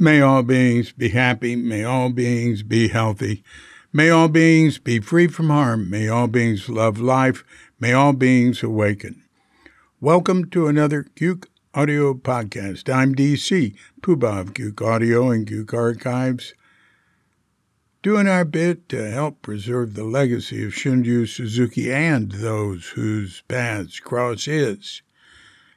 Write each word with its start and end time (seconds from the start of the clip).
May 0.00 0.20
all 0.20 0.44
beings 0.44 0.92
be 0.92 1.08
happy. 1.08 1.56
May 1.56 1.82
all 1.82 2.10
beings 2.10 2.62
be 2.62 2.86
healthy. 2.86 3.42
May 3.92 4.10
all 4.10 4.28
beings 4.28 4.78
be 4.78 5.00
free 5.00 5.26
from 5.26 5.50
harm. 5.50 5.90
May 5.90 6.06
all 6.06 6.28
beings 6.28 6.68
love 6.68 7.00
life. 7.00 7.42
May 7.80 7.92
all 7.92 8.12
beings 8.12 8.62
awaken. 8.62 9.24
Welcome 10.00 10.50
to 10.50 10.68
another 10.68 11.02
Cuke 11.02 11.46
Audio 11.74 12.14
Podcast. 12.14 12.88
I'm 12.94 13.12
DC, 13.12 13.74
Poobah 14.00 14.40
of 14.40 14.54
Cuke 14.54 14.80
Audio 14.80 15.30
and 15.30 15.44
Cuke 15.48 15.74
Archives, 15.74 16.54
doing 18.00 18.28
our 18.28 18.44
bit 18.44 18.88
to 18.90 19.10
help 19.10 19.42
preserve 19.42 19.94
the 19.94 20.04
legacy 20.04 20.64
of 20.64 20.74
Shunryu 20.74 21.26
Suzuki 21.26 21.92
and 21.92 22.30
those 22.30 22.90
whose 22.90 23.42
paths 23.48 23.98
cross 23.98 24.44
his, 24.44 25.02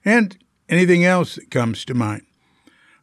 and 0.06 0.38
anything 0.70 1.04
else 1.04 1.34
that 1.38 1.50
comes 1.50 1.84
to 1.86 1.96
mind. 1.96 2.28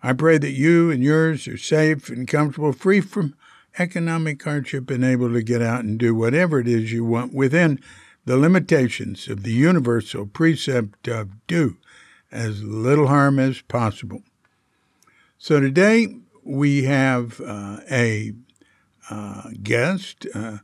I 0.03 0.13
pray 0.13 0.39
that 0.39 0.53
you 0.53 0.91
and 0.91 1.03
yours 1.03 1.49
are 1.49 1.57
safe 1.57 2.09
and 2.09 2.29
comfortable, 2.29 2.73
free 2.73 3.01
from 3.01 3.35
economic 3.79 4.43
hardship, 4.43 4.91
and 4.91 5.05
able 5.05 5.33
to 5.33 5.43
get 5.43 5.63
out 5.63 5.85
and 5.85 5.99
do 5.99 6.15
whatever 6.15 6.61
it 6.61 6.69
is 6.69 6.93
you 6.93 7.05
want 7.05 7.35
within 7.35 7.81
the 8.25 8.37
limitations 8.37 9.29
of 9.29 9.43
the 9.43 9.53
universal 9.53 10.27
precept 10.27 11.09
of 11.09 11.31
do 11.47 11.77
as 12.31 12.63
little 12.63 13.09
harm 13.09 13.39
as 13.39 13.63
possible. 13.63 14.23
So 15.39 15.61
today 15.61 16.17
we 16.45 16.85
have 16.85 17.41
uh, 17.41 17.79
a 17.91 18.33
uh, 19.11 19.51
guest, 19.63 20.27
uh, 20.35 20.59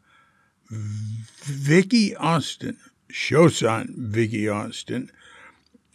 Vicki 0.69 2.15
Austin, 2.17 2.79
Shosan 3.11 3.95
Vicki 3.97 4.49
Austin, 4.49 5.11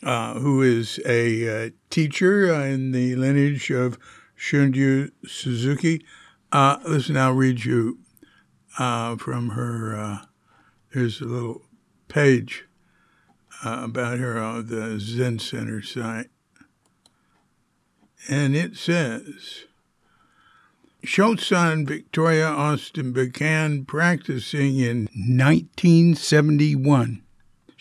uh, 0.03 0.35
who 0.35 0.61
is 0.61 0.99
a 1.05 1.65
uh, 1.65 1.69
teacher 1.89 2.53
uh, 2.53 2.63
in 2.63 2.91
the 2.91 3.15
lineage 3.15 3.71
of 3.71 3.97
Shunryu 4.37 5.11
Suzuki. 5.27 6.05
Uh, 6.51 6.77
listen, 6.85 7.17
I'll 7.17 7.33
read 7.33 7.65
you 7.65 7.99
uh, 8.77 9.15
from 9.17 9.49
her. 9.49 9.95
Uh, 9.95 10.19
there's 10.93 11.21
a 11.21 11.25
little 11.25 11.63
page 12.07 12.65
about 13.63 14.19
her 14.19 14.39
on 14.39 14.67
the 14.67 14.99
Zen 14.99 15.39
Center 15.39 15.81
site. 15.81 16.27
And 18.29 18.55
it 18.55 18.77
says 18.77 19.65
Shosan 21.05 21.85
Victoria 21.87 22.47
Austin 22.47 23.11
began 23.11 23.83
practicing 23.85 24.77
in 24.77 25.09
1971. 25.13 27.23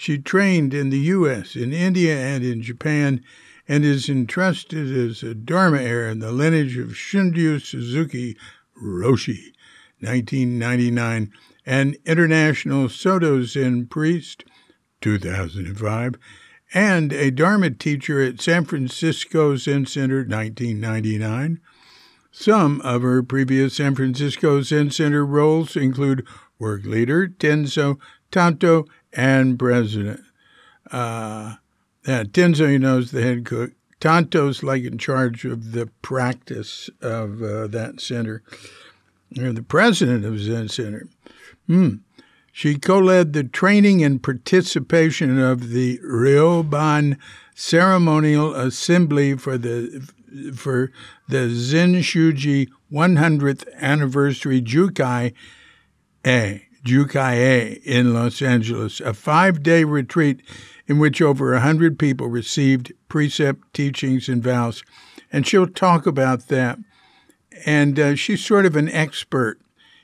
She 0.01 0.17
trained 0.17 0.75
in 0.75 0.91
the 0.91 1.11
U.S., 1.11 1.57
in 1.57 1.73
India, 1.73 2.17
and 2.17 2.45
in 2.45 2.63
Japan, 2.63 3.21
and 3.67 3.85
is 3.85 4.09
entrusted 4.09 4.97
as 4.97 5.25
a 5.25 5.35
Dharma 5.35 5.79
heir 5.79 6.09
in 6.09 6.21
the 6.21 6.31
lineage 6.31 6.79
of 6.79 6.91
Shunryu 6.91 7.61
Suzuki 7.61 8.37
Roshi, 8.81 9.53
1999, 9.99 11.33
and 11.67 11.99
International 12.07 12.89
Soto 12.89 13.43
Zen 13.43 13.87
priest, 13.87 14.45
2005, 15.01 16.15
and 16.73 17.13
a 17.13 17.33
Dharma 17.33 17.71
teacher 17.71 18.23
at 18.23 18.41
San 18.41 18.67
Francisco 18.67 19.57
Zen 19.57 19.87
Center, 19.87 20.19
1999. 20.19 21.59
Some 22.31 22.81
of 22.83 23.03
her 23.03 23.25
previous 23.25 23.75
San 23.75 23.97
Francisco 23.97 24.63
Zen 24.63 24.93
Center 24.93 25.27
roles 25.27 25.75
include 25.75 26.25
work 26.61 26.85
leader, 26.85 27.27
Tenzo, 27.27 27.99
Tanto, 28.31 28.85
and 29.13 29.59
president. 29.59 30.21
Uh, 30.91 31.57
yeah, 32.07 32.25
Tenzo, 32.25 32.71
you 32.71 32.79
know, 32.79 32.99
is 32.99 33.11
the 33.11 33.23
head 33.23 33.45
cook. 33.45 33.73
Tanto's 34.01 34.63
like 34.63 34.85
in 34.85 34.97
charge 34.99 35.45
of 35.45 35.73
the 35.73 35.87
practice 36.03 36.89
of 37.03 37.43
uh, 37.43 37.67
that 37.67 38.01
center. 38.01 38.43
You're 39.31 39.53
the 39.53 39.63
president 39.63 40.25
of 40.25 40.39
Zen 40.39 40.69
Center. 40.69 41.09
Hmm. 41.67 41.97
She 42.53 42.77
co-led 42.77 43.35
the 43.35 43.45
training 43.45 44.03
and 44.03 44.23
participation 44.23 45.39
of 45.39 45.71
the 45.71 45.99
Ryoban 45.99 47.19
Ceremonial 47.55 48.55
Assembly 48.55 49.37
for 49.37 49.59
the 49.59 50.09
for 50.55 50.93
the 51.29 51.51
Zen 51.51 51.97
Shuji 51.97 52.69
100th 52.93 53.65
Anniversary 53.75 54.61
Jukai 54.61 55.33
A. 56.27 56.68
Jukai 56.89 57.83
in 57.85 58.15
Los 58.15 58.43
Angeles, 58.43 59.01
a 59.01 59.15
five 59.15 59.63
day 59.63 59.85
retreat 59.85 60.43
in 60.87 60.99
which 60.99 61.21
over 61.21 61.53
a 61.53 61.59
100 61.59 61.99
people 61.99 62.29
received 62.29 62.93
precept, 63.09 63.73
teachings, 63.75 64.29
and 64.29 64.43
vows. 64.43 64.83
And 65.31 65.47
she'll 65.47 65.67
talk 65.67 66.07
about 66.07 66.49
that. 66.49 66.79
And 67.67 67.99
uh, 67.99 68.15
she's 68.15 68.45
sort 68.45 68.65
of 68.67 68.75
an 68.77 68.89
expert 68.89 69.61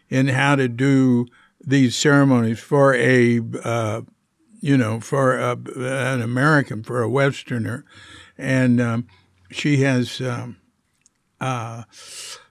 in 0.08 0.28
how 0.28 0.56
to 0.56 0.68
do 0.68 1.26
these 1.60 1.96
ceremonies 1.96 2.60
for 2.60 2.94
a, 2.94 3.40
uh, 3.62 4.02
you 4.60 4.76
know, 4.76 5.00
for 5.00 5.38
a, 5.38 5.52
an 5.52 6.20
American, 6.20 6.82
for 6.82 7.02
a 7.02 7.08
Westerner. 7.08 7.84
And 8.36 8.80
um, 8.80 9.06
she 9.50 9.78
has 9.78 10.20
um, 10.20 10.58
uh, 11.40 11.84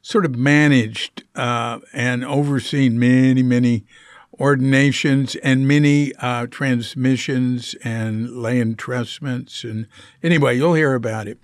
sort 0.01 0.25
of 0.25 0.35
managed 0.35 1.23
uh, 1.35 1.79
and 1.93 2.25
overseen 2.25 2.97
many, 2.97 3.43
many 3.43 3.85
ordinations 4.39 5.35
and 5.37 5.67
many 5.67 6.13
uh, 6.15 6.47
transmissions 6.47 7.75
and 7.83 8.37
lay 8.37 8.61
entrustments. 8.61 9.69
And 9.69 9.87
anyway, 10.21 10.57
you'll 10.57 10.73
hear 10.73 10.95
about 10.95 11.27
it. 11.27 11.39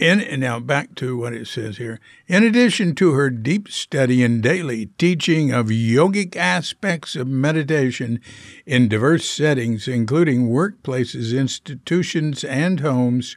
In, 0.00 0.20
and 0.20 0.40
now 0.40 0.58
back 0.58 0.96
to 0.96 1.16
what 1.16 1.32
it 1.32 1.46
says 1.46 1.76
here. 1.76 2.00
In 2.26 2.42
addition 2.42 2.96
to 2.96 3.12
her 3.12 3.30
deep 3.30 3.68
study 3.68 4.24
and 4.24 4.42
daily 4.42 4.86
teaching 4.98 5.52
of 5.52 5.66
yogic 5.66 6.34
aspects 6.34 7.14
of 7.14 7.28
meditation 7.28 8.20
in 8.66 8.88
diverse 8.88 9.24
settings, 9.24 9.86
including 9.86 10.48
workplaces, 10.48 11.38
institutions, 11.38 12.42
and 12.42 12.80
homes, 12.80 13.36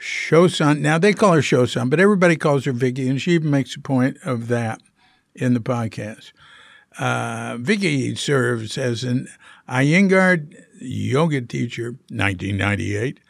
Shosan, 0.00 0.80
now 0.80 0.98
they 0.98 1.12
call 1.12 1.34
her 1.34 1.40
Shosan, 1.40 1.90
but 1.90 2.00
everybody 2.00 2.36
calls 2.36 2.64
her 2.64 2.72
Vicky, 2.72 3.08
and 3.08 3.20
she 3.20 3.32
even 3.32 3.50
makes 3.50 3.76
a 3.76 3.80
point 3.80 4.16
of 4.24 4.48
that 4.48 4.80
in 5.34 5.54
the 5.54 5.60
podcast. 5.60 6.32
Uh, 6.98 7.56
Vicky 7.60 8.14
serves 8.16 8.76
as 8.76 9.04
an 9.04 9.28
Iyengar 9.68 10.52
yoga 10.80 11.40
teacher, 11.40 11.92
1998, 12.10 13.20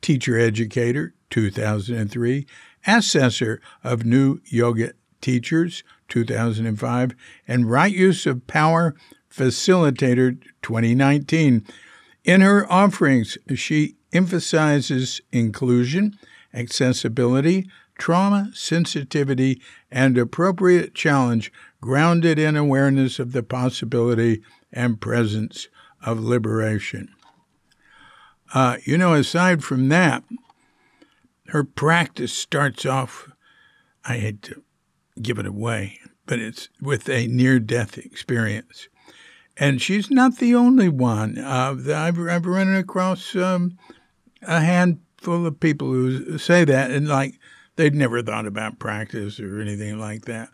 teacher 0.00 0.38
educator, 0.38 1.14
2003, 1.30 2.46
assessor 2.86 3.60
of 3.84 4.04
new 4.04 4.40
yoga 4.46 4.92
teachers, 5.20 5.84
2005, 6.08 7.14
and 7.46 7.70
right 7.70 7.94
use 7.94 8.26
of 8.26 8.46
power 8.46 8.94
facilitator, 9.30 10.42
2019. 10.62 11.66
In 12.24 12.40
her 12.40 12.70
offerings, 12.70 13.36
she 13.54 13.96
emphasizes 14.12 15.20
inclusion, 15.32 16.18
accessibility, 16.54 17.68
trauma 17.98 18.50
sensitivity, 18.54 19.60
and 19.90 20.18
appropriate 20.18 20.94
challenge 20.94 21.52
grounded 21.82 22.38
in 22.38 22.56
awareness 22.56 23.18
of 23.18 23.32
the 23.32 23.42
possibility 23.42 24.40
and 24.72 25.00
presence 25.00 25.68
of 26.02 26.20
liberation. 26.20 27.08
Uh, 28.54 28.76
you 28.84 28.96
know, 28.96 29.12
aside 29.14 29.64
from 29.64 29.88
that, 29.88 30.22
her 31.48 31.64
practice 31.64 32.32
starts 32.32 32.86
off, 32.86 33.30
I 34.04 34.16
hate 34.16 34.42
to 34.42 34.62
give 35.20 35.38
it 35.38 35.46
away, 35.46 35.98
but 36.24 36.38
it's 36.38 36.68
with 36.80 37.08
a 37.08 37.26
near 37.26 37.58
death 37.58 37.98
experience. 37.98 38.88
And 39.56 39.82
she's 39.82 40.10
not 40.10 40.38
the 40.38 40.54
only 40.54 40.88
one. 40.88 41.36
Uh, 41.36 41.76
I've, 41.94 42.18
I've 42.18 42.46
run 42.46 42.74
across 42.74 43.34
um, 43.34 43.76
a 44.40 44.60
handful 44.60 45.46
of 45.46 45.60
people 45.60 45.88
who 45.88 46.38
say 46.38 46.64
that, 46.64 46.90
and 46.90 47.08
like 47.08 47.34
they'd 47.76 47.94
never 47.94 48.22
thought 48.22 48.46
about 48.46 48.78
practice 48.78 49.40
or 49.40 49.60
anything 49.60 49.98
like 49.98 50.24
that. 50.26 50.48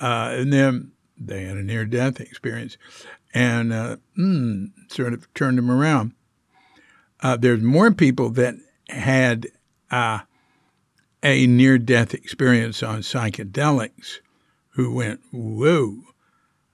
Uh, 0.00 0.30
and 0.32 0.52
then 0.52 0.92
they 1.18 1.44
had 1.44 1.56
a 1.56 1.62
near 1.62 1.84
death 1.84 2.20
experience 2.20 2.76
and 3.34 3.72
uh, 3.72 3.96
mm, 4.16 4.70
sort 4.88 5.12
of 5.12 5.32
turned 5.34 5.58
them 5.58 5.70
around. 5.70 6.12
Uh, 7.20 7.36
there's 7.36 7.62
more 7.62 7.90
people 7.90 8.30
that 8.30 8.54
had 8.88 9.48
uh, 9.90 10.20
a 11.22 11.46
near 11.46 11.78
death 11.78 12.14
experience 12.14 12.82
on 12.82 13.00
psychedelics 13.00 14.20
who 14.70 14.94
went, 14.94 15.20
Whoa, 15.32 15.98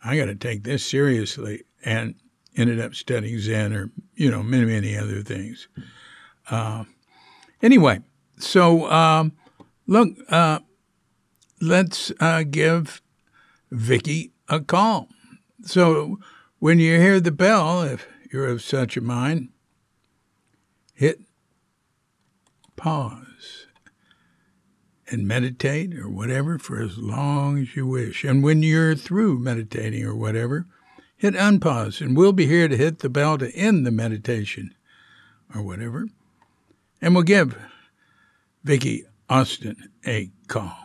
I 0.04 0.16
got 0.16 0.26
to 0.26 0.34
take 0.34 0.64
this 0.64 0.84
seriously, 0.84 1.62
and 1.84 2.14
ended 2.56 2.80
up 2.80 2.94
studying 2.94 3.38
Zen 3.38 3.72
or, 3.72 3.90
you 4.14 4.30
know, 4.30 4.42
many, 4.42 4.66
many 4.66 4.96
other 4.96 5.22
things. 5.22 5.66
Uh, 6.50 6.84
anyway, 7.62 8.00
so 8.38 8.90
um, 8.90 9.32
look, 9.86 10.10
uh, 10.28 10.60
let's 11.60 12.12
uh, 12.20 12.42
give 12.42 13.00
Vicky 13.74 14.32
a 14.48 14.60
call. 14.60 15.08
So 15.64 16.18
when 16.58 16.78
you 16.78 16.98
hear 16.98 17.20
the 17.20 17.32
bell, 17.32 17.82
if 17.82 18.06
you're 18.32 18.46
of 18.46 18.62
such 18.62 18.96
a 18.96 19.00
mind, 19.00 19.48
hit 20.94 21.20
pause 22.76 23.66
and 25.10 25.26
meditate 25.26 25.94
or 25.98 26.08
whatever 26.08 26.58
for 26.58 26.80
as 26.80 26.98
long 26.98 27.58
as 27.58 27.74
you 27.74 27.86
wish. 27.86 28.24
And 28.24 28.42
when 28.42 28.62
you're 28.62 28.94
through 28.94 29.40
meditating 29.40 30.04
or 30.04 30.14
whatever, 30.14 30.66
hit 31.16 31.34
unpause 31.34 32.00
and 32.00 32.16
we'll 32.16 32.32
be 32.32 32.46
here 32.46 32.68
to 32.68 32.76
hit 32.76 33.00
the 33.00 33.08
bell 33.08 33.38
to 33.38 33.54
end 33.54 33.84
the 33.84 33.90
meditation 33.90 34.74
or 35.54 35.62
whatever. 35.62 36.08
And 37.02 37.14
we'll 37.14 37.24
give 37.24 37.58
Vicki 38.62 39.04
Austin 39.28 39.90
a 40.06 40.30
call. 40.46 40.83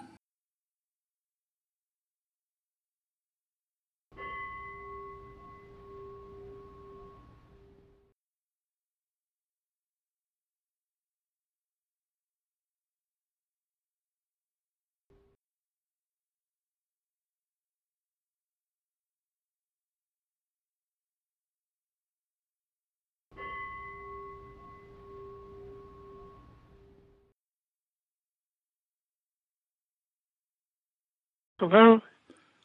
Hello. 31.59 31.99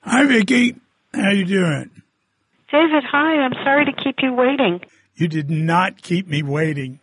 Hi, 0.02 0.24
Vicki. 0.24 0.76
How 1.12 1.30
you 1.30 1.44
doing? 1.44 1.90
David, 2.70 3.02
hi. 3.02 3.40
I'm 3.40 3.52
sorry 3.64 3.86
to 3.86 3.92
keep 3.92 4.16
you 4.22 4.32
waiting. 4.32 4.82
You 5.16 5.26
did 5.26 5.50
not 5.50 6.00
keep 6.00 6.28
me 6.28 6.44
waiting. 6.44 7.00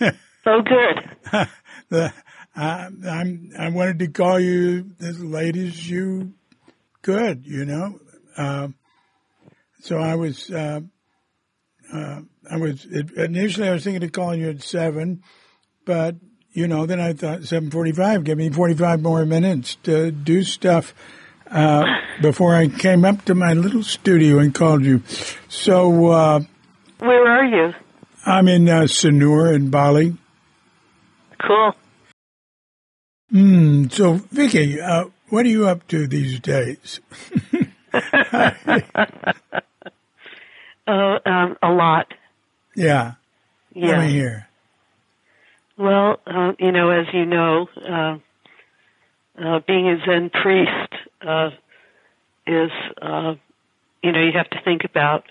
oh, 0.00 0.62
good. 0.62 1.16
the, 1.88 2.12
uh, 2.56 2.90
I'm, 3.10 3.50
I 3.58 3.70
wanted 3.70 3.98
to 4.00 4.06
call 4.06 4.38
you 4.38 4.92
as 5.00 5.20
late 5.20 5.56
as 5.56 5.90
you 5.90 6.34
could, 7.02 7.44
you 7.44 7.64
know. 7.64 7.98
Uh, 8.36 8.68
so 9.80 9.98
I 9.98 10.14
was, 10.14 10.48
uh, 10.48 10.80
uh, 11.92 12.20
I 12.48 12.56
was 12.56 12.84
initially 12.84 13.68
I 13.68 13.72
was 13.72 13.82
thinking 13.82 14.04
of 14.04 14.12
calling 14.12 14.42
you 14.42 14.50
at 14.50 14.62
seven, 14.62 15.24
but 15.84 16.14
you 16.56 16.66
know, 16.66 16.86
then 16.86 16.98
I 16.98 17.12
thought 17.12 17.40
7:45. 17.40 18.24
Give 18.24 18.38
me 18.38 18.48
45 18.48 19.02
more 19.02 19.26
minutes 19.26 19.76
to 19.82 20.10
do 20.10 20.42
stuff 20.42 20.94
uh, 21.50 21.84
before 22.22 22.54
I 22.54 22.68
came 22.68 23.04
up 23.04 23.26
to 23.26 23.34
my 23.34 23.52
little 23.52 23.82
studio 23.82 24.38
and 24.38 24.54
called 24.54 24.82
you. 24.82 25.02
So, 25.48 26.06
uh, 26.06 26.40
where 26.98 27.30
are 27.30 27.44
you? 27.44 27.74
I'm 28.24 28.48
in 28.48 28.68
uh, 28.68 28.82
Sanur 28.82 29.54
in 29.54 29.68
Bali. 29.68 30.16
Cool. 31.46 31.76
Hmm. 33.30 33.88
So, 33.88 34.14
Vicki, 34.32 34.80
uh, 34.80 35.04
what 35.28 35.44
are 35.44 35.50
you 35.50 35.68
up 35.68 35.86
to 35.88 36.06
these 36.06 36.40
days? 36.40 37.00
Oh, 40.88 41.18
um, 41.26 41.56
a 41.62 41.70
lot. 41.70 42.14
Yeah. 42.74 43.14
Yeah. 43.74 43.88
Let 43.88 44.06
me 44.06 44.12
hear. 44.12 44.48
Well, 45.78 46.20
uh, 46.26 46.52
you 46.58 46.72
know, 46.72 46.90
as 46.90 47.06
you 47.12 47.26
know, 47.26 47.68
uh, 47.86 48.18
uh, 49.38 49.60
being 49.66 49.88
a 49.88 49.98
Zen 50.06 50.30
priest 50.30 50.92
uh, 51.20 51.50
is, 52.46 52.70
uh, 53.02 53.34
you 54.02 54.12
know, 54.12 54.20
you 54.22 54.32
have 54.32 54.48
to 54.50 54.60
think 54.64 54.84
about 54.84 55.24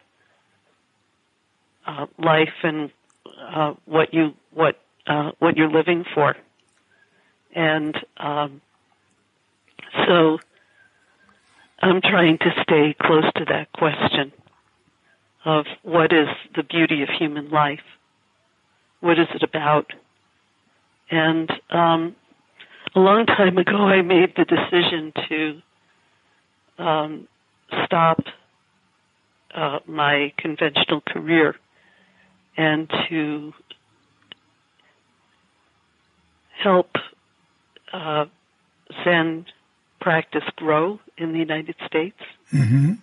uh, 1.87 2.05
life 2.19 2.53
and 2.63 2.91
uh, 3.39 3.73
what 3.85 4.13
you 4.13 4.33
what 4.53 4.77
uh, 5.07 5.31
what 5.39 5.57
you're 5.57 5.71
living 5.71 6.05
for, 6.13 6.35
and 7.55 7.95
um, 8.17 8.61
so 10.07 10.39
I'm 11.81 12.01
trying 12.01 12.37
to 12.39 12.51
stay 12.63 12.95
close 12.99 13.25
to 13.37 13.45
that 13.45 13.71
question 13.73 14.31
of 15.43 15.65
what 15.83 16.11
is 16.11 16.27
the 16.55 16.63
beauty 16.63 17.03
of 17.03 17.09
human 17.09 17.49
life, 17.49 17.83
what 18.99 19.19
is 19.19 19.27
it 19.33 19.43
about 19.43 19.91
and 21.09 21.49
um, 21.69 22.15
a 22.95 22.99
long 22.99 23.25
time 23.25 23.57
ago, 23.57 23.75
I 23.75 24.01
made 24.01 24.33
the 24.35 24.45
decision 24.45 25.13
to 25.29 25.61
um, 26.83 27.27
stop 27.85 28.19
uh, 29.53 29.79
my 29.85 30.33
conventional 30.37 31.01
career 31.01 31.55
and 32.57 32.89
to 33.09 33.53
help 36.57 36.89
uh, 37.91 38.25
Zen 39.03 39.45
practice 39.99 40.43
grow 40.55 40.99
in 41.17 41.33
the 41.33 41.39
United 41.39 41.75
States 41.85 42.19
mm-hmm. 42.53 42.93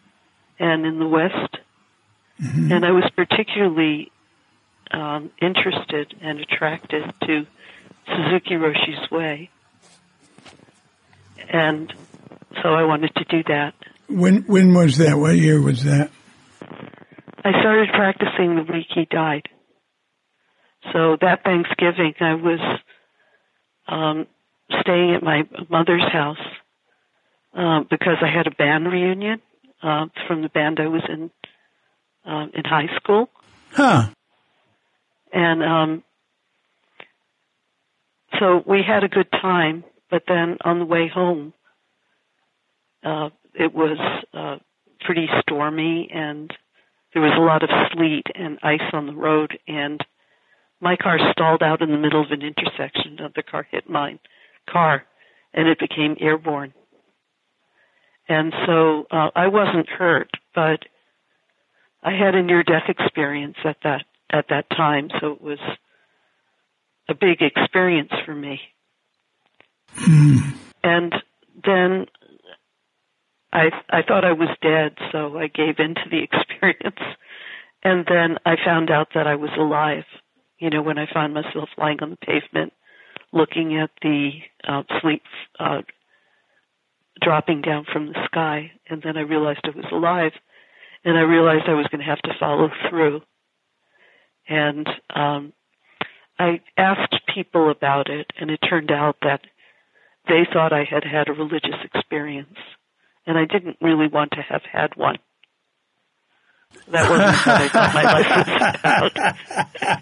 and 0.59 0.87
in 0.87 0.99
the 0.99 1.09
West. 1.09 1.59
Mm-hmm. 2.41 2.73
And 2.73 2.85
I 2.85 2.93
was 2.93 3.05
particularly 3.15 4.11
um, 4.91 5.31
interested 5.41 6.15
and 6.21 6.41
attracted 6.41 7.05
to 7.23 7.47
Suzuki 8.07 8.57
Roshi's 8.57 9.11
way. 9.11 9.51
And 11.53 11.93
so 12.63 12.71
I 12.71 12.85
wanted 12.85 13.15
to 13.17 13.25
do 13.25 13.43
that. 13.49 13.75
When 14.09 14.43
when 14.43 14.75
was 14.75 14.99
that? 14.99 15.19
What 15.19 15.37
year 15.37 15.61
was 15.61 15.85
that? 15.85 16.11
I 17.45 17.51
started 17.61 17.89
practicing 17.93 18.57
the 18.57 18.73
week 18.73 18.87
he 18.95 19.07
died. 19.11 19.49
So 20.93 21.17
that 21.21 21.45
Thanksgiving, 21.45 22.15
I 22.21 22.35
was 22.35 22.61
um, 23.89 24.27
staying 24.81 25.15
at 25.15 25.23
my 25.23 25.43
mother's 25.71 26.05
house 26.13 26.39
uh, 27.55 27.81
because 27.91 28.17
I 28.23 28.35
had 28.35 28.47
a 28.47 28.51
band 28.51 28.87
reunion 28.87 29.41
uh, 29.83 30.07
from 30.27 30.43
the 30.43 30.49
band 30.49 30.79
I 30.81 30.89
was 30.89 31.03
in 31.09 31.31
uh, 32.25 32.47
in 32.55 32.65
high 32.65 32.95
school. 32.97 33.29
Huh. 33.73 34.09
And 35.33 35.63
um, 35.63 36.05
so 38.43 38.61
we 38.67 38.83
had 38.87 39.05
a 39.05 39.09
good 39.09 39.31
time, 39.31 39.85
but 40.11 40.25
then 40.27 40.59
on 40.65 40.81
the 40.81 40.85
way 40.85 41.09
home, 41.09 41.53
uh, 43.05 43.31
it 43.55 43.73
was 43.73 43.99
uh, 44.35 44.57
pretty 45.01 45.29
stormy 45.41 46.11
and 46.13 46.53
there 47.15 47.23
was 47.23 47.35
a 47.37 47.41
lot 47.41 47.63
of 47.63 47.71
sleet 47.93 48.27
and 48.35 48.59
ice 48.63 48.81
on 48.93 49.07
the 49.07 49.15
road 49.15 49.59
and 49.69 50.01
my 50.81 50.97
car 50.97 51.19
stalled 51.31 51.63
out 51.63 51.83
in 51.83 51.93
the 51.93 51.99
middle 51.99 52.23
of 52.23 52.33
an 52.33 52.43
intersection. 52.43 53.19
Another 53.19 53.43
car 53.49 53.67
hit 53.71 53.89
my 53.89 54.19
car 54.69 55.05
and 55.55 55.69
it 55.69 55.79
became 55.79 56.17
airborne. 56.21 56.75
And 58.29 58.53
so 58.67 59.07
uh, 59.11 59.31
I 59.37 59.49
wasn't 59.49 59.89
hurt, 59.89 60.31
but 60.53 60.81
I 62.03 62.11
had 62.11 62.35
a 62.35 62.43
near 62.43 62.65
death 62.65 62.89
experience 62.89 63.57
at 63.65 63.77
that 63.85 64.05
at 64.31 64.47
that 64.49 64.69
time, 64.71 65.11
so 65.21 65.33
it 65.33 65.43
was 65.43 65.59
a 67.13 67.15
big 67.15 67.43
experience 67.43 68.13
for 68.25 68.35
me. 68.35 68.61
and 70.83 71.13
then 71.65 72.07
I 73.53 73.71
I 73.91 74.03
thought 74.03 74.25
I 74.25 74.33
was 74.33 74.49
dead, 74.63 74.97
so 75.13 75.39
I 75.39 75.47
gave 75.49 75.79
in 75.79 75.95
to 75.95 76.09
the 76.11 76.23
experience. 76.29 77.03
And 77.85 78.07
then 78.09 78.39
I 78.47 78.57
found 78.65 78.91
out 78.91 79.09
that 79.15 79.27
I 79.27 79.35
was 79.35 79.51
alive. 79.59 80.05
You 80.59 80.71
know, 80.71 80.83
when 80.83 80.99
I 80.99 81.07
found 81.13 81.35
myself 81.35 81.69
lying 81.77 81.99
on 82.03 82.11
the 82.11 82.17
pavement, 82.17 82.73
looking 83.33 83.77
at 83.77 83.91
the 84.01 84.31
uh, 84.67 84.85
sleep 85.01 85.23
uh, 85.59 85.83
dropping 87.21 87.63
down 87.63 87.85
from 87.93 88.07
the 88.07 88.25
sky, 88.27 88.73
and 88.89 89.03
then 89.03 89.17
I 89.17 89.23
realized 89.23 89.61
I 89.65 89.77
was 89.77 89.87
alive, 89.93 90.33
and 91.05 91.19
I 91.19 91.23
realized 91.23 91.65
I 91.69 91.75
was 91.75 91.87
going 91.89 92.01
to 92.01 92.11
have 92.11 92.23
to 92.23 92.35
follow 92.39 92.71
through. 92.89 93.21
And 94.49 94.89
um, 95.15 95.53
I 96.43 96.61
asked 96.77 97.15
people 97.35 97.71
about 97.71 98.09
it, 98.11 98.27
and 98.39 98.51
it 98.51 98.59
turned 98.69 98.91
out 98.91 99.17
that 99.23 99.41
they 100.29 100.47
thought 100.53 100.73
I 100.73 100.85
had 100.89 101.05
had 101.05 101.29
a 101.29 101.33
religious 101.33 101.77
experience, 101.95 102.57
and 103.27 103.39
I 103.39 103.45
didn't 103.45 103.77
really 103.81 104.09
want 104.09 104.33
to 104.33 104.43
have 104.43 104.63
had 104.71 104.97
one. 104.97 105.17
That 106.89 107.11
wasn't 107.11 107.47
what 107.47 107.61
I 107.61 107.69
thought 107.69 107.95
my 107.95 108.03
life 108.03 108.29
was 108.37 109.97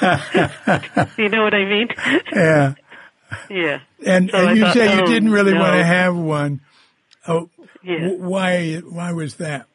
about. 0.00 1.18
you 1.18 1.28
know 1.28 1.42
what 1.42 1.54
I 1.54 1.64
mean? 1.64 1.88
Yeah. 2.34 2.74
Yeah. 3.50 3.80
And, 4.04 4.30
So 4.30 4.38
and 4.48 4.56
you 4.56 4.64
thought, 4.64 4.74
say 4.74 4.94
you 4.96 5.02
oh, 5.02 5.06
didn't 5.06 5.30
really 5.30 5.52
no. 5.52 5.60
want 5.60 5.74
to 5.74 5.84
have 5.84 6.16
one. 6.16 6.60
Oh, 7.28 7.50
Yeah. 7.82 8.00
w- 8.00 8.22
why? 8.22 8.76
Why 8.76 9.12
was 9.12 9.36
that? 9.36 9.66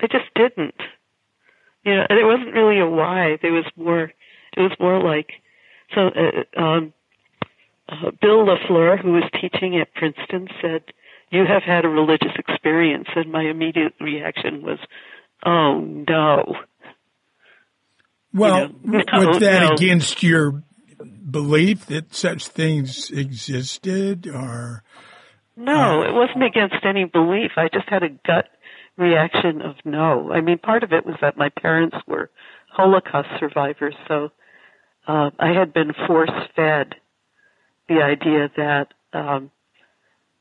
I 0.00 0.06
just 0.06 0.32
didn't. 0.34 0.74
You 1.86 1.94
know, 1.94 2.06
and 2.10 2.18
it 2.18 2.24
wasn't 2.24 2.52
really 2.52 2.80
a 2.80 2.86
why. 2.86 3.38
There 3.40 3.52
was 3.52 3.64
more. 3.76 4.12
It 4.56 4.60
was 4.60 4.72
more 4.80 5.00
like 5.00 5.30
so. 5.94 6.08
Uh, 6.08 6.60
um, 6.60 6.92
uh, 7.88 8.10
Bill 8.20 8.44
Lafleur, 8.44 9.00
who 9.00 9.12
was 9.12 9.22
teaching 9.40 9.78
at 9.78 9.94
Princeton, 9.94 10.48
said, 10.60 10.82
"You 11.30 11.44
have 11.46 11.62
had 11.62 11.84
a 11.84 11.88
religious 11.88 12.32
experience," 12.36 13.06
and 13.14 13.30
my 13.30 13.44
immediate 13.44 13.94
reaction 14.00 14.62
was, 14.62 14.80
"Oh 15.44 15.78
no." 15.78 16.56
Well, 18.34 18.68
know, 18.82 19.04
was 19.12 19.38
that 19.38 19.68
no. 19.68 19.74
against 19.74 20.24
your 20.24 20.64
belief 21.30 21.86
that 21.86 22.12
such 22.12 22.48
things 22.48 23.12
existed 23.12 24.26
or? 24.26 24.82
No, 25.56 26.02
it 26.02 26.12
wasn't 26.12 26.42
against 26.42 26.84
any 26.84 27.04
belief. 27.04 27.52
I 27.56 27.68
just 27.72 27.88
had 27.88 28.02
a 28.02 28.10
gut 28.10 28.48
reaction 28.96 29.62
of 29.62 29.76
no. 29.84 30.32
I 30.32 30.40
mean, 30.40 30.58
part 30.58 30.82
of 30.82 30.92
it 30.92 31.04
was 31.04 31.16
that 31.20 31.36
my 31.36 31.48
parents 31.48 31.96
were 32.06 32.30
Holocaust 32.70 33.28
survivors, 33.38 33.94
so 34.08 34.30
uh, 35.06 35.30
I 35.38 35.52
had 35.52 35.72
been 35.72 35.92
force 36.06 36.30
fed 36.54 36.94
the 37.88 38.02
idea 38.02 38.50
that, 38.56 38.88
um, 39.12 39.50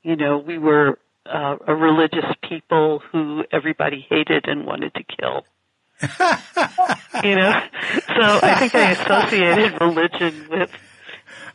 you 0.03 0.15
know, 0.15 0.37
we 0.37 0.57
were 0.57 0.97
uh, 1.25 1.57
a 1.67 1.75
religious 1.75 2.25
people 2.47 3.01
who 3.11 3.43
everybody 3.51 4.05
hated 4.09 4.47
and 4.47 4.65
wanted 4.65 4.93
to 4.95 5.03
kill. 5.03 5.45
you 7.23 7.35
know, 7.35 7.61
so 8.07 8.39
I 8.43 8.55
think 8.59 8.75
I 8.75 8.91
associated 8.91 9.79
religion 9.79 10.47
with 10.49 10.69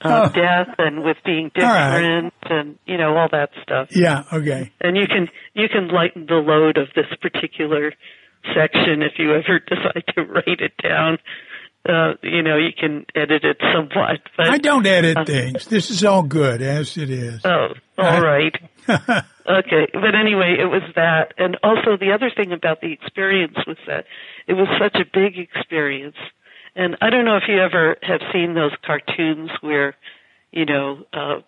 uh, 0.02 0.28
oh. 0.28 0.32
death 0.32 0.74
and 0.78 1.02
with 1.02 1.18
being 1.24 1.50
different 1.54 2.32
right. 2.42 2.52
and 2.58 2.78
you 2.86 2.96
know 2.96 3.16
all 3.16 3.28
that 3.30 3.50
stuff. 3.62 3.88
Yeah. 3.94 4.24
Okay. 4.32 4.72
And 4.80 4.96
you 4.96 5.06
can 5.06 5.28
you 5.54 5.68
can 5.68 5.88
lighten 5.88 6.26
the 6.26 6.34
load 6.34 6.78
of 6.78 6.88
this 6.94 7.06
particular 7.20 7.92
section 8.54 9.02
if 9.02 9.12
you 9.18 9.34
ever 9.34 9.58
decide 9.66 10.04
to 10.14 10.22
write 10.24 10.60
it 10.60 10.72
down. 10.82 11.18
Uh, 11.88 12.12
you 12.22 12.42
know, 12.42 12.58
you 12.58 12.72
can 12.78 13.06
edit 13.14 13.42
it 13.42 13.56
somewhat. 13.72 14.20
But, 14.36 14.48
I 14.50 14.58
don't 14.58 14.86
edit 14.86 15.16
uh, 15.16 15.24
things. 15.24 15.66
This 15.66 15.90
is 15.90 16.04
all 16.04 16.22
good 16.22 16.60
as 16.60 16.98
it 16.98 17.08
is. 17.08 17.40
Oh, 17.42 17.68
all 17.96 18.20
right. 18.20 18.54
okay. 18.88 19.86
But 19.92 20.14
anyway, 20.14 20.56
it 20.60 20.66
was 20.66 20.82
that. 20.96 21.32
And 21.38 21.56
also 21.62 21.96
the 21.98 22.12
other 22.12 22.30
thing 22.34 22.52
about 22.52 22.82
the 22.82 22.92
experience 22.92 23.56
was 23.66 23.78
that 23.86 24.04
it 24.46 24.52
was 24.52 24.68
such 24.78 25.00
a 25.00 25.06
big 25.10 25.38
experience. 25.38 26.16
And 26.74 26.96
I 27.00 27.10
don't 27.10 27.24
know 27.24 27.36
if 27.36 27.44
you 27.48 27.60
ever 27.60 27.96
have 28.02 28.20
seen 28.32 28.54
those 28.54 28.72
cartoons 28.84 29.50
where, 29.60 29.96
you 30.52 30.64
know, 30.64 31.04
uh, 31.12 31.40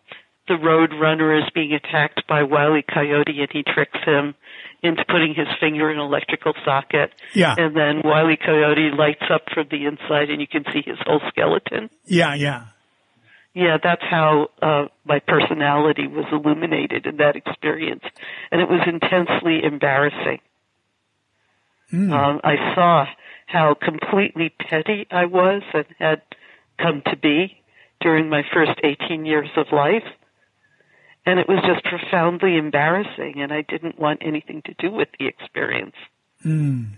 the 0.49 0.57
road 0.57 0.93
runner 1.00 1.37
is 1.38 1.45
being 1.55 1.73
attacked 1.73 2.26
by 2.26 2.43
Wile 2.43 2.76
E. 2.76 2.83
Coyote 2.83 3.41
and 3.41 3.49
he 3.52 3.62
tricks 3.62 3.99
him 4.05 4.35
into 4.83 5.05
putting 5.05 5.35
his 5.35 5.47
finger 5.61 5.91
in 5.91 5.99
an 5.99 6.05
electrical 6.05 6.52
socket. 6.64 7.12
Yeah. 7.35 7.55
And 7.57 7.76
then 7.76 8.02
Wile 8.05 8.31
E. 8.31 8.37
Coyote 8.37 8.91
lights 8.91 9.23
up 9.33 9.43
from 9.55 9.69
the 9.71 9.87
inside 9.87 10.31
and 10.31 10.41
you 10.41 10.49
can 10.49 10.64
see 10.73 10.83
his 10.85 10.99
whole 11.07 11.21
skeleton. 11.29 11.88
Yeah, 12.05 12.35
yeah. 12.35 12.67
Yeah, 13.55 13.76
that's 13.83 14.02
how 14.02 14.49
uh, 14.61 14.87
my 15.05 15.21
personality 15.21 16.07
was 16.07 16.25
illuminated 16.33 17.07
in 17.07 17.19
that 17.19 17.37
experience. 17.37 18.02
And 18.50 18.61
it 18.61 18.69
was 18.69 18.81
intensely 18.87 19.62
embarrassing. 19.62 20.41
Mm. 21.93 22.12
Um, 22.12 22.41
I 22.43 22.75
saw 22.75 23.05
how 23.52 23.75
completely 23.75 24.49
petty 24.49 25.06
I 25.11 25.26
was 25.26 25.62
and 25.75 25.85
had 25.99 26.23
come 26.78 27.02
to 27.06 27.16
be 27.16 27.62
during 28.00 28.30
my 28.30 28.42
first 28.52 28.80
18 28.82 29.26
years 29.26 29.50
of 29.56 29.66
life. 29.73 30.04
And 31.25 31.38
it 31.38 31.49
was 31.49 31.62
just 31.64 31.85
profoundly 31.85 32.56
embarrassing, 32.56 33.35
and 33.37 33.52
I 33.52 33.62
didn't 33.62 33.99
want 33.99 34.23
anything 34.25 34.62
to 34.62 34.75
do 34.78 34.90
with 34.90 35.09
the 35.18 35.26
experience. 35.26 35.94
Mm. 36.44 36.94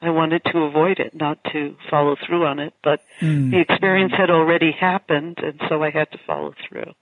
I 0.00 0.10
wanted 0.10 0.42
to 0.52 0.58
avoid 0.60 0.98
it, 0.98 1.14
not 1.14 1.38
to 1.52 1.76
follow 1.90 2.16
through 2.26 2.46
on 2.46 2.58
it, 2.58 2.72
but 2.82 3.00
mm. 3.20 3.50
the 3.50 3.60
experience 3.60 4.12
had 4.16 4.30
already 4.30 4.72
happened, 4.72 5.38
and 5.42 5.60
so 5.68 5.82
I 5.82 5.90
had 5.90 6.10
to 6.12 6.18
follow 6.26 6.54
through. 6.68 6.92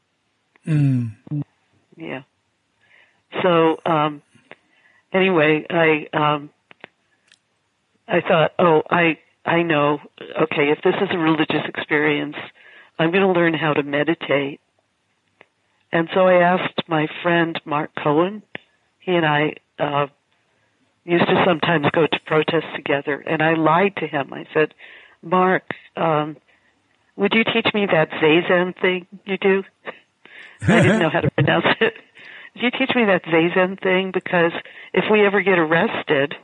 Mm. 0.66 1.12
Yeah. 1.96 2.22
So, 3.42 3.78
um, 3.84 4.22
anyway, 5.12 5.66
I, 5.70 6.08
um, 6.12 6.50
I 8.06 8.20
thought, 8.20 8.52
oh, 8.58 8.82
I, 8.90 9.18
I 9.44 9.62
know, 9.62 9.98
okay, 10.42 10.70
if 10.70 10.78
this 10.82 10.94
is 11.00 11.08
a 11.12 11.18
religious 11.18 11.62
experience, 11.66 12.36
I'm 12.98 13.10
going 13.10 13.22
to 13.22 13.32
learn 13.32 13.54
how 13.54 13.72
to 13.72 13.82
meditate 13.82 14.60
and 15.94 16.08
so 16.12 16.26
I 16.26 16.42
asked 16.42 16.88
my 16.88 17.06
friend 17.22 17.58
Mark 17.64 17.92
Cohen. 18.02 18.42
He 18.98 19.12
and 19.12 19.24
I 19.24 19.54
uh, 19.78 20.08
used 21.04 21.26
to 21.26 21.44
sometimes 21.46 21.86
go 21.92 22.04
to 22.04 22.20
protests 22.26 22.74
together, 22.74 23.22
and 23.24 23.40
I 23.40 23.54
lied 23.54 23.94
to 23.98 24.08
him. 24.08 24.32
I 24.32 24.44
said, 24.52 24.74
"Mark, 25.22 25.62
um, 25.96 26.36
would 27.14 27.32
you 27.32 27.44
teach 27.44 27.72
me 27.72 27.86
that 27.86 28.10
zazen 28.10 28.74
thing 28.80 29.06
you 29.24 29.38
do?" 29.38 29.62
I 30.62 30.80
didn't 30.80 30.98
know 30.98 31.10
how 31.10 31.20
to 31.20 31.30
pronounce 31.30 31.66
it. 31.80 31.94
Would 32.56 32.64
you 32.64 32.70
teach 32.72 32.94
me 32.96 33.04
that 33.04 33.22
zazen 33.22 33.80
thing? 33.80 34.10
Because 34.12 34.52
if 34.92 35.04
we 35.12 35.24
ever 35.24 35.42
get 35.42 35.60
arrested, 35.60 36.34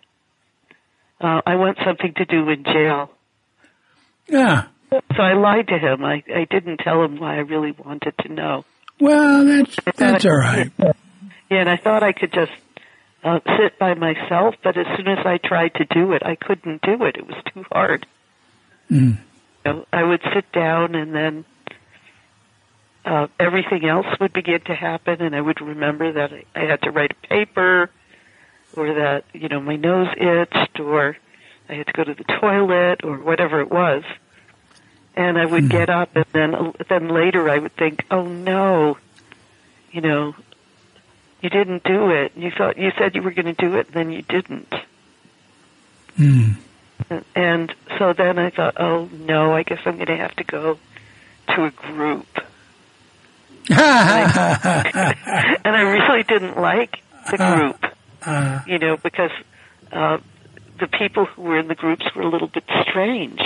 uh, 1.21 1.41
I 1.47 1.57
want 1.57 1.79
something 1.85 2.15
to 2.15 2.25
do 2.25 2.49
in 2.49 2.65
jail. 2.65 3.11
Yeah. 4.29 4.67
So 4.91 5.23
I 5.23 5.35
lied 5.35 5.69
to 5.69 5.79
him. 5.79 6.05
I, 6.05 6.23
I 6.35 6.47
didn't 6.51 6.79
tell 6.79 7.03
him 7.05 7.19
why 7.19 7.37
I 7.37 7.41
really 7.41 7.73
wanted 7.73 8.15
to 8.23 8.33
know. 8.33 8.65
Well, 8.99 9.45
that's 9.45 9.77
that's 9.97 10.25
all 10.27 10.37
right. 10.37 10.71
Yeah, 10.79 11.61
and 11.61 11.69
I 11.69 11.77
thought 11.77 12.03
I 12.03 12.13
could 12.13 12.33
just 12.33 12.53
uh, 13.25 13.41
sit 13.59 13.79
by 13.79 13.95
myself, 13.95 14.57
but 14.63 14.77
as 14.77 14.87
soon 14.97 15.09
as 15.09 15.25
I 15.25 15.39
tried 15.39 15.75
to 15.75 15.85
do 15.85 16.13
it, 16.13 16.23
I 16.25 16.37
couldn't 16.37 16.83
do 16.83 17.05
it. 17.05 17.17
It 17.17 17.27
was 17.27 17.37
too 17.53 17.65
hard. 17.71 18.07
Mm. 18.91 19.19
You 19.65 19.73
know, 19.73 19.87
I 19.93 20.03
would 20.05 20.21
sit 20.35 20.51
down, 20.53 20.95
and 20.95 21.15
then 21.15 21.45
uh, 23.05 23.29
everything 23.39 23.87
else 23.87 24.07
would 24.21 24.33
begin 24.33 24.61
to 24.67 24.75
happen, 24.75 25.23
and 25.23 25.35
I 25.35 25.41
would 25.41 25.61
remember 25.61 26.13
that 26.13 26.33
I, 26.33 26.45
I 26.55 26.65
had 26.67 26.83
to 26.83 26.91
write 26.91 27.13
a 27.13 27.27
paper, 27.27 27.91
or 28.77 28.95
that 28.95 29.25
you 29.33 29.49
know 29.49 29.61
my 29.61 29.77
nose 29.77 30.09
itched, 30.17 30.81
or 30.81 31.17
I 31.69 31.75
had 31.75 31.87
to 31.87 31.93
go 31.93 32.05
to 32.05 32.15
the 32.15 32.25
toilet, 32.25 33.05
or 33.05 33.19
whatever 33.19 33.61
it 33.61 33.71
was 33.71 34.05
and 35.17 35.39
I 35.39 35.45
would 35.45 35.65
mm. 35.65 35.71
get 35.71 35.91
up, 35.91 36.15
and 36.15 36.25
then 36.33 36.73
then 36.89 37.09
later 37.09 37.49
I 37.49 37.59
would 37.59 37.75
think, 37.77 38.05
oh 38.11 38.27
no, 38.27 38.97
you 39.93 40.01
know, 40.01 40.35
you 41.41 41.51
didn't 41.51 41.85
do 41.85 42.11
it. 42.11 42.33
You 42.37 42.51
thought 42.51 42.79
you 42.79 42.91
said 42.99 43.15
you 43.15 43.23
were 43.23 43.33
going 43.33 43.47
to 43.47 43.53
do 43.53 43.77
it, 43.77 43.87
and 43.89 43.95
then 43.95 44.13
you 44.13 44.23
didn't. 44.23 44.73
Mm. 46.19 46.57
And 47.35 47.75
so 47.99 48.13
then 48.13 48.39
I 48.39 48.51
thought, 48.51 48.81
oh 48.81 49.09
no, 49.13 49.53
I 49.53 49.63
guess 49.63 49.81
I'm 49.85 49.97
going 49.97 50.07
to 50.07 50.17
have 50.17 50.37
to 50.37 50.45
go 50.45 50.79
to 51.49 51.65
a 51.65 51.71
group. 51.71 52.27
and, 53.71 53.79
I, 53.79 55.57
and 55.65 55.77
I 55.77 55.81
really 55.83 56.23
didn't 56.23 56.59
like 56.59 57.03
the 57.31 57.43
uh, 57.43 57.57
group, 57.57 57.90
uh, 58.25 58.61
you 58.67 58.79
know, 58.79 58.97
because 58.97 59.31
uh, 59.93 60.19
the 60.79 60.87
people 60.87 61.27
who 61.27 61.43
were 61.43 61.59
in 61.59 61.69
the 61.69 61.75
groups 61.75 62.05
were 62.15 62.23
a 62.23 62.29
little 62.29 62.49
bit 62.49 62.65
strange, 62.89 63.41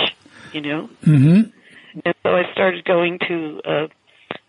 you 0.53 0.61
know. 0.61 0.89
Mm-hmm. 1.03 1.49
And 2.03 2.15
so 2.23 2.29
I 2.29 2.51
started 2.51 2.83
going 2.85 3.19
to 3.27 3.61
a, 3.65 3.89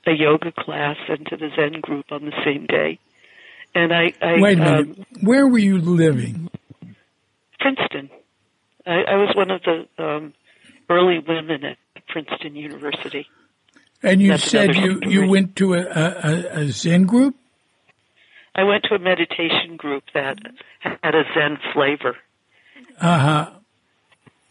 a 0.06 0.12
yoga 0.12 0.52
class 0.52 0.96
and 1.08 1.26
to 1.26 1.36
the 1.36 1.50
Zen 1.54 1.80
group 1.80 2.06
on 2.10 2.24
the 2.24 2.32
same 2.44 2.66
day. 2.66 2.98
And 3.74 3.92
I, 3.92 4.14
I 4.22 4.40
wait 4.40 4.58
a 4.58 4.60
minute. 4.60 4.98
Um, 4.98 5.06
Where 5.22 5.46
were 5.46 5.58
you 5.58 5.78
living? 5.78 6.50
Princeton. 7.60 8.10
I, 8.86 9.02
I 9.02 9.16
was 9.16 9.34
one 9.34 9.50
of 9.50 9.62
the 9.62 10.02
um, 10.02 10.34
early 10.88 11.18
women 11.18 11.64
at 11.64 11.76
Princeton 12.08 12.56
University. 12.56 13.26
And 14.02 14.22
you 14.22 14.30
That's 14.30 14.44
said 14.44 14.74
you, 14.76 15.00
you 15.02 15.28
went 15.28 15.56
to 15.56 15.74
a, 15.74 15.80
a, 15.80 16.60
a 16.60 16.68
Zen 16.68 17.04
group? 17.04 17.36
I 18.56 18.64
went 18.64 18.84
to 18.84 18.94
a 18.94 18.98
meditation 18.98 19.76
group 19.76 20.04
that 20.14 20.38
had 20.80 21.14
a 21.14 21.24
Zen 21.34 21.58
flavor. 21.74 22.16
Uh 22.98 23.18
huh. 23.18 23.50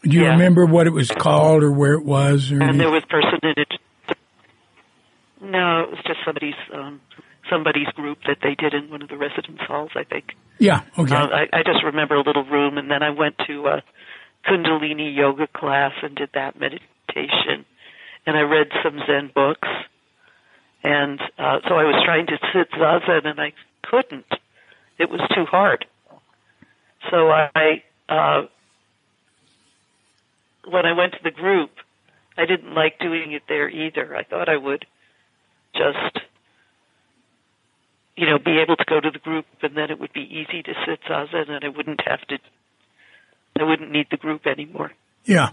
Do 0.02 0.16
you 0.16 0.22
yeah. 0.22 0.30
remember 0.30 0.64
what 0.64 0.86
it 0.86 0.92
was 0.92 1.10
called 1.10 1.64
or 1.64 1.72
where 1.72 1.94
it 1.94 2.04
was? 2.04 2.52
Or 2.52 2.62
and 2.62 2.78
there 2.78 2.90
was 2.90 3.02
personage. 3.08 3.78
No, 5.40 5.82
it 5.82 5.90
was 5.90 5.98
just 6.06 6.20
somebody's 6.24 6.54
um, 6.72 7.00
somebody's 7.50 7.88
group 7.88 8.18
that 8.28 8.38
they 8.42 8.54
did 8.54 8.74
in 8.74 8.88
one 8.90 9.02
of 9.02 9.08
the 9.08 9.16
residence 9.16 9.60
halls, 9.66 9.90
I 9.96 10.04
think. 10.04 10.34
Yeah. 10.58 10.82
Okay. 10.96 11.14
Uh, 11.14 11.26
I, 11.26 11.46
I 11.52 11.62
just 11.64 11.82
remember 11.84 12.14
a 12.14 12.22
little 12.22 12.44
room, 12.44 12.78
and 12.78 12.90
then 12.90 13.02
I 13.02 13.10
went 13.10 13.36
to 13.48 13.66
a 13.66 13.82
Kundalini 14.48 15.14
yoga 15.14 15.48
class 15.48 15.92
and 16.02 16.14
did 16.14 16.30
that 16.34 16.58
meditation, 16.58 17.66
and 18.26 18.36
I 18.36 18.42
read 18.42 18.68
some 18.84 19.00
Zen 19.06 19.32
books, 19.34 19.68
and 20.84 21.20
uh, 21.38 21.58
so 21.68 21.74
I 21.74 21.84
was 21.84 22.00
trying 22.04 22.26
to 22.28 22.38
sit 22.54 22.70
zazen, 22.70 23.26
and 23.26 23.40
I 23.40 23.52
couldn't. 23.82 24.26
It 24.98 25.10
was 25.10 25.20
too 25.34 25.44
hard. 25.44 25.86
So 27.10 27.30
I 27.30 27.82
uh, 28.08 28.46
when 30.66 30.86
I 30.86 30.92
went 30.92 31.12
to 31.12 31.18
the 31.22 31.30
group, 31.30 31.70
I 32.36 32.46
didn't 32.46 32.74
like 32.74 32.98
doing 32.98 33.32
it 33.32 33.42
there 33.48 33.68
either. 33.68 34.16
I 34.16 34.24
thought 34.24 34.48
I 34.48 34.56
would 34.56 34.84
just, 35.74 36.20
you 38.16 38.26
know, 38.26 38.38
be 38.38 38.58
able 38.58 38.76
to 38.76 38.84
go 38.84 39.00
to 39.00 39.10
the 39.10 39.18
group 39.18 39.46
and 39.62 39.76
then 39.76 39.90
it 39.90 39.98
would 39.98 40.12
be 40.12 40.22
easy 40.22 40.62
to 40.62 40.74
sit 40.86 41.00
zazen 41.08 41.50
and 41.50 41.64
I 41.64 41.68
wouldn't 41.68 42.00
have 42.06 42.20
to, 42.28 42.38
I 43.58 43.62
wouldn't 43.64 43.90
need 43.90 44.08
the 44.10 44.16
group 44.16 44.46
anymore. 44.46 44.92
Yeah. 45.24 45.50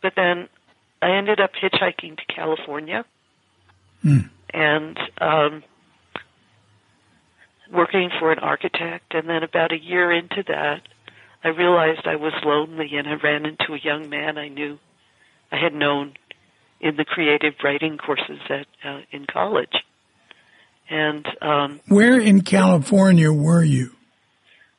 But 0.00 0.14
then 0.16 0.48
I 1.00 1.12
ended 1.12 1.40
up 1.40 1.52
hitchhiking 1.54 2.16
to 2.16 2.34
California 2.34 3.04
mm. 4.04 4.28
and, 4.52 4.98
um, 5.20 5.64
working 7.72 8.10
for 8.18 8.30
an 8.30 8.38
architect 8.38 9.14
and 9.14 9.28
then 9.28 9.42
about 9.42 9.72
a 9.72 9.78
year 9.78 10.12
into 10.12 10.44
that, 10.48 10.82
I 11.42 11.48
realized 11.48 12.06
I 12.06 12.16
was 12.16 12.32
lonely 12.44 12.90
and 12.96 13.08
I 13.08 13.14
ran 13.14 13.46
into 13.46 13.74
a 13.74 13.78
young 13.82 14.08
man 14.08 14.38
I 14.38 14.48
knew 14.48 14.78
I 15.50 15.56
had 15.56 15.74
known 15.74 16.14
in 16.80 16.96
the 16.96 17.04
creative 17.04 17.54
writing 17.62 17.98
courses 17.98 18.40
at 18.50 18.66
uh, 18.84 19.00
in 19.10 19.26
college. 19.26 19.72
And 20.90 21.26
um, 21.40 21.80
where 21.88 22.20
in 22.20 22.42
California 22.42 23.32
were 23.32 23.62
you? 23.62 23.92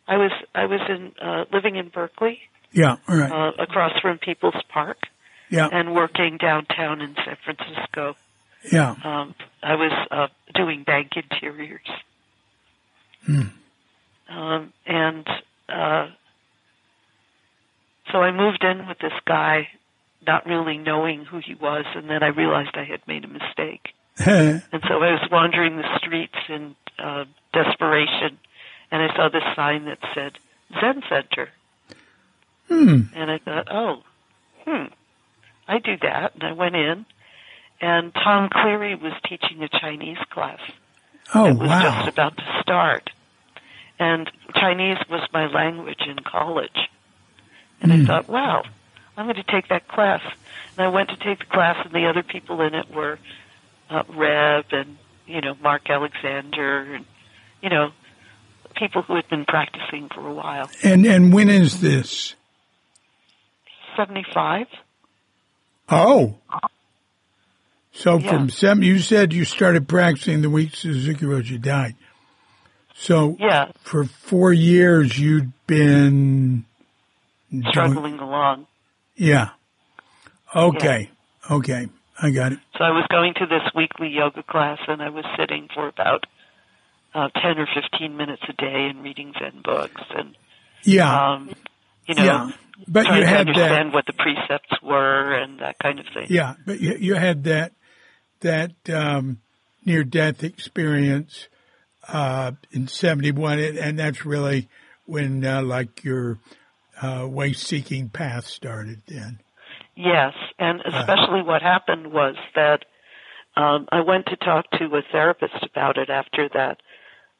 I 0.07 0.17
was 0.17 0.31
I 0.53 0.65
was 0.65 0.81
in 0.89 1.13
uh, 1.21 1.45
living 1.51 1.75
in 1.75 1.89
Berkeley. 1.89 2.39
Yeah, 2.71 2.97
all 3.07 3.17
right. 3.17 3.31
Uh, 3.31 3.51
across 3.61 3.99
from 4.01 4.17
People's 4.17 4.61
Park. 4.69 4.97
Yeah. 5.49 5.69
And 5.71 5.93
working 5.93 6.37
downtown 6.37 7.01
in 7.01 7.15
San 7.15 7.37
Francisco. 7.45 8.15
Yeah. 8.71 8.95
Um, 9.03 9.35
I 9.61 9.75
was 9.75 9.91
uh, 10.09 10.27
doing 10.55 10.83
bank 10.83 11.11
interiors. 11.15 11.87
Hmm. 13.25 13.41
Um, 14.29 14.73
and 14.85 15.27
uh, 15.69 16.07
so 18.11 18.19
I 18.19 18.31
moved 18.31 18.63
in 18.63 18.87
with 18.87 18.99
this 18.99 19.13
guy, 19.25 19.69
not 20.25 20.45
really 20.45 20.77
knowing 20.77 21.25
who 21.25 21.39
he 21.39 21.55
was, 21.55 21.85
and 21.95 22.09
then 22.09 22.23
I 22.23 22.27
realized 22.27 22.71
I 22.75 22.83
had 22.83 23.01
made 23.07 23.25
a 23.25 23.27
mistake. 23.27 23.93
and 24.17 24.61
so 24.87 25.01
I 25.01 25.13
was 25.13 25.27
wandering 25.31 25.77
the 25.77 25.97
streets 25.97 26.35
in 26.47 26.75
uh, 26.99 27.25
desperation, 27.53 28.37
and 28.91 29.01
I 29.01 29.15
saw 29.15 29.29
this 29.29 29.43
sign 29.55 29.85
that 29.85 29.99
said 30.13 30.33
Zen 30.79 31.01
Center. 31.09 31.49
Hmm. 32.67 33.01
And 33.15 33.31
I 33.31 33.39
thought, 33.39 33.67
oh, 33.71 34.03
hmm, 34.65 34.85
I 35.67 35.79
do 35.79 35.97
that. 36.01 36.35
And 36.35 36.43
I 36.43 36.51
went 36.53 36.75
in, 36.75 37.05
and 37.81 38.13
Tom 38.13 38.49
Cleary 38.51 38.95
was 38.95 39.13
teaching 39.27 39.63
a 39.63 39.69
Chinese 39.69 40.19
class. 40.29 40.59
Oh, 41.33 41.47
it 41.47 41.57
was 41.57 41.69
wow. 41.69 41.81
just 42.05 42.09
about 42.09 42.37
to 42.37 42.43
start. 42.61 43.09
And 43.99 44.29
Chinese 44.55 44.97
was 45.09 45.27
my 45.33 45.47
language 45.47 46.01
in 46.07 46.17
college. 46.19 46.77
And 47.81 47.91
Hmm. 47.91 48.01
I 48.01 48.05
thought, 48.05 48.29
wow, 48.29 48.63
I'm 49.17 49.25
going 49.25 49.35
to 49.35 49.43
take 49.43 49.69
that 49.69 49.87
class. 49.87 50.21
And 50.77 50.85
I 50.85 50.89
went 50.89 51.09
to 51.09 51.15
take 51.17 51.39
the 51.39 51.45
class, 51.45 51.77
and 51.85 51.93
the 51.93 52.07
other 52.07 52.23
people 52.23 52.61
in 52.61 52.73
it 52.75 52.89
were 52.91 53.19
uh, 53.89 54.03
Reb 54.09 54.65
and, 54.71 54.97
you 55.27 55.41
know, 55.41 55.55
Mark 55.61 55.89
Alexander 55.89 56.95
and, 56.95 57.05
you 57.61 57.69
know, 57.69 57.91
people 58.75 59.03
who 59.03 59.15
had 59.15 59.29
been 59.29 59.45
practicing 59.45 60.09
for 60.09 60.25
a 60.27 60.33
while. 60.33 60.69
And 60.83 61.05
and 61.05 61.31
when 61.31 61.49
is 61.49 61.79
this? 61.81 62.33
75? 63.95 64.67
Oh. 65.89 66.35
So 67.93 68.17
Yeah. 68.17 68.29
from 68.29 68.49
seven, 68.49 68.83
you 68.83 68.99
said 68.99 69.33
you 69.33 69.45
started 69.45 69.87
practicing 69.87 70.41
the 70.41 70.49
week 70.49 70.75
Suzuki 70.75 71.25
Roshi 71.25 71.61
died. 71.61 71.95
So 72.95 73.37
Yeah, 73.39 73.71
for 73.83 74.05
four 74.05 74.51
years 74.53 75.17
you'd 75.19 75.51
been 75.67 76.65
doing- 77.51 77.65
struggling 77.69 78.19
along. 78.19 78.67
Yeah. 79.15 79.49
Okay. 80.55 81.09
Okay. 81.49 81.87
I 82.21 82.29
got 82.31 82.51
it. 82.53 82.59
So 82.77 82.83
I 82.83 82.91
was 82.91 83.05
going 83.09 83.33
to 83.35 83.45
this 83.47 83.63
weekly 83.75 84.09
yoga 84.09 84.43
class, 84.43 84.79
and 84.87 85.01
I 85.01 85.09
was 85.09 85.25
sitting 85.37 85.67
for 85.73 85.87
about 85.87 86.25
uh, 87.15 87.29
10 87.41 87.59
or 87.59 87.67
15 87.67 88.17
minutes 88.17 88.41
a 88.49 88.53
day 88.53 88.87
and 88.89 89.03
reading 89.03 89.33
Zen 89.37 89.61
books 89.63 90.01
and, 90.15 90.35
Yeah. 90.83 91.33
um, 91.33 91.51
you 92.07 92.15
know, 92.15 92.23
yeah. 92.23 92.49
But 92.87 93.03
trying 93.05 93.19
you 93.21 93.25
to 93.27 93.37
understand 93.37 93.89
that. 93.89 93.93
what 93.93 94.05
the 94.07 94.13
precepts 94.13 94.81
were 94.81 95.31
and 95.35 95.59
that 95.59 95.75
kind 95.77 95.99
of 95.99 96.07
thing. 96.07 96.25
Yeah. 96.29 96.55
But 96.65 96.79
you, 96.81 96.95
you 96.99 97.13
had 97.13 97.43
that, 97.43 97.71
that, 98.43 98.71
um, 98.89 99.39
near 99.83 100.03
death 100.03 100.43
experience, 100.43 101.49
uh, 102.07 102.51
in 102.71 102.87
71. 102.87 103.59
And, 103.59 103.77
and 103.77 103.99
that's 103.99 104.25
really 104.25 104.69
when, 105.05 105.43
uh, 105.43 105.61
like 105.63 106.03
your, 106.03 106.37
uh, 107.01 107.27
way 107.29 107.53
seeking 107.53 108.09
path 108.09 108.45
started 108.45 109.01
then. 109.07 109.39
Yes, 109.95 110.33
and 110.57 110.81
especially 110.85 111.43
what 111.43 111.61
happened 111.61 112.11
was 112.11 112.35
that 112.55 112.85
um, 113.55 113.87
I 113.91 114.01
went 114.01 114.25
to 114.27 114.35
talk 114.35 114.69
to 114.71 114.85
a 114.85 115.01
therapist 115.11 115.63
about 115.63 115.97
it 115.97 116.09
after 116.09 116.49
that. 116.53 116.77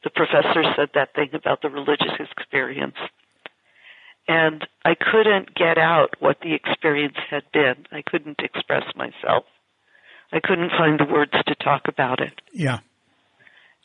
The 0.04 0.12
professor 0.12 0.64
said 0.76 0.90
that 0.94 1.16
thing 1.16 1.30
about 1.34 1.62
the 1.62 1.70
religious 1.70 2.14
experience. 2.20 2.98
And 4.28 4.66
I 4.86 4.96
couldn't 4.96 5.56
get 5.56 5.78
out 5.78 6.16
what 6.20 6.38
the 6.42 6.54
experience 6.54 7.18
had 7.30 7.44
been. 7.52 7.86
I 7.92 8.04
couldn't 8.06 8.40
express 8.40 8.84
myself. 8.96 9.46
I 10.34 10.40
couldn't 10.40 10.72
find 10.72 11.00
the 11.00 11.06
words 11.06 11.32
to 11.32 11.56
talk 11.56 11.84
about 11.88 12.20
it. 12.20 12.34
Yeah. 12.52 12.80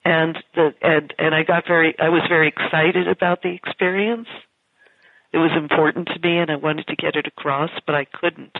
And 0.04 0.38
the 0.54 0.74
and 0.80 1.12
and 1.18 1.34
I 1.34 1.42
got 1.42 1.64
very 1.66 1.94
I 2.00 2.08
was 2.08 2.22
very 2.28 2.48
excited 2.48 3.06
about 3.06 3.42
the 3.42 3.50
experience. 3.54 4.28
It 5.30 5.36
was 5.36 5.50
important 5.54 6.08
to 6.08 6.18
me 6.26 6.38
and 6.38 6.50
I 6.50 6.56
wanted 6.56 6.86
to 6.86 6.96
get 6.96 7.14
it 7.16 7.26
across, 7.26 7.70
but 7.84 7.94
I 7.94 8.06
couldn't. 8.06 8.56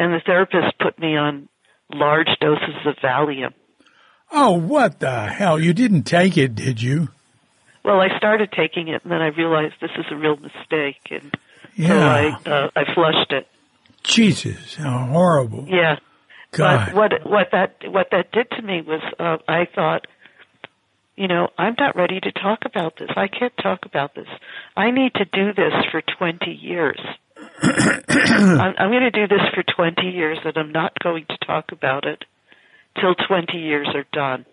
And 0.00 0.12
the 0.12 0.20
therapist 0.26 0.76
put 0.80 0.98
me 0.98 1.16
on 1.16 1.48
large 1.92 2.28
doses 2.40 2.84
of 2.84 2.96
Valium. 2.96 3.54
Oh, 4.32 4.58
what 4.58 4.98
the 4.98 5.26
hell? 5.28 5.60
You 5.60 5.72
didn't 5.72 6.02
take 6.02 6.36
it, 6.36 6.56
did 6.56 6.82
you? 6.82 7.08
Well, 7.84 8.00
I 8.00 8.18
started 8.18 8.50
taking 8.50 8.88
it 8.88 9.02
and 9.04 9.12
then 9.12 9.22
I 9.22 9.28
realized 9.28 9.74
this 9.80 9.92
is 9.96 10.06
a 10.10 10.16
real 10.16 10.36
mistake 10.36 11.00
and 11.12 11.30
so 11.32 11.38
Yeah. 11.76 12.08
I 12.44 12.50
uh, 12.50 12.70
I 12.74 12.92
flushed 12.92 13.30
it. 13.30 13.46
Jesus, 14.02 14.74
how 14.74 15.06
horrible. 15.06 15.66
Yeah. 15.68 15.98
God. 16.52 16.86
But 16.86 16.94
what 16.94 17.26
what 17.26 17.48
that 17.52 17.76
what 17.90 18.08
that 18.12 18.32
did 18.32 18.50
to 18.52 18.62
me 18.62 18.80
was 18.80 19.02
uh, 19.18 19.38
I 19.46 19.66
thought, 19.66 20.06
you 21.16 21.28
know, 21.28 21.48
I'm 21.58 21.74
not 21.78 21.96
ready 21.96 22.20
to 22.20 22.32
talk 22.32 22.60
about 22.64 22.96
this. 22.98 23.10
I 23.16 23.28
can't 23.28 23.56
talk 23.62 23.84
about 23.84 24.14
this. 24.14 24.28
I 24.76 24.90
need 24.90 25.14
to 25.14 25.24
do 25.24 25.52
this 25.52 25.72
for 25.90 26.00
20 26.00 26.50
years. 26.50 27.00
I'm, 27.62 28.74
I'm 28.78 28.90
going 28.90 29.02
to 29.02 29.10
do 29.10 29.28
this 29.28 29.42
for 29.54 29.62
20 29.62 30.08
years, 30.08 30.38
and 30.44 30.56
I'm 30.56 30.72
not 30.72 30.98
going 30.98 31.26
to 31.28 31.36
talk 31.46 31.72
about 31.72 32.04
it 32.04 32.24
till 33.00 33.14
20 33.14 33.58
years 33.58 33.88
are 33.94 34.06
done. 34.12 34.44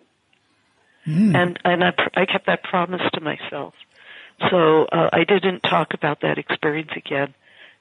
And 1.36 1.58
and 1.64 1.84
I 1.84 1.90
pr- 1.92 2.18
I 2.20 2.26
kept 2.26 2.46
that 2.46 2.64
promise 2.64 3.02
to 3.14 3.20
myself. 3.20 3.74
So 4.50 4.84
uh, 4.84 5.08
I 5.12 5.24
didn't 5.24 5.60
talk 5.60 5.94
about 5.94 6.20
that 6.22 6.36
experience 6.36 6.90
again 6.96 7.32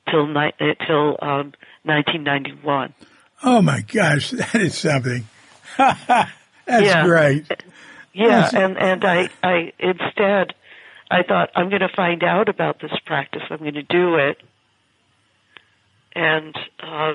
till 0.09 0.27
ni- 0.27 0.53
uh, 0.59 0.75
till 0.85 1.17
um, 1.21 1.53
1991. 1.83 2.93
Oh 3.43 3.61
my 3.61 3.81
gosh, 3.81 4.31
that 4.31 4.55
is 4.55 4.77
something. 4.77 5.25
That's 5.77 6.31
Yeah. 6.67 7.03
great. 7.03 7.45
Yeah, 8.13 8.29
Yes. 8.29 8.53
and 8.53 8.77
and 8.77 9.03
I 9.05 9.29
I 9.43 9.73
instead 9.79 10.53
I 11.11 11.23
thought 11.23 11.49
I'm 11.55 11.69
going 11.69 11.81
to 11.81 11.89
find 11.95 12.23
out 12.23 12.49
about 12.49 12.79
this 12.81 12.93
practice. 13.05 13.43
I'm 13.49 13.59
going 13.59 13.73
to 13.75 13.83
do 13.83 14.15
it, 14.15 14.37
and 16.15 16.55
uh, 16.81 17.13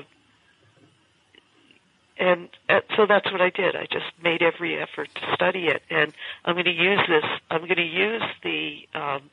and 2.19 2.49
uh, 2.69 2.81
so 2.95 3.05
that's 3.07 3.31
what 3.31 3.41
I 3.41 3.49
did. 3.49 3.75
I 3.75 3.87
just 3.91 4.05
made 4.23 4.41
every 4.43 4.77
effort 4.81 5.09
to 5.15 5.21
study 5.33 5.65
it, 5.67 5.81
and 5.89 6.13
I'm 6.45 6.53
going 6.55 6.65
to 6.65 6.71
use 6.71 7.01
this. 7.09 7.25
I'm 7.49 7.61
going 7.61 7.75
to 7.77 7.81
use 7.81 8.23
the 8.43 8.87
um, 8.93 9.29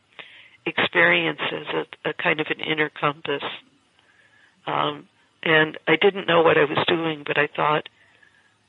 experience 0.64 1.40
as 1.52 1.66
a, 2.04 2.10
a 2.10 2.12
kind 2.14 2.40
of 2.40 2.46
an 2.48 2.60
inner 2.60 2.88
compass. 2.88 3.42
Um, 4.66 5.06
and 5.42 5.78
I 5.86 5.96
didn't 5.96 6.26
know 6.26 6.42
what 6.42 6.56
I 6.58 6.64
was 6.64 6.84
doing, 6.86 7.22
but 7.26 7.38
I 7.38 7.48
thought 7.54 7.88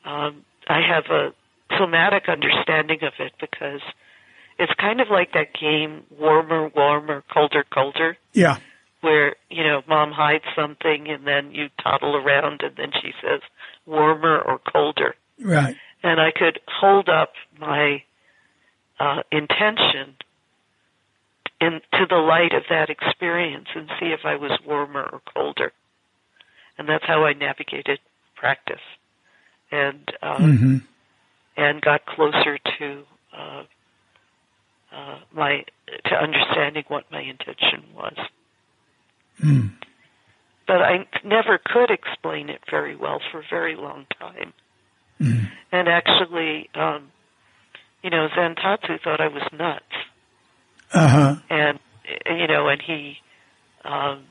um, 0.05 0.45
I 0.67 0.81
have 0.81 1.05
a 1.09 1.33
somatic 1.77 2.29
understanding 2.29 2.99
of 3.03 3.13
it 3.19 3.33
because 3.39 3.81
it's 4.57 4.73
kind 4.79 5.01
of 5.01 5.07
like 5.09 5.33
that 5.33 5.53
game 5.59 6.03
warmer, 6.17 6.67
warmer, 6.69 7.23
colder, 7.33 7.63
colder, 7.71 8.17
Yeah. 8.33 8.57
where, 9.01 9.35
you 9.49 9.63
know, 9.63 9.81
mom 9.87 10.11
hides 10.11 10.43
something 10.55 11.07
and 11.07 11.25
then 11.25 11.51
you 11.53 11.69
toddle 11.81 12.15
around 12.15 12.61
and 12.61 12.75
then 12.75 12.91
she 13.01 13.13
says 13.21 13.41
warmer 13.85 14.37
or 14.39 14.59
colder. 14.59 15.15
Right. 15.41 15.75
And 16.03 16.19
I 16.19 16.31
could 16.31 16.59
hold 16.67 17.09
up 17.09 17.33
my 17.59 18.03
uh, 18.99 19.23
intention 19.31 20.15
in, 21.61 21.81
to 21.93 22.05
the 22.09 22.15
light 22.17 22.53
of 22.53 22.63
that 22.69 22.89
experience 22.89 23.67
and 23.75 23.89
see 23.99 24.07
if 24.07 24.21
I 24.25 24.35
was 24.35 24.51
warmer 24.65 25.03
or 25.03 25.21
colder. 25.33 25.71
And 26.79 26.87
that's 26.87 27.03
how 27.05 27.25
I 27.25 27.33
navigated 27.33 27.99
practice. 28.35 28.81
And 29.71 30.11
um, 30.23 30.57
hmm 30.57 30.77
and 31.57 31.81
got 31.81 32.05
closer 32.05 32.57
to 32.79 33.03
uh, 33.37 33.63
uh, 34.95 35.19
my 35.33 35.65
to 36.05 36.15
understanding 36.15 36.85
what 36.87 37.03
my 37.11 37.19
intention 37.19 37.83
was. 37.93 38.15
Mm. 39.43 39.71
But 40.65 40.81
I 40.81 41.05
never 41.25 41.59
could 41.63 41.91
explain 41.91 42.49
it 42.49 42.61
very 42.71 42.95
well 42.95 43.19
for 43.29 43.39
a 43.39 43.43
very 43.49 43.75
long 43.75 44.05
time. 44.17 44.53
Mm. 45.19 45.49
And 45.73 45.89
actually, 45.89 46.69
um, 46.75 47.11
you 48.01 48.09
know, 48.09 48.29
Zen 48.33 48.55
Tatsu 48.55 48.99
thought 49.03 49.19
I 49.19 49.27
was 49.27 49.43
nuts, 49.51 49.83
Uh 50.93 51.07
huh. 51.07 51.35
and 51.49 51.77
uh, 52.07 52.33
you 52.35 52.47
know, 52.47 52.69
and 52.69 52.81
he 52.81 53.17
um, 53.83 54.23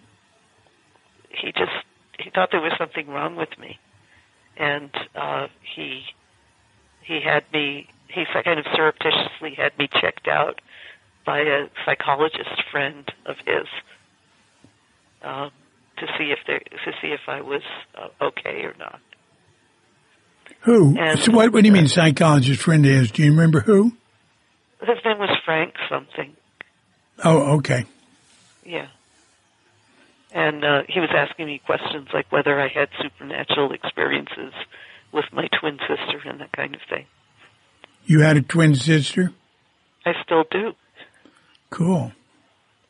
he 1.28 1.52
just 1.52 1.72
he 2.18 2.30
thought 2.30 2.50
there 2.52 2.60
was 2.60 2.72
something 2.78 3.08
wrong 3.08 3.36
with 3.36 3.50
me, 3.58 3.78
and 4.56 4.90
uh, 5.14 5.46
he 5.74 6.02
he 7.02 7.20
had 7.24 7.44
me 7.52 7.88
he 8.08 8.24
kind 8.44 8.58
of 8.58 8.66
surreptitiously 8.74 9.54
had 9.56 9.76
me 9.78 9.88
checked 10.00 10.28
out 10.28 10.60
by 11.26 11.40
a 11.40 11.66
psychologist 11.84 12.62
friend 12.70 13.10
of 13.26 13.36
his 13.46 13.66
um, 15.22 15.50
to 15.98 16.06
see 16.18 16.32
if 16.32 16.38
they 16.46 16.58
to 16.58 16.92
see 17.02 17.08
if 17.08 17.20
I 17.28 17.40
was 17.42 17.62
uh, 17.94 18.08
okay 18.24 18.62
or 18.64 18.74
not. 18.78 19.00
Who? 20.60 20.96
And- 20.98 21.18
so 21.20 21.32
what, 21.32 21.52
what 21.52 21.62
do 21.62 21.66
you 21.66 21.72
mean 21.72 21.88
psychologist 21.88 22.62
friend 22.62 22.84
is? 22.86 23.10
Do 23.10 23.22
you 23.22 23.30
remember 23.30 23.60
who? 23.60 23.92
His 24.80 24.96
name 25.04 25.18
was 25.18 25.36
Frank 25.44 25.74
something. 25.90 26.34
Oh, 27.24 27.58
okay. 27.58 27.84
Yeah. 28.64 28.86
And 30.32 30.64
uh, 30.64 30.82
he 30.88 31.00
was 31.00 31.10
asking 31.14 31.46
me 31.46 31.60
questions 31.64 32.08
like 32.12 32.30
whether 32.30 32.60
I 32.60 32.68
had 32.68 32.88
supernatural 33.00 33.72
experiences 33.72 34.52
with 35.12 35.24
my 35.32 35.48
twin 35.58 35.78
sister 35.78 36.20
and 36.28 36.40
that 36.40 36.52
kind 36.52 36.74
of 36.74 36.80
thing. 36.88 37.06
You 38.04 38.20
had 38.20 38.36
a 38.36 38.42
twin 38.42 38.74
sister? 38.74 39.32
I 40.04 40.12
still 40.22 40.44
do. 40.50 40.72
Cool. 41.70 42.12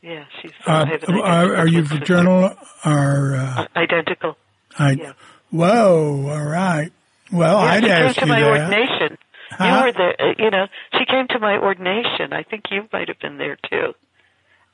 Yeah, 0.03 0.24
she's. 0.40 0.53
Uh, 0.66 0.70
I 0.72 0.87
have 0.87 1.03
an 1.05 1.14
are, 1.20 1.57
are 1.57 1.66
you 1.66 1.85
fraternal 1.85 2.51
or, 2.85 3.37
uh, 3.37 3.62
Uh, 3.62 3.66
identical. 3.77 4.37
I, 4.79 4.92
yeah. 4.92 5.12
whoa, 5.51 6.29
all 6.29 6.44
right. 6.44 6.92
Well, 7.33 7.61
Yeah, 7.64 7.72
I'd 7.72 7.83
she 7.83 7.88
came 7.88 8.14
to 8.14 8.20
you 8.20 8.27
my 8.33 8.40
that. 8.40 8.48
ordination. 8.51 9.18
Huh? 9.51 9.64
You 9.64 9.85
were 9.87 9.92
there. 9.92 10.16
uh, 10.20 10.35
You 10.38 10.51
know, 10.51 10.66
she 10.96 11.05
came 11.05 11.27
to 11.29 11.38
my 11.40 11.57
ordination. 11.59 12.33
I 12.33 12.42
think 12.44 12.64
you 12.70 12.88
might 12.92 13.09
have 13.09 13.18
been 13.18 13.38
there 13.38 13.59
too. 13.68 13.94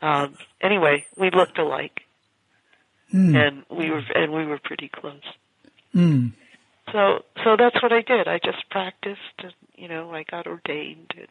Um, 0.03 0.37
anyway, 0.61 1.07
we 1.17 1.31
looked 1.31 1.59
alike, 1.59 2.03
Hmm. 3.15 3.37
and 3.37 3.63
we 3.71 3.93
were 3.93 4.03
and 4.13 4.33
we 4.33 4.45
were 4.45 4.59
pretty 4.59 4.89
close. 4.93 5.23
Hmm. 5.93 6.31
So 6.91 7.23
so 7.45 7.57
that's 7.57 7.81
what 7.81 7.93
I 7.93 8.03
did. 8.03 8.27
I 8.27 8.41
just 8.45 8.69
practiced, 8.71 9.21
and 9.39 9.55
you 9.77 9.87
know, 9.87 10.13
I 10.13 10.25
got 10.29 10.49
ordained, 10.49 11.15
and 11.17 11.29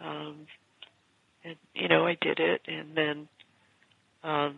um, 0.00 0.36
and 1.44 1.54
you 1.72 1.86
know, 1.86 2.04
I 2.04 2.16
did 2.20 2.40
it, 2.40 2.62
and 2.66 2.96
then 2.96 3.28
um, 4.24 4.56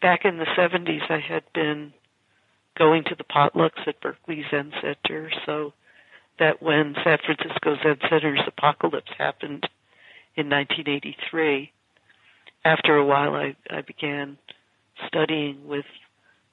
back 0.00 0.24
in 0.24 0.38
the 0.38 0.46
'70s, 0.56 1.10
I 1.10 1.20
had 1.20 1.42
been 1.52 1.92
going 2.78 3.04
to 3.04 3.14
the 3.14 3.24
potlucks 3.24 3.86
at 3.86 4.00
Berkeley 4.00 4.46
Zen 4.50 4.72
Center, 4.80 5.30
so 5.44 5.74
that 6.38 6.62
when 6.62 6.94
San 7.04 7.18
Francisco 7.22 7.76
Zen 7.82 7.98
Center's 8.08 8.40
apocalypse 8.46 9.12
happened 9.18 9.68
in 10.36 10.48
1983, 10.48 11.70
after 12.64 12.96
a 12.96 13.04
while, 13.04 13.34
I 13.34 13.56
I 13.68 13.82
began 13.82 14.38
studying 15.06 15.66
with 15.66 15.86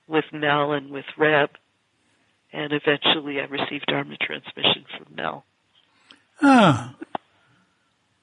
with 0.07 0.25
Mel 0.31 0.71
and 0.73 0.91
with 0.91 1.05
Reb 1.17 1.49
and 2.55 2.71
eventually 2.71 3.39
I 3.39 3.45
received 3.45 3.85
Dharma 3.87 4.15
transmission 4.17 4.85
from 4.97 5.15
Mel. 5.15 5.45
Ah. 6.41 6.95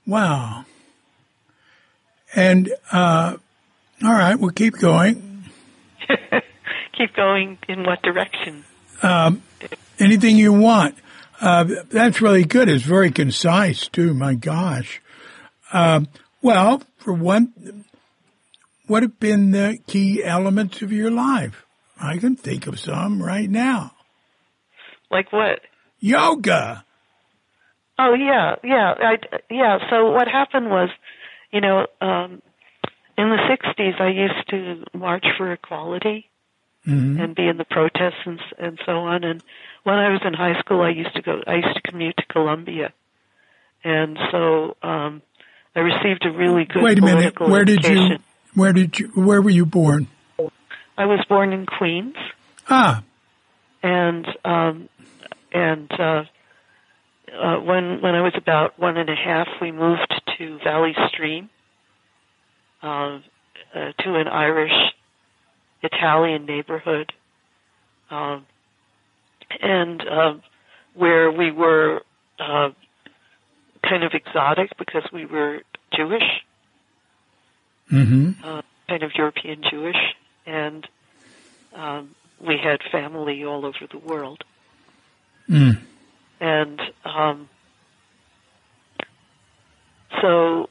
Wow. 0.06 0.64
And, 2.35 2.72
uh, 2.90 3.37
all 4.02 4.12
right, 4.12 4.35
we'll 4.35 4.50
keep 4.50 4.74
going. 4.78 5.44
Keep 6.98 7.14
going 7.14 7.58
in 7.68 7.85
what 7.85 8.02
direction? 8.02 8.64
Um, 9.02 9.42
anything 9.98 10.37
you 10.37 10.52
want. 10.52 10.94
Uh, 11.40 11.64
that's 11.90 12.20
really 12.20 12.44
good. 12.44 12.68
It's 12.68 12.85
very 12.85 13.11
concise 13.11 13.88
too. 13.88 14.12
My 14.12 14.35
gosh. 14.35 15.00
Um, 15.72 16.08
well, 16.42 16.82
for 16.98 17.14
one, 17.14 17.85
what 18.92 19.02
have 19.02 19.18
been 19.18 19.52
the 19.52 19.78
key 19.87 20.22
elements 20.22 20.83
of 20.83 20.92
your 20.92 21.11
life? 21.11 21.64
I 21.98 22.18
can 22.18 22.37
think 22.37 22.66
of 22.66 22.78
some 22.78 23.22
right 23.22 23.48
now. 23.48 23.92
Like 25.11 25.33
what? 25.33 25.61
Yoga. 25.98 26.85
Oh 27.98 28.12
yeah, 28.12 28.57
yeah, 28.62 28.92
I, 28.98 29.16
yeah. 29.48 29.78
So 29.88 30.11
what 30.11 30.28
happened 30.28 30.66
was, 30.68 30.90
you 31.50 31.62
know, 31.62 31.87
um, 32.02 32.42
in 33.16 33.31
the 33.31 33.38
'60s, 33.48 33.98
I 33.98 34.11
used 34.11 34.48
to 34.50 34.85
march 34.98 35.24
for 35.38 35.50
equality 35.50 36.28
hmm 36.85 37.18
and 37.18 37.35
be 37.35 37.46
in 37.46 37.57
the 37.57 37.64
protests 37.64 38.26
and, 38.26 38.40
and 38.59 38.78
so 38.85 38.92
on. 38.92 39.24
And 39.24 39.42
when 39.85 39.94
I 39.94 40.11
was 40.11 40.20
in 40.22 40.35
high 40.35 40.61
school, 40.61 40.83
I 40.83 40.90
used 40.90 41.14
to 41.14 41.22
go. 41.22 41.40
I 41.46 41.55
used 41.55 41.76
to 41.76 41.90
commute 41.90 42.18
to 42.18 42.26
Columbia, 42.26 42.92
and 43.85 44.18
so 44.31 44.76
um, 44.83 45.22
I 45.74 45.81
received 45.81 46.26
a 46.26 46.31
really 46.31 46.66
good 46.66 46.83
Wait 46.83 46.98
a 46.98 47.02
minute. 47.02 47.40
Where 47.40 47.64
did 47.64 47.87
you? 47.87 48.18
Where 48.55 48.73
did 48.73 48.99
you? 48.99 49.09
Where 49.09 49.41
were 49.41 49.51
you 49.51 49.67
born? 49.67 50.09
I 50.99 51.07
was 51.07 51.25
born 51.29 51.53
in 51.53 51.67
Queens. 51.67 52.17
Ah. 52.69 53.03
and 53.83 54.27
um, 54.45 54.88
and 55.53 55.91
uh, 55.93 56.25
uh, 57.33 57.57
when 57.61 58.01
when 58.03 58.15
I 58.15 58.23
was 58.23 58.35
about 58.37 58.79
one 58.79 58.97
and 58.97 59.09
a 59.09 59.15
half, 59.15 59.49
we 59.61 59.73
moved 59.73 60.12
to 60.38 60.59
Valley 60.65 60.95
Stream, 61.09 61.51
uh, 62.83 63.19
uh, 63.75 63.93
to 64.01 64.15
an 64.15 64.29
Irish 64.29 64.73
Italian 65.83 66.47
neighborhood, 66.47 67.12
um, 68.11 68.47
and 69.61 70.03
uh, 70.03 70.35
where 70.95 71.33
we 71.33 71.51
were 71.51 72.03
uh, 72.38 72.71
kind 73.88 74.05
of 74.05 74.12
exotic 74.15 74.71
because 74.79 75.03
we 75.12 75.27
were 75.27 75.61
Jewish, 75.97 76.23
hmm 77.92 78.31
uh, 78.42 78.62
kind 78.88 79.02
of 79.02 79.12
European 79.14 79.62
Jewish, 79.70 79.96
and 80.46 80.88
um, 81.74 82.14
we 82.40 82.57
had 82.57 82.81
family 82.90 83.44
all 83.44 83.66
over 83.66 83.87
the 83.90 83.98
world. 83.98 84.42
Mm. 85.48 85.78
And 86.40 86.81
um, 87.05 87.48
so 90.22 90.70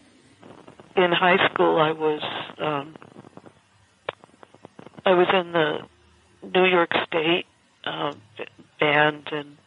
in 0.97 1.11
high 1.11 1.47
school, 1.49 1.77
I 1.77 1.91
was 1.91 2.21
um, 2.57 2.95
I 5.05 5.11
was 5.11 5.27
in 5.31 5.51
the 5.51 5.79
New 6.59 6.65
York 6.65 6.91
State 7.05 7.45
uh, 7.85 8.13
band 8.79 9.29
and 9.31 9.57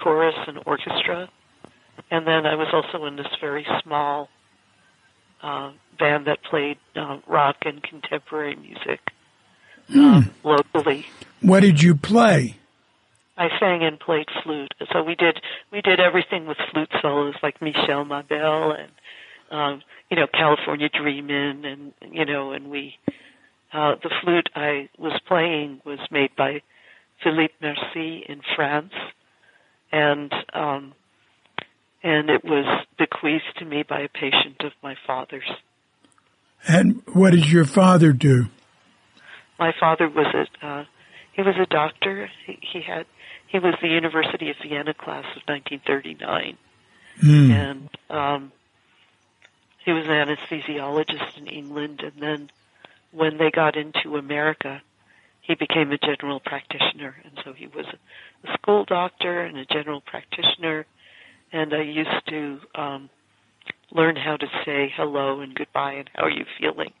chorus 0.00 0.34
and 0.48 0.58
orchestra, 0.66 1.28
and 2.10 2.26
then 2.26 2.44
I 2.44 2.56
was 2.56 2.68
also 2.72 3.06
in 3.06 3.14
this 3.14 3.28
very 3.40 3.66
small 3.84 4.28
uh, 5.42 5.70
band 5.98 6.26
that 6.26 6.42
played 6.42 6.78
uh, 6.96 7.18
rock 7.26 7.56
and 7.64 7.82
contemporary 7.82 8.56
music 8.56 9.00
um, 9.94 10.30
locally. 10.44 11.06
What 11.40 11.60
did 11.60 11.82
you 11.82 11.94
play? 11.94 12.56
I 13.36 13.48
sang 13.60 13.84
and 13.84 14.00
played 14.00 14.26
flute. 14.42 14.72
So 14.92 15.02
we 15.02 15.14
did 15.14 15.40
we 15.70 15.80
did 15.80 16.00
everything 16.00 16.46
with 16.46 16.58
flute 16.72 16.90
solos 17.00 17.36
like 17.42 17.62
Michelle 17.62 18.04
ma 18.04 18.22
belle 18.22 18.72
and 18.72 18.90
um, 19.50 19.82
you 20.10 20.16
know 20.16 20.26
California 20.26 20.88
Dreamin' 20.88 21.64
and 21.64 21.92
you 22.12 22.24
know 22.24 22.50
and 22.52 22.68
we 22.68 22.96
uh, 23.72 23.94
the 24.02 24.10
flute 24.22 24.48
I 24.54 24.88
was 24.98 25.18
playing 25.26 25.80
was 25.84 26.00
made 26.10 26.34
by 26.36 26.62
Philippe 27.22 27.54
Merci 27.60 28.24
in 28.28 28.40
France 28.56 28.92
and 29.92 30.32
um, 30.52 30.94
and 32.02 32.30
it 32.30 32.44
was 32.44 32.86
bequeathed 32.98 33.44
to 33.58 33.64
me 33.64 33.84
by 33.88 34.00
a 34.00 34.08
patient 34.08 34.60
of 34.60 34.72
my 34.82 34.96
father's. 35.06 35.48
And 36.66 37.02
what 37.12 37.30
did 37.30 37.50
your 37.50 37.64
father 37.64 38.12
do? 38.12 38.46
My 39.58 39.72
father 39.78 40.08
was 40.08 40.26
a 40.34 40.66
uh, 40.66 40.84
he 41.32 41.42
was 41.42 41.54
a 41.56 41.66
doctor. 41.66 42.28
He, 42.46 42.58
he 42.60 42.80
had 42.80 43.06
he 43.46 43.58
was 43.58 43.74
the 43.80 43.88
University 43.88 44.50
of 44.50 44.56
Vienna 44.62 44.94
class 44.94 45.24
of 45.36 45.42
1939. 45.46 46.56
Hmm. 47.20 47.50
and 47.50 47.88
um, 48.10 48.52
he 49.84 49.92
was 49.92 50.04
an 50.04 50.12
anesthesiologist 50.12 51.36
in 51.36 51.46
England. 51.48 52.00
And 52.04 52.12
then 52.20 52.50
when 53.10 53.38
they 53.38 53.50
got 53.50 53.76
into 53.76 54.16
America, 54.16 54.82
he 55.40 55.54
became 55.54 55.90
a 55.92 55.98
general 55.98 56.40
practitioner, 56.40 57.16
and 57.24 57.38
so 57.42 57.54
he 57.54 57.66
was 57.68 57.86
a, 57.86 58.48
a 58.48 58.52
school 58.52 58.84
doctor 58.84 59.40
and 59.40 59.56
a 59.56 59.64
general 59.64 60.02
practitioner. 60.02 60.84
And 61.52 61.72
I 61.72 61.80
used 61.80 62.26
to 62.28 62.60
um, 62.74 63.10
learn 63.92 64.16
how 64.16 64.36
to 64.36 64.46
say 64.64 64.92
hello 64.96 65.40
and 65.40 65.54
goodbye 65.54 65.94
and 65.94 66.10
how 66.14 66.24
are 66.24 66.30
you 66.30 66.44
feeling 66.60 66.92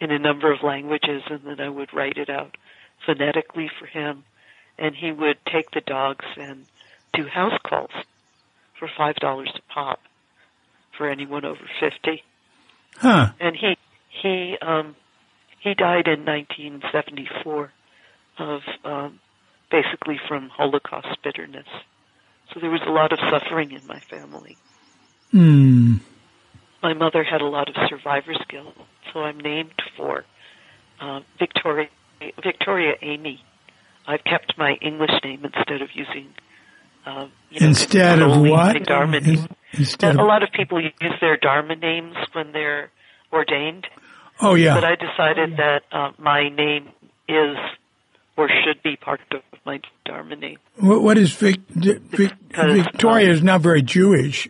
in 0.00 0.10
a 0.10 0.18
number 0.18 0.52
of 0.52 0.62
languages, 0.62 1.22
and 1.28 1.40
then 1.44 1.60
I 1.60 1.68
would 1.68 1.92
write 1.92 2.16
it 2.16 2.30
out 2.30 2.56
phonetically 3.04 3.70
for 3.78 3.86
him. 3.86 4.24
And 4.78 4.94
he 4.94 5.12
would 5.12 5.36
take 5.44 5.70
the 5.72 5.82
dogs 5.82 6.24
and 6.38 6.64
do 7.12 7.26
house 7.26 7.58
calls 7.62 7.90
for 8.78 8.88
five 8.96 9.16
dollars 9.16 9.52
a 9.54 9.72
pop 9.72 10.00
for 10.96 11.08
anyone 11.08 11.44
over 11.44 11.68
fifty. 11.78 12.22
Huh. 12.96 13.32
And 13.38 13.54
he 13.54 13.76
he 14.08 14.56
um 14.62 14.96
he 15.58 15.74
died 15.74 16.08
in 16.08 16.24
nineteen 16.24 16.82
seventy 16.90 17.28
four 17.42 17.72
of 18.38 18.62
um 18.84 19.20
basically 19.70 20.18
from 20.26 20.48
Holocaust 20.48 21.22
bitterness. 21.22 21.68
So 22.54 22.60
there 22.60 22.70
was 22.70 22.80
a 22.86 22.90
lot 22.90 23.12
of 23.12 23.18
suffering 23.30 23.72
in 23.72 23.86
my 23.86 24.00
family. 24.00 24.56
Hmm. 25.30 25.96
My 26.82 26.94
mother 26.94 27.22
had 27.22 27.40
a 27.42 27.46
lot 27.46 27.68
of 27.68 27.74
survivor's 27.88 28.40
guilt, 28.48 28.74
so 29.12 29.20
I'm 29.20 29.38
named 29.38 29.74
for 29.96 30.24
uh, 31.00 31.20
Victoria 31.38 31.88
Victoria 32.42 32.94
Amy. 33.02 33.42
I've 34.06 34.24
kept 34.24 34.54
my 34.58 34.74
English 34.80 35.10
name 35.22 35.44
instead 35.44 35.82
of 35.82 35.88
using 35.94 36.28
uh, 37.06 37.28
you 37.50 37.60
know, 37.60 37.66
Instead 37.68 38.20
of 38.22 38.40
what? 38.40 38.74
my 38.74 38.78
Dharma 38.78 39.18
In- 39.18 39.24
name. 39.24 39.48
Instead 39.72 40.16
a 40.16 40.24
lot 40.24 40.42
of 40.42 40.50
people 40.52 40.80
use 40.82 40.92
their 41.20 41.36
Dharma 41.36 41.76
names 41.76 42.16
when 42.32 42.52
they're 42.52 42.90
ordained, 43.32 43.86
oh 44.40 44.54
yeah. 44.54 44.74
but. 44.74 44.84
I 44.84 44.96
decided 44.96 45.58
that 45.58 45.82
uh, 45.92 46.10
my 46.18 46.48
name 46.48 46.88
is 47.28 47.56
or 48.36 48.48
should 48.64 48.82
be 48.82 48.96
part 48.96 49.20
of 49.32 49.42
my 49.64 49.80
Dharma 50.04 50.34
name. 50.34 50.58
What, 50.78 51.02
what 51.02 51.18
is 51.18 51.32
Vic, 51.34 51.60
Vic, 51.68 52.10
Because, 52.10 52.72
Victoria 52.82 53.26
um, 53.26 53.32
is 53.32 53.42
not 53.42 53.60
very 53.60 53.82
Jewish. 53.82 54.48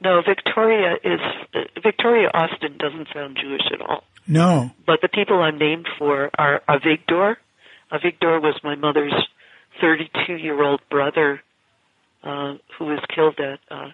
No, 0.00 0.22
Victoria 0.22 0.96
is 1.02 1.20
uh, 1.54 1.80
Victoria 1.82 2.30
Austin 2.32 2.76
doesn't 2.78 3.08
sound 3.12 3.36
Jewish 3.40 3.62
at 3.72 3.80
all. 3.80 4.04
No. 4.26 4.70
But 4.86 5.00
the 5.02 5.08
people 5.08 5.40
I'm 5.40 5.58
named 5.58 5.88
for 5.98 6.30
are 6.38 6.62
Avigdor. 6.68 7.36
Avigdor 7.90 8.40
was 8.40 8.60
my 8.62 8.76
mother's 8.76 9.14
32 9.80 10.34
year 10.34 10.62
old 10.62 10.80
brother 10.90 11.40
uh, 12.22 12.54
who 12.78 12.86
was 12.86 13.00
killed 13.14 13.38
at 13.40 13.60
uh, 13.70 13.90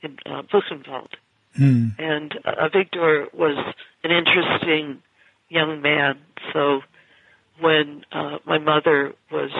in 0.00 0.16
uh, 0.26 0.42
Buchenwald. 0.42 1.10
Hmm. 1.56 1.88
And 1.98 2.34
uh, 2.44 2.68
Avigdor 2.68 3.32
was 3.34 3.74
an 4.04 4.10
interesting 4.10 5.02
young 5.48 5.82
man. 5.82 6.18
So 6.52 6.80
when 7.60 8.04
uh, 8.10 8.38
my 8.46 8.58
mother 8.58 9.12
was 9.30 9.50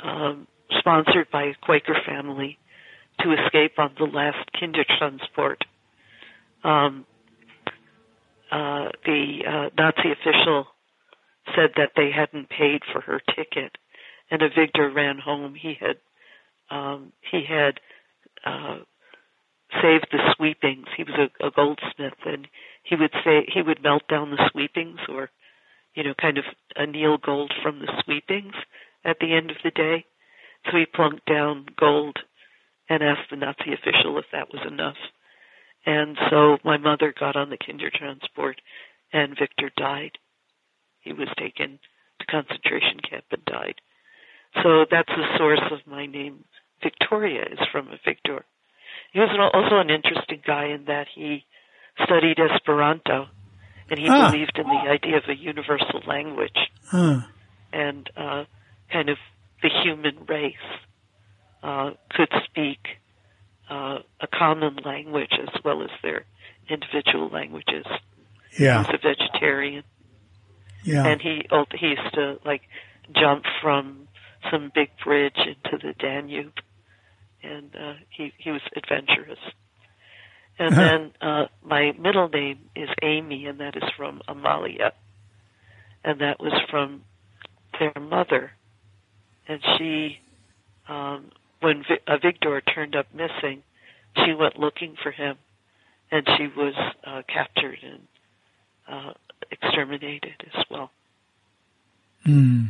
um, 0.00 0.46
sponsored 0.78 1.30
by 1.30 1.44
a 1.44 1.54
Quaker 1.62 1.96
family 2.04 2.58
to 3.20 3.32
escape 3.32 3.78
on 3.78 3.92
the 3.98 4.04
last 4.04 4.50
Kindertransport, 4.54 5.62
um, 6.64 7.06
uh, 8.50 8.88
the 9.04 9.38
uh, 9.46 9.70
Nazi 9.76 10.12
official 10.12 10.66
said 11.54 11.70
that 11.76 11.92
they 11.96 12.10
hadn't 12.10 12.48
paid 12.48 12.82
for 12.92 13.00
her 13.00 13.20
ticket, 13.34 13.76
and 14.30 14.42
Avigdor 14.42 14.94
ran 14.94 15.18
home. 15.18 15.54
He 15.54 15.74
had 15.78 15.96
um, 16.70 17.12
he 17.30 17.44
had 17.48 17.80
uh, 18.44 18.78
saved 19.82 20.08
the 20.10 20.18
sweepings. 20.36 20.86
He 20.96 21.04
was 21.04 21.14
a, 21.18 21.46
a 21.46 21.50
goldsmith, 21.50 22.18
and 22.24 22.48
he 22.82 22.96
would 22.96 23.12
say 23.24 23.46
he 23.52 23.62
would 23.62 23.82
melt 23.82 24.08
down 24.08 24.30
the 24.30 24.50
sweepings, 24.52 25.00
or 25.08 25.30
you 25.94 26.04
know, 26.04 26.14
kind 26.20 26.38
of 26.38 26.44
anneal 26.76 27.18
gold 27.18 27.52
from 27.62 27.80
the 27.80 27.90
sweepings 28.04 28.54
at 29.04 29.18
the 29.20 29.34
end 29.34 29.50
of 29.50 29.56
the 29.64 29.70
day. 29.70 30.04
So 30.66 30.76
he 30.76 30.86
plunked 30.86 31.26
down 31.26 31.66
gold 31.78 32.18
and 32.88 33.02
asked 33.02 33.30
the 33.30 33.36
Nazi 33.36 33.72
official 33.72 34.18
if 34.18 34.26
that 34.32 34.52
was 34.52 34.62
enough. 34.66 34.96
And 35.84 36.16
so 36.30 36.58
my 36.64 36.76
mother 36.78 37.12
got 37.18 37.36
on 37.36 37.50
the 37.50 37.56
Kindertransport, 37.58 38.54
and 39.12 39.36
Victor 39.38 39.70
died. 39.76 40.12
He 41.00 41.12
was 41.12 41.28
taken 41.38 41.78
to 42.20 42.26
concentration 42.26 42.98
camp 43.08 43.24
and 43.30 43.44
died. 43.44 43.76
So 44.62 44.84
that's 44.90 45.08
the 45.08 45.36
source 45.38 45.60
of 45.70 45.86
my 45.86 46.06
name. 46.06 46.44
Victoria 46.82 47.42
is 47.50 47.58
from 47.70 47.88
a 47.88 47.98
Victor. 48.04 48.44
He 49.12 49.20
was 49.20 49.28
an, 49.32 49.40
also 49.40 49.78
an 49.78 49.90
interesting 49.90 50.42
guy 50.46 50.66
in 50.66 50.84
that 50.86 51.06
he 51.14 51.44
studied 52.04 52.38
Esperanto, 52.38 53.26
and 53.88 53.98
he 54.00 54.08
Ah. 54.10 54.30
believed 54.30 54.58
in 54.58 54.66
the 54.66 54.90
idea 54.90 55.16
of 55.18 55.24
a 55.28 55.36
universal 55.36 56.02
language 56.06 56.56
Huh. 56.90 57.20
and 57.72 58.10
uh, 58.16 58.44
kind 58.92 59.08
of 59.08 59.18
the 59.62 59.68
human 59.82 60.24
race 60.26 60.56
uh, 61.62 61.90
could 62.10 62.32
speak 62.44 62.78
uh, 63.70 63.98
a 64.20 64.26
common 64.26 64.76
language 64.84 65.32
as 65.42 65.60
well 65.64 65.82
as 65.82 65.90
their 66.02 66.24
individual 66.68 67.28
languages. 67.28 67.86
He 68.50 68.64
Yeah. 68.64 68.78
was 68.78 68.88
a 68.92 68.98
vegetarian, 68.98 69.84
Yeah. 70.84 71.06
and 71.06 71.20
he 71.20 71.46
he 71.74 71.86
used 71.88 72.14
to 72.14 72.38
like 72.44 72.62
jump 73.14 73.44
from 73.62 74.08
some 74.50 74.70
big 74.74 74.90
bridge 75.04 75.36
into 75.38 75.78
the 75.78 75.94
Danube, 75.98 76.54
and 77.42 77.74
uh, 77.76 77.94
he 78.10 78.32
he 78.38 78.50
was 78.50 78.62
adventurous. 78.76 79.38
And 80.58 80.72
Uh-huh. 80.72 80.80
then 80.80 81.12
uh, 81.20 81.46
my 81.64 81.92
middle 81.98 82.28
name 82.28 82.70
is 82.74 82.88
Amy, 83.02 83.46
and 83.46 83.60
that 83.60 83.76
is 83.76 83.82
from 83.96 84.22
Amalia, 84.28 84.92
and 86.04 86.20
that 86.20 86.40
was 86.40 86.52
from 86.70 87.02
their 87.78 87.92
mother, 88.00 88.52
and 89.48 89.60
she, 89.76 90.18
um, 90.88 91.30
when 91.60 91.82
Vi- 91.88 92.00
uh, 92.06 92.18
Victor 92.18 92.60
turned 92.60 92.96
up 92.96 93.06
missing, 93.14 93.62
she 94.24 94.32
went 94.32 94.58
looking 94.58 94.96
for 95.02 95.10
him, 95.10 95.36
and 96.10 96.26
she 96.36 96.48
was 96.56 96.74
uh, 97.06 97.22
captured 97.28 97.78
and 97.82 98.00
uh, 98.88 99.12
exterminated 99.50 100.34
as 100.54 100.64
well. 100.70 100.90
Hmm. 102.24 102.66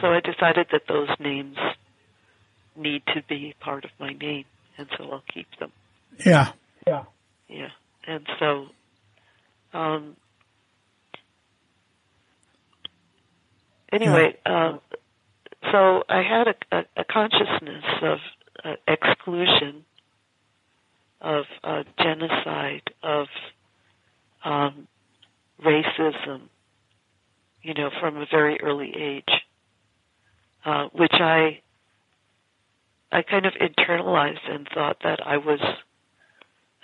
So 0.00 0.08
I 0.08 0.20
decided 0.20 0.68
that 0.72 0.82
those 0.88 1.08
names 1.18 1.56
need 2.76 3.02
to 3.14 3.22
be 3.28 3.54
part 3.60 3.84
of 3.84 3.90
my 3.98 4.12
name, 4.12 4.44
and 4.78 4.88
so 4.96 5.10
I'll 5.10 5.24
keep 5.32 5.46
them. 5.58 5.72
Yeah. 6.24 6.52
Yeah, 6.86 7.04
yeah. 7.48 7.68
and 8.06 8.26
so, 8.38 8.66
um, 9.74 10.16
anyway, 13.92 14.36
um, 14.46 14.80
so 15.70 16.02
I 16.08 16.22
had 16.22 16.48
a, 16.48 16.76
a, 16.76 16.84
a 16.98 17.04
consciousness 17.04 17.84
of 18.02 18.18
uh, 18.64 18.74
exclusion, 18.88 19.84
of 21.20 21.44
uh, 21.62 21.82
genocide, 21.98 22.82
of 23.02 23.26
um, 24.44 24.88
racism, 25.64 26.42
you 27.62 27.74
know, 27.74 27.90
from 28.00 28.16
a 28.16 28.26
very 28.30 28.60
early 28.60 28.92
age, 28.96 29.42
uh, 30.64 30.88
which 30.92 31.12
I 31.12 31.60
I 33.12 33.22
kind 33.22 33.44
of 33.44 33.54
internalized 33.54 34.48
and 34.48 34.68
thought 34.72 34.98
that 35.02 35.26
I 35.26 35.36
was 35.38 35.60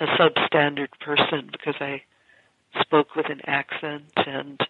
a 0.00 0.06
substandard 0.06 0.88
person 1.00 1.48
because 1.52 1.76
I 1.80 2.02
spoke 2.80 3.14
with 3.14 3.26
an 3.30 3.40
accent 3.46 4.12
and 4.16 4.60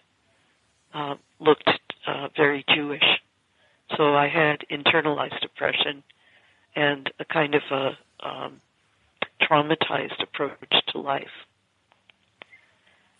uh, 0.93 1.15
looked 1.39 1.69
uh, 2.05 2.27
very 2.37 2.63
Jewish. 2.73 3.03
So 3.95 4.15
I 4.15 4.27
had 4.27 4.65
internalized 4.69 5.39
depression 5.41 6.03
and 6.75 7.11
a 7.19 7.25
kind 7.25 7.55
of 7.55 7.61
a 7.71 7.97
um, 8.27 8.61
traumatized 9.41 10.21
approach 10.21 10.73
to 10.89 10.99
life. 10.99 11.27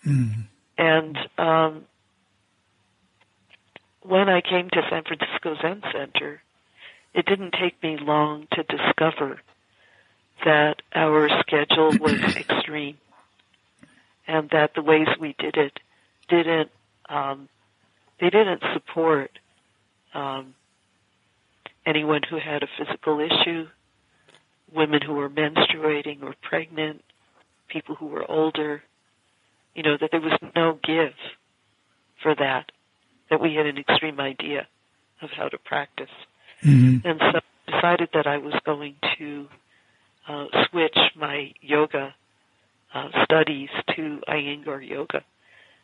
Hmm. 0.04 0.28
And 0.78 1.18
um, 1.38 1.86
when 4.02 4.30
I 4.30 4.42
came 4.42 4.70
to 4.70 4.82
San 4.90 5.04
Francisco 5.04 5.56
Zen 5.62 5.82
Center, 5.92 6.42
it 7.14 7.26
didn't 7.26 7.56
take 7.60 7.82
me 7.82 7.98
long 8.00 8.48
to 8.54 8.64
discover 8.64 9.42
that 10.46 10.82
our 10.94 11.30
schedule 11.42 11.98
was 12.00 12.20
extreme 12.36 12.98
and 14.28 14.50
that 14.52 14.76
the 14.76 14.82
ways 14.82 15.08
we 15.20 15.36
did 15.40 15.58
it 15.58 15.80
didn't 16.30 16.70
um, 17.10 17.48
they 18.20 18.30
didn't 18.30 18.62
support 18.74 19.32
um, 20.14 20.54
anyone 21.88 22.22
who 22.30 22.38
had 22.38 22.62
a 22.62 22.68
physical 22.78 23.20
issue, 23.20 23.68
women 24.74 25.02
who 25.02 25.14
were 25.14 25.30
menstruating 25.30 26.22
or 26.22 26.36
pregnant, 26.42 27.04
people 27.70 27.96
who 27.96 28.08
were 28.08 28.30
older. 28.30 28.84
You 29.74 29.84
know 29.84 29.98
that 30.00 30.10
there 30.12 30.22
was 30.22 30.38
no 30.56 30.80
give 30.84 31.14
for 32.22 32.36
that. 32.36 32.72
That 33.30 33.42
we 33.42 33.56
had 33.56 33.66
an 33.66 33.78
extreme 33.78 34.20
idea 34.20 34.68
of 35.22 35.30
how 35.32 35.48
to 35.50 35.58
practice, 35.58 36.10
Hmm. 36.62 36.98
and 37.04 37.20
so 37.20 37.40
I 37.68 37.72
decided 37.72 38.10
that 38.14 38.28
I 38.28 38.38
was 38.38 38.54
going 38.66 38.96
to 39.18 39.48
uh, 40.28 40.46
switch 40.70 40.98
my 41.16 41.54
yoga 41.62 42.16
uh, 42.94 43.10
studies 43.24 43.70
to 43.96 44.22
Iyengar 44.28 44.88
yoga, 44.88 45.24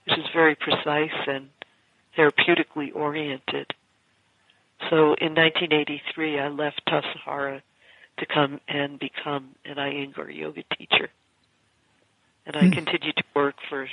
which 0.06 0.18
is 0.18 0.26
very 0.34 0.56
precise 0.56 1.28
and 1.28 1.50
therapeutically 2.18 2.96
oriented. 2.96 3.74
So 4.89 5.15
in 5.19 5.34
1983, 5.36 6.39
I 6.39 6.48
left 6.50 6.82
Tassajara 6.88 7.62
to 8.19 8.26
come 8.26 8.60
and 8.67 9.00
become 9.00 9.56
an 9.65 9.76
Iyengar 9.78 10.36
yoga 10.36 10.63
teacher. 10.78 11.10
And 12.46 12.56
I 12.56 12.67
Hmm. 12.67 12.74
continued 12.74 13.15
to 13.17 13.24
work 13.36 13.56
for 13.69 13.88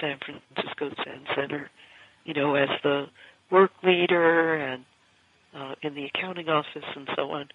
San 0.00 0.18
Francisco 0.24 0.90
Zen 1.04 1.26
Center, 1.34 1.70
you 2.24 2.34
know, 2.34 2.54
as 2.54 2.68
the 2.82 3.06
work 3.50 3.70
leader 3.82 4.56
and 4.56 4.84
uh, 5.54 5.74
in 5.82 5.94
the 5.94 6.04
accounting 6.06 6.48
office 6.48 6.84
and 6.96 7.08
so 7.16 7.30
on. 7.32 7.48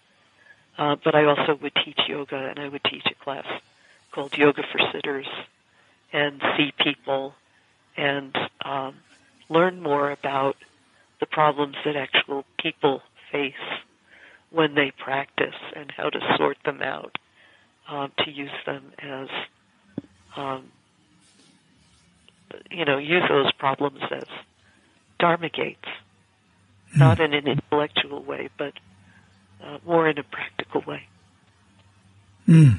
Uh, 0.77 0.95
but 1.03 1.13
I 1.15 1.25
also 1.25 1.55
would 1.61 1.73
teach 1.85 1.99
yoga, 2.07 2.35
and 2.35 2.59
I 2.59 2.67
would 2.67 2.83
teach 2.89 3.05
a 3.05 3.23
class 3.23 3.45
called 4.11 4.33
Yoga 4.37 4.63
for 4.71 4.79
Sitters, 4.91 5.27
and 6.11 6.41
see 6.57 6.71
people 6.83 7.35
and 7.95 8.35
um, 8.65 8.95
learn 9.49 9.81
more 9.81 10.11
about 10.11 10.55
the 11.23 11.27
problems 11.27 11.75
that 11.85 11.95
actual 11.95 12.43
people 12.61 13.01
face 13.31 13.53
when 14.49 14.75
they 14.75 14.91
practice 14.91 15.55
and 15.73 15.89
how 15.95 16.09
to 16.09 16.19
sort 16.37 16.57
them 16.65 16.81
out 16.81 17.17
um, 17.89 18.11
to 18.17 18.29
use 18.29 18.51
them 18.65 18.91
as 18.99 19.29
um, 20.35 20.65
you 22.69 22.83
know 22.83 22.97
use 22.97 23.23
those 23.29 23.53
problems 23.53 24.01
as 24.11 24.25
dharma 25.17 25.47
gates 25.47 25.87
not 26.97 27.21
in 27.21 27.33
an 27.33 27.47
intellectual 27.47 28.21
way 28.21 28.49
but 28.57 28.73
uh, 29.63 29.77
more 29.85 30.09
in 30.09 30.17
a 30.17 30.23
practical 30.23 30.81
way 30.85 31.03
Hmm. 32.45 32.71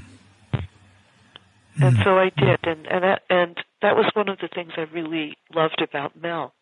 and 1.81 1.97
so 2.05 2.19
I 2.19 2.31
did, 2.37 2.61
and 2.65 2.87
and 2.87 3.03
that, 3.03 3.23
and 3.31 3.57
that 3.81 3.97
was 3.97 4.11
one 4.13 4.29
of 4.29 4.39
the 4.39 4.49
things 4.55 4.73
I 4.77 4.83
really 4.83 5.39
loved 5.55 5.81
about 5.81 6.21
Mel. 6.21 6.53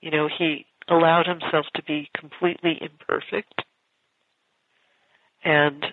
You 0.00 0.10
know, 0.10 0.26
he 0.38 0.64
allowed 0.90 1.26
himself 1.26 1.66
to 1.74 1.82
be 1.82 2.10
completely 2.18 2.78
imperfect, 2.80 3.62
and 5.44 5.86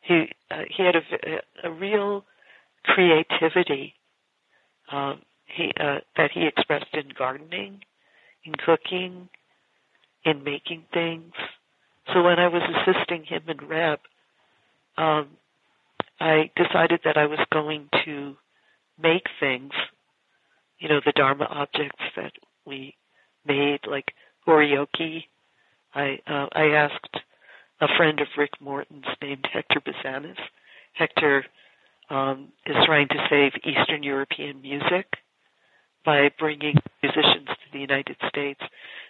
he 0.00 0.32
uh, 0.50 0.62
he 0.68 0.82
had 0.82 0.96
a, 0.96 1.68
a 1.68 1.70
real 1.70 2.24
creativity 2.84 3.94
um, 4.90 5.20
he 5.46 5.72
uh, 5.78 5.98
that 6.16 6.30
he 6.32 6.46
expressed 6.46 6.94
in 6.94 7.08
gardening, 7.16 7.80
in 8.44 8.54
cooking, 8.54 9.28
in 10.24 10.44
making 10.44 10.84
things. 10.92 11.32
So 12.12 12.22
when 12.22 12.38
I 12.38 12.48
was 12.48 12.62
assisting 12.62 13.24
him 13.24 13.42
in 13.48 13.68
Reb, 13.68 14.00
um, 14.96 15.28
I 16.18 16.50
decided 16.56 17.00
that 17.04 17.16
I 17.16 17.26
was 17.26 17.38
going 17.52 17.88
to 18.04 18.36
make 19.00 19.26
things, 19.38 19.72
you 20.78 20.88
know, 20.88 21.00
the 21.04 21.12
Dharma 21.12 21.44
objects 21.44 22.02
that 22.16 22.32
we 22.66 22.94
made, 23.46 23.80
like 23.86 24.12
oryoki. 24.46 25.24
I 25.94 26.20
uh, 26.26 26.46
I 26.52 26.66
asked 26.74 27.16
a 27.80 27.88
friend 27.96 28.20
of 28.20 28.28
Rick 28.36 28.60
Morton's 28.60 29.06
named 29.22 29.46
Hector 29.52 29.80
Bazanis. 29.80 30.38
Hector 30.92 31.44
um, 32.10 32.48
is 32.66 32.76
trying 32.84 33.08
to 33.08 33.26
save 33.30 33.52
Eastern 33.64 34.02
European 34.02 34.60
music 34.60 35.06
by 36.04 36.30
bringing 36.38 36.76
musicians 37.02 37.46
to 37.46 37.72
the 37.72 37.78
United 37.78 38.16
States, 38.28 38.60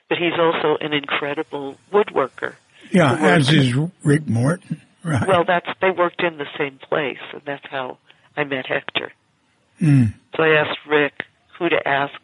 but 0.08 0.18
he's 0.18 0.38
also 0.38 0.76
an 0.80 0.92
incredible 0.92 1.76
woodworker. 1.92 2.54
Yeah, 2.90 3.14
as 3.14 3.50
is 3.50 3.74
Rick 4.02 4.28
Morton. 4.28 4.82
Right. 5.02 5.26
Well, 5.26 5.44
that's 5.44 5.68
they 5.80 5.90
worked 5.90 6.22
in 6.22 6.38
the 6.38 6.46
same 6.58 6.78
place, 6.78 7.18
and 7.32 7.42
that's 7.44 7.64
how 7.70 7.98
I 8.36 8.44
met 8.44 8.66
Hector. 8.66 9.12
Mm. 9.80 10.14
So 10.36 10.42
I 10.42 10.56
asked 10.56 10.78
Rick 10.86 11.24
who 11.58 11.68
to 11.68 11.88
ask, 11.88 12.14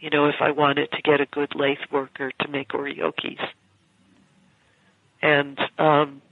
you 0.00 0.10
know, 0.10 0.26
if 0.26 0.36
I 0.40 0.50
wanted 0.50 0.90
to 0.92 1.02
get 1.02 1.20
a 1.20 1.26
good 1.26 1.54
lathe 1.54 1.78
worker 1.90 2.32
to 2.40 2.48
make 2.48 2.68
oryokis. 2.68 3.40
And 5.20 5.58
um, 5.78 6.22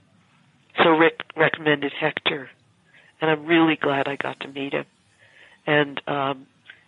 so 0.81 0.91
Rick 0.91 1.21
recommended 1.35 1.91
Hector, 1.99 2.49
and 3.19 3.29
I'm 3.29 3.45
really 3.45 3.75
glad 3.75 4.07
I 4.07 4.15
got 4.15 4.39
to 4.41 4.47
meet 4.47 4.73
him. 4.73 4.85
And 5.65 6.01
um, 6.07 6.47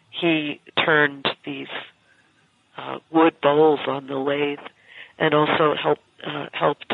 he 0.09 0.61
turned 0.85 1.27
these 1.45 1.67
uh, 2.77 2.99
wood 3.11 3.35
bowls 3.41 3.81
on 3.87 4.07
the 4.07 4.15
lathe, 4.15 4.59
and 5.17 5.33
also 5.33 5.75
helped 5.75 6.01
uh, 6.25 6.47
helped 6.53 6.93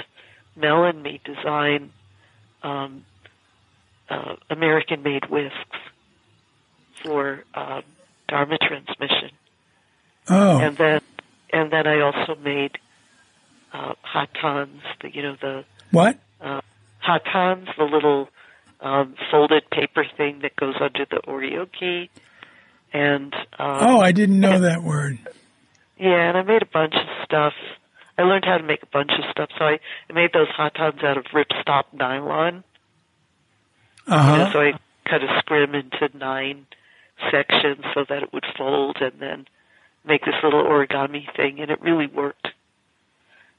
Mel 0.56 0.84
and 0.86 1.02
me 1.04 1.20
design 1.24 1.92
um, 2.64 3.06
uh, 4.10 4.36
American-made 4.50 5.30
whisks 5.30 5.78
for 7.04 7.44
um, 7.54 7.84
Dharma 8.28 8.58
transmission. 8.58 9.32
Oh. 10.30 10.60
And 10.60 10.78
then, 10.78 11.02
and 11.54 11.72
then 11.72 11.88
I 11.88 12.02
also 12.02 12.36
made 12.42 12.78
uh, 13.74 13.94
hattans, 14.02 14.82
the 15.02 15.14
you 15.14 15.22
know 15.22 15.36
the 15.40 15.66
what? 15.92 16.18
Uh, 16.42 16.62
hattans, 17.00 17.68
the 17.78 17.84
little 17.84 18.30
um, 18.82 19.16
folded 19.32 19.70
paper 19.70 20.06
thing 20.18 20.40
that 20.42 20.56
goes 20.56 20.76
under 20.80 21.06
the 21.06 21.22
oryoki. 21.28 22.10
And 22.94 23.34
um, 23.60 23.78
oh, 23.82 24.00
I 24.00 24.12
didn't 24.12 24.40
know 24.40 24.54
and, 24.54 24.64
that 24.64 24.84
word. 24.84 25.20
Yeah, 25.98 26.30
and 26.30 26.38
I 26.38 26.44
made 26.44 26.62
a 26.62 26.68
bunch 26.68 26.94
of 26.96 27.26
stuff. 27.26 27.54
I 28.18 28.24
learned 28.24 28.46
how 28.46 28.58
to 28.58 28.64
make 28.64 28.82
a 28.84 28.88
bunch 28.88 29.12
of 29.18 29.30
stuff, 29.32 29.50
so 29.58 29.66
I, 29.66 29.80
I 30.10 30.14
made 30.14 30.32
those 30.34 30.48
hattans 30.58 31.04
out 31.04 31.18
of 31.18 31.26
ripstop 31.26 31.86
nylon. 31.94 32.64
Uh-huh. 34.08 34.32
You 34.32 34.38
know, 34.38 34.52
so 34.52 34.60
I 34.62 34.72
cut 35.10 35.24
a 35.24 35.40
scrim 35.40 35.76
into 35.76 36.18
nine 36.18 36.66
sections 37.32 37.84
so 37.94 38.06
that 38.08 38.24
it 38.24 38.34
would 38.34 38.46
fold, 38.58 38.98
and 39.02 39.14
then 39.20 39.46
make 40.08 40.26
this 40.26 40.36
little 40.44 40.64
origami 40.64 41.26
thing, 41.36 41.60
and 41.60 41.72
it 41.72 41.82
really 41.82 42.08
worked. 42.08 42.50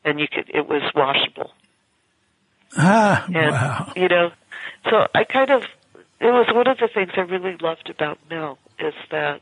And 0.04 0.20
you 0.20 0.28
could, 0.28 0.50
it 0.54 0.68
was 0.68 0.82
washable. 0.94 1.50
Ah, 2.76 3.24
and, 3.26 3.50
wow. 3.50 3.92
You 3.96 4.08
know, 4.08 4.30
so 4.90 5.06
I 5.14 5.24
kind 5.24 5.50
of, 5.50 5.62
it 6.20 6.30
was 6.30 6.46
one 6.54 6.68
of 6.68 6.78
the 6.78 6.88
things 6.92 7.10
I 7.16 7.20
really 7.22 7.56
loved 7.60 7.90
about 7.90 8.18
Mel 8.30 8.58
is 8.78 8.94
that 9.10 9.40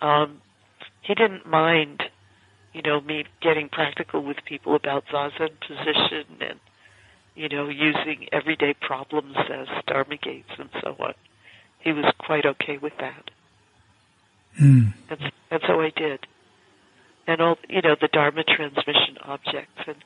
um, 0.00 0.40
he 1.02 1.14
didn't 1.14 1.46
mind, 1.46 2.02
you 2.72 2.82
know, 2.82 3.00
me 3.00 3.24
getting 3.40 3.68
practical 3.68 4.22
with 4.22 4.38
people 4.44 4.74
about 4.74 5.04
zazen 5.06 5.50
position 5.60 6.24
and, 6.40 6.60
you 7.34 7.48
know, 7.48 7.68
using 7.68 8.28
everyday 8.32 8.74
problems 8.74 9.36
as 9.36 9.68
dharma 9.86 10.16
gates 10.16 10.50
and 10.58 10.70
so 10.82 10.96
on. 10.98 11.14
He 11.80 11.92
was 11.92 12.12
quite 12.18 12.46
okay 12.46 12.78
with 12.78 12.94
that. 12.98 13.30
Mm. 14.60 14.92
And, 15.10 15.32
and 15.50 15.62
so 15.66 15.80
I 15.80 15.90
did. 15.90 16.26
And 17.26 17.40
all, 17.40 17.58
you 17.68 17.82
know, 17.82 17.96
the 18.00 18.08
Dharma 18.08 18.44
transmission 18.44 19.18
objects. 19.22 19.82
And 19.86 19.96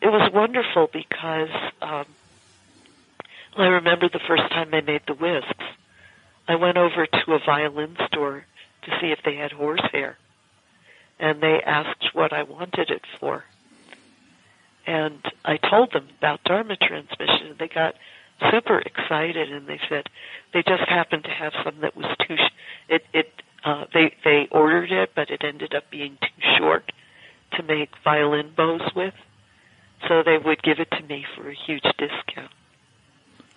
it 0.00 0.08
was 0.08 0.30
wonderful 0.32 0.88
because, 0.92 1.50
um, 1.82 2.06
I 3.56 3.66
remember 3.66 4.08
the 4.08 4.20
first 4.26 4.48
time 4.50 4.72
I 4.72 4.80
made 4.80 5.02
the 5.06 5.14
whisks. 5.14 5.64
I 6.48 6.56
went 6.56 6.78
over 6.78 7.06
to 7.06 7.32
a 7.32 7.38
violin 7.44 7.96
store 8.06 8.44
to 8.82 8.90
see 9.00 9.08
if 9.08 9.18
they 9.24 9.36
had 9.36 9.52
horsehair. 9.52 10.16
And 11.18 11.42
they 11.42 11.60
asked 11.64 12.14
what 12.14 12.32
I 12.32 12.44
wanted 12.44 12.90
it 12.90 13.02
for. 13.18 13.44
And 14.86 15.20
I 15.44 15.58
told 15.58 15.92
them 15.92 16.08
about 16.18 16.42
Dharma 16.44 16.76
transmission 16.76 17.48
and 17.50 17.58
they 17.58 17.68
got 17.68 17.94
super 18.50 18.78
excited 18.78 19.52
and 19.52 19.66
they 19.66 19.78
said 19.88 20.08
they 20.52 20.62
just 20.62 20.88
happened 20.88 21.24
to 21.24 21.30
have 21.30 21.52
some 21.62 21.80
that 21.82 21.96
was 21.96 22.06
too, 22.26 22.36
sh- 22.36 22.52
it, 22.88 23.04
it, 23.12 23.42
uh, 23.64 23.84
they, 23.92 24.14
they 24.24 24.48
ordered 24.50 24.90
it, 24.90 25.10
but 25.14 25.30
it 25.30 25.42
ended 25.44 25.74
up 25.74 25.90
being 25.90 26.18
too 26.20 26.56
short 26.58 26.92
to 27.52 27.62
make 27.62 27.90
violin 28.04 28.52
bows 28.56 28.82
with. 28.94 29.14
So 30.08 30.22
they 30.24 30.38
would 30.38 30.62
give 30.62 30.78
it 30.78 30.90
to 30.92 31.02
me 31.02 31.26
for 31.36 31.50
a 31.50 31.54
huge 31.54 31.82
discount. 31.98 32.52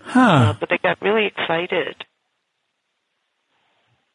Huh. 0.02 0.20
Uh, 0.20 0.54
but 0.60 0.70
they 0.70 0.78
got 0.78 1.02
really 1.02 1.26
excited. 1.26 1.96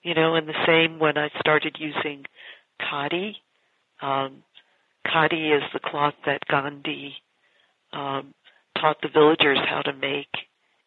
You 0.03 0.15
know, 0.15 0.35
and 0.35 0.47
the 0.47 0.67
same 0.67 0.99
when 0.99 1.17
I 1.17 1.31
started 1.41 1.77
using 1.79 2.27
khadi. 2.81 3.37
Um, 4.01 4.43
khadi 5.07 5.57
is 5.57 5.63
the 5.73 5.81
cloth 5.81 6.15
that 6.27 6.47
Gandhi 6.47 7.15
um, 7.93 8.35
taught 8.79 9.01
the 9.03 9.09
villagers 9.09 9.59
how 9.69 9.83
to 9.83 9.93
make 9.93 10.29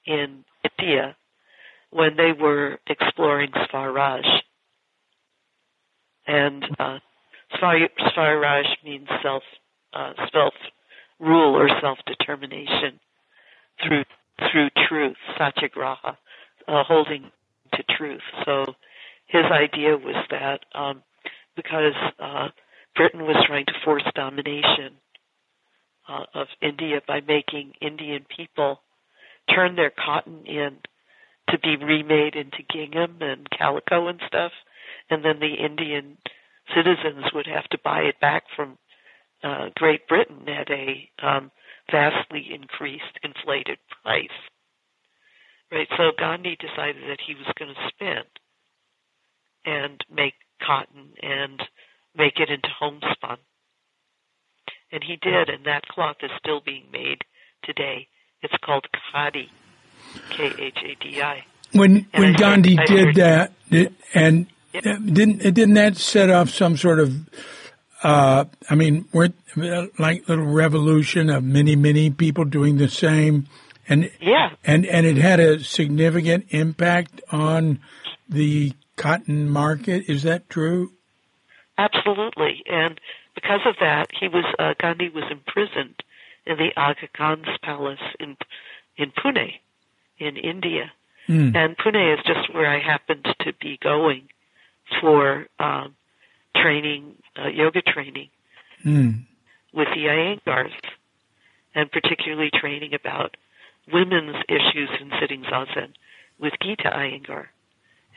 in 0.06 0.46
India 0.80 1.16
when 1.90 2.16
they 2.16 2.32
were 2.32 2.80
exploring 2.88 3.52
Swaraj. 3.70 4.26
And 6.28 6.64
uh, 6.80 7.00
Swaraj 7.60 8.66
means 8.84 9.08
self, 9.24 9.44
uh, 9.94 10.14
self 10.32 10.54
rule 11.20 11.56
or 11.56 11.70
self 11.82 12.00
determination 12.06 13.00
through 13.84 14.04
through 14.52 14.70
truth, 14.88 15.18
satyagraha, 15.38 16.18
uh, 16.68 16.84
holding 16.84 17.32
to 17.74 17.84
truth. 17.98 18.22
So 18.46 18.66
his 19.28 19.46
idea 19.46 19.98
was 19.98 20.16
that 20.32 20.62
um, 20.74 21.04
because 21.56 21.94
uh, 22.20 22.50
Britain 22.96 23.22
was 23.22 23.44
trying 23.48 23.66
to 23.68 23.74
force 23.86 24.04
domination 24.16 24.98
uh, 26.10 26.26
of 26.34 26.48
India 26.62 27.02
by 27.08 27.22
making 27.22 27.74
Indian 27.82 28.26
people 28.36 28.82
turn 29.54 29.76
their 29.76 29.92
cotton 29.92 30.46
in 30.46 30.78
to 31.50 31.60
be 31.60 31.76
remade 31.78 32.36
into 32.36 32.60
gingham 32.72 33.18
and 33.22 33.48
calico 33.50 34.08
and 34.08 34.20
stuff, 34.28 34.52
and 35.12 35.24
then 35.24 35.40
the 35.40 35.54
Indian 35.64 36.18
citizens 36.76 37.26
would 37.34 37.48
have 37.48 37.66
to 37.70 37.78
buy 37.84 38.00
it 38.02 38.20
back 38.20 38.44
from 38.56 38.78
uh, 39.44 39.70
Great 39.76 40.08
Britain 40.08 40.48
at 40.48 40.70
a 40.72 41.10
um, 41.22 41.52
vastly 41.92 42.48
increased, 42.54 43.20
inflated 43.24 43.78
price. 44.04 44.28
Right, 45.72 45.88
so 45.98 46.12
Gandhi 46.18 46.58
decided 46.60 47.04
that 47.10 47.20
he 47.26 47.34
was 47.36 47.48
going 47.58 47.74
to 47.74 47.88
spin 47.90 48.24
and 49.66 50.04
make 50.14 50.34
cotton 50.66 51.14
and 51.22 51.62
make 52.18 52.34
it 52.40 52.50
into 52.50 52.68
homespun. 52.78 53.38
And 54.92 55.04
he 55.04 55.16
did, 55.22 55.50
and 55.50 55.66
that 55.66 55.88
cloth 55.88 56.18
is 56.24 56.32
still 56.40 56.60
being 56.66 56.86
made 56.92 57.20
today. 57.64 58.08
It's 58.42 58.54
called 58.66 58.86
khadi, 59.14 59.48
K 60.32 60.52
H 60.60 60.78
A 60.84 60.96
D 61.04 61.22
I. 61.22 61.46
When 61.74 62.06
And 62.12 62.24
when 62.24 62.36
I 62.36 62.38
Gandhi 62.38 62.76
heard- 62.76 62.88
did 62.88 63.06
heard- 63.06 63.16
that, 63.16 63.92
and 64.14 64.48
Didn't 64.74 65.40
didn't 65.40 65.74
that 65.74 65.98
set 65.98 66.30
off 66.30 66.50
some 66.50 66.78
sort 66.78 67.00
of, 67.00 67.14
uh, 68.04 68.46
I 68.70 68.76
mean, 68.76 69.06
weren't 69.12 69.36
like 70.00 70.28
little 70.30 70.46
revolution 70.46 71.30
of 71.30 71.44
many 71.44 71.76
many 71.76 72.10
people 72.10 72.46
doing 72.46 72.78
the 72.78 72.90
same, 72.90 73.48
and 73.88 74.10
Yeah, 74.22 74.52
and 74.64 74.86
and 74.86 75.06
it 75.06 75.18
had 75.18 75.40
a 75.40 75.64
significant 75.64 76.46
impact 76.50 77.22
on 77.32 77.80
the 78.30 78.74
cotton 78.96 79.50
market. 79.50 80.06
Is 80.08 80.24
that 80.24 80.50
true? 80.50 80.92
absolutely. 81.78 82.64
And 82.70 83.00
because 83.36 83.62
of 83.66 83.76
that, 83.80 84.10
he 84.20 84.28
was 84.28 84.46
uh, 84.60 84.74
Gandhi 84.80 85.10
was 85.10 85.24
imprisoned 85.32 86.04
in 86.46 86.58
the 86.58 86.72
Aga 86.76 87.08
Khan's 87.16 87.58
palace 87.64 88.00
in 88.20 88.38
in 88.98 89.12
Pune, 89.12 89.54
in 90.20 90.38
India. 90.38 90.92
Mm. 91.28 91.56
And 91.56 91.78
Pune 91.78 92.14
is 92.14 92.24
just 92.26 92.54
where 92.54 92.70
I 92.70 92.80
happened 92.80 93.26
to 93.42 93.54
be 93.62 93.78
going 93.82 94.28
for 95.00 95.48
um, 95.60 95.96
training, 96.56 97.16
uh, 97.38 97.48
yoga 97.48 97.82
training 97.82 98.30
Mm. 98.86 99.26
with 99.74 99.88
the 99.94 100.06
Iyengars, 100.08 100.74
and 101.76 101.92
particularly 101.92 102.50
training 102.50 102.96
about 102.96 103.38
women's 103.92 104.36
issues 104.50 104.90
in 105.00 105.12
sitting 105.20 105.44
zazen 105.44 105.94
with 106.40 106.54
Gita 106.62 106.90
Iyengar 106.90 107.46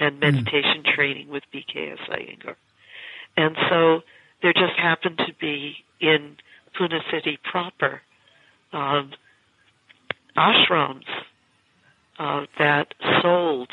and 0.01 0.19
meditation 0.21 0.83
training 0.95 1.29
with 1.29 1.43
BKS 1.53 2.01
Iyengar. 2.09 2.57
And 3.37 3.57
so 3.69 4.03
there 4.43 4.55
just 4.55 4.77
happened 4.79 5.19
to 5.19 5.35
be 5.39 5.85
in 6.01 6.37
Pune 6.75 6.99
city 7.11 7.39
proper 7.45 8.01
um, 8.73 9.13
ashrams 10.37 11.05
uh, 12.19 12.47
that 12.59 12.95
sold 13.23 13.71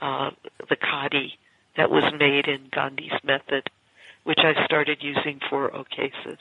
uh, 0.00 0.30
the 0.68 0.76
khadi 0.76 1.32
that 1.76 1.90
was 1.90 2.04
made 2.18 2.46
in 2.46 2.68
Gandhi's 2.72 3.12
method, 3.24 3.68
which 4.24 4.38
I 4.40 4.64
started 4.64 4.98
using 5.02 5.40
for 5.50 5.70
okesas. 5.70 6.38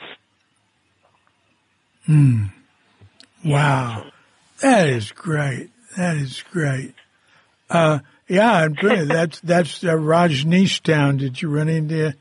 Mm. 2.07 2.51
Wow. 3.45 4.05
That 4.61 4.87
is 4.89 5.11
great. 5.11 5.69
That 5.97 6.17
is 6.17 6.43
great. 6.51 6.93
Uh, 7.69 7.99
yeah, 8.27 8.67
that's 8.81 9.39
that's 9.41 9.83
uh, 9.83 9.89
Rajneesh 9.89 10.81
Town. 10.81 11.17
Did 11.17 11.41
you 11.41 11.49
run 11.49 11.69
into 11.69 12.13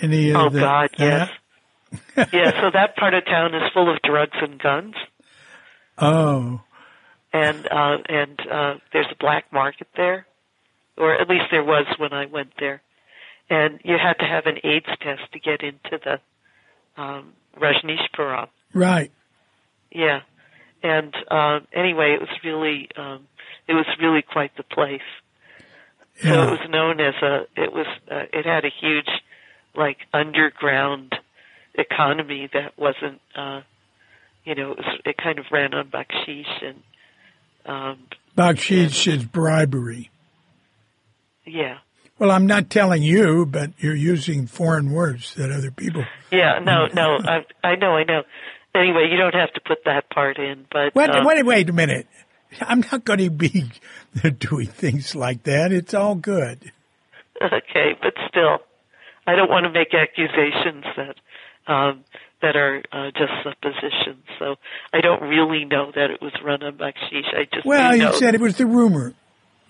any 0.00 0.30
of 0.30 0.36
Oh 0.36 0.48
the, 0.50 0.60
God, 0.60 0.90
yes. 0.98 1.30
yeah, 2.32 2.60
so 2.60 2.70
that 2.72 2.96
part 2.96 3.14
of 3.14 3.24
town 3.24 3.54
is 3.54 3.62
full 3.74 3.92
of 3.92 4.00
drugs 4.02 4.36
and 4.40 4.58
guns, 4.60 4.94
Oh, 5.98 6.60
and 7.32 7.66
uh, 7.70 7.98
and 8.08 8.40
uh, 8.40 8.74
there's 8.92 9.08
a 9.10 9.16
black 9.18 9.52
market 9.52 9.88
there, 9.96 10.26
or 10.96 11.14
at 11.14 11.28
least 11.28 11.44
there 11.50 11.64
was 11.64 11.86
when 11.98 12.12
I 12.12 12.26
went 12.26 12.52
there, 12.58 12.82
and 13.48 13.80
you 13.84 13.96
had 14.00 14.14
to 14.14 14.24
have 14.24 14.46
an 14.46 14.58
AIDS 14.64 14.86
test 15.00 15.32
to 15.32 15.38
get 15.38 15.62
into 15.62 15.98
the 16.04 17.02
um, 17.02 17.32
Rajneeshpuram. 17.58 18.48
right. 18.74 19.10
Yeah, 19.92 20.20
and 20.82 21.12
uh, 21.30 21.60
anyway, 21.72 22.14
it 22.14 22.20
was 22.20 22.30
really 22.44 22.88
um, 22.96 23.26
it 23.66 23.74
was 23.74 23.86
really 24.00 24.22
quite 24.22 24.56
the 24.56 24.62
place. 24.62 25.00
Yeah. 26.22 26.32
So 26.32 26.42
it 26.42 26.50
was 26.50 26.70
known 26.70 27.00
as 27.00 27.14
a 27.22 27.46
it 27.56 27.72
was 27.72 27.86
uh, 28.10 28.24
it 28.32 28.44
had 28.44 28.64
a 28.64 28.70
huge 28.80 29.08
like 29.74 29.98
underground 30.12 31.14
economy 31.74 32.48
that 32.52 32.76
wasn't 32.76 33.20
uh 33.36 33.60
you 34.44 34.54
know 34.54 34.72
it, 34.72 34.78
was, 34.78 35.00
it 35.04 35.16
kind 35.16 35.38
of 35.38 35.46
ran 35.52 35.72
on 35.72 35.88
bakshish 35.88 36.64
and 36.64 36.82
um 37.64 37.98
Bakshish 38.36 39.06
is 39.06 39.24
bribery. 39.24 40.10
Yeah 41.46 41.78
Well, 42.18 42.30
I'm 42.30 42.46
not 42.46 42.68
telling 42.70 43.02
you, 43.02 43.46
but 43.46 43.70
you're 43.78 43.94
using 43.94 44.46
foreign 44.46 44.92
words 44.92 45.34
that 45.34 45.50
other 45.50 45.70
people. 45.70 46.04
yeah 46.30 46.58
no 46.58 46.86
no 46.86 47.18
I 47.24 47.44
I 47.64 47.76
know 47.76 47.96
I 47.96 48.04
know 48.04 48.22
anyway 48.74 49.08
you 49.10 49.16
don't 49.16 49.34
have 49.34 49.52
to 49.54 49.60
put 49.60 49.84
that 49.84 50.10
part 50.10 50.38
in 50.38 50.66
but 50.70 50.94
Wait, 50.94 51.10
uh, 51.10 51.22
wait, 51.24 51.44
wait 51.44 51.70
a 51.70 51.72
minute. 51.72 52.06
I'm 52.60 52.80
not 52.92 53.04
going 53.04 53.20
to 53.20 53.30
be 53.30 53.70
doing 54.38 54.66
things 54.66 55.14
like 55.14 55.44
that. 55.44 55.72
It's 55.72 55.94
all 55.94 56.14
good. 56.16 56.72
okay 57.40 57.96
but 58.02 58.14
still 58.28 58.58
I 59.26 59.34
don't 59.36 59.50
want 59.50 59.64
to 59.64 59.70
make 59.70 59.94
accusations 59.94 60.84
that 60.96 61.16
um 61.72 62.04
that 62.42 62.56
are 62.56 62.82
uh, 62.90 63.10
just 63.12 63.32
suppositions 63.44 64.24
so 64.38 64.56
I 64.92 65.00
don't 65.00 65.22
really 65.22 65.64
know 65.64 65.92
that 65.94 66.10
it 66.10 66.20
was 66.22 66.32
run 66.42 66.62
on 66.62 66.76
bakshish 66.76 67.28
I 67.34 67.46
just 67.52 67.66
Well, 67.66 67.94
you 67.96 68.02
know 68.04 68.12
said 68.12 68.34
it 68.34 68.40
was 68.40 68.56
the 68.56 68.66
rumor. 68.66 69.14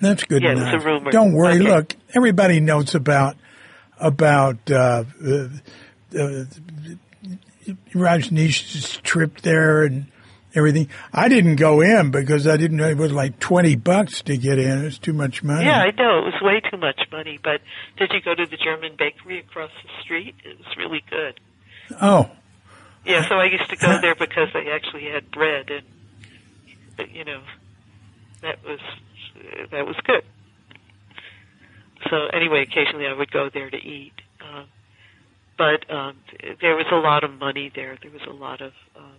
That's 0.01 0.25
good 0.25 0.43
Yeah, 0.43 0.53
it 0.53 0.55
was 0.55 0.63
enough. 0.65 0.83
a 0.83 0.87
rumor. 0.87 1.11
Don't 1.11 1.33
worry. 1.35 1.55
Okay. 1.61 1.69
Look, 1.69 1.97
everybody 2.15 2.61
knows 2.61 2.95
about 2.95 3.37
about 3.99 4.71
uh, 4.71 5.05
uh, 5.25 5.49
uh, 6.19 6.45
Rajneesh's 7.95 8.97
trip 8.99 9.41
there 9.43 9.83
and 9.85 10.07
everything. 10.55 10.89
I 11.13 11.29
didn't 11.29 11.57
go 11.57 11.81
in 11.81 12.11
because 12.11 12.47
I 12.47 12.57
didn't 12.57 12.79
know 12.79 12.89
it 12.89 12.97
was 12.97 13.13
like 13.13 13.39
twenty 13.39 13.77
bucks 13.77 14.23
to 14.23 14.37
get 14.37 14.59
in. 14.59 14.81
It 14.81 14.85
was 14.85 14.99
too 14.99 15.13
much 15.13 15.43
money. 15.43 15.67
Yeah, 15.67 15.81
I 15.81 15.91
know. 15.91 16.19
It 16.21 16.25
was 16.25 16.41
way 16.43 16.61
too 16.61 16.79
much 16.79 17.01
money, 17.13 17.39
but 17.43 17.61
did 17.99 18.11
you 18.13 18.21
go 18.23 18.35
to 18.35 18.47
the 18.47 18.57
German 18.57 18.95
bakery 18.99 19.41
across 19.41 19.71
the 19.83 20.03
street? 20.03 20.35
It 20.45 20.59
was 20.59 20.77
really 20.77 21.03
good. 21.11 21.39
Oh, 22.01 22.31
Yeah, 23.05 23.29
so 23.29 23.35
I 23.35 23.47
used 23.47 23.69
to 23.71 23.77
go 23.77 24.01
there 24.01 24.15
because 24.15 24.49
they 24.55 24.71
actually 24.71 25.05
had 25.07 25.31
bread 25.31 25.71
and 25.71 27.11
you 27.13 27.25
know, 27.25 27.41
that 28.43 28.63
was 28.65 28.79
that 29.71 29.87
was 29.87 29.97
good. 30.05 30.23
So 32.09 32.27
anyway, 32.33 32.63
occasionally 32.63 33.07
I 33.07 33.13
would 33.13 33.31
go 33.31 33.51
there 33.53 33.71
to 33.71 33.77
eat. 33.77 34.13
Um, 34.41 34.67
but 35.59 35.91
um, 35.93 36.17
there 36.61 36.75
was 36.75 36.87
a 36.91 36.97
lot 36.97 37.23
of 37.23 37.33
money 37.33 37.71
there. 37.75 37.99
There 38.01 38.11
was 38.11 38.23
a 38.27 38.33
lot 38.33 38.63
of 38.63 38.73
um, 38.97 39.17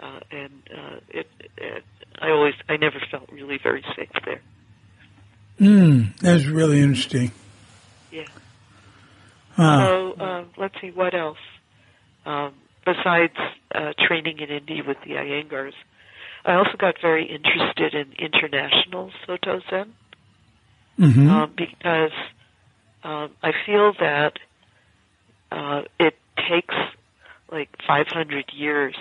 uh, 0.00 0.20
and 0.30 0.52
uh, 0.72 0.96
it, 1.08 1.26
it 1.56 1.84
I 2.20 2.30
always 2.30 2.54
I 2.68 2.76
never 2.76 3.00
felt 3.10 3.30
really 3.32 3.58
very 3.62 3.84
safe 3.96 4.10
there. 4.24 4.40
mm, 5.60 6.16
that's 6.18 6.46
really 6.46 6.80
interesting. 6.80 7.32
Yeah. 8.10 8.26
Huh. 9.52 9.86
So 9.86 10.20
um, 10.20 10.50
let's 10.56 10.74
see 10.80 10.90
what 10.90 11.14
else. 11.14 11.38
Um, 12.24 12.54
besides 12.84 13.34
uh, 13.74 13.92
training 14.06 14.38
in 14.38 14.50
India 14.50 14.82
with 14.86 14.98
the 15.04 15.12
Iyengars, 15.12 15.72
I 16.44 16.54
also 16.54 16.76
got 16.78 16.96
very 17.00 17.24
interested 17.26 17.94
in 17.94 18.12
international 18.18 19.10
Soto 19.26 19.60
Zen 19.70 19.94
hmm 20.96 21.30
um, 21.30 21.52
because 21.56 22.10
um, 23.04 23.30
I 23.42 23.52
feel 23.64 23.92
that 24.00 24.32
uh, 25.52 25.82
it 26.00 26.18
takes 26.50 26.74
like 27.50 27.70
500 27.86 28.52
years 28.52 28.96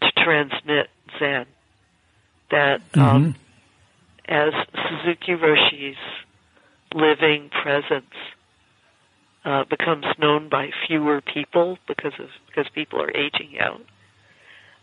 to 0.00 0.10
transmit 0.12 0.88
Zen. 1.18 1.46
That 2.50 2.80
um, 2.94 3.34
as 4.26 4.52
Suzuki 4.72 5.34
Roshi's 5.34 5.96
living 6.94 7.50
presence 7.50 8.14
uh, 9.44 9.64
becomes 9.64 10.06
known 10.18 10.48
by 10.48 10.70
fewer 10.86 11.20
people 11.20 11.78
because 11.86 12.12
of 12.18 12.28
because 12.46 12.70
people 12.74 13.02
are 13.02 13.10
aging 13.10 13.58
out. 13.60 13.82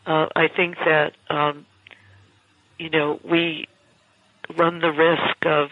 Uh, 0.05 0.27
I 0.35 0.47
think 0.55 0.75
that 0.85 1.13
um, 1.29 1.65
you 2.77 2.89
know 2.89 3.19
we 3.23 3.67
run 4.57 4.79
the 4.79 4.91
risk 4.91 5.45
of 5.45 5.69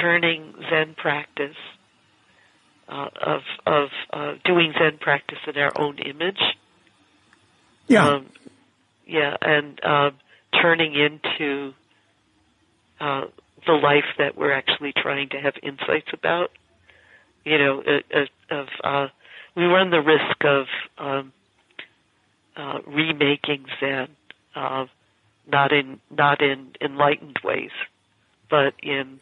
turning 0.00 0.54
Zen 0.70 0.94
practice 0.94 1.56
uh, 2.88 3.08
of 3.20 3.42
of 3.66 3.88
uh, 4.12 4.34
doing 4.44 4.72
Zen 4.78 4.98
practice 4.98 5.38
in 5.46 5.56
our 5.58 5.72
own 5.76 5.98
image. 5.98 6.40
yeah. 7.86 8.08
Um, 8.08 8.26
yeah, 9.06 9.36
and 9.42 9.84
um, 9.84 10.12
turning 10.62 10.94
into 10.94 11.74
uh, 13.00 13.22
the 13.66 13.72
life 13.72 14.04
that 14.18 14.36
we're 14.36 14.52
actually 14.52 14.92
trying 14.96 15.28
to 15.30 15.40
have 15.40 15.54
insights 15.62 16.08
about. 16.12 16.50
You 17.44 17.58
know, 17.58 17.82
uh, 17.82 18.18
uh, 18.18 18.60
of 18.60 18.68
uh, 18.82 19.08
we 19.54 19.64
run 19.64 19.90
the 19.90 20.00
risk 20.00 20.44
of 20.44 20.66
um, 20.98 21.32
uh, 22.56 22.78
remaking 22.86 23.66
Zen, 23.80 24.08
uh, 24.54 24.86
not 25.50 25.72
in 25.72 26.00
not 26.10 26.40
in 26.40 26.72
enlightened 26.80 27.38
ways, 27.44 27.70
but 28.48 28.74
in 28.82 29.20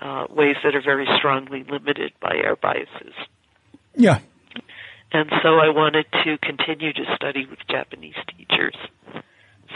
uh, 0.00 0.26
ways 0.30 0.56
that 0.62 0.74
are 0.74 0.82
very 0.82 1.06
strongly 1.18 1.64
limited 1.68 2.12
by 2.20 2.36
our 2.44 2.56
biases. 2.56 3.14
yeah. 3.94 4.18
And 5.12 5.30
so 5.42 5.48
I 5.60 5.68
wanted 5.68 6.06
to 6.24 6.36
continue 6.38 6.92
to 6.92 7.02
study 7.14 7.46
with 7.46 7.60
Japanese 7.70 8.16
teachers. 8.36 8.76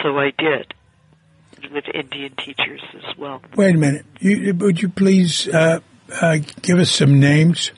So 0.03 0.19
I 0.19 0.33
did, 0.37 0.75
with 1.73 1.85
Indian 1.95 2.35
teachers 2.37 2.83
as 2.95 3.17
well. 3.17 3.41
Wait 3.55 3.75
a 3.75 3.79
minute. 3.79 4.05
You, 4.19 4.53
would 4.55 4.83
you 4.83 4.89
please 4.89 5.49
uh, 5.49 5.81
uh, 6.21 6.39
give 6.63 6.79
us 6.79 6.91
some 6.91 7.21
names? 7.21 7.71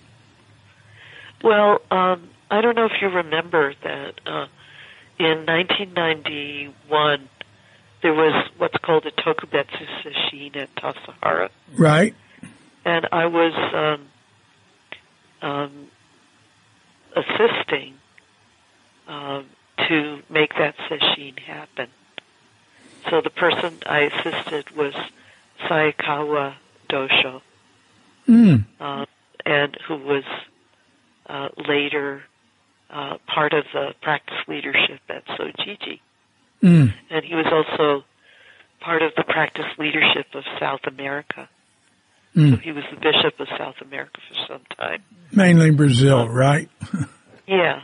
Well, 1.44 1.82
um, 1.90 2.30
I 2.50 2.62
don't 2.62 2.74
know 2.74 2.86
if 2.86 2.92
you 3.00 3.08
remember 3.08 3.74
that 3.82 4.20
uh, 4.26 4.46
in 5.24 5.46
1991 5.46 7.28
there 8.02 8.12
was 8.14 8.50
what's 8.58 8.76
called 8.78 9.06
a 9.06 9.12
Tokubetsu 9.12 9.86
Sesshin 10.02 10.56
at 10.56 10.74
Tassajara. 10.74 11.50
Right. 11.78 12.14
and 12.84 13.06
I 13.12 13.26
was 13.26 13.98
um, 15.42 15.48
um, 15.48 15.86
assisting 17.16 17.94
um, 19.06 19.46
to 19.88 20.20
make 20.28 20.54
that 20.58 20.74
sesshin 20.90 21.38
happen. 21.38 21.88
So 23.10 23.20
the 23.20 23.30
person 23.30 23.78
I 23.86 24.00
assisted 24.12 24.70
was 24.76 24.94
Saikawa 25.68 26.54
Dosho, 26.88 27.40
Mm. 28.28 28.64
uh, 28.80 29.04
and 29.44 29.76
who 29.88 29.96
was 29.96 30.22
uh, 31.28 31.48
later 31.68 32.22
uh, 32.92 33.16
part 33.32 33.52
of 33.54 33.64
the 33.72 33.94
practice 34.02 34.36
leadership 34.46 35.00
at 35.08 35.24
Sojiji. 35.26 36.00
Mm. 36.62 36.92
And 37.10 37.24
he 37.24 37.34
was 37.34 37.46
also 37.50 38.04
part 38.80 39.02
of 39.02 39.12
the 39.16 39.24
practice 39.24 39.66
leadership 39.78 40.26
of 40.34 40.44
South 40.60 40.80
America. 40.86 41.48
Mm. 42.36 42.50
So 42.50 42.56
he 42.58 42.72
was 42.72 42.84
the 42.90 42.96
bishop 42.96 43.38
of 43.40 43.48
South 43.58 43.76
America 43.80 44.20
for 44.28 44.46
some 44.46 44.62
time. 44.76 45.02
Mainly 45.32 45.70
Brazil, 45.70 46.28
right? 46.28 46.68
yeah. 47.46 47.82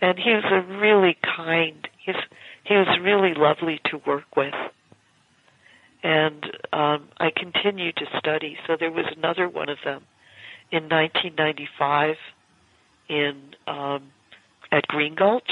And 0.00 0.18
he 0.18 0.30
was 0.30 0.44
a 0.50 0.78
really 0.78 1.16
kind, 1.36 1.86
he's, 2.04 2.14
he 2.64 2.74
was 2.74 2.98
really 3.02 3.34
lovely 3.36 3.80
to 3.90 4.00
work 4.06 4.36
with. 4.36 4.54
And 6.02 6.44
um, 6.72 7.08
I 7.18 7.30
continued 7.36 7.96
to 7.96 8.06
study. 8.18 8.56
So 8.66 8.76
there 8.78 8.90
was 8.90 9.04
another 9.16 9.48
one 9.48 9.68
of 9.68 9.78
them 9.84 10.02
in 10.72 10.88
1995 10.88 12.16
in 13.08 13.54
um, 13.66 14.10
at 14.72 14.86
Green 14.86 15.14
Gulch, 15.14 15.50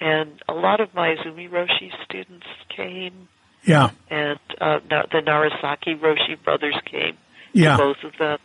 and 0.00 0.42
a 0.48 0.54
lot 0.54 0.80
of 0.80 0.94
my 0.94 1.14
Izumi 1.14 1.48
Roshi 1.50 1.90
students 2.04 2.46
came. 2.68 3.28
Yeah. 3.64 3.90
And 4.10 4.38
uh, 4.60 4.78
the 4.88 5.20
Narasaki 5.20 5.98
Roshi 5.98 6.42
brothers 6.42 6.76
came. 6.84 7.16
Yeah. 7.52 7.76
Both 7.76 8.04
of 8.04 8.12
them, 8.18 8.38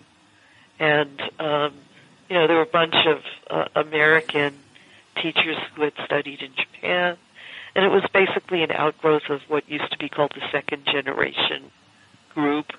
and 0.79 1.21
um, 1.39 1.73
you 2.29 2.35
know 2.35 2.47
there 2.47 2.55
were 2.55 2.63
a 2.63 2.65
bunch 2.65 2.95
of 3.05 3.21
uh, 3.49 3.79
American 3.79 4.55
teachers 5.21 5.57
who 5.75 5.83
had 5.83 5.93
studied 6.05 6.41
in 6.41 6.51
Japan, 6.55 7.17
and 7.75 7.85
it 7.85 7.89
was 7.89 8.03
basically 8.13 8.63
an 8.63 8.71
outgrowth 8.71 9.29
of 9.29 9.41
what 9.49 9.69
used 9.69 9.91
to 9.91 9.97
be 9.97 10.09
called 10.09 10.31
the 10.33 10.41
second 10.51 10.85
generation 10.85 11.69
group, 12.33 12.71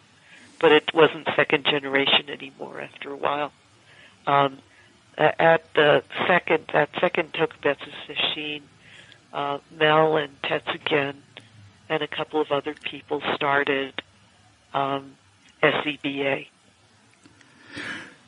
but 0.60 0.72
it 0.72 0.92
wasn't 0.94 1.28
second 1.36 1.64
generation 1.64 2.30
anymore 2.30 2.80
after 2.80 3.10
a 3.10 3.16
while. 3.16 3.52
Um, 4.26 4.58
at 5.18 5.72
the 5.74 6.02
second, 6.26 6.64
that 6.72 6.90
second 7.00 7.32
Tokubetsu 7.32 7.88
Sesshin, 8.08 8.62
uh, 9.32 9.58
Mel 9.78 10.16
and 10.16 10.40
Tetsugen 10.42 11.14
and 11.88 12.02
a 12.02 12.06
couple 12.08 12.40
of 12.40 12.50
other 12.50 12.74
people 12.74 13.22
started 13.34 14.00
um, 14.72 15.12
SZBA, 15.62 16.46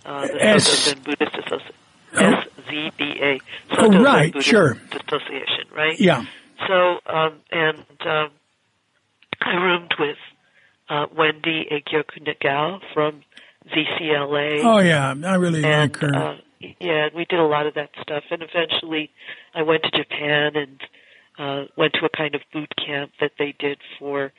uh, 0.04 0.26
the 0.26 0.42
S- 0.44 0.64
Soto 0.66 1.00
Buddhist 1.00 1.34
Association. 1.36 1.74
Oh. 2.14 2.42
SZBA. 2.68 3.40
Oh, 3.72 3.76
Soto 3.76 3.92
Zen 3.92 4.02
right, 4.02 4.32
Buddhist 4.32 4.48
sure. 4.48 4.76
Association, 4.92 5.64
right? 5.74 5.98
Yeah. 6.00 6.24
So, 6.66 6.98
um, 7.06 7.34
and 7.50 7.84
um, 8.06 8.30
I 9.42 9.54
roomed 9.56 9.94
with 9.98 10.16
uh, 10.88 11.06
Wendy 11.16 11.66
Egyoku 11.70 12.22
Nakao 12.22 12.80
from 12.94 13.22
ZCLA. 13.70 14.60
Oh 14.64 14.78
yeah, 14.78 15.14
I 15.24 15.34
really 15.34 15.64
and 15.64 15.92
like 15.92 15.96
her. 16.00 16.14
uh, 16.16 16.36
yeah, 16.80 17.08
we 17.14 17.24
did 17.26 17.38
a 17.38 17.44
lot 17.44 17.66
of 17.66 17.74
that 17.74 17.90
stuff. 18.02 18.24
And 18.30 18.42
eventually, 18.42 19.10
I 19.54 19.62
went 19.62 19.82
to 19.84 19.90
Japan 19.90 20.52
and 20.56 20.80
uh, 21.38 21.64
went 21.76 21.92
to 21.94 22.06
a 22.06 22.08
kind 22.16 22.34
of 22.34 22.40
boot 22.52 22.72
camp 22.76 23.12
that 23.20 23.32
they 23.38 23.54
did 23.58 23.78
for 23.98 24.32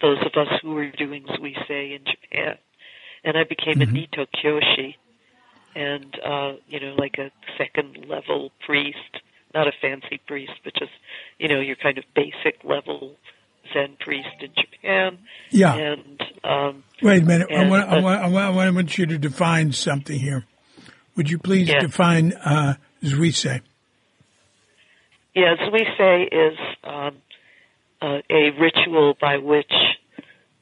those 0.00 0.18
of 0.20 0.32
us 0.36 0.48
who 0.60 0.74
were 0.74 0.90
doing 0.90 1.24
Zuisei 1.24 1.96
in 1.96 2.04
Japan. 2.04 2.56
And 3.24 3.36
I 3.38 3.44
became 3.44 3.76
Mhm. 3.76 3.88
a 3.88 3.92
Nito 3.92 4.26
Kyoshi, 4.26 4.96
and 5.74 6.14
uh, 6.24 6.52
you 6.68 6.80
know, 6.80 6.94
like 6.98 7.18
a 7.18 7.30
second 7.56 8.04
level 8.08 8.50
priest, 8.66 8.98
not 9.54 9.66
a 9.68 9.72
fancy 9.80 10.18
priest, 10.26 10.52
but 10.64 10.74
just 10.74 10.90
you 11.38 11.48
know, 11.48 11.60
your 11.60 11.76
kind 11.76 11.98
of 11.98 12.04
basic 12.14 12.62
level 12.64 13.16
Zen 13.72 13.96
priest 14.00 14.28
in 14.40 14.50
Japan. 14.56 15.18
yeah. 15.50 15.74
And 15.74 16.20
um, 16.44 16.84
Wait 17.00 17.22
a 17.22 17.24
minute. 17.26 17.46
I 17.50 17.54
and, 17.54 17.70
want, 17.70 17.88
I, 17.88 17.98
uh, 17.98 18.02
want, 18.02 18.20
I, 18.22 18.28
want, 18.28 18.58
I 18.58 18.70
want 18.70 18.98
you 18.98 19.06
to 19.06 19.18
define 19.18 19.72
something 19.72 20.18
here. 20.18 20.44
Would 21.16 21.30
you 21.30 21.38
please 21.38 21.68
Yeah. 21.68 21.80
define 21.80 22.32
uh, 22.32 22.74
Zuisei? 23.02 23.60
Yeah, 25.34 25.56
Zuisei 25.56 26.28
is 26.30 26.58
um, 26.84 27.16
uh, 28.00 28.18
a 28.30 28.50
ritual 28.50 29.16
by 29.20 29.38
which 29.38 29.72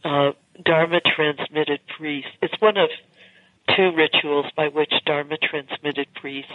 uh, 0.05 0.33
Dharma 0.65 1.01
transmitted 1.01 1.81
priests. 1.97 2.31
It's 2.43 2.61
one 2.61 2.77
of 2.77 2.91
two 3.77 3.93
rituals 3.97 4.47
by 4.57 4.69
which 4.69 4.93
Dharma 5.07 5.37
transmitted 5.39 6.07
priests 6.15 6.53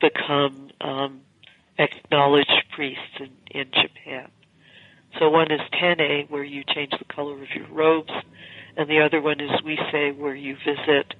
become 0.00 0.70
um, 0.80 1.20
acknowledged 1.78 2.64
priests 2.74 3.20
in, 3.20 3.30
in 3.50 3.66
Japan. 3.70 4.28
So 5.18 5.30
one 5.30 5.50
is 5.52 5.60
Tene, 5.72 6.26
where 6.28 6.42
you 6.42 6.64
change 6.64 6.92
the 6.98 7.04
color 7.04 7.34
of 7.40 7.48
your 7.54 7.68
robes, 7.70 8.12
and 8.76 8.88
the 8.88 9.00
other 9.00 9.20
one 9.20 9.40
is 9.40 9.50
Zuisei, 9.60 10.16
where 10.16 10.34
you 10.34 10.56
visit 10.56 11.14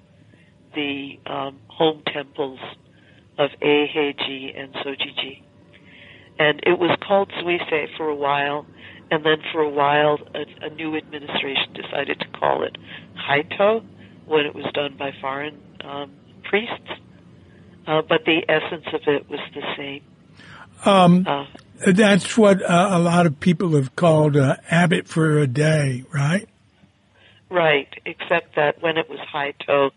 the 0.75 1.19
um, 1.27 1.59
home 1.69 2.03
temples 2.13 2.59
of 3.39 3.51
Eiheiji 3.63 4.59
and 4.59 4.75
Sojiji 4.75 5.43
and 6.39 6.61
it 6.65 6.79
was 6.79 6.97
called 7.07 7.31
Zuisei 7.31 7.97
for 7.97 8.09
a 8.09 8.15
while, 8.15 8.67
and 9.11 9.25
then 9.25 9.39
for 9.53 9.61
a 9.61 9.69
while 9.69 10.19
a, 10.35 10.67
a 10.67 10.71
new 10.71 10.97
administration 10.97 11.73
decided 11.75 12.21
to 12.21 12.27
call 12.39 12.65
it 12.65 12.77
Haito 13.17 13.85
when 14.27 14.47
it 14.47 14.55
was 14.55 14.67
done 14.75 14.97
by 14.99 15.13
foreign 15.21 15.61
um, 15.85 16.13
priests. 16.45 16.91
Uh, 17.87 18.03
but 18.03 18.25
the 18.25 18.43
essence 18.49 18.87
of 18.93 19.03
it 19.07 19.29
was 19.29 19.41
the 19.55 19.63
same. 19.77 20.03
Um, 20.85 21.27
Uh, 21.27 21.47
that's 21.87 22.37
what 22.37 22.63
uh, 22.63 22.89
a 22.93 22.99
lot 22.99 23.27
of 23.27 23.39
people 23.41 23.75
have 23.75 23.95
called 23.95 24.37
uh, 24.37 24.57
abbot 24.71 25.07
for 25.07 25.39
a 25.39 25.47
day, 25.47 26.05
right? 26.13 26.49
right, 27.51 27.89
except 28.05 28.57
that 28.57 28.83
when 28.83 28.97
it 28.97 29.09
was 29.09 29.19
Haito, 29.33 29.91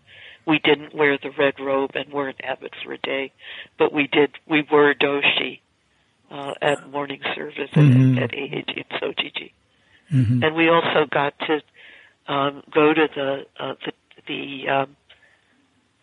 we 0.48 0.58
didn't 0.58 0.94
wear 0.94 1.18
the 1.22 1.30
red 1.38 1.60
robe 1.60 1.90
and 1.94 2.10
weren't 2.12 2.40
abbot 2.42 2.72
for 2.82 2.94
a 2.94 2.98
day, 2.98 3.32
but 3.78 3.92
we 3.92 4.06
did. 4.06 4.30
We 4.48 4.66
were 4.72 4.94
doshi 4.94 5.60
uh, 6.30 6.54
at 6.62 6.90
morning 6.90 7.20
service 7.34 7.70
Mhm. 7.74 8.16
at, 8.16 8.22
at 8.24 8.30
Eiheiji 8.32 8.84
and 8.90 9.00
Sojiji. 9.00 9.52
hmm 10.10 10.42
and 10.42 10.56
we 10.56 10.68
also 10.70 11.04
got 11.10 11.34
to 11.40 11.60
um, 12.32 12.62
go 12.72 12.94
to 12.94 13.08
the 13.14 13.46
uh, 13.62 13.74
the 13.84 13.92
the, 14.26 14.68
um, 14.68 14.96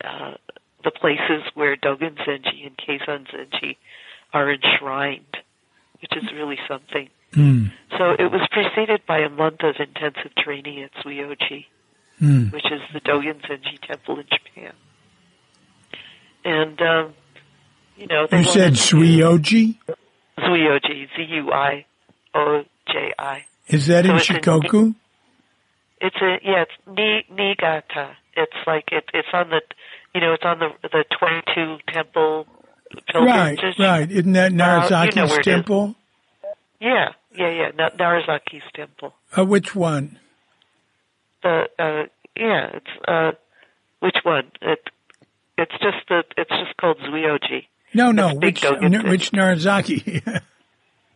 uh, 0.04 0.34
the 0.84 0.90
places 0.90 1.42
where 1.54 1.76
Dogen 1.76 2.14
Zenji 2.24 2.66
and 2.66 2.76
Keizan 2.76 3.26
Zenji 3.32 3.76
are 4.32 4.50
enshrined, 4.52 5.36
which 6.00 6.16
is 6.16 6.24
really 6.32 6.58
something. 6.68 7.08
Mm. 7.32 7.70
So 7.98 8.12
it 8.18 8.30
was 8.32 8.40
preceded 8.50 9.02
by 9.06 9.18
a 9.20 9.28
month 9.28 9.60
of 9.62 9.76
intensive 9.78 10.34
training 10.36 10.82
at 10.82 10.92
Zuioji, 11.04 11.66
Mm. 12.20 12.50
which 12.52 12.64
is 12.66 12.80
the 12.94 13.00
Dogen 13.00 13.40
Zenji 13.42 13.78
temple 13.86 14.20
in 14.20 14.24
Japan. 14.30 14.72
And 16.44 16.80
um, 16.80 17.14
you 17.96 18.06
know, 18.06 18.26
they 18.30 18.38
You 18.38 18.44
said 18.44 18.72
Zuioji? 18.74 19.76
Zuioji, 20.38 21.08
Z 21.16 21.22
U 21.28 21.52
I 21.52 21.84
O 22.34 22.62
J 22.88 23.12
I. 23.18 23.44
Is 23.68 23.86
that 23.88 24.04
So 24.06 24.12
in 24.12 24.18
Shikoku? 24.18 24.94
It's 26.00 26.16
a 26.22 26.38
yeah, 26.42 26.62
it's 26.62 26.72
Ni 26.86 27.24
Niigata. 27.34 28.16
It's 28.36 28.52
like 28.66 28.84
it, 28.92 29.04
it's 29.14 29.28
on 29.32 29.48
the, 29.50 29.60
you 30.14 30.20
know, 30.20 30.34
it's 30.34 30.44
on 30.44 30.58
the 30.58 30.68
the 30.82 31.04
twenty 31.18 31.42
two 31.54 31.76
temple 31.92 32.46
Right, 33.14 33.58
pilgrimage. 33.58 33.78
right. 33.80 34.10
Isn't 34.10 34.32
that 34.34 34.44
Uh, 34.44 34.48
you 34.52 34.56
know 34.56 34.64
Narasaki's 34.64 35.16
where 35.16 35.24
it 35.24 35.38
is. 35.40 35.44
temple? 35.44 35.94
Yeah, 36.80 37.08
yeah, 37.34 37.50
yeah. 37.50 37.70
Na- 37.76 37.90
Narasaki's 37.90 38.62
temple. 38.74 39.12
Uh, 39.36 39.44
which 39.44 39.74
one? 39.74 40.18
The 41.42 41.62
uh, 41.78 42.02
yeah, 42.36 42.70
it's 42.74 43.06
uh, 43.08 43.32
which 44.00 44.16
one? 44.24 44.50
It 44.62 44.80
it's 45.58 45.72
just 45.72 46.08
the 46.08 46.24
it's 46.36 46.50
just 46.50 46.76
called 46.80 46.98
Zuioji. 46.98 47.66
No, 47.94 48.12
no. 48.12 48.34
Which 48.34 48.64
n- 48.64 49.08
which 49.08 49.32
Narasaki? 49.32 50.22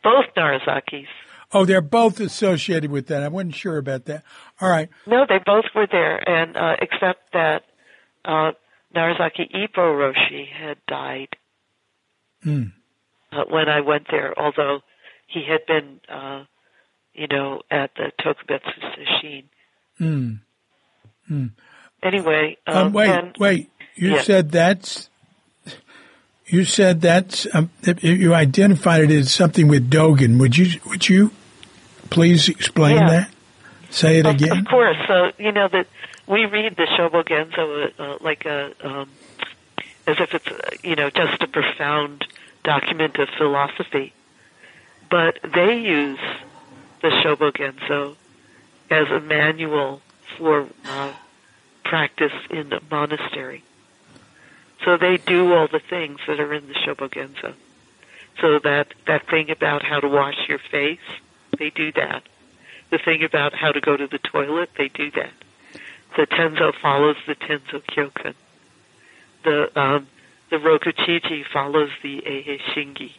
Both 0.03 0.27
Narasakis. 0.37 1.07
oh, 1.53 1.65
they're 1.67 1.81
both 1.83 2.21
associated 2.21 2.91
with 2.91 3.09
that. 3.09 3.23
I 3.23 3.29
wasn't 3.29 3.55
sure 3.55 3.77
about 3.77 4.07
that. 4.07 4.23
All 4.61 4.69
right. 4.71 4.89
No, 5.07 5.27
they 5.29 5.39
both 5.45 5.67
were 5.75 5.87
there, 5.91 6.17
and 6.27 6.57
uh, 6.57 6.77
except 6.81 7.33
that 7.35 7.65
uh, 8.25 8.53
Narasaki 8.95 9.51
Ippo 9.55 9.77
Roshi 9.79 10.47
had 10.49 10.79
died 10.89 11.29
Mm. 12.47 12.73
uh, 13.33 13.45
when 13.51 13.69
I 13.69 13.81
went 13.83 14.07
there, 14.11 14.33
although 14.39 14.81
he 15.27 15.45
had 15.47 15.67
been, 15.67 16.01
uh, 16.09 16.45
you 17.13 17.27
know, 17.29 17.61
at 17.71 17.91
the 17.95 18.11
Tokubetsu 18.19 18.81
Sesshin. 18.97 19.45
Mm. 20.01 20.41
Anyway, 22.03 22.57
um, 22.67 22.77
Um, 22.77 22.93
wait, 22.93 23.39
wait. 23.39 23.71
You 23.95 24.15
yeah. 24.15 24.23
said 24.23 24.51
that's. 24.51 25.09
You 26.47 26.65
said 26.65 27.01
that's. 27.01 27.47
Um, 27.55 27.71
you 28.01 28.35
identified 28.35 29.11
it 29.11 29.11
as 29.13 29.33
something 29.33 29.69
with 29.69 29.91
Dogen. 29.91 30.39
Would 30.41 30.57
you? 30.57 30.81
Would 30.87 31.09
you 31.09 31.31
please 32.09 32.49
explain 32.49 32.97
Yeah. 32.97 33.09
that? 33.11 33.31
Say 33.91 34.19
it 34.19 34.27
of, 34.27 34.35
again. 34.37 34.59
of 34.59 34.65
course, 34.67 34.97
so 35.07 35.33
you 35.39 35.53
know 35.53 35.69
that 35.69 35.87
we 36.27 36.47
read 36.47 36.77
the 36.77 36.87
Shobogenzo 36.87 37.93
uh, 37.99 38.19
like 38.21 38.47
a 38.47 38.73
um, 38.83 39.11
as 40.07 40.19
if 40.21 40.33
it's 40.35 40.47
uh, 40.47 40.71
you 40.83 40.97
know 40.97 41.11
just 41.11 41.43
a 41.43 41.47
profound 41.47 42.27
document 42.65 43.17
of 43.19 43.29
philosophy, 43.37 44.13
but 45.11 45.39
they 45.43 45.79
use 45.79 46.19
the 47.03 47.09
Shobogenzo 47.09 48.15
as 48.91 49.09
a 49.09 49.21
manual 49.21 50.03
for 50.37 50.67
uh, 50.85 51.13
practice 51.85 52.33
in 52.51 52.73
a 52.73 52.81
monastery. 52.91 53.63
So 54.85 54.97
they 54.97 55.19
do 55.19 55.53
all 55.53 55.69
the 55.69 55.81
things 55.81 56.21
that 56.27 56.41
are 56.41 56.53
in 56.55 56.67
the 56.69 56.75
Shobogenzo. 56.75 57.55
So 58.41 58.59
that 58.61 58.95
that 59.07 59.27
thing 59.29 59.51
about 59.51 59.83
how 59.83 60.01
to 60.01 60.09
wash 60.09 60.49
your 60.49 60.59
face, 60.59 60.99
they 61.59 61.71
do 61.71 61.93
that. 61.93 62.23
the 62.91 62.99
thing 62.99 63.23
about 63.23 63.55
how 63.55 63.73
to 63.73 63.81
go 63.81 63.97
to 63.97 64.07
the 64.07 64.19
toilet, 64.19 64.71
they 64.77 64.89
do 64.89 65.11
that. 65.13 65.33
The 66.17 66.27
Tenzo 66.27 66.73
follows 66.83 67.17
the 67.27 67.35
Tenzo 67.37 67.83
Kyokun. 67.83 68.35
The 69.45 69.81
um, 69.81 70.07
the 70.51 70.57
Rokuchiji 70.57 71.45
follows 71.53 71.91
the 72.03 72.21
Eihei 72.23 72.61
Shingi. 72.73 73.13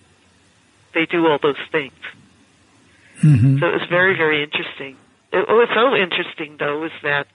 They 0.93 1.05
do 1.05 1.28
all 1.28 1.39
those 1.41 1.55
things. 1.72 1.93
Mm-hmm. 3.24 3.59
So 3.59 3.67
it 3.69 3.74
was 3.74 3.89
very, 3.89 4.15
very 4.17 4.43
interesting. 4.43 4.97
It, 5.32 5.48
what 5.48 5.56
was 5.56 5.70
so 5.74 5.96
interesting, 5.96 6.58
though, 6.60 6.80
was 6.80 6.92
that, 7.04 7.28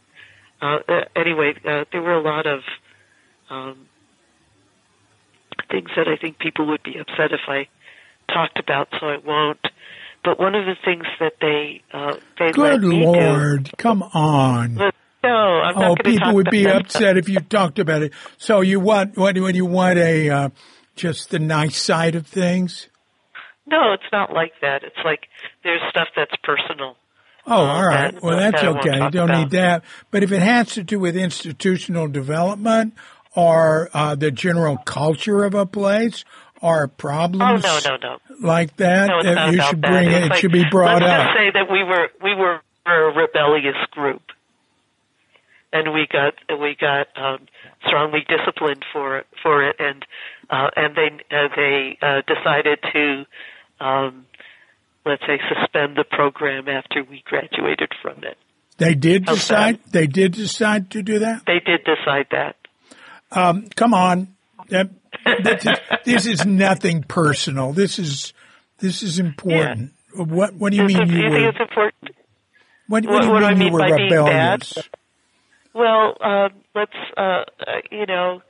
uh, 0.60 0.78
uh, 0.88 1.04
anyway, 1.14 1.54
uh, 1.64 1.84
there 1.92 2.02
were 2.02 2.14
a 2.14 2.22
lot 2.22 2.46
of 2.46 2.60
um, 3.50 3.86
things 5.70 5.90
that 5.96 6.08
I 6.08 6.16
think 6.16 6.38
people 6.38 6.66
would 6.68 6.82
be 6.82 6.98
upset 6.98 7.32
if 7.32 7.40
I 7.48 7.68
talked 8.32 8.58
about, 8.58 8.88
so 9.00 9.06
I 9.06 9.18
won't. 9.18 9.60
But 10.24 10.40
one 10.40 10.54
of 10.54 10.66
the 10.66 10.74
things 10.84 11.04
that 11.20 11.34
they 11.40 11.82
uh, 11.92 12.14
they 12.38 12.50
Good 12.52 12.82
let 12.82 12.82
me 12.82 13.04
Lord, 13.04 13.64
do, 13.64 13.70
come 13.76 14.02
on. 14.02 14.74
no, 15.22 15.30
I'm 15.30 15.74
not 15.76 16.00
Oh, 16.00 16.02
people 16.02 16.34
would 16.34 16.50
be 16.50 16.66
upset 16.66 17.16
if 17.16 17.28
you 17.28 17.38
talked 17.38 17.78
about 17.78 18.02
it. 18.02 18.12
So 18.36 18.60
you 18.60 18.80
want 18.80 19.16
what? 19.16 19.38
When 19.38 19.54
you 19.54 19.66
want 19.66 19.98
a 19.98 20.28
uh, 20.28 20.48
just 20.96 21.30
the 21.30 21.38
nice 21.38 21.80
side 21.80 22.16
of 22.16 22.26
things? 22.26 22.88
No, 23.66 23.92
it's 23.92 24.10
not 24.12 24.32
like 24.32 24.52
that. 24.62 24.82
It's 24.82 24.98
like 25.04 25.28
there's 25.62 25.80
stuff 25.90 26.08
that's 26.16 26.34
personal. 26.42 26.96
Oh, 27.46 27.54
all 27.54 27.86
right. 27.86 28.12
that- 28.12 28.22
Well, 28.22 28.36
that's 28.38 28.60
that 28.60 28.64
I 28.76 28.78
okay. 28.78 29.04
You 29.04 29.10
don't 29.10 29.30
need 29.30 29.50
that. 29.50 29.84
But 30.10 30.22
if 30.22 30.32
it 30.32 30.42
has 30.42 30.72
to 30.74 30.82
do 30.82 30.98
with 30.98 31.16
institutional 31.16 32.08
development 32.08 32.94
or 33.34 33.88
uh, 33.94 34.14
the 34.14 34.30
general 34.30 34.78
culture 34.78 35.44
of 35.44 35.54
a 35.54 35.66
place 35.66 36.24
or 36.60 36.84
Oh 36.84 36.88
problems 36.88 37.62
no, 37.62 37.78
no, 37.84 37.96
no. 37.96 38.18
like 38.40 38.76
that, 38.78 39.08
No, 39.08 39.22
that 39.22 39.52
you 39.52 39.60
should 39.62 39.80
bring 39.80 40.08
It's 40.08 40.16
it. 40.16 40.22
It 40.24 40.30
like, 40.30 40.38
should 40.40 40.52
be 40.52 40.64
brought 40.70 41.02
let's 41.02 41.12
up. 41.12 41.26
just 41.26 41.36
say 41.36 41.50
that 41.52 41.70
we 41.70 41.84
were 41.84 42.08
we 42.22 42.34
were 42.34 42.60
a 42.86 42.92
rebellious 43.14 43.76
group, 43.90 44.22
and 45.72 45.92
we 45.92 46.06
got 46.10 46.34
we 46.58 46.74
got 46.80 47.08
um, 47.16 47.40
strongly 47.86 48.24
disciplined 48.28 48.84
for 48.92 49.24
for 49.42 49.68
it, 49.68 49.76
and 49.78 50.04
uh, 50.50 50.70
and 50.76 50.96
they 50.96 51.36
uh, 51.36 51.48
they 51.54 51.98
uh, 52.02 52.22
decided 52.26 52.78
to. 52.92 53.24
Um, 53.78 54.24
Let's 55.06 55.22
say 55.22 55.38
suspend 55.48 55.96
the 55.96 56.04
program 56.04 56.68
after 56.68 57.04
we 57.08 57.22
graduated 57.24 57.90
from 58.02 58.24
it. 58.24 58.36
They 58.78 58.94
did 58.94 59.26
How's 59.26 59.38
decide. 59.38 59.78
They 59.92 60.06
did 60.06 60.32
decide 60.32 60.90
to 60.90 61.02
do 61.02 61.20
that. 61.20 61.46
They 61.46 61.60
did 61.64 61.80
decide 61.84 62.26
that. 62.32 62.56
Um, 63.30 63.68
come 63.76 63.94
on. 63.94 64.34
That, 64.68 64.90
that 65.24 65.64
is, 65.64 65.78
this 66.04 66.26
is 66.26 66.44
nothing 66.44 67.04
personal. 67.04 67.72
This 67.72 67.98
is 68.00 68.32
this 68.78 69.02
is 69.02 69.18
important. 69.20 69.92
What 70.14 70.54
What 70.54 70.70
do 70.72 70.76
you 70.76 70.84
mean 70.84 71.08
you 71.08 71.18
you 71.18 71.30
were? 71.30 71.36
think 71.36 71.54
it's 71.54 71.60
important? 71.60 72.10
What, 72.88 73.04
what 73.06 73.12
what- 73.12 73.20
do 73.22 73.26
you 73.26 73.32
what 73.32 73.42
mean 73.56 73.62
I 73.62 73.66
you 73.66 73.72
were 73.72 73.78
by 73.78 73.96
being 73.96 74.08
bad? 74.10 74.62
rebellious? 74.66 74.78
Well, 75.74 76.16
um, 76.20 76.50
let's, 76.74 76.92
uh, 77.16 77.20
uh, 77.20 77.44
you 77.90 78.06
know, 78.06 78.40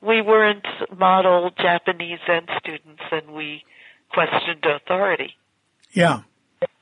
we 0.00 0.22
weren't 0.22 0.64
model 0.96 1.50
Japanese 1.60 2.20
Zen 2.26 2.46
students 2.60 3.02
and 3.10 3.32
we 3.34 3.64
questioned 4.12 4.64
authority 4.64 5.34
Yeah. 5.92 6.20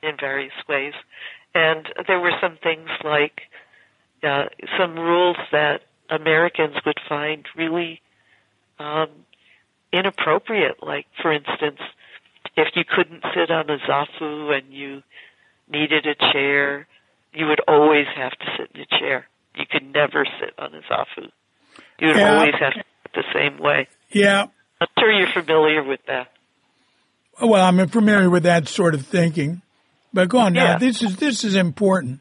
in 0.03 0.15
various 0.19 0.53
ways. 0.67 0.93
And 1.55 1.87
there 2.07 2.19
were 2.19 2.33
some 2.41 2.57
things 2.61 2.89
like, 3.03 3.41
uh, 4.23 4.45
some 4.77 4.95
rules 4.95 5.37
that 5.51 5.81
Americans 6.09 6.75
would 6.85 6.99
find 7.07 7.45
really, 7.55 8.01
um, 8.77 9.09
inappropriate. 9.91 10.83
Like, 10.83 11.07
for 11.21 11.31
instance, 11.31 11.79
if 12.55 12.75
you 12.75 12.83
couldn't 12.83 13.23
sit 13.33 13.51
on 13.51 13.69
a 13.69 13.77
zafu 13.79 14.55
and 14.57 14.73
you 14.73 15.01
needed 15.67 16.05
a 16.05 16.15
chair, 16.33 16.87
you 17.33 17.45
would 17.47 17.61
always 17.67 18.07
have 18.15 18.31
to 18.31 18.45
sit 18.57 18.71
in 18.75 18.81
a 18.81 18.99
chair. 18.99 19.27
You 19.55 19.65
could 19.65 19.93
never 19.93 20.25
sit 20.39 20.53
on 20.57 20.73
a 20.75 20.81
zafu. 20.81 21.31
You 21.99 22.07
would 22.07 22.17
Yeah. 22.17 22.33
always 22.35 22.55
have 22.55 22.73
to 22.73 22.83
sit 23.03 23.13
the 23.13 23.23
same 23.33 23.57
way. 23.57 23.87
Yeah. 24.09 24.47
I'm 24.81 24.87
sure 24.97 25.11
you're 25.11 25.27
familiar 25.27 25.83
with 25.83 26.05
that. 26.05 26.31
Well, 27.41 27.63
I'm 27.63 27.87
familiar 27.87 28.29
with 28.29 28.43
that 28.43 28.67
sort 28.67 28.93
of 28.93 29.05
thinking, 29.05 29.61
but 30.13 30.29
go 30.29 30.39
on 30.39 30.53
now. 30.53 30.71
Yeah. 30.71 30.77
This 30.77 31.01
is 31.01 31.15
this 31.17 31.43
is 31.43 31.55
important. 31.55 32.19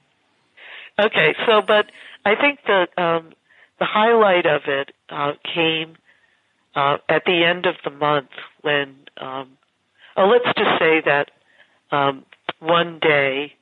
Okay, 0.98 1.34
so 1.46 1.62
but 1.66 1.86
I 2.24 2.34
think 2.34 2.60
the 2.66 2.86
um, 3.02 3.32
the 3.78 3.84
highlight 3.84 4.46
of 4.46 4.62
it 4.66 4.90
uh, 5.08 5.32
came 5.54 5.96
uh, 6.74 6.98
at 7.08 7.24
the 7.24 7.44
end 7.44 7.66
of 7.66 7.76
the 7.84 7.90
month 7.90 8.30
when 8.62 8.94
um, 9.16 9.50
oh 10.16 10.26
let's 10.26 10.56
just 10.56 10.78
say 10.78 11.02
that 11.04 11.30
um, 11.90 12.24
one 12.60 12.98
day 13.00 13.54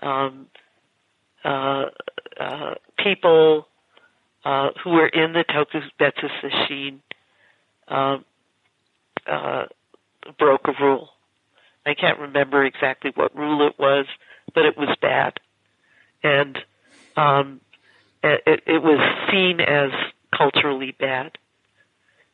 um, 0.00 0.46
uh, 1.44 1.84
uh, 2.38 2.74
people 2.98 3.66
uh, 4.44 4.70
who 4.82 4.90
were 4.90 5.08
in 5.08 5.32
the 5.32 5.44
Tokubetsu 5.44 6.28
Sesshin 6.42 7.00
um, 7.88 8.24
uh, 9.26 9.64
broke 10.38 10.68
a 10.68 10.82
rule. 10.82 11.10
I 11.84 11.94
can't 11.94 12.18
remember 12.18 12.64
exactly 12.64 13.12
what 13.14 13.36
rule 13.36 13.66
it 13.66 13.78
was, 13.78 14.06
but 14.54 14.64
it 14.64 14.76
was 14.76 14.96
bad 15.00 15.38
and 16.26 16.58
um, 17.16 17.60
it, 18.22 18.62
it 18.66 18.82
was 18.82 19.00
seen 19.30 19.60
as 19.60 19.90
culturally 20.36 20.94
bad. 20.98 21.32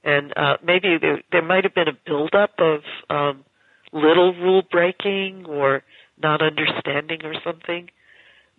And 0.05 0.33
uh, 0.37 0.57
maybe 0.65 0.99
there, 1.01 1.23
there 1.31 1.43
might 1.43 1.65
have 1.65 1.75
been 1.75 1.89
a 1.89 1.99
buildup 2.07 2.59
of 2.59 2.81
um, 3.09 3.45
little 3.93 4.35
rule 4.35 4.63
breaking 4.69 5.47
or 5.47 5.83
not 6.21 6.43
understanding 6.43 7.21
or 7.25 7.35
something, 7.45 7.91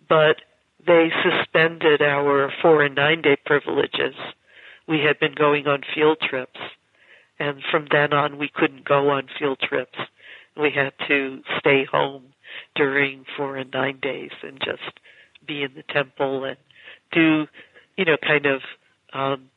but 0.08 0.36
they 0.86 1.10
suspended 1.22 2.00
our 2.00 2.52
four 2.62 2.82
and 2.82 2.94
nine 2.94 3.22
day 3.22 3.36
privileges. 3.44 4.14
We 4.86 5.00
had 5.00 5.18
been 5.18 5.34
going 5.34 5.66
on 5.66 5.82
field 5.94 6.18
trips, 6.20 6.60
and 7.38 7.62
from 7.70 7.86
then 7.90 8.12
on 8.12 8.38
we 8.38 8.50
couldn't 8.52 8.84
go 8.84 9.10
on 9.10 9.28
field 9.38 9.60
trips. 9.60 9.98
We 10.56 10.70
had 10.70 10.92
to 11.08 11.42
stay 11.58 11.84
home 11.84 12.34
during 12.76 13.24
four 13.36 13.56
and 13.56 13.70
nine 13.72 13.98
days 14.00 14.30
and 14.42 14.58
just 14.60 14.82
be 15.46 15.62
in 15.62 15.72
the 15.74 15.82
temple 15.82 16.44
and 16.44 16.56
do, 17.12 17.46
you 17.96 18.04
know, 18.04 18.16
kind 18.16 18.46
of 18.46 18.60
um, 19.12 19.50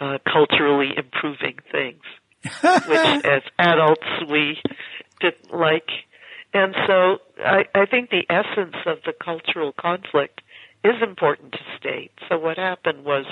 uh, 0.00 0.18
culturally 0.30 0.90
improving 0.96 1.56
things, 1.70 2.02
which 2.62 3.24
as 3.24 3.42
adults 3.58 4.06
we 4.30 4.58
didn't 5.20 5.52
like. 5.52 5.88
And 6.54 6.74
so 6.86 7.18
I, 7.44 7.64
I 7.74 7.86
think 7.86 8.10
the 8.10 8.24
essence 8.28 8.76
of 8.86 8.98
the 9.04 9.12
cultural 9.12 9.72
conflict 9.72 10.40
is 10.84 10.94
important 11.02 11.52
to 11.52 11.58
state. 11.78 12.12
So 12.28 12.38
what 12.38 12.58
happened 12.58 13.04
was 13.04 13.24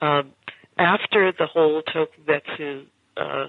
um, 0.00 0.32
after 0.76 1.32
the 1.32 1.46
whole 1.46 1.82
Tokubetsu, 1.82 2.86
uh, 3.16 3.46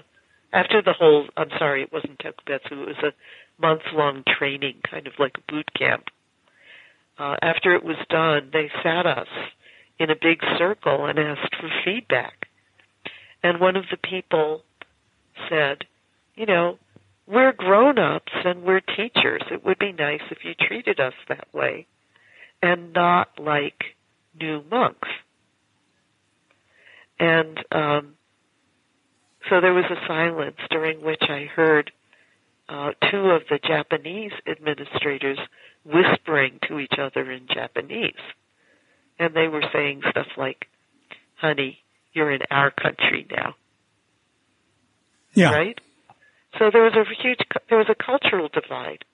after 0.52 0.82
the 0.82 0.92
whole, 0.92 1.26
I'm 1.36 1.50
sorry, 1.58 1.82
it 1.82 1.92
wasn't 1.92 2.18
Tokubetsu, 2.18 2.72
it 2.72 2.86
was 2.86 2.96
a 3.02 3.60
month 3.60 3.82
long 3.92 4.24
training, 4.38 4.76
kind 4.88 5.06
of 5.06 5.14
like 5.18 5.32
a 5.36 5.52
boot 5.52 5.68
camp 5.78 6.04
uh, 7.18 7.36
after 7.42 7.74
it 7.74 7.84
was 7.84 7.96
done, 8.08 8.50
they 8.52 8.70
sat 8.82 9.06
us 9.06 9.28
in 9.98 10.10
a 10.10 10.14
big 10.14 10.40
circle 10.56 11.06
and 11.06 11.18
asked 11.18 11.54
for 11.60 11.68
feedback. 11.84 12.46
And 13.42 13.60
one 13.60 13.76
of 13.76 13.84
the 13.90 13.96
people 13.96 14.62
said, 15.48 15.84
you 16.36 16.46
know, 16.46 16.78
we're 17.26 17.52
grown 17.52 17.98
ups 17.98 18.32
and 18.44 18.62
we're 18.62 18.80
teachers. 18.80 19.42
It 19.50 19.64
would 19.64 19.78
be 19.78 19.92
nice 19.92 20.22
if 20.30 20.38
you 20.44 20.54
treated 20.54 21.00
us 21.00 21.14
that 21.28 21.48
way 21.52 21.86
and 22.62 22.92
not 22.92 23.28
like 23.38 23.84
new 24.40 24.62
monks. 24.70 25.08
And 27.18 27.58
um, 27.72 28.14
so 29.50 29.60
there 29.60 29.74
was 29.74 29.84
a 29.90 30.06
silence 30.06 30.56
during 30.70 31.02
which 31.02 31.22
I 31.22 31.46
heard 31.54 31.90
uh, 32.68 32.90
two 33.10 33.30
of 33.30 33.42
the 33.50 33.58
Japanese 33.66 34.32
administrators 34.46 35.38
whispering 35.84 36.58
to 36.68 36.78
each 36.78 36.94
other 37.00 37.30
in 37.30 37.46
Japanese. 37.52 38.12
And 39.18 39.34
they 39.34 39.48
were 39.48 39.64
saying 39.72 40.02
stuff 40.10 40.26
like, 40.36 40.66
honey, 41.36 41.78
you're 42.12 42.30
in 42.30 42.40
our 42.50 42.70
country 42.70 43.26
now, 43.30 43.54
Yeah. 45.34 45.50
right? 45.52 45.78
So 46.58 46.70
there 46.72 46.82
was 46.82 46.94
a 46.94 47.04
huge, 47.22 47.38
there 47.68 47.78
was 47.78 47.88
a 47.90 47.94
cultural 47.94 48.48
divide 48.48 49.04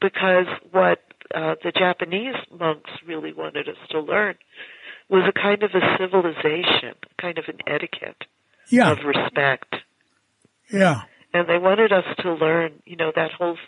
because 0.00 0.46
what 0.70 1.00
uh, 1.34 1.54
the 1.62 1.72
Japanese 1.72 2.34
monks 2.58 2.90
really 3.06 3.32
wanted 3.32 3.68
us 3.68 3.76
to 3.90 4.00
learn 4.00 4.34
was 5.12 5.28
a 5.28 5.32
kind 5.38 5.62
of 5.62 5.70
a 5.74 5.96
civilization, 5.98 6.94
kind 7.20 7.36
of 7.38 7.44
an 7.46 7.58
etiquette 7.66 8.24
Yeah. 8.68 8.92
of 8.92 9.04
respect 9.04 9.74
Yeah. 10.70 11.02
and 11.34 11.46
they 11.48 11.58
wanted 11.58 11.92
us 11.92 12.04
to 12.20 12.32
learn, 12.32 12.82
you 12.86 12.96
know, 12.96 13.12
that 13.14 13.30
whole 13.32 13.58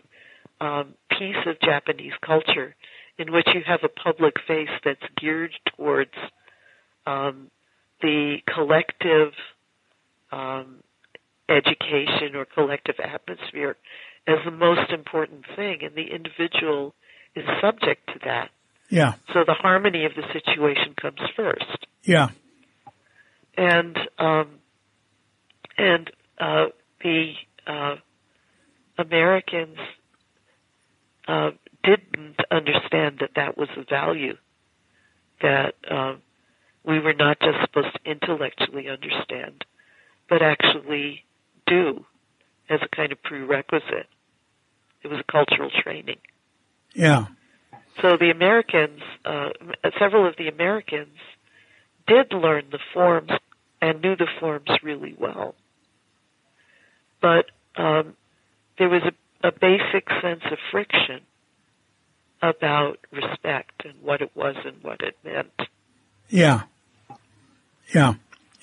um, 0.61 0.95
piece 1.11 1.37
of 1.47 1.61
Japanese 1.61 2.15
culture 2.23 2.75
in 3.19 3.31
which 3.31 3.47
you 3.55 3.61
have 3.67 3.81
a 3.85 3.89
public 3.89 4.35
face 4.47 4.71
that's 4.85 5.03
geared 5.21 5.53
towards 5.77 6.15
um, 7.07 7.51
the 8.01 8.39
collective 8.53 9.33
um, 10.33 10.83
education 11.49 12.35
or 12.35 12.47
collective 12.47 12.97
atmosphere 12.99 13.77
as 14.27 14.39
the 14.47 14.51
most 14.51 14.91
important 14.91 15.45
thing, 15.55 15.81
and 15.83 15.95
the 15.95 16.09
individual 16.15 16.95
is 17.37 17.45
subject 17.61 18.07
to 18.09 18.19
that. 18.25 18.51
Yeah. 18.89 19.14
So 19.32 19.45
the 19.47 19.55
harmony 19.55 20.05
of 20.05 20.12
the 20.14 20.22
situation 20.32 20.95
comes 21.01 21.20
first. 21.37 21.87
Yeah. 22.03 22.28
And 23.57 23.97
um, 24.18 24.49
and 25.76 26.11
uh, 26.39 26.66
the 27.03 27.32
uh, 27.66 27.97
Americans 28.99 29.78
uh, 31.26 31.51
didn't 31.82 32.37
understand 32.51 33.18
that 33.20 33.30
that 33.37 33.57
was 33.57 33.68
a 33.76 33.85
value 33.89 34.37
that 35.43 35.74
uh, 35.91 36.14
we 36.85 37.01
were 37.01 37.14
not 37.14 37.39
just 37.41 37.59
supposed 37.62 37.95
to 37.95 38.11
intellectually 38.11 38.89
understand, 38.89 39.64
but 40.28 40.43
actually 40.43 41.24
do 41.66 42.05
as 42.68 42.80
a 42.82 42.97
kind 42.97 43.12
of 43.12 43.22
prerequisite. 43.22 44.09
It 45.03 45.09
was 45.09 45.20
a 45.20 45.32
cultural 45.32 45.70
training. 45.82 46.18
Yeah. 46.95 47.26
So 48.03 48.17
the 48.19 48.31
Americans, 48.31 49.01
uh, 49.25 49.51
several 49.99 50.27
of 50.27 50.37
the 50.37 50.49
Americans, 50.49 51.17
did 52.07 52.33
learn 52.33 52.67
the 52.71 52.81
forms 52.93 53.31
and 53.81 54.01
knew 54.03 54.17
the 54.17 54.27
forms 54.41 54.69
really 54.83 55.15
well. 55.19 55.55
But 57.21 57.47
um, 57.77 58.15
there 58.79 58.89
was 58.89 59.03
a, 59.03 59.49
a 59.49 59.53
basic 59.53 60.09
sense 60.21 60.43
of 60.51 60.59
friction 60.71 61.21
about 62.43 62.99
respect 63.11 63.85
and 63.85 63.95
what 64.03 64.21
it 64.21 64.31
was 64.35 64.57
and 64.65 64.77
what 64.83 65.01
it 65.01 65.17
meant. 65.25 65.53
Yeah. 66.29 66.63
Yeah. 67.95 68.15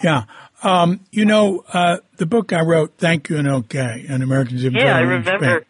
Yeah. 0.03 0.23
Um, 0.63 1.01
you 1.11 1.25
know, 1.25 1.63
uh, 1.73 1.97
the 2.17 2.25
book 2.25 2.53
I 2.53 2.61
wrote, 2.61 2.93
Thank 2.97 3.29
You 3.29 3.37
and 3.37 3.47
Okay, 3.47 4.05
an 4.07 4.21
American's 4.21 4.63
Yeah, 4.63 4.95
I 4.95 5.01
remember. 5.01 5.65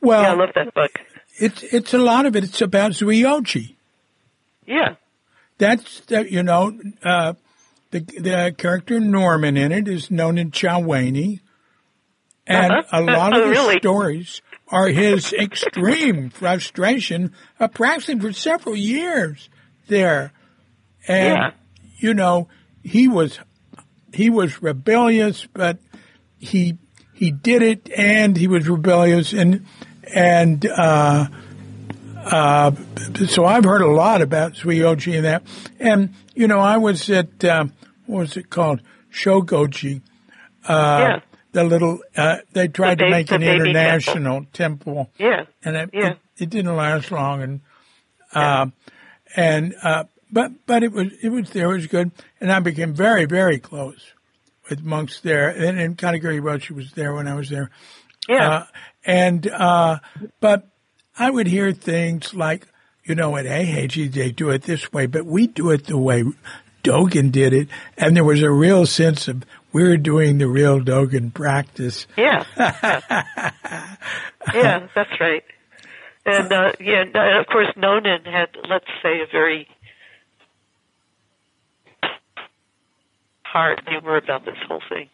Well, 0.00 0.22
yeah, 0.22 0.32
I 0.32 0.34
love 0.34 0.50
that 0.54 0.74
book. 0.74 0.90
It's, 1.38 1.62
it's 1.62 1.94
a 1.94 1.98
lot 1.98 2.26
of 2.26 2.36
it. 2.36 2.44
It's 2.44 2.60
about 2.60 2.92
Zuioji. 2.92 3.74
Yeah. 4.66 4.96
That's, 5.58 6.00
the, 6.00 6.30
you 6.30 6.42
know, 6.42 6.78
uh, 7.02 7.34
the, 7.90 8.00
the 8.00 8.54
character 8.56 9.00
Norman 9.00 9.56
in 9.56 9.72
it 9.72 9.88
is 9.88 10.10
known 10.10 10.38
in 10.38 10.50
Chowani. 10.50 11.40
And 12.46 12.72
Uh-huh. 12.72 12.98
a 12.98 13.00
lot 13.02 13.32
Oh, 13.32 13.40
of 13.40 13.44
the 13.44 13.50
really? 13.50 13.78
stories 13.78 14.42
are 14.68 14.88
his 14.88 15.32
extreme 15.38 16.30
frustration 16.30 17.32
of 17.60 17.72
practicing 17.74 18.20
for 18.20 18.32
several 18.32 18.74
years 18.76 19.48
there. 19.88 20.32
And, 21.06 21.28
Yeah. 21.38 21.50
you 21.98 22.14
know, 22.14 22.48
he 22.82 23.08
was, 23.08 23.38
he 24.12 24.28
was 24.30 24.62
rebellious, 24.62 25.46
but 25.52 25.78
he, 26.38 26.78
he 27.14 27.30
did 27.30 27.62
it 27.62 27.90
and 27.96 28.36
he 28.36 28.48
was 28.48 28.68
rebellious 28.68 29.32
and, 29.32 29.64
and, 30.14 30.64
uh, 30.66 31.26
uh, 32.16 32.70
so 33.26 33.44
I've 33.44 33.64
heard 33.64 33.82
a 33.82 33.90
lot 33.90 34.22
about 34.22 34.52
Zuioji 34.52 35.16
and 35.16 35.24
that. 35.24 35.42
And, 35.80 36.14
you 36.34 36.46
know, 36.48 36.60
I 36.60 36.76
was 36.76 37.10
at, 37.10 37.44
um, 37.44 37.72
what 38.06 38.20
was 38.20 38.36
it 38.36 38.50
called? 38.50 38.80
Shogoji. 39.12 40.02
Uh, 40.64 40.98
Yeah. 41.08 41.20
The 41.52 41.64
little, 41.64 41.98
uh, 42.16 42.38
they 42.54 42.68
tried 42.68 42.98
The 42.98 43.04
to 43.04 43.06
ba- 43.06 43.10
make 43.10 43.26
the 43.26 43.34
an 43.34 43.42
international 43.42 44.46
temple. 44.54 45.10
Yeah. 45.18 45.44
And 45.62 45.76
it, 45.76 45.90
Yeah. 45.92 46.06
it, 46.12 46.18
it 46.38 46.50
didn't 46.50 46.74
last 46.76 47.10
long. 47.10 47.42
And, 47.42 47.60
uh, 48.32 48.66
and, 49.36 49.74
uh, 49.82 50.04
but, 50.30 50.52
but 50.66 50.82
it 50.82 50.92
was, 50.92 51.08
it 51.22 51.28
was 51.28 51.50
there, 51.50 51.70
it 51.70 51.74
was 51.76 51.86
good. 51.88 52.10
And 52.40 52.50
I 52.50 52.60
became 52.60 52.94
very, 52.94 53.26
very 53.26 53.58
close 53.58 54.12
with 54.70 54.82
monks 54.82 55.20
there. 55.20 55.50
And, 55.50 55.78
and 55.78 55.98
Kanagiri 55.98 56.40
Roshi 56.40 56.70
was 56.70 56.92
there 56.92 57.12
when 57.14 57.28
I 57.28 57.34
was 57.34 57.50
there. 57.50 57.70
Yeah. 58.28 58.48
Uh, 58.48 58.64
and, 59.04 59.46
uh, 59.48 59.98
but 60.40 60.68
I 61.18 61.30
would 61.30 61.46
hear 61.46 61.72
things 61.72 62.34
like, 62.34 62.66
you 63.04 63.14
know, 63.14 63.36
at 63.36 63.46
AHG 63.46 64.12
they 64.12 64.30
do 64.30 64.50
it 64.50 64.62
this 64.62 64.92
way, 64.92 65.06
but 65.06 65.26
we 65.26 65.46
do 65.46 65.70
it 65.70 65.86
the 65.86 65.98
way 65.98 66.24
Dogen 66.84 67.32
did 67.32 67.52
it. 67.52 67.68
And 67.96 68.16
there 68.16 68.24
was 68.24 68.42
a 68.42 68.50
real 68.50 68.86
sense 68.86 69.28
of 69.28 69.44
we're 69.72 69.96
doing 69.96 70.38
the 70.38 70.48
real 70.48 70.80
Dogen 70.80 71.32
practice. 71.32 72.06
Yeah. 72.16 72.44
yeah, 72.56 73.12
yeah 74.54 74.86
that's 74.94 75.20
right. 75.20 75.44
And 76.24 76.52
uh, 76.52 76.72
yeah, 76.78 77.02
and, 77.02 77.40
of 77.40 77.46
course, 77.46 77.68
Nonan 77.76 78.24
had, 78.24 78.50
let's 78.68 78.86
say, 79.02 79.20
a 79.22 79.26
very 79.30 79.66
hard 83.42 83.82
humor 83.86 84.16
about 84.16 84.44
this 84.44 84.56
whole 84.68 84.82
thing. 84.88 85.08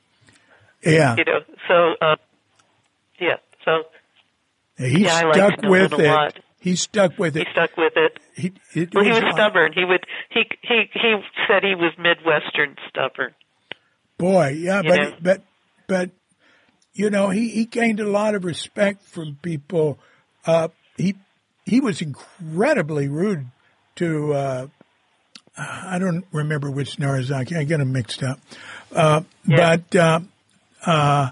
Yeah. 0.85 1.17
You 1.17 1.25
know, 1.25 1.41
so 1.67 1.95
uh, 2.01 2.17
yeah, 3.19 3.37
so 3.69 4.85
He 4.85 5.05
Yeah, 5.05 5.15
I 5.17 5.23
liked 5.25 5.37
stuck 5.37 5.63
Nolan 5.63 5.81
with 5.83 5.93
a 5.93 6.05
it. 6.05 6.09
lot. 6.09 6.39
He 6.61 6.77
stuck 6.77 7.19
with 7.19 7.37
it. 7.37 7.47
he 7.47 7.53
stuck 7.53 7.77
with 7.77 7.93
it. 7.97 8.19
He, 8.35 8.53
it 8.75 8.95
Well, 8.95 9.05
he 9.05 9.11
was 9.11 9.23
stubborn. 9.33 9.73
He 9.75 9.85
would 9.85 10.05
he 10.31 10.43
he 10.63 10.91
he 10.93 11.15
said 11.47 11.63
he 11.63 11.75
was 11.75 11.93
Midwestern 11.99 12.77
stubborn. 12.89 13.35
Boy, 14.19 14.49
yeah, 14.59 14.83
You 14.83 14.89
but 14.91 14.97
know? 14.97 15.17
but 15.23 15.43
but 15.87 16.11
you 16.95 17.11
know, 17.11 17.31
he 17.31 17.49
he 17.51 17.65
gained 17.65 18.01
a 18.01 18.09
lot 18.09 18.35
of 18.35 18.45
respect 18.45 19.03
from 19.05 19.39
people. 19.43 19.99
Uh, 20.45 20.69
he 20.97 21.15
he 21.65 21.81
was 21.81 22.01
incredibly 22.03 23.09
rude 23.09 23.47
to. 23.97 24.33
Uh, 24.35 24.67
I 25.57 25.99
don't 25.99 26.25
remember 26.33 26.71
which 26.71 26.97
Narasaki. 26.99 27.57
I 27.57 27.65
get 27.65 27.79
them 27.79 27.93
mixed 27.93 28.23
up. 28.23 28.39
Uh, 28.95 29.23
Yeah. 29.47 29.77
But 29.77 29.97
uh, 29.97 30.21
uh, 30.87 31.31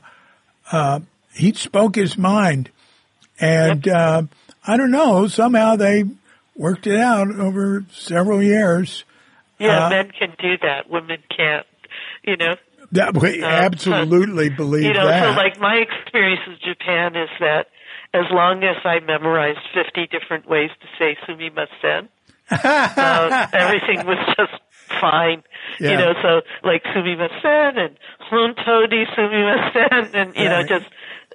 uh, 0.72 1.00
he 1.36 1.52
spoke 1.52 1.94
his 1.96 2.16
mind, 2.16 2.70
and 3.38 3.86
uh, 3.86 4.22
I 4.66 4.76
don't 4.76 4.90
know. 4.90 5.26
Somehow 5.28 5.76
they 5.76 6.04
worked 6.56 6.86
it 6.86 6.98
out 6.98 7.28
over 7.38 7.84
several 7.92 8.42
years. 8.42 9.04
Yeah, 9.58 9.86
Uh, 9.86 9.90
men 9.90 10.10
can 10.18 10.34
do 10.38 10.56
that. 10.62 10.90
Women 10.90 11.18
can't. 11.34 11.66
You 12.24 12.36
know. 12.36 12.56
That 12.92 13.16
we 13.16 13.42
Uh, 13.42 13.46
absolutely 13.46 14.48
believe 14.56 14.84
you 14.84 14.92
know, 14.94 15.06
that. 15.06 15.34
so 15.34 15.40
like 15.40 15.58
my 15.60 15.76
experience 15.76 16.40
with 16.46 16.60
Japan 16.60 17.16
is 17.16 17.28
that 17.40 17.68
as 18.14 18.24
long 18.30 18.62
as 18.62 18.76
I 18.84 19.00
memorized 19.00 19.58
50 19.74 20.06
different 20.06 20.48
ways 20.48 20.70
to 20.80 20.86
say 20.98 21.16
sumimasen, 21.26 22.08
uh, 22.50 23.46
everything 23.52 24.06
was 24.06 24.18
just 24.36 24.62
fine. 25.00 25.42
Yeah. 25.80 25.90
You 25.90 25.96
know, 25.96 26.12
so 26.22 26.40
like 26.62 26.84
sumimasen 26.84 27.76
and 27.76 27.98
hontoni 28.30 29.04
sumimasen 29.16 30.14
and, 30.14 30.36
you 30.36 30.48
know, 30.48 30.62
just, 30.62 30.86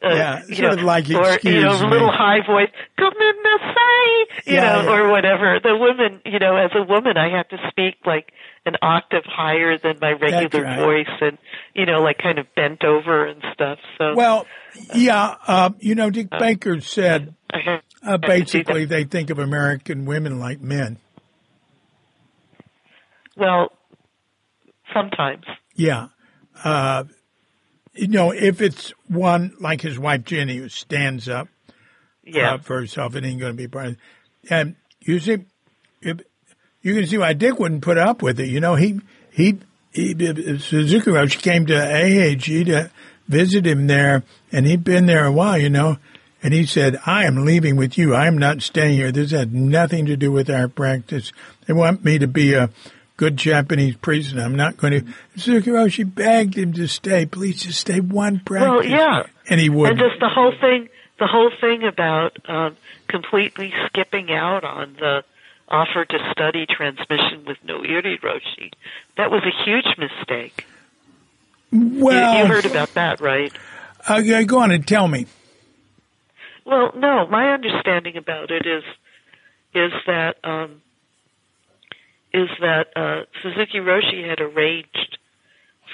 uh, 0.03 0.09
Yeah, 0.09 0.41
sort 0.45 0.59
know, 0.59 0.69
of 0.71 0.81
like, 0.83 1.05
or, 1.05 1.09
you 1.09 1.19
know, 1.19 1.33
"Excuse 1.33 1.81
a 1.81 1.85
me." 1.85 1.91
little 1.91 2.11
high 2.11 2.45
voice, 2.45 2.69
say 2.97 4.41
you 4.45 4.55
Yeah, 4.55 4.81
know, 4.81 4.83
yeah. 4.83 4.89
or 4.99 5.09
whatever. 5.11 5.59
The 5.61 5.77
women, 5.77 6.21
you 6.25 6.39
know, 6.39 6.55
as 6.57 6.71
a 6.75 6.83
woman, 6.83 7.17
I 7.17 7.35
have 7.37 7.47
to 7.49 7.57
speak 7.69 7.95
like 8.05 8.31
an 8.65 8.75
octave 8.81 9.23
higher 9.25 9.77
than 9.77 9.97
my 10.01 10.11
regular 10.11 10.63
right. 10.63 10.79
voice 10.79 11.17
and, 11.21 11.37
you 11.73 11.85
know, 11.85 12.01
like 12.01 12.17
kind 12.19 12.37
of 12.39 12.45
bent 12.55 12.83
over 12.83 13.25
and 13.25 13.43
stuff. 13.53 13.79
So, 13.97 14.13
Well, 14.15 14.45
yeah, 14.93 15.35
uh, 15.47 15.71
you 15.79 15.95
know, 15.95 16.09
Dick 16.09 16.29
Baker 16.29 16.79
said 16.81 17.33
uh, 18.03 18.17
basically 18.17 18.85
they 18.85 19.03
think 19.03 19.29
of 19.29 19.39
American 19.39 20.05
women 20.05 20.39
like 20.39 20.61
men. 20.61 20.97
well, 23.35 23.71
sometimes. 24.93 25.45
Yeah. 25.75 26.07
Uh, 26.63 27.05
you 27.93 28.07
know, 28.07 28.31
if 28.31 28.61
it's 28.61 28.93
one 29.07 29.53
like 29.59 29.81
his 29.81 29.99
wife 29.99 30.23
Jenny 30.23 30.57
who 30.57 30.69
stands 30.69 31.27
up 31.27 31.47
Yeah. 32.23 32.53
uh, 32.53 32.57
for 32.59 32.79
herself, 32.79 33.15
it 33.15 33.25
ain't 33.25 33.39
going 33.39 33.53
to 33.53 33.57
be 33.57 33.67
part. 33.67 33.95
And 34.49 34.75
you 35.01 35.19
see, 35.19 35.39
if, 36.01 36.21
you 36.81 36.95
can 36.95 37.05
see 37.05 37.17
why 37.17 37.33
Dick 37.33 37.59
wouldn't 37.59 37.83
put 37.83 37.97
up 37.97 38.21
with 38.21 38.39
it. 38.39 38.47
You 38.47 38.59
know, 38.59 38.75
he 38.75 39.01
he, 39.31 39.57
he 39.91 40.13
Suzuki 40.59 41.11
Roshi 41.11 41.41
came 41.41 41.65
to 41.67 41.73
AAG 41.73 42.65
to 42.67 42.91
visit 43.27 43.65
him 43.67 43.87
there, 43.87 44.23
and 44.51 44.65
he'd 44.65 44.83
been 44.83 45.05
there 45.05 45.25
a 45.25 45.31
while. 45.31 45.57
You 45.57 45.69
know, 45.69 45.97
and 46.41 46.53
he 46.53 46.65
said, 46.65 46.99
"I 47.05 47.25
am 47.25 47.45
leaving 47.45 47.75
with 47.75 47.97
you. 47.97 48.15
I 48.15 48.25
am 48.27 48.37
not 48.37 48.61
staying 48.61 48.95
here. 48.95 49.11
This 49.11 49.31
had 49.31 49.53
nothing 49.53 50.05
to 50.07 50.17
do 50.17 50.31
with 50.31 50.49
our 50.49 50.67
practice. 50.67 51.31
They 51.67 51.73
want 51.73 52.03
me 52.03 52.17
to 52.19 52.27
be 52.27 52.53
a." 52.53 52.69
Good 53.21 53.37
Japanese 53.37 53.97
and 54.31 54.41
I'm 54.41 54.55
not 54.55 54.77
going 54.77 54.93
to. 54.93 55.13
Suzuki 55.35 55.69
Roshi 55.69 56.03
begged 56.03 56.57
him 56.57 56.73
to 56.73 56.87
stay. 56.87 57.27
Please, 57.27 57.61
just 57.61 57.79
stay 57.79 57.99
one 57.99 58.39
practice. 58.39 58.67
Well, 58.67 58.83
yeah. 58.83 59.27
and 59.47 59.61
he 59.61 59.69
would. 59.69 59.91
And 59.91 59.99
just 59.99 60.19
the 60.19 60.27
whole 60.27 60.51
thing, 60.59 60.89
the 61.19 61.27
whole 61.27 61.51
thing 61.61 61.83
about 61.83 62.35
um, 62.49 62.77
completely 63.07 63.71
skipping 63.85 64.31
out 64.31 64.63
on 64.63 64.95
the 64.99 65.23
offer 65.69 66.03
to 66.03 66.31
study 66.31 66.65
transmission 66.65 67.45
with 67.45 67.57
Noiri 67.63 68.19
Roshi. 68.21 68.71
That 69.17 69.29
was 69.29 69.43
a 69.43 69.63
huge 69.65 69.99
mistake. 69.99 70.65
You, 71.69 72.03
well, 72.03 72.39
you 72.39 72.47
heard 72.47 72.65
about 72.65 72.95
that, 72.95 73.21
right? 73.21 73.53
uh, 74.07 74.41
go 74.47 74.57
on 74.57 74.71
and 74.71 74.87
tell 74.87 75.07
me. 75.07 75.27
Well, 76.65 76.91
no. 76.95 77.27
My 77.27 77.53
understanding 77.53 78.17
about 78.17 78.49
it 78.49 78.65
is 78.65 78.83
is 79.75 79.91
that 80.07 80.37
um, 80.43 80.81
is 82.33 82.49
that 82.61 82.87
uh, 82.95 83.21
Suzuki 83.41 83.79
Roshi 83.79 84.27
had 84.27 84.39
arranged 84.39 85.17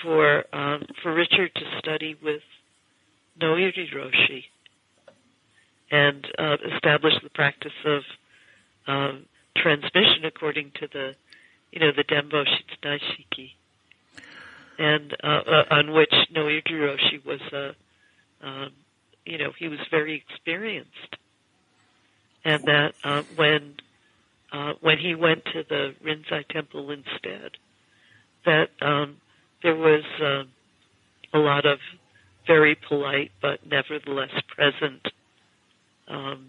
for 0.03 0.43
um, 0.53 0.85
for 1.01 1.13
Richard 1.13 1.53
to 1.55 1.61
study 1.79 2.15
with 2.21 2.41
Noiri 3.39 3.91
Roshi 3.93 4.45
and 5.91 6.27
uh, 6.37 6.57
establish 6.75 7.13
the 7.23 7.29
practice 7.29 7.71
of 7.85 8.03
um, 8.87 9.25
transmission 9.55 10.25
according 10.25 10.71
to 10.79 10.87
the, 10.91 11.15
you 11.71 11.79
know, 11.79 11.91
the 11.95 12.03
Dembo 12.03 12.45
Shitsunaishiki, 12.45 13.51
and 14.77 15.15
uh, 15.23 15.27
uh, 15.27 15.63
on 15.71 15.93
which 15.93 16.13
Noiri 16.33 16.61
Roshi 16.69 17.25
was, 17.25 17.41
uh, 17.53 17.71
um, 18.45 18.71
you 19.25 19.37
know, 19.37 19.51
he 19.57 19.67
was 19.67 19.79
very 19.89 20.15
experienced, 20.29 21.15
and 22.43 22.63
that 22.65 22.93
uh, 23.03 23.23
when 23.35 23.75
uh, 24.51 24.73
when 24.81 24.97
he 24.97 25.15
went 25.15 25.45
to 25.45 25.63
the 25.67 25.93
Rinzai 26.03 26.47
Temple 26.49 26.91
instead, 26.91 27.51
that 28.45 28.69
um, 28.81 29.17
there 29.63 29.75
was 29.75 30.03
uh, 30.21 31.37
a 31.37 31.39
lot 31.39 31.65
of 31.65 31.79
very 32.45 32.77
polite 32.87 33.31
but 33.41 33.59
nevertheless 33.69 34.31
present 34.55 35.05
um, 36.07 36.45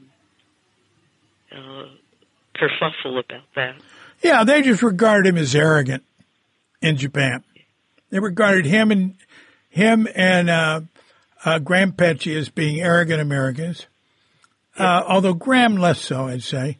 uh, 1.52 1.86
kerfuffle 2.54 3.18
about 3.18 3.42
that. 3.56 3.76
Yeah, 4.22 4.44
they 4.44 4.62
just 4.62 4.82
regarded 4.82 5.28
him 5.28 5.36
as 5.36 5.54
arrogant 5.54 6.04
in 6.80 6.96
Japan. 6.96 7.42
They 8.10 8.20
regarded 8.20 8.64
him 8.64 8.90
and 8.90 9.14
him 9.68 10.08
and 10.14 10.50
uh, 10.50 10.80
uh, 11.44 11.58
Graham 11.58 11.92
Petchey 11.92 12.36
as 12.36 12.48
being 12.48 12.80
arrogant 12.80 13.20
Americans. 13.20 13.86
Uh, 14.76 15.02
although 15.06 15.34
Graham 15.34 15.76
less 15.76 16.00
so, 16.00 16.28
I'd 16.28 16.42
say, 16.42 16.78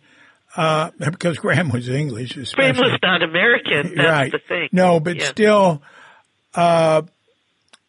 uh, 0.59 0.91
because 0.99 1.39
Graham 1.39 1.71
was 1.71 1.89
English. 1.89 2.37
Especially. 2.37 2.73
Graham 2.73 2.91
was 2.93 2.99
not 3.01 3.23
American. 3.23 3.95
That's 3.95 4.09
right. 4.09 4.33
the 4.33 4.41
thing. 4.41 4.69
No, 4.73 4.99
but 4.99 5.17
Yeah. 5.17 5.25
still, 5.27 5.83
uh, 6.55 7.03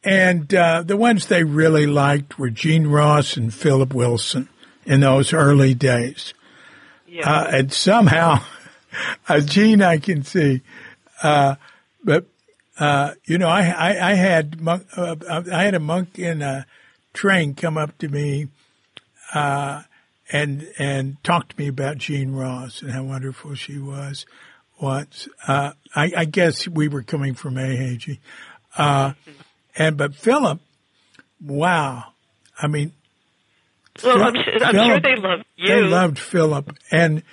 and 0.04 0.54
uh, 0.54 0.84
the 0.84 0.96
ones 0.96 1.26
they 1.26 1.44
really 1.44 1.88
liked 1.88 2.38
were 2.38 2.52
Jean 2.52 2.86
Ross 2.88 3.36
and 3.38 3.52
Philip 3.52 3.94
Wilson 3.94 4.48
in 4.86 5.00
those 5.00 5.34
early 5.34 5.74
days. 5.74 6.34
Yeah. 7.08 7.30
Uh, 7.30 7.48
and 7.52 7.74
somehow, 7.74 8.44
uh, 9.28 9.40
Gene, 9.40 9.82
I 9.82 9.98
can 9.98 10.24
see, 10.24 10.62
uh, 11.24 11.56
but 12.04 12.26
uh, 12.80 13.14
you 13.26 13.40
know, 13.40 13.50
I 13.50 13.62
I, 13.62 14.12
I 14.12 14.14
had 14.14 14.62
monk, 14.62 14.86
uh, 14.96 15.16
I 15.52 15.64
had 15.64 15.74
a 15.74 15.80
monk 15.80 16.20
in 16.20 16.44
a 16.44 16.66
train 17.14 17.56
come 17.56 17.78
up 17.78 17.98
to 17.98 18.08
me, 18.08 18.48
uh, 19.34 19.82
and 20.32 20.68
and 20.78 21.24
talk 21.24 21.50
to 21.50 21.56
me 21.58 21.68
about 21.68 21.98
Jean 21.98 22.34
Ross 22.34 22.82
and 22.82 22.92
how 22.92 23.04
wonderful 23.04 23.56
she 23.56 23.78
was. 23.78 24.26
Once, 24.82 25.28
uh, 25.46 25.74
I, 25.94 26.14
I 26.16 26.26
guess 26.26 26.66
we 26.66 26.88
were 26.88 27.04
coming 27.04 27.34
from 27.34 27.56
Eiheiji, 27.56 28.20
uh, 28.78 29.12
and 29.76 29.98
but 29.98 30.16
Philip, 30.16 30.62
wow, 31.44 32.06
I 32.58 32.68
mean, 32.68 32.94
well, 34.04 34.24
I'm, 34.24 34.36
sure, 34.36 34.64
I'm 34.64 34.76
sure 34.76 35.00
they 35.02 35.16
loved 35.18 35.44
you. 35.58 35.68
they 35.68 35.82
loved 35.82 36.18
Philip, 36.18 36.78
and 36.92 37.24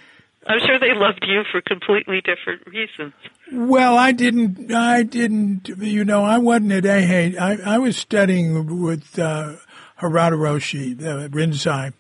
I'm 0.47 0.59
sure 0.59 0.79
they 0.79 0.95
loved 0.95 1.25
you 1.27 1.43
for 1.51 1.61
completely 1.61 2.21
different 2.21 2.67
reasons. 2.67 3.13
Well, 3.53 3.97
I 3.97 4.13
didn't. 4.13 4.73
I 4.73 5.03
didn't. 5.03 5.69
You 5.69 6.05
know, 6.05 6.25
I 6.25 6.39
wasn't 6.39 6.73
at 6.73 6.85
Ahe. 6.85 7.37
I, 7.39 7.75
I 7.75 7.79
was 7.79 7.97
studying 7.97 8.83
with 8.83 9.19
uh, 9.19 9.57
Harada 10.01 10.33
Roshi, 10.33 10.99
the 10.99 11.29
Rinzai. 11.31 11.93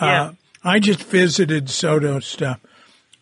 Uh, 0.00 0.06
Yeah. 0.06 0.32
I 0.64 0.78
just 0.78 1.02
visited 1.02 1.68
Soto 1.70 2.20
stuff. 2.20 2.60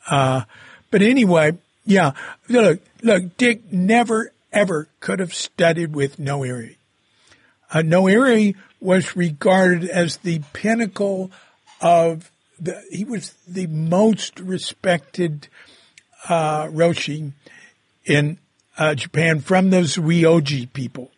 Uh, 0.08 0.42
but 0.90 1.02
anyway, 1.02 1.56
yeah. 1.84 2.12
Look, 2.48 2.80
look. 3.02 3.36
Dick 3.36 3.72
never 3.72 4.32
ever 4.52 4.88
could 5.00 5.20
have 5.20 5.32
studied 5.32 5.94
with 5.94 6.18
Noiri. 6.18 6.76
Uh, 7.72 7.78
Noiri 7.78 8.56
was 8.80 9.16
regarded 9.16 9.88
as 9.88 10.18
the 10.18 10.40
pinnacle 10.52 11.30
of 11.80 12.30
the. 12.58 12.82
He 12.90 13.04
was 13.04 13.34
the 13.48 13.66
most 13.68 14.38
respected 14.40 15.48
uh, 16.28 16.66
Roshi 16.66 17.32
in 18.04 18.38
uh, 18.76 18.94
Japan 18.94 19.40
from 19.40 19.70
those 19.70 19.96
Ryoji 19.96 20.70
people. 20.72 21.10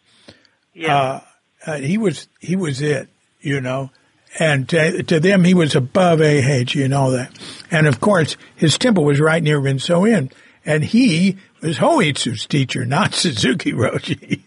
Yeah. 0.75 1.23
Uh, 1.67 1.77
he 1.79 1.99
was 1.99 2.29
he 2.41 2.55
was 2.57 2.81
it, 2.81 3.09
you 3.41 3.61
know, 3.61 3.91
and 4.39 4.69
to, 4.71 5.03
to 5.03 5.21
them 5.21 5.45
he 5.45 5.55
was 5.55 5.75
above 5.75 6.21
Eiheiji 6.21 6.85
and 6.85 6.95
all 6.95 7.11
that. 7.13 7.33
And 7.71 7.87
of 7.87 8.01
course, 8.01 8.37
his 8.57 8.79
temple 8.79 9.05
was 9.05 9.21
right 9.21 9.43
near 9.43 9.61
Rinso-in, 9.61 10.31
and 10.65 10.85
he 10.85 11.37
was 11.61 11.79
Hoitsu's 11.79 12.47
teacher, 12.47 12.85
not 12.85 13.15
Suzuki 13.15 13.73
Roshi. 13.73 14.41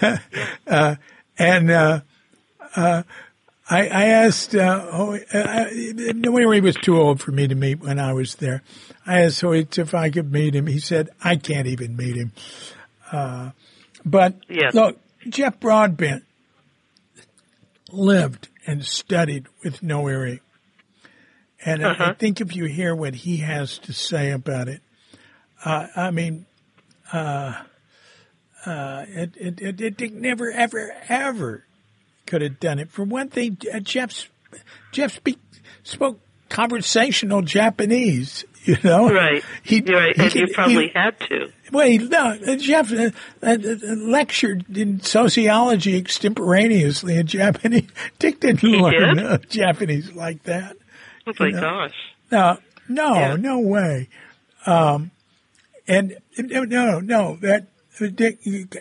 uh, 0.66 0.96
and 1.38 1.70
uh, 1.70 2.00
uh, 2.74 3.02
I, 3.68 3.88
I 3.88 4.04
asked, 4.06 4.54
uh, 4.54 4.86
oh, 4.90 5.14
uh, 5.14 5.64
Noiri 5.70 6.62
was 6.62 6.76
too 6.76 6.98
old 6.98 7.20
for 7.20 7.32
me 7.32 7.48
to 7.48 7.54
meet 7.54 7.80
when 7.80 7.98
I 7.98 8.12
was 8.12 8.36
there. 8.36 8.62
I 9.06 9.22
asked 9.22 9.42
Hoitsu 9.42 9.80
if 9.80 9.94
I 9.94 10.10
could 10.10 10.32
meet 10.32 10.54
him. 10.54 10.66
He 10.66 10.78
said, 10.78 11.10
I 11.22 11.36
can't 11.36 11.66
even 11.66 11.96
meet 11.96 12.16
him. 12.16 12.32
Uh, 13.10 13.50
but 14.04 14.34
Yeah. 14.48 14.70
look, 14.72 14.98
Jeff 15.28 15.58
Broadbent 15.58 16.24
lived 17.90 18.48
and 18.66 18.84
studied 18.84 19.46
with 19.62 19.80
Noiri. 19.80 20.40
And 21.64 21.84
I- 21.84 21.88
I 21.88 21.92
Uh-huh. 21.92 22.14
think 22.18 22.40
if 22.40 22.54
you 22.54 22.64
hear 22.66 22.94
what 22.94 23.14
he 23.14 23.38
has 23.38 23.78
to 23.78 23.92
say 23.92 24.30
about 24.30 24.68
it, 24.68 24.82
uh, 25.64 25.86
I 25.96 26.10
mean, 26.10 26.46
uh, 27.12 27.62
uh, 28.64 29.04
it, 29.08 29.30
it, 29.36 29.60
it, 29.60 29.80
it, 29.80 30.02
it 30.02 30.12
never, 30.14 30.50
ever, 30.50 30.92
ever 31.08 31.64
could 32.26 32.42
have 32.42 32.58
done 32.60 32.78
it. 32.78 32.90
For 32.90 33.04
one 33.04 33.28
thing, 33.28 33.56
uh, 33.72 33.78
Jeff, 33.80 34.28
Jeff 34.92 35.14
speak, 35.14 35.38
spoke 35.84 36.20
conversational 36.48 37.42
Japanese, 37.42 38.44
you 38.72 38.76
know? 38.84 39.12
right. 39.12 39.42
He, 39.62 39.82
You're 39.84 39.98
right. 39.98 40.16
he 40.16 40.22
and 40.24 40.34
you 40.34 40.48
probably 40.54 40.88
he- 40.88 40.92
had 40.94 41.18
to. 41.20 41.52
well, 41.72 41.88
no, 41.98 42.36
uh, 42.46 42.56
Jeff 42.56 42.92
uh, 42.92 43.10
uh, 43.42 43.46
uh, 43.46 43.94
lectured 43.96 44.76
in 44.76 45.00
sociology 45.00 45.96
extemporaneously 45.96 47.16
in 47.16 47.26
Japanese. 47.26 47.88
Dick 48.18 48.40
didn't 48.40 48.62
learn 48.64 49.16
did? 49.16 49.24
uh, 49.26 49.38
Japanese 49.48 50.12
like 50.12 50.42
that. 50.44 50.76
Oh 51.26 51.32
my 51.38 51.50
know. 51.50 51.60
gosh. 51.60 51.94
No, 52.30 52.58
no, 52.88 53.14
Yeah. 53.14 53.36
no 53.36 53.58
way. 53.60 54.08
Um, 54.66 55.10
and 55.88 56.16
no, 56.38 56.64
no, 56.64 56.98
no, 57.00 57.36
that 57.42 57.66
Dick 58.14 58.38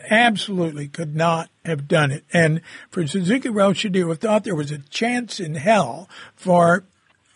absolutely 0.09 0.87
could 0.87 1.15
not 1.15 1.49
have 1.63 1.87
done 1.87 2.11
it. 2.11 2.23
And 2.33 2.61
for 2.89 3.05
Suzuki 3.07 3.49
Roshi 3.49 3.93
to 3.93 4.09
have 4.09 4.19
thought 4.19 4.43
there 4.43 4.55
was 4.55 4.71
a 4.71 4.79
chance 4.79 5.39
in 5.39 5.55
hell 5.55 6.09
for 6.35 6.83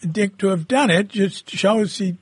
Dick 0.10 0.38
to 0.40 0.48
have 0.48 0.68
done 0.68 0.90
it 0.90 1.08
just 1.10 1.50
shows 1.50 1.98
he. 1.98 2.18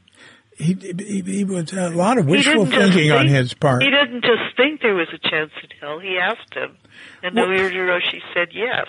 He, 0.57 0.73
he, 0.73 1.21
he 1.21 1.43
was 1.43 1.71
a 1.71 1.89
lot 1.91 2.17
of 2.17 2.25
wishful 2.25 2.65
thinking 2.65 3.11
on 3.11 3.27
his 3.27 3.53
part. 3.53 3.83
He 3.83 3.89
didn't 3.91 4.23
just 4.23 4.57
think 4.57 4.81
there 4.81 4.95
was 4.95 5.07
a 5.13 5.19
chance 5.29 5.51
in 5.61 5.69
hell. 5.79 5.99
He 5.99 6.17
asked 6.17 6.53
him, 6.53 6.75
and 7.21 7.35
Well- 7.35 7.45
Nobuji 7.47 7.75
Roshi 7.75 8.21
said 8.33 8.49
yes. 8.53 8.87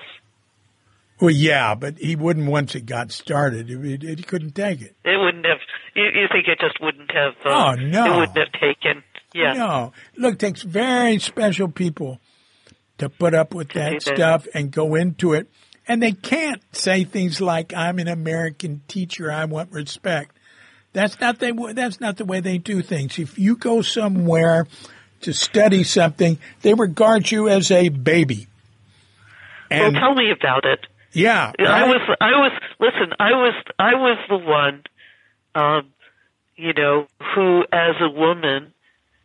Well, 1.21 1.31
yeah, 1.31 1.75
but 1.75 1.99
he 1.99 2.15
wouldn't 2.15 2.47
once 2.49 2.75
it 2.77 2.87
got 2.87 3.11
started. 3.11 3.69
He, 3.69 3.97
he 4.01 4.23
couldn't 4.23 4.55
take 4.55 4.81
it. 4.81 4.95
It 5.05 5.19
wouldn't 5.21 5.45
have. 5.47 5.59
You, 5.97 6.05
you 6.05 6.29
think 6.31 6.47
it 6.47 6.61
just 6.61 6.81
wouldn't 6.81 7.11
have? 7.11 7.35
Uh, 7.45 7.49
Oh, 7.49 7.75
no. 7.75 8.05
It 8.05 8.17
wouldn't 8.21 8.39
have 8.39 8.53
taken. 8.53 9.03
Yeah. 9.35 9.53
No, 9.55 9.93
look, 10.17 10.35
it 10.35 10.39
takes 10.39 10.63
very 10.63 11.19
special 11.19 11.69
people 11.69 12.19
to 12.99 13.09
put 13.09 13.35
up 13.35 13.53
with 13.53 13.71
that. 13.71 14.01
stuff 14.01 14.47
and 14.55 14.71
go 14.71 14.95
into 14.95 15.33
it. 15.35 15.49
And 15.89 16.03
they 16.03 16.13
can't 16.13 16.63
say 16.73 17.03
things 17.05 17.41
like, 17.41 17.75
"I'm 17.75 17.99
an 17.99 18.09
American 18.09 18.83
teacher. 18.89 19.31
I 19.33 19.45
want 19.47 19.73
respect." 19.73 20.38
That's 20.93 21.21
not 21.21 21.39
they. 21.39 21.53
That's 21.75 22.01
not 22.01 22.17
the 22.17 22.25
way 22.25 22.41
they 22.41 22.59
do 22.59 22.83
things. 22.83 23.19
If 23.19 23.39
you 23.39 23.57
go 23.57 23.83
somewhere 23.83 24.67
to 25.21 25.33
study 25.33 25.85
something, 25.85 26.39
they 26.63 26.75
regard 26.75 27.31
you 27.31 27.49
as 27.49 27.71
a 27.71 27.89
baby. 27.89 28.47
Well, 29.71 29.83
And 29.89 29.97
tell 29.97 30.15
me 30.15 30.31
about 30.31 30.65
it. 30.65 30.87
yeah, 31.13 31.53
I 31.59 31.63
right? 31.63 31.89
was, 31.89 32.17
I 32.21 32.31
was, 32.31 32.53
listen, 32.81 33.13
I 33.21 33.31
was, 33.33 33.55
I 33.79 33.95
was 33.95 34.19
the 34.29 34.39
one, 34.39 34.83
um, 35.55 35.93
you 36.57 36.73
know, 36.73 37.07
who 37.35 37.65
as 37.73 37.97
a 38.01 38.09
woman 38.09 38.73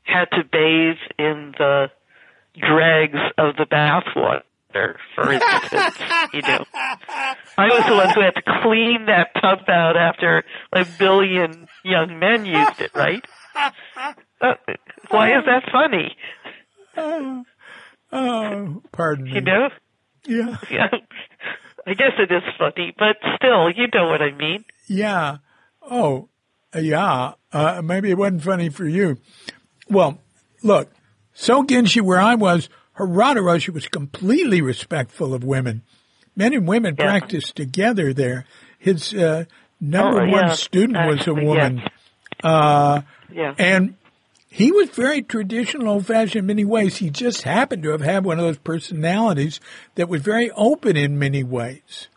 had 0.04 0.26
to 0.32 0.44
bathe 0.44 0.98
in 1.18 1.54
the 1.58 1.90
dregs 2.60 3.20
of 3.38 3.56
the 3.56 3.66
bathwater, 3.66 4.42
for 5.16 5.32
instance, 5.32 5.98
you 6.34 6.42
know. 6.42 6.66
I 7.58 7.68
was 7.68 7.86
the 7.88 7.96
one 7.96 8.10
who 8.10 8.22
had 8.22 8.36
to 8.36 8.62
clean 8.62 9.06
that 9.08 9.30
tub 9.42 9.60
out 9.70 9.96
after 9.98 10.44
a 10.72 10.86
billion 10.98 11.68
young 11.84 12.20
men 12.20 12.46
used 12.46 12.82
it, 12.82 12.92
right? 12.96 13.24
Uh, 13.56 14.54
why 15.10 15.38
is 15.38 15.46
that 15.46 15.64
funny? 15.72 16.16
oh, 18.12 18.82
pardon 18.92 19.26
me. 19.26 19.34
You 19.36 19.42
know? 19.42 19.70
Yeah. 20.26 20.58
Yeah. 20.72 20.90
I 21.86 21.96
guess 21.96 22.14
it 22.18 22.32
is 22.32 22.44
funny, 22.58 22.96
but 22.98 23.18
still, 23.36 23.70
you 23.70 23.88
know 23.94 24.08
what 24.08 24.22
I 24.22 24.32
mean. 24.32 24.64
Yeah. 24.88 25.38
Oh, 25.82 26.30
yeah. 26.74 27.34
Uh, 27.52 27.82
maybe 27.84 28.10
it 28.10 28.18
wasn't 28.18 28.42
funny 28.42 28.70
for 28.70 28.88
you. 28.88 29.18
Well, 29.90 30.20
look, 30.64 30.94
so 31.34 31.62
Genshi, 31.64 32.02
where 32.02 32.22
I 32.22 32.36
was, 32.36 32.70
Harada 32.98 33.38
Roshi 33.42 33.74
was 33.74 33.88
completely 33.88 34.62
respectful 34.62 35.34
of 35.34 35.44
women. 35.44 35.82
Men 36.36 36.54
and 36.54 36.68
women 36.68 36.96
Yeah. 36.98 37.06
practiced 37.06 37.56
together 37.56 38.14
there. 38.14 38.46
His 38.78 39.14
uh, 39.14 39.46
number 39.82 40.22
Oh, 40.22 40.30
one 40.30 40.48
yeah, 40.48 40.54
student 40.54 41.08
was 41.08 41.28
a 41.28 41.34
woman. 41.34 41.78
yes. 41.78 41.90
Uh, 42.44 43.02
Yeah. 43.32 43.54
and 43.58 43.96
he 44.50 44.72
was 44.72 44.90
very 44.90 45.22
traditional, 45.24 45.90
old 45.90 46.06
fashioned 46.06 46.42
in 46.42 46.46
many 46.46 46.66
ways. 46.66 46.98
He 46.98 47.10
just 47.10 47.42
happened 47.44 47.82
to 47.84 47.90
have 47.90 48.02
had 48.02 48.24
one 48.26 48.38
of 48.40 48.46
those 48.46 48.58
personalities 48.60 49.60
that 49.96 50.10
was 50.10 50.22
very 50.22 50.52
open 50.52 50.96
in 50.98 51.18
many 51.18 51.44
ways. 51.44 52.08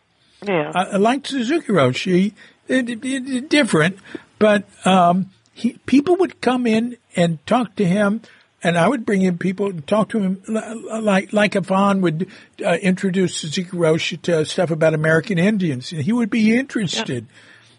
yeah. 0.45 0.71
I, 0.75 0.97
like 0.97 1.25
Suzuki 1.25 1.71
Roshi, 1.71 2.33
it, 2.67 2.89
it, 2.89 3.03
it, 3.03 3.49
different, 3.49 3.97
but 4.37 4.65
um, 4.85 5.31
he, 5.53 5.79
people 5.87 6.15
would 6.17 6.41
come 6.41 6.67
in 6.67 6.97
and 7.15 7.43
talk 7.47 7.75
to 7.77 7.85
him, 7.85 8.21
and 8.63 8.77
I 8.77 8.87
would 8.87 9.05
bring 9.05 9.21
in 9.21 9.37
people 9.37 9.67
and 9.69 9.85
talk 9.87 10.09
to 10.09 10.19
him 10.19 10.41
li- 10.47 10.99
like 11.01 11.31
like 11.33 11.55
Yvonne 11.55 12.01
would 12.01 12.27
uh, 12.65 12.73
introduce 12.81 13.35
Suzuki 13.35 13.69
Roshi 13.77 14.21
to 14.23 14.45
stuff 14.45 14.71
about 14.71 14.93
American 14.93 15.37
Indians, 15.37 15.91
and 15.91 16.01
he 16.01 16.11
would 16.11 16.29
be 16.29 16.57
interested. 16.57 17.27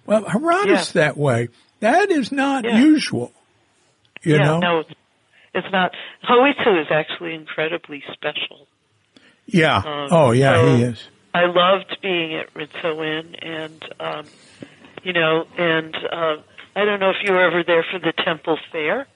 Well, 0.06 0.24
Harada's 0.24 0.92
that 0.92 1.16
way. 1.16 1.48
That 1.80 2.10
is 2.10 2.32
not 2.32 2.64
Yeah. 2.64 2.78
usual. 2.78 3.32
You 4.22 4.36
yeah, 4.36 4.44
know? 4.44 4.58
no, 4.60 4.84
it's 5.54 5.66
not. 5.72 5.92
Hoitsu 6.28 6.80
is 6.80 6.88
actually 6.90 7.34
incredibly 7.34 8.02
special. 8.12 8.66
Yeah. 9.46 9.76
Um, 9.78 10.08
oh, 10.10 10.30
yeah, 10.32 10.54
so- 10.54 10.76
he 10.76 10.82
is. 10.82 11.08
I 11.34 11.44
loved 11.44 11.98
being 12.02 12.34
at 12.34 12.52
Rinso-in, 12.54 13.34
and 13.36 13.84
um, 14.00 14.24
you 15.04 15.12
know, 15.12 15.46
and 15.56 15.94
uh, 15.94 16.36
I 16.74 16.84
don't 16.84 16.98
know 17.00 17.10
if 17.10 17.16
you 17.22 17.32
were 17.32 17.42
ever 17.46 17.62
there 17.62 17.84
for 17.92 17.98
the 18.00 18.12
Temple 18.24 18.58
Fair. 18.72 19.06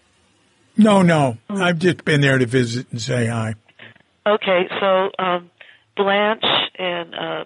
No, 0.76 1.02
no. 1.02 1.36
I've 1.48 1.78
just 1.78 2.04
been 2.04 2.20
there 2.20 2.38
to 2.38 2.46
visit 2.46 2.86
and 2.90 3.00
say 3.00 3.26
hi. 3.26 3.54
Okay, 4.26 4.68
so 4.80 5.10
um, 5.18 5.50
Blanche 5.96 6.44
and 6.78 7.14
uh, 7.14 7.44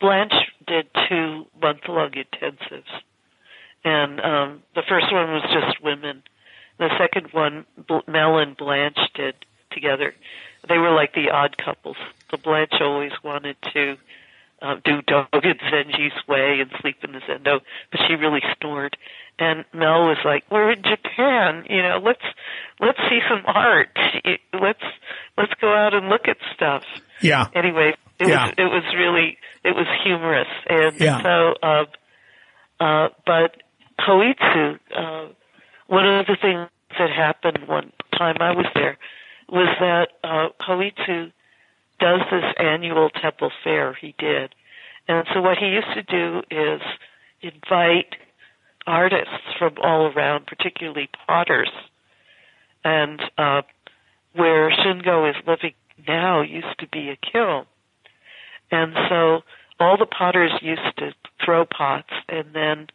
Blanche 0.00 0.34
did 0.66 0.86
two 1.08 1.46
month-long 1.60 2.12
intensives, 2.12 2.84
and 3.84 4.20
um, 4.20 4.62
the 4.74 4.82
first 4.88 5.12
one 5.12 5.32
was 5.32 5.42
just 5.52 5.82
women. 5.82 6.22
The 6.78 6.90
second 6.98 7.28
one, 7.32 7.66
Bl- 7.88 8.08
Mel 8.08 8.38
and 8.38 8.56
Blanche 8.56 8.98
did 9.14 9.34
together. 9.70 10.14
They 10.68 10.78
were 10.78 10.92
like 10.92 11.14
the 11.14 11.30
odd 11.30 11.56
couples. 11.58 11.96
The 12.30 12.38
Blanche 12.38 12.74
always 12.80 13.12
wanted 13.22 13.56
to 13.72 13.96
uh, 14.66 14.76
do 14.84 15.02
Dogen 15.02 15.58
Zenji's 15.70 16.26
way 16.28 16.58
and 16.60 16.70
sleep 16.80 16.96
in 17.04 17.12
the 17.12 17.20
Zendo, 17.20 17.60
but 17.90 18.00
she 18.06 18.14
really 18.14 18.40
snored. 18.60 18.96
And 19.38 19.64
Mel 19.72 20.06
was 20.06 20.18
like, 20.24 20.44
"We're 20.50 20.72
in 20.72 20.82
Japan, 20.82 21.66
you 21.68 21.82
know. 21.82 22.00
Let's 22.02 22.24
let's 22.80 22.98
see 23.08 23.20
some 23.28 23.42
art. 23.46 23.96
Let's 24.52 24.82
let's 25.36 25.52
go 25.60 25.74
out 25.74 25.94
and 25.94 26.08
look 26.08 26.26
at 26.26 26.38
stuff." 26.54 26.82
Yeah. 27.20 27.46
Anyway, 27.54 27.94
it 28.18 28.28
Yeah. 28.28 28.46
was 28.46 28.54
it 28.56 28.64
was 28.64 28.84
really 28.96 29.38
it 29.62 29.74
was 29.76 29.86
humorous, 30.02 30.48
and 30.68 30.98
Yeah. 30.98 31.22
so 31.22 31.54
uh, 31.62 31.84
uh, 32.80 33.08
but 33.26 33.62
Hoitsu, 34.00 34.78
uh, 34.94 35.26
one 35.86 36.06
of 36.06 36.26
the 36.26 36.36
things 36.40 36.68
that 36.98 37.10
happened 37.10 37.68
one 37.68 37.92
time 38.16 38.36
I 38.40 38.52
was 38.52 38.66
there 38.74 38.96
was 39.48 39.68
that 39.80 40.08
uh, 40.24 40.48
Hoitsu 40.60 41.30
does 41.98 42.20
this 42.30 42.44
annual 42.58 43.10
temple 43.10 43.50
fair. 43.64 43.94
He 43.94 44.14
did, 44.18 44.54
and 45.08 45.26
so 45.32 45.40
what 45.40 45.58
he 45.58 45.66
used 45.66 45.92
to 45.94 46.02
do 46.02 46.42
is 46.50 46.80
invite 47.40 48.16
artists 48.86 49.54
from 49.58 49.74
all 49.82 50.06
around, 50.06 50.46
particularly 50.46 51.08
potters, 51.26 51.70
and 52.84 53.20
uh, 53.36 53.62
where 54.34 54.70
Shungo 54.70 55.28
is 55.28 55.36
living 55.46 55.74
now 56.06 56.42
used 56.42 56.78
to 56.78 56.88
be 56.88 57.10
a 57.10 57.16
kiln, 57.16 57.66
and 58.70 58.94
so 59.08 59.40
all 59.78 59.96
the 59.96 60.06
potters 60.06 60.52
used 60.62 60.96
to 60.98 61.12
throw 61.44 61.64
pots 61.64 62.12
and 62.28 62.54
then 62.54 62.86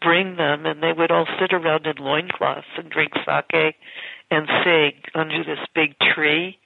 bring 0.00 0.36
them 0.36 0.64
and 0.64 0.82
they 0.82 0.92
would 0.92 1.10
all 1.10 1.26
sit 1.40 1.52
around 1.52 1.86
in 1.86 1.96
loincloths 2.02 2.66
and 2.76 2.90
drink 2.90 3.12
sake 3.14 3.74
and 4.30 4.48
sing 4.64 4.92
under 5.14 5.42
this 5.44 5.58
big 5.74 5.94
tree 6.14 6.58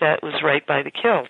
that 0.00 0.22
was 0.22 0.34
right 0.42 0.66
by 0.66 0.82
the 0.82 0.90
kiln. 0.90 1.26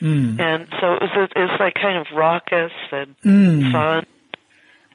Mm. 0.00 0.40
And 0.40 0.66
so 0.80 0.94
it 0.94 1.02
was, 1.02 1.30
it 1.36 1.38
was 1.38 1.56
like 1.60 1.74
kind 1.74 1.98
of 1.98 2.06
raucous 2.14 2.72
and 2.92 3.14
Mm. 3.24 3.72
fun. 3.72 4.06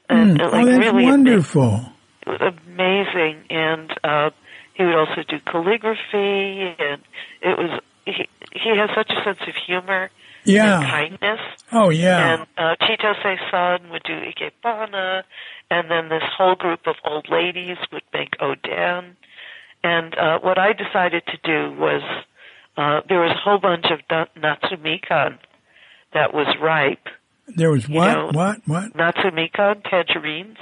And 0.09 0.39
Mm. 0.39 0.51
like 0.51 0.63
oh, 0.63 0.65
that's 0.65 0.79
really 0.79 1.03
wonderful. 1.05 1.85
it 2.25 2.29
was 2.29 2.41
amazing. 2.67 3.43
And 3.49 3.91
uh, 4.03 4.29
he 4.73 4.83
would 4.83 4.95
also 4.95 5.23
do 5.27 5.39
calligraphy 5.45 6.75
and 6.79 7.01
it 7.41 7.57
was, 7.57 7.79
he, 8.05 8.27
he 8.53 8.69
has 8.77 8.89
such 8.95 9.11
a 9.11 9.23
sense 9.23 9.39
of 9.47 9.55
humor 9.67 10.09
and 10.45 10.53
Yeah. 10.53 10.79
kindness. 10.89 11.39
Oh, 11.71 11.89
yeah. 11.89 12.33
And 12.33 12.47
uh, 12.57 12.75
Chitose-san 12.85 13.89
would 13.89 14.03
do 14.03 14.13
ikebana, 14.21 15.23
and 15.71 15.89
then 15.89 16.09
this 16.09 16.23
whole 16.37 16.55
group 16.55 16.81
of 16.87 16.95
old 17.03 17.27
ladies 17.29 17.77
would 17.91 18.03
make 18.13 18.37
oden. 18.39 19.15
And 19.83 20.15
uh, 20.17 20.39
what 20.39 20.57
I 20.59 20.73
decided 20.73 21.23
to 21.27 21.37
do 21.43 21.75
was 21.79 22.01
uh, 22.78 23.01
there 23.07 23.19
was 23.19 23.32
a 23.32 23.41
whole 23.41 23.59
bunch 23.59 23.86
of 23.91 23.99
na- 24.09 24.26
natsumikan 24.38 25.38
that 26.13 26.34
was 26.34 26.47
ripe. 26.61 27.07
There 27.47 27.71
was 27.71 27.88
what? 27.88 28.13
know- 28.13 28.30
what? 28.32 28.61
What? 28.65 28.93
Natsumikan, 28.93 29.84
tangerines, 29.89 30.57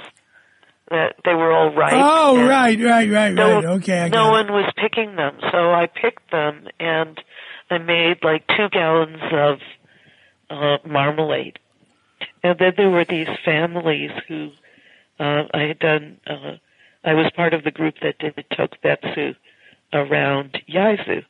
that 0.90 1.16
they 1.24 1.34
were 1.34 1.52
all 1.52 1.74
ripe. 1.74 1.94
Oh, 1.94 2.46
right, 2.46 2.78
right, 2.78 3.10
right, 3.10 3.32
no, 3.32 3.54
right. 3.54 3.64
Okay, 3.76 4.00
I 4.00 4.08
no 4.08 4.28
it. 4.28 4.30
one 4.30 4.52
was 4.52 4.72
picking 4.76 5.16
them, 5.16 5.36
so 5.50 5.72
I 5.72 5.86
picked 5.86 6.30
them 6.30 6.68
and 6.78 7.18
I 7.70 7.78
made 7.78 8.22
like 8.22 8.46
two 8.46 8.68
gallons 8.70 9.22
of 9.32 9.58
uh, 10.50 10.78
marmalade. 10.86 11.58
And 12.42 12.58
then 12.58 12.74
there 12.76 12.90
were 12.90 13.06
these 13.08 13.28
families 13.44 14.10
who 14.28 14.50
uh, 15.18 15.44
I 15.52 15.62
had 15.62 15.78
done. 15.78 16.18
Uh, 16.26 16.56
I 17.02 17.14
was 17.14 17.30
part 17.34 17.54
of 17.54 17.64
the 17.64 17.70
group 17.70 17.94
that 18.02 18.18
did 18.18 18.34
the 18.36 18.44
tokubetsu 18.54 19.36
around 19.92 20.58
Yaizu, 20.68 21.24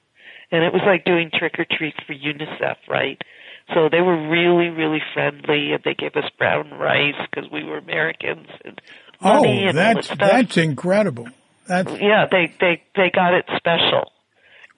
and 0.54 0.62
it 0.62 0.72
was 0.72 0.82
like 0.86 1.04
doing 1.04 1.30
trick 1.36 1.58
or 1.58 1.66
treat 1.68 1.94
for 2.06 2.14
UNICEF, 2.14 2.76
right? 2.88 3.20
So 3.74 3.88
they 3.90 4.00
were 4.00 4.28
really, 4.28 4.68
really 4.68 5.02
friendly, 5.12 5.72
and 5.72 5.82
they 5.84 5.94
gave 5.94 6.14
us 6.14 6.30
brown 6.38 6.70
rice 6.70 7.16
because 7.28 7.50
we 7.50 7.64
were 7.64 7.78
Americans. 7.78 8.46
And 8.64 8.80
Oh, 9.20 9.40
money 9.40 9.66
and 9.66 9.76
all 9.78 9.94
that's 9.94 10.08
that 10.08 10.16
stuff 10.16 10.30
that's 10.30 10.56
incredible. 10.56 11.28
That's 11.66 11.90
yeah, 12.00 12.26
they 12.30 12.54
they 12.60 12.82
they 12.94 13.10
got 13.10 13.34
it 13.34 13.46
special. 13.56 14.12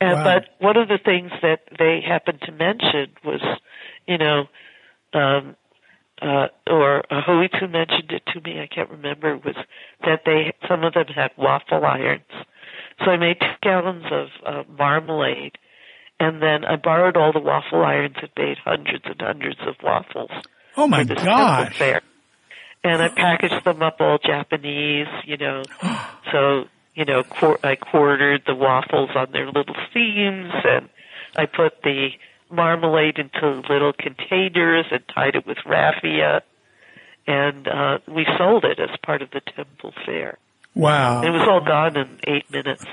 And 0.01 0.15
Wow. 0.15 0.25
but 0.25 0.65
one 0.65 0.77
of 0.79 0.89
the 0.89 0.99
things 1.05 1.31
that 1.43 1.61
they 1.79 2.01
happened 2.07 2.41
to 2.43 2.53
mention 2.53 3.13
was, 3.23 3.43
you 4.07 4.17
know, 4.17 4.45
um 5.13 5.57
uh 6.23 6.49
or 6.67 7.03
uh, 7.13 7.23
mentioned 7.69 8.13
it 8.13 8.23
to 8.33 8.41
me, 8.41 8.61
I 8.61 8.67
can't 8.73 8.91
remember, 8.91 9.37
was 9.37 9.57
that 10.03 10.21
they 10.25 10.55
some 10.69 10.85
of 10.85 10.95
them 10.95 11.09
had 11.09 11.33
waffle 11.37 11.85
irons. 11.85 12.23
So 13.05 13.11
I 13.11 13.19
made 13.19 13.41
two 13.41 13.47
gallons 13.63 14.05
of 14.11 14.29
uh, 14.47 14.63
marmalade 14.71 15.59
and 16.19 16.43
then 16.43 16.65
I 16.65 16.77
borrowed 16.77 17.17
all 17.17 17.33
the 17.33 17.41
waffle 17.41 17.85
irons 17.85 18.17
and 18.21 18.31
made 18.37 18.59
hundreds 18.59 19.05
and 19.05 19.21
hundreds 19.21 19.61
of 19.67 19.77
waffles 19.83 20.31
oh 20.77 20.87
my 20.87 21.05
temple 21.05 21.67
fair. 21.77 22.03
And 22.85 23.03
I 23.03 23.09
packaged 23.09 23.65
them 23.65 23.83
up 23.83 23.97
all 24.01 24.19
Japanese, 24.19 25.09
you 25.25 25.37
know. 25.37 25.63
so, 26.33 26.65
you 26.95 27.05
know, 27.05 27.25
I 27.65 27.75
quartered 27.77 28.43
the 28.47 28.55
waffles 28.55 29.11
on 29.17 29.33
their 29.33 29.47
little 29.47 29.75
seams 29.93 30.53
and 30.65 30.89
I 31.35 31.47
put 31.47 31.83
the 31.83 32.11
marmalade 32.49 33.19
into 33.19 33.63
little 33.69 33.93
containers 33.93 34.87
and 34.93 35.03
tied 35.13 35.35
it 35.35 35.47
with 35.47 35.59
raffia. 35.67 36.43
And 37.27 37.67
uh, 37.67 37.99
we 38.07 38.25
sold 38.39 38.65
it 38.65 38.79
as 38.79 38.91
part 39.05 39.21
of 39.21 39.31
the 39.33 39.41
temple 39.41 39.93
fair. 40.05 40.39
Wow. 40.75 41.23
It 41.23 41.31
was 41.31 41.43
all 41.49 41.65
gone 41.65 41.97
in 41.97 42.21
eight 42.25 42.49
minutes. 42.53 42.85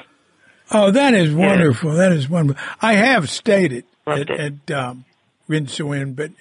Oh, 0.74 0.92
that 0.92 1.14
is 1.14 1.34
wonderful. 1.34 1.94
That 1.94 2.12
is 2.12 2.28
wonderful. 2.28 2.62
I 2.82 2.94
have 2.96 3.30
stayed 3.30 3.72
at 3.74 3.84
Loved 4.08 4.30
at, 4.32 4.40
it. 4.40 4.54
at 4.70 4.76
um, 4.78 5.06
Rinso-in, 5.50 6.14
but 6.14 6.32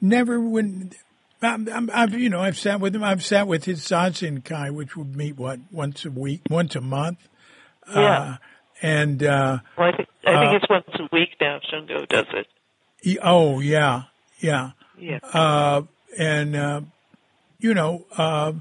never 0.00 0.40
when. 0.40 0.90
I'm, 1.42 1.68
I'm, 1.68 1.90
I've 1.92 2.14
you 2.14 2.28
know 2.30 2.40
I've 2.40 2.56
sat 2.58 2.80
with 2.80 2.96
him. 2.96 3.04
I've 3.04 3.22
sat 3.22 3.46
with 3.46 3.64
his 3.64 3.80
Zazen 3.82 4.42
Kai, 4.44 4.70
which 4.70 4.96
would 4.96 5.14
meet 5.14 5.36
what 5.36 5.60
once 5.70 6.04
a 6.04 6.10
week, 6.10 6.40
once 6.50 6.74
a 6.74 6.80
month, 6.80 7.18
Yeah. 7.88 8.00
uh, 8.00 8.36
and 8.82 9.22
uh, 9.22 9.58
well, 9.78 9.88
I 9.92 9.96
think, 9.96 10.08
I 10.26 10.32
think 10.40 10.52
uh, 10.52 10.56
it's 10.56 10.68
once 10.70 10.86
a 10.98 11.08
week 11.14 11.36
now. 11.40 11.60
Shungo 11.70 12.08
does 12.08 12.26
it. 12.32 12.46
he, 13.02 13.18
oh 13.20 13.60
yeah, 13.60 14.04
yeah, 14.40 14.70
Yeah. 14.98 15.18
uh, 15.32 15.82
and 16.18 16.56
uh, 16.56 16.80
you 17.60 17.74
know 17.74 18.06
uh, 18.16 18.52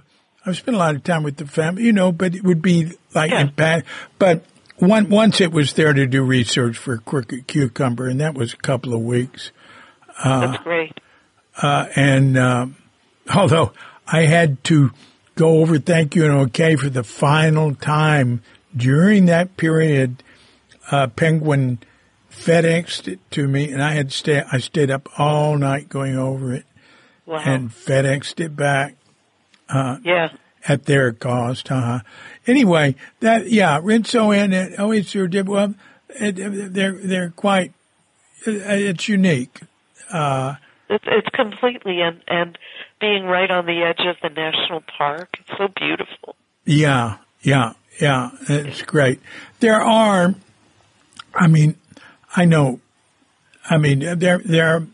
I've 0.46 0.58
spent 0.58 0.76
a 0.76 0.80
lot 0.80 0.96
of 0.96 1.04
time 1.04 1.24
with 1.24 1.38
the 1.38 1.48
family, 1.48 1.84
you 1.84 1.94
know, 1.94 2.12
but 2.12 2.36
it 2.36 2.44
would 2.44 2.62
be 2.62 2.92
like 3.16 3.32
Yeah. 3.32 3.48
in 3.58 3.84
but. 4.20 4.44
One, 4.78 5.10
once 5.10 5.40
it 5.40 5.52
was 5.52 5.74
there 5.74 5.94
to 5.94 6.06
do 6.06 6.22
research 6.24 6.78
for 6.78 6.98
Crooked 6.98 7.48
Cucumber, 7.48 8.08
and 8.08 8.20
that 8.20 8.34
was 8.36 8.54
a 8.54 8.58
couple 8.58 8.94
of 8.94 9.02
weeks. 9.02 9.52
That's 10.24 10.64
great. 10.64 11.00
Uh, 11.62 11.88
and 11.96 12.38
um, 12.38 12.76
although 13.34 13.72
I 14.08 14.24
had 14.26 14.64
to 14.66 14.92
go 15.36 15.60
over 15.60 15.80
thank 15.80 16.16
you 16.16 16.26
and 16.26 16.34
okay 16.48 16.76
for 16.76 16.90
the 16.90 17.04
final 17.04 17.74
time 17.76 18.42
during 18.76 19.26
that 19.28 19.56
period, 19.58 20.22
uh, 20.92 21.08
Penguin 21.08 21.80
FedExed 22.32 23.08
it 23.08 23.20
to 23.32 23.48
me, 23.48 23.72
and 23.72 23.82
I 23.82 23.94
had 23.94 24.12
stay. 24.12 24.44
I 24.52 24.58
stayed 24.60 24.92
up 24.92 25.08
all 25.18 25.58
night 25.58 25.88
going 25.88 26.18
over 26.18 26.54
it 26.54 26.66
Wow. 27.26 27.42
and 27.46 27.70
FedExed 27.72 28.40
it 28.44 28.56
back. 28.56 28.96
Uh, 29.70 29.98
yeah. 30.04 30.30
At 30.68 30.86
their 30.86 31.12
cost. 31.14 31.72
Uh-huh. 31.72 32.00
Anyway, 32.48 32.96
that 33.22 33.50
yeah, 33.50 33.80
Rinso 33.80 34.36
and 34.36 34.54
Hoitsu 34.78 35.30
did 35.30 35.48
well. 35.48 35.74
They're 36.20 36.92
they're 36.94 37.30
quite. 37.32 37.74
It's 38.46 39.08
unique. 39.08 39.62
Uh, 40.12 40.56
it's, 40.90 41.04
it's 41.08 41.30
completely 41.34 42.02
and 42.02 42.22
and 42.28 42.58
being 43.02 43.26
right 43.26 43.50
on 43.50 43.66
the 43.66 43.82
edge 43.82 44.06
of 44.06 44.18
the 44.22 44.30
national 44.30 44.84
park. 44.98 45.30
It's 45.40 45.58
so 45.58 45.68
beautiful. 45.76 46.36
Yeah, 46.64 47.18
yeah, 47.42 47.74
yeah. 48.00 48.30
It's 48.48 48.84
great. 48.84 49.20
There 49.60 49.82
are, 49.82 50.36
I 51.34 51.48
mean, 51.48 51.76
I 52.36 52.46
know, 52.46 52.80
I 53.70 53.78
mean, 53.78 54.00
there 54.20 54.40
there 54.40 54.88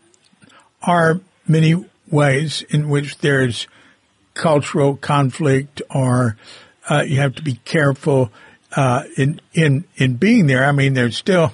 are 0.82 1.20
many 1.46 1.84
ways 2.10 2.62
in 2.70 2.88
which 2.88 3.18
there's 3.18 3.66
cultural 4.34 4.96
conflict 4.96 5.82
or 5.90 6.36
uh, 6.92 7.02
you 7.02 7.16
have 7.20 7.34
to 7.36 7.42
be 7.42 7.54
careful 7.64 8.30
uh, 8.76 9.04
in 9.16 9.40
in 9.54 9.84
in 9.96 10.16
being 10.16 10.46
there. 10.46 10.64
I 10.64 10.72
mean, 10.72 10.94
there's 10.94 11.16
still 11.16 11.52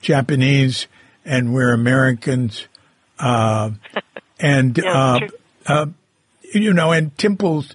Japanese 0.00 0.86
and 1.24 1.54
we're 1.54 1.72
Americans, 1.72 2.68
uh, 3.18 3.70
and 4.38 4.78
yeah, 4.82 4.92
uh, 4.92 5.20
uh, 5.66 5.86
you 6.52 6.72
know, 6.72 6.92
and 6.92 7.16
temples 7.16 7.74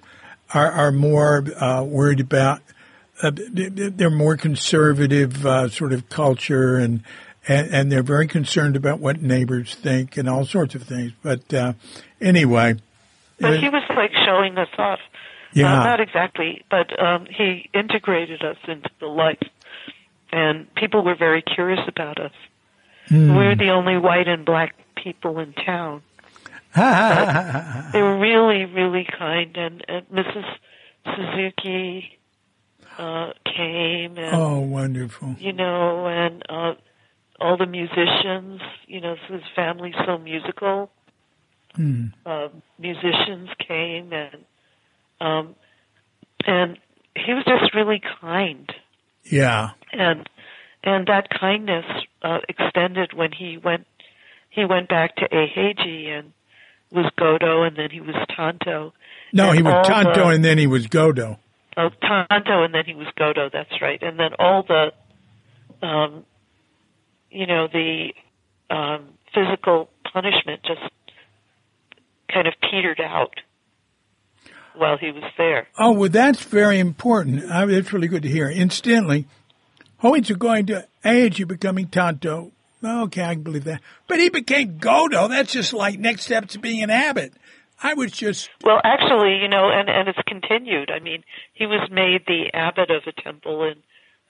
are 0.54 0.70
are 0.70 0.92
more 0.92 1.44
uh, 1.56 1.82
worried 1.82 2.20
about. 2.20 2.60
they're 3.22 4.08
more 4.10 4.36
conservative 4.36 5.42
sort 5.72 5.92
of 5.92 6.08
culture 6.08 6.76
and 6.76 7.02
and, 7.48 7.74
and 7.74 7.92
they're 7.92 8.02
very 8.02 8.26
concerned 8.26 8.76
about 8.76 9.00
what 9.00 9.20
neighbors 9.20 9.74
think 9.74 10.16
and 10.16 10.28
all 10.28 10.44
sorts 10.44 10.74
of 10.74 10.82
things. 10.82 11.12
But 11.22 11.52
uh, 11.52 11.72
anyway, 12.20 12.76
but 13.40 13.58
he 13.58 13.68
was 13.68 13.82
like 13.96 14.12
showing 14.24 14.56
us 14.58 14.68
off. 14.78 15.00
Yeah, 15.52 15.80
uh, 15.80 15.84
not 15.84 16.00
exactly, 16.00 16.64
but 16.70 16.98
um, 17.02 17.26
he 17.26 17.68
integrated 17.74 18.42
us 18.42 18.56
into 18.68 18.90
the 19.00 19.06
life, 19.06 19.42
and 20.32 20.72
people 20.74 21.02
were 21.02 21.16
very 21.16 21.42
curious 21.42 21.80
about 21.88 22.20
us. 22.20 22.32
Mm. 23.08 23.36
We 23.36 23.46
were 23.46 23.56
the 23.56 23.70
only 23.70 23.96
white 23.96 24.28
and 24.28 24.44
black 24.44 24.74
people 24.96 25.40
in 25.40 25.52
town. 25.52 26.02
they 26.76 28.00
were 28.00 28.18
really, 28.18 28.64
really 28.64 29.04
kind, 29.18 29.56
and, 29.56 29.84
and 29.88 30.08
Mrs. 30.08 30.44
Suzuki 31.04 32.18
uh, 32.96 33.32
came. 33.44 34.16
And, 34.16 34.36
oh, 34.36 34.60
wonderful! 34.60 35.34
You 35.40 35.52
know, 35.52 36.06
and 36.06 36.44
uh, 36.48 36.74
all 37.40 37.56
the 37.56 37.66
musicians, 37.66 38.60
you 38.86 39.00
know, 39.00 39.16
his 39.28 39.42
family's 39.56 39.94
so 40.06 40.18
musical. 40.18 40.90
Mm. 41.76 42.12
Uh, 42.26 42.48
musicians 42.78 43.48
came 43.66 44.12
and 44.12 44.44
um, 45.20 45.54
and 46.46 46.78
he 47.16 47.34
was 47.34 47.44
just 47.44 47.74
really 47.74 48.00
kind. 48.20 48.72
Yeah. 49.24 49.70
And 49.92 50.28
and 50.82 51.06
that 51.08 51.28
kindness 51.30 51.84
uh, 52.22 52.38
extended 52.48 53.12
when 53.12 53.32
he 53.32 53.58
went 53.58 53.86
he 54.48 54.64
went 54.64 54.88
back 54.88 55.16
to 55.16 55.28
Eiheiji 55.28 56.08
and 56.08 56.32
was 56.90 57.10
Godo 57.18 57.66
and 57.66 57.76
then 57.76 57.90
he 57.90 58.00
was 58.00 58.16
Tanto. 58.36 58.92
No, 59.32 59.52
he 59.52 59.62
was 59.62 59.86
Tanto 59.86 60.24
the, 60.24 60.28
and 60.28 60.44
then 60.44 60.58
he 60.58 60.66
was 60.66 60.86
Godo. 60.86 61.38
Oh, 61.76 61.90
Tanto 62.02 62.64
and 62.64 62.74
then 62.74 62.84
he 62.86 62.94
was 62.94 63.06
Godo. 63.18 63.50
That's 63.52 63.80
right. 63.80 64.02
And 64.02 64.18
then 64.18 64.30
all 64.38 64.64
the 64.66 64.92
um, 65.86 66.24
you 67.30 67.46
know, 67.46 67.68
the 67.72 68.12
um, 68.70 69.10
physical 69.34 69.88
punishment 70.12 70.62
just 70.62 70.92
kind 72.32 72.46
of 72.46 72.54
petered 72.60 73.00
out 73.00 73.34
while 74.74 74.96
he 74.98 75.10
was 75.10 75.24
there. 75.36 75.66
Oh, 75.78 75.92
well, 75.92 76.08
that's 76.08 76.42
very 76.42 76.78
important. 76.78 77.44
Uh, 77.44 77.66
that's 77.66 77.92
really 77.92 78.08
good 78.08 78.22
to 78.22 78.28
hear. 78.28 78.48
Incidentally, 78.48 79.26
Hoyts 80.02 80.30
are 80.30 80.36
going 80.36 80.66
to 80.66 80.86
age 81.04 81.38
you 81.38 81.46
becoming 81.46 81.88
Tanto. 81.88 82.52
Okay, 82.82 83.22
I 83.22 83.34
can 83.34 83.42
believe 83.42 83.64
that. 83.64 83.82
But 84.06 84.20
he 84.20 84.30
became 84.30 84.78
Godo. 84.78 85.28
That's 85.28 85.52
just 85.52 85.74
like 85.74 85.98
next 85.98 86.22
step 86.22 86.48
to 86.48 86.58
being 86.58 86.82
an 86.82 86.90
abbot. 86.90 87.34
I 87.82 87.94
was 87.94 88.12
just 88.12 88.48
well, 88.64 88.80
actually, 88.82 89.38
you 89.42 89.48
know, 89.48 89.70
and 89.70 89.88
and 89.88 90.08
it's 90.08 90.18
continued. 90.26 90.90
I 90.90 91.00
mean, 91.00 91.22
he 91.52 91.66
was 91.66 91.88
made 91.90 92.22
the 92.26 92.50
abbot 92.54 92.90
of 92.90 93.02
a 93.06 93.22
temple 93.22 93.64
in 93.64 93.74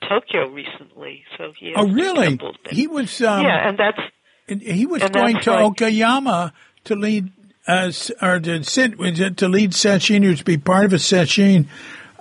Tokyo 0.09 0.49
recently. 0.49 1.25
So 1.37 1.53
he 1.59 1.73
oh 1.77 1.87
really? 1.87 2.39
He 2.71 2.87
was 2.87 3.21
um, 3.23 3.43
yeah, 3.43 3.69
and 3.69 3.79
that's 3.79 4.01
and 4.49 4.63
he 4.63 4.87
was 4.87 5.03
going 5.03 5.37
to 5.41 5.51
Okayama 5.51 6.53
to 6.85 6.97
lead 6.97 7.33
uh, 7.71 7.93
or 8.21 8.41
to 8.41 8.65
sit 8.65 8.99
to 8.99 9.49
lead 9.49 9.73
sesshin 9.73 10.31
or 10.31 10.35
to 10.35 10.45
be 10.45 10.57
part 10.57 10.85
of 10.85 10.93
a 10.93 10.97
sesshin 10.97 11.67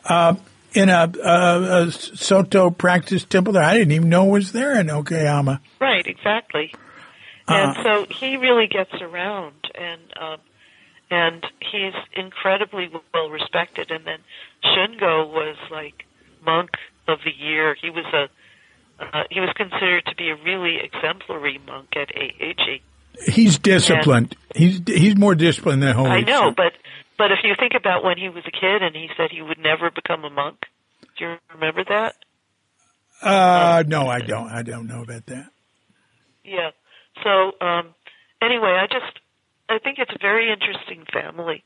uh, 0.06 0.36
in 0.74 0.90
a, 0.90 1.12
a, 1.24 1.88
a, 1.88 1.92
Soto 1.92 2.70
practice 2.70 3.24
temple 3.24 3.54
that 3.54 3.64
I 3.64 3.78
didn't 3.78 3.92
even 3.92 4.10
know 4.10 4.26
was 4.26 4.52
there 4.52 4.80
in 4.80 4.88
Okayama. 4.88 5.60
Right, 5.82 6.06
exactly. 6.06 6.74
Uh, 7.48 7.54
and 7.54 7.78
so 7.84 8.14
he 8.14 8.38
really 8.38 8.68
gets 8.68 8.94
around, 9.02 9.56
and 9.74 10.02
um, 10.22 10.38
and 11.10 11.46
he's 11.60 11.96
incredibly 12.14 12.90
well 13.14 13.30
respected. 13.30 13.90
And 13.90 14.06
then 14.06 14.20
Shungo 14.64 15.28
was 15.32 15.58
like 15.72 16.06
monk 16.46 16.70
of 17.08 17.20
the 17.26 17.32
year. 17.32 17.76
He 17.82 17.90
was 17.90 18.06
a 18.14 18.30
uh, 19.04 19.24
he 19.32 19.40
was 19.40 19.50
considered 19.56 20.06
to 20.06 20.16
be 20.16 20.30
a 20.30 20.36
really 20.36 20.78
exemplary 20.78 21.60
monk 21.66 21.88
at 21.96 22.10
Eiheiji. 22.10 22.82
He's 23.26 23.60
disciplined. 23.60 24.36
And 24.56 24.64
he's 24.64 24.82
he's 24.88 25.16
more 25.16 25.36
disciplined 25.36 25.84
than 25.84 25.96
Holy. 25.96 26.10
I 26.10 26.22
know, 26.22 26.52
but 26.56 26.74
but 27.18 27.32
if 27.32 27.40
you 27.44 27.54
think 27.60 27.74
about 27.76 28.04
when 28.04 28.18
he 28.18 28.30
was 28.30 28.44
a 28.48 28.52
kid 28.52 28.82
and 28.82 28.96
he 28.96 29.10
said 29.18 29.30
he 29.32 29.42
would 29.42 29.60
never 29.60 29.92
become 29.92 30.24
a 30.24 30.30
monk, 30.30 30.58
do 31.18 31.26
you 31.26 31.36
remember 31.54 31.84
that? 31.90 32.16
Uh, 33.22 33.84
no, 33.86 34.08
I 34.08 34.20
don't. 34.20 34.50
I 34.50 34.64
don't 34.64 34.88
know 34.88 35.02
about 35.04 35.26
that. 35.26 35.50
Yeah. 36.44 36.72
So 37.24 37.52
um, 37.66 37.94
anyway, 38.42 38.80
I 38.80 38.88
just 38.88 39.20
I 39.68 39.80
think 39.80 40.00
it's 40.00 40.12
a 40.14 40.20
very 40.22 40.52
interesting 40.52 41.06
family. 41.12 41.64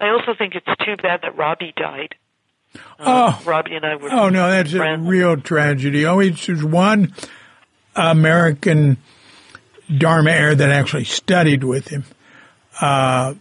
I 0.00 0.08
also 0.10 0.34
think 0.36 0.54
it's 0.54 0.66
too 0.84 0.96
bad 0.96 1.20
that 1.22 1.36
Robbie 1.36 1.74
died. 1.76 2.14
Uh, 2.98 3.34
oh, 3.34 3.42
Robbie 3.44 3.74
and 3.74 3.84
I 3.84 3.96
were. 3.96 4.10
Oh 4.12 4.28
no, 4.28 4.48
that's 4.48 4.72
friends. 4.72 5.06
a 5.06 5.10
real 5.10 5.36
tragedy. 5.36 6.06
Oh, 6.06 6.20
it's 6.20 6.40
just 6.40 6.62
one 6.62 7.12
American 7.96 8.96
Dharma 9.96 10.30
heir 10.30 10.54
that 10.54 10.70
actually 10.70 11.04
studied 11.04 11.64
with 11.64 11.88
him. 11.88 12.04
Uh, 12.80 13.34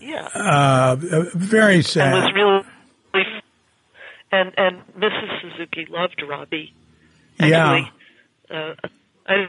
yeah. 0.00 0.28
Uh, 0.34 0.96
very 1.34 1.82
sad. 1.82 2.14
And 2.14 2.24
was 2.24 2.32
really, 2.34 3.24
and 4.32 4.52
and 4.56 4.82
Mrs. 4.96 5.40
Suzuki 5.40 5.86
loved 5.88 6.22
Robbie. 6.26 6.74
Actually, 7.38 7.90
yeah. 8.50 8.56
Uh, 8.56 8.74
I 9.26 9.46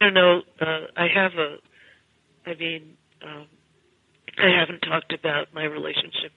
don't 0.00 0.14
know. 0.14 0.42
Uh, 0.60 0.86
I 0.96 1.06
have 1.14 1.32
a. 1.34 1.58
I 2.44 2.54
mean, 2.54 2.96
um, 3.22 3.46
I 4.38 4.48
haven't 4.48 4.80
talked 4.80 5.12
about 5.12 5.54
my 5.54 5.64
relationship 5.64 6.32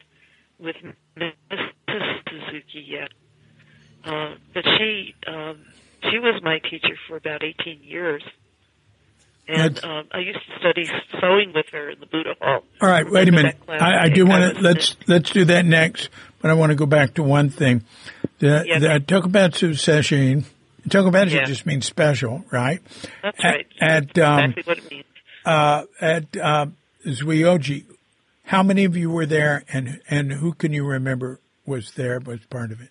with 0.60 0.76
Mrs. 1.18 2.20
Suzuki 2.30 2.86
yet, 2.88 3.10
uh, 4.04 4.36
but 4.54 4.64
she 4.78 5.16
um, 5.28 5.66
she 6.12 6.20
was 6.20 6.42
my 6.44 6.60
teacher 6.60 6.96
for 7.08 7.18
about 7.18 7.44
18 7.44 7.82
years. 7.84 8.24
And 9.48 9.84
um, 9.84 10.08
I 10.12 10.20
used 10.20 10.40
to 10.40 10.60
study 10.60 10.90
sewing 11.22 11.54
with 11.54 11.68
her 11.72 11.92
in 11.92 12.00
the 12.00 12.08
Buddha 12.08 12.36
Hall. 12.42 12.64
All 12.82 12.90
right, 12.90 13.06
wait 13.10 13.28
a 13.28 13.32
minute. 13.32 13.58
I, 13.68 14.06
I 14.06 14.10
do 14.10 14.26
want 14.26 14.56
to 14.56 14.62
let's 14.62 14.96
let's 15.08 15.30
do 15.30 15.46
that 15.46 15.66
next, 15.66 16.10
but 16.42 16.50
I 16.50 16.56
want 16.56 16.72
to 16.72 16.76
go 16.76 16.88
back 16.88 17.16
to 17.16 17.24
one 17.24 17.50
thing. 17.50 17.84
The, 18.40 18.64
yeah. 18.66 18.80
the 18.80 18.88
Tokubetsu 19.00 19.72
sesshin. 19.72 20.46
Tokubetsu 20.90 21.32
yeah. 21.32 21.44
just 21.46 21.66
means 21.66 21.86
special, 21.86 22.44
right? 22.52 22.80
That's 23.24 23.38
at, 23.44 23.54
right. 23.54 23.68
At 23.82 24.18
um, 24.20 24.40
exactly 24.40 24.64
what 24.66 24.78
it 24.78 24.92
means. 24.92 25.06
Uh, 25.46 25.84
at 26.02 26.38
uh, 26.38 26.66
how 28.46 28.64
many 28.64 28.86
of 28.86 28.96
you 28.96 29.10
were 29.10 29.26
there, 29.26 29.64
and 29.72 30.02
and 30.10 30.32
who 30.32 30.54
can 30.54 30.74
you 30.74 30.86
remember 30.86 31.40
was 31.66 31.92
there 31.92 32.20
was 32.20 32.40
part 32.50 32.72
of 32.72 32.82
it? 32.82 32.90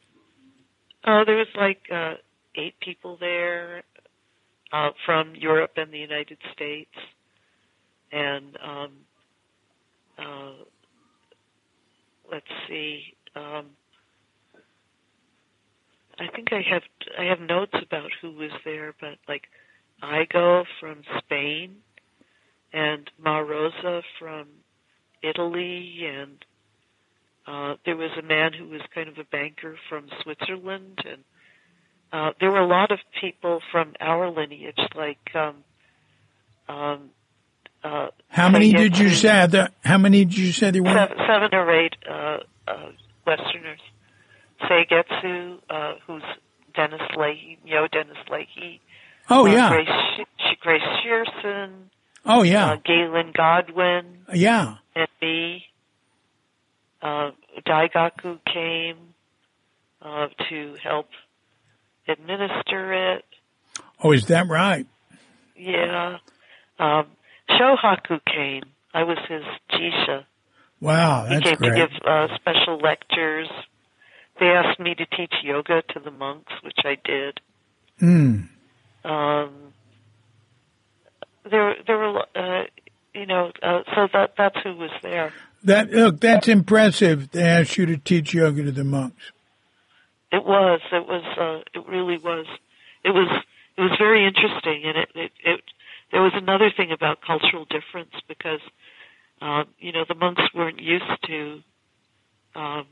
Oh, 1.06 1.22
there 1.26 1.36
was 1.36 1.48
like 1.56 1.82
uh, 1.92 2.14
eight 2.54 2.74
people 2.80 3.16
there 3.20 3.82
uh, 4.74 4.90
from 5.06 5.34
Europe 5.36 5.72
and 5.76 5.92
the 5.92 5.98
United 5.98 6.38
States, 6.52 6.90
and 8.10 8.56
um, 8.62 8.90
uh, 10.18 10.52
let's 12.30 12.46
see. 12.68 13.02
Um, 13.36 13.66
I 16.18 16.26
think 16.34 16.48
I 16.52 16.62
have 16.68 16.82
I 17.18 17.24
have 17.24 17.40
notes 17.40 17.74
about 17.86 18.10
who 18.20 18.32
was 18.32 18.50
there, 18.64 18.94
but 19.00 19.18
like 19.28 19.42
Igo 20.02 20.64
from 20.80 21.02
Spain 21.18 21.76
and 22.72 23.08
Ma 23.22 23.38
Rosa 23.38 24.02
from 24.18 24.48
Italy, 25.22 26.00
and 26.04 26.44
uh, 27.46 27.76
there 27.84 27.96
was 27.96 28.10
a 28.18 28.26
man 28.26 28.52
who 28.52 28.68
was 28.68 28.80
kind 28.92 29.08
of 29.08 29.18
a 29.18 29.24
banker 29.30 29.76
from 29.88 30.08
Switzerland, 30.22 30.98
and 31.08 31.22
uh, 32.12 32.30
there 32.40 32.50
were 32.50 32.60
a 32.60 32.66
lot 32.66 32.90
of 32.92 32.98
people 33.20 33.60
from 33.72 33.94
our 34.00 34.30
lineage, 34.30 34.78
like 34.94 35.18
um, 35.34 35.56
um, 36.68 37.10
Uh, 37.82 38.08
How 38.28 38.48
many 38.48 38.72
did 38.72 38.96
you 38.98 39.10
say? 39.10 39.46
The, 39.46 39.70
how 39.84 39.98
many 39.98 40.24
did 40.24 40.36
you 40.38 40.52
say 40.52 40.70
there 40.70 40.82
were? 40.82 40.88
Seven, 40.94 41.16
seven 41.28 41.48
or 41.54 41.70
eight 41.70 41.96
uh, 42.08 42.38
uh, 42.66 42.90
Westerners. 43.26 43.80
Seigetsu, 44.62 45.58
uh, 45.68 45.94
who's 46.06 46.22
Dennis 46.74 47.02
Leahy, 47.16 47.58
Yo 47.64 47.86
Dennis 47.88 48.16
Leahy. 48.30 48.80
Oh 49.28 49.46
uh, 49.46 49.50
yeah. 49.52 49.68
Grace, 49.68 49.88
Sh- 50.38 50.56
Grace 50.60 50.82
Schireson, 51.04 51.70
Oh 52.24 52.40
uh, 52.40 52.42
yeah. 52.42 52.76
Galen 52.84 53.32
Godwin, 53.36 54.24
Yeah. 54.32 54.76
and 54.96 55.08
me. 55.20 55.66
Uh, 57.02 57.32
Daigaku 57.66 58.38
came 58.50 58.96
uh, 60.00 60.28
to 60.48 60.76
help 60.82 61.08
administer 62.08 63.14
it. 63.14 63.24
Oh, 64.02 64.12
is 64.12 64.26
that 64.26 64.48
right? 64.48 64.86
Yeah. 65.56 66.18
Um, 66.78 67.06
Shohaku 67.48 68.20
came. 68.26 68.64
I 68.92 69.04
was 69.04 69.18
his 69.28 69.42
jisha. 69.72 70.24
Wow, 70.80 71.26
that's 71.28 71.36
He 71.48 71.50
came 71.50 71.56
great. 71.56 71.70
to 71.70 71.76
give 71.76 71.90
uh, 72.06 72.28
special 72.36 72.78
lectures. 72.78 73.48
They 74.38 74.46
asked 74.46 74.80
me 74.80 74.94
to 74.94 75.06
teach 75.06 75.32
yoga 75.42 75.82
to 75.94 76.00
the 76.00 76.10
monks, 76.10 76.52
which 76.62 76.78
I 76.84 76.96
did. 77.04 77.40
Mm. 78.02 78.48
Um, 79.04 79.50
there, 81.48 81.76
there 81.86 81.98
were, 81.98 82.24
uh, 82.34 82.64
you 83.14 83.26
know, 83.26 83.52
uh, 83.62 83.80
so 83.94 84.08
that 84.12 84.34
that's 84.36 84.56
who 84.62 84.74
was 84.76 84.90
there. 85.02 85.32
That 85.62 85.90
look, 85.92 86.20
that's 86.20 86.48
impressive. 86.48 87.30
They 87.30 87.42
asked 87.42 87.78
you 87.78 87.86
to 87.86 87.96
teach 87.96 88.34
yoga 88.34 88.64
to 88.64 88.72
the 88.72 88.84
monks. 88.84 89.32
It 90.34 90.44
was, 90.44 90.80
it 90.90 91.06
was, 91.06 91.24
uh, 91.38 91.78
it 91.78 91.86
really 91.86 92.18
was. 92.18 92.46
It 93.04 93.10
was, 93.10 93.28
it 93.76 93.80
was 93.80 93.92
very 93.98 94.26
interesting, 94.26 94.82
and 94.84 94.98
it, 94.98 95.08
it, 95.14 95.32
it 95.44 95.60
there 96.10 96.22
was 96.22 96.32
another 96.34 96.72
thing 96.76 96.90
about 96.90 97.20
cultural 97.22 97.66
difference 97.66 98.14
because, 98.26 98.58
um, 99.40 99.66
you 99.78 99.92
know, 99.92 100.04
the 100.08 100.16
monks 100.16 100.42
weren't 100.52 100.80
used 100.80 101.04
to 101.28 101.60
um, 102.56 102.86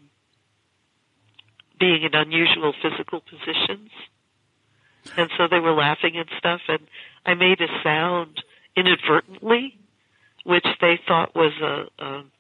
being 1.80 2.04
in 2.04 2.14
unusual 2.14 2.74
physical 2.80 3.20
positions, 3.20 3.90
and 5.16 5.28
so 5.36 5.48
they 5.48 5.58
were 5.58 5.72
laughing 5.72 6.16
and 6.16 6.28
stuff. 6.38 6.60
And 6.68 6.86
I 7.26 7.34
made 7.34 7.60
a 7.60 7.68
sound 7.82 8.40
inadvertently, 8.76 9.80
which 10.44 10.66
they 10.80 11.00
thought 11.08 11.34
was 11.34 11.54
a 11.60 12.04
um, 12.04 12.30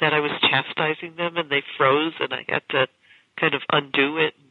that 0.00 0.12
I 0.12 0.18
was 0.18 0.32
chastising 0.40 1.14
them, 1.14 1.36
and 1.36 1.48
they 1.50 1.62
froze, 1.76 2.14
and 2.18 2.34
I 2.34 2.44
had 2.48 2.62
to 2.70 2.88
kind 3.40 3.54
of 3.54 3.62
undo 3.72 4.18
it 4.18 4.34
and 4.38 4.48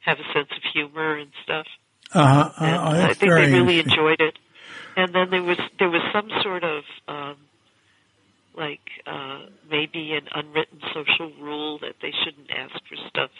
have 0.00 0.18
a 0.18 0.32
sense 0.32 0.48
of 0.56 0.62
humor 0.72 1.16
and 1.18 1.30
stuff. 1.42 1.66
Uh-huh. 2.12 2.50
And 2.60 2.76
Uh, 2.76 3.06
I 3.10 3.14
think 3.14 3.32
they 3.32 3.52
really 3.52 3.80
enjoyed 3.80 4.20
it. 4.20 4.38
And 4.96 5.14
then 5.14 5.30
there 5.30 5.42
was 5.42 5.58
there 5.78 5.90
was 5.90 6.02
some 6.12 6.30
sort 6.42 6.62
of 6.64 6.84
um, 7.08 7.36
like 8.56 8.86
uh, 9.06 9.46
maybe 9.68 10.12
an 10.12 10.28
unwritten 10.34 10.80
social 10.94 11.32
rule 11.40 11.78
that 11.80 11.96
they 12.00 12.12
shouldn't 12.24 12.50
ask 12.50 12.74
for 12.88 12.96
stuff 13.08 13.30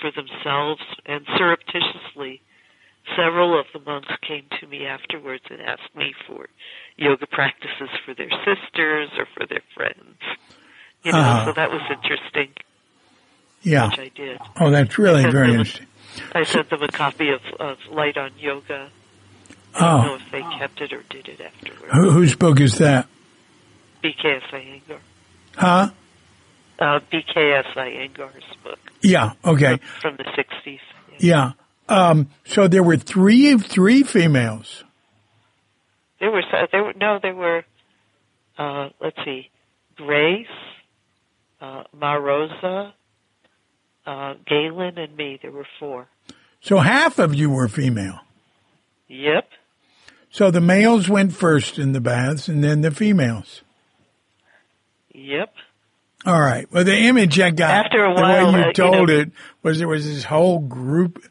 for 0.00 0.10
themselves. 0.12 0.82
And 1.06 1.26
surreptitiously, 1.38 2.42
several 3.16 3.58
of 3.58 3.64
the 3.72 3.80
monks 3.80 4.12
came 4.26 4.44
to 4.60 4.66
me 4.66 4.84
afterwards 4.86 5.44
and 5.50 5.60
asked 5.62 5.94
me 5.96 6.12
for 6.26 6.48
yoga 6.96 7.26
practices 7.26 7.88
for 8.04 8.12
their 8.14 8.30
sisters 8.44 9.08
or 9.16 9.26
for 9.34 9.46
their 9.46 9.62
friends. 9.74 10.20
You 11.02 11.12
know, 11.12 11.18
Uh-huh. 11.18 11.44
so 11.46 11.52
that 11.54 11.70
was 11.70 11.80
interesting, 11.90 12.52
Yeah. 13.62 13.88
which 13.90 13.98
I 13.98 14.10
did. 14.14 14.38
Oh, 14.60 14.70
that's 14.70 14.98
really 14.98 15.22
very 15.30 15.50
interesting. 15.50 15.86
I 16.34 16.44
sent 16.44 16.70
them 16.70 16.82
a 16.82 16.88
copy 16.88 17.30
of, 17.30 17.40
of 17.60 17.78
Light 17.90 18.16
on 18.16 18.30
Yoga. 18.38 18.90
I 19.74 19.80
don't 19.80 20.06
know 20.06 20.12
Oh, 20.12 20.14
if 20.16 20.30
they 20.32 20.40
kept 20.58 20.80
it 20.80 20.92
or 20.92 21.02
did 21.10 21.28
it 21.28 21.40
afterwards. 21.40 21.92
who, 21.92 22.10
whose 22.10 22.34
book 22.34 22.60
is 22.60 22.78
that? 22.78 23.06
BKS 24.02 24.42
Iyengar. 24.52 24.98
Huh? 25.56 25.90
Uh, 26.78 27.00
BKS 27.12 27.74
Iyengar's 27.74 28.44
book 28.64 28.78
Yeah. 29.02 29.32
Okay. 29.44 29.78
from 30.00 30.16
the 30.16 30.24
60s. 30.24 30.78
Yeah. 31.18 31.52
Yeah. 31.88 32.08
Um, 32.10 32.28
so 32.44 32.68
there 32.68 32.82
were 32.82 32.96
three 32.98 33.56
three 33.58 34.02
females. 34.02 34.84
There 36.20 36.30
were, 36.30 36.42
there 36.72 36.84
were, 36.84 36.92
no, 36.94 37.18
there 37.22 37.34
were, 37.34 37.64
uh, 38.58 38.90
let's 39.00 39.16
see, 39.24 39.48
Grace, 39.96 40.46
uh, 41.60 41.84
Marosa, 41.96 42.92
uh, 44.08 44.34
Galen, 44.46 44.96
and 44.98 45.16
me. 45.16 45.38
There 45.42 45.50
were 45.52 45.66
four. 45.78 46.06
So 46.60 46.78
half 46.78 47.18
of 47.18 47.34
you 47.34 47.50
were 47.50 47.68
female. 47.68 48.20
Yep. 49.08 49.48
So 50.30 50.50
the 50.50 50.60
males 50.60 51.08
went 51.08 51.32
first 51.32 51.78
in 51.78 51.92
the 51.92 52.00
baths, 52.00 52.48
and 52.48 52.62
then 52.64 52.80
the 52.80 52.90
females. 52.90 53.62
Yep. 55.14 55.52
All 56.26 56.40
right. 56.40 56.70
Well, 56.72 56.84
the 56.84 56.96
image 56.96 57.38
I 57.40 57.50
got 57.50 57.86
After 57.86 58.04
a 58.04 58.14
the 58.14 58.20
while, 58.20 58.52
way 58.52 58.58
uh, 58.58 58.58
you 58.62 58.66
you 58.66 58.72
told 58.72 59.08
know- 59.08 59.14
it 59.20 59.30
was 59.62 59.78
there 59.78 59.88
was 59.88 60.04
this 60.06 60.24
whole 60.24 60.58
group. 60.58 61.22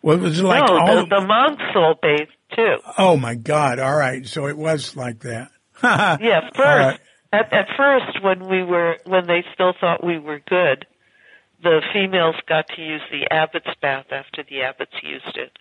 What 0.00 0.20
was 0.20 0.38
it 0.38 0.44
like? 0.44 0.68
no, 0.68 0.78
all, 0.78 1.06
the, 1.06 1.20
the 1.20 1.26
monks 1.26 1.62
all 1.74 1.94
bathed 2.00 2.30
too. 2.54 2.76
oh 2.98 3.16
my 3.16 3.34
God! 3.34 3.78
All 3.78 3.96
right. 3.96 4.26
So 4.26 4.46
it 4.46 4.56
was 4.56 4.96
like 4.96 5.20
that. 5.20 5.50
Yeah, 5.82 6.40
first 6.54 6.58
right. 6.58 7.00
at, 7.32 7.52
at 7.52 7.66
first 7.76 8.22
when 8.22 8.48
we 8.48 8.62
were 8.62 8.98
when 9.06 9.26
they 9.26 9.44
still 9.54 9.72
thought 9.80 10.04
we 10.04 10.18
were 10.18 10.40
good, 10.46 10.86
the 11.64 11.82
females 11.92 12.36
got 12.46 12.68
to 12.76 12.82
use 12.82 13.02
the 13.10 13.26
abbot's 13.32 13.66
bath 13.82 14.06
after 14.12 14.44
the 14.48 14.62
abbots 14.62 14.94
used 15.02 15.36
it. 15.36 15.58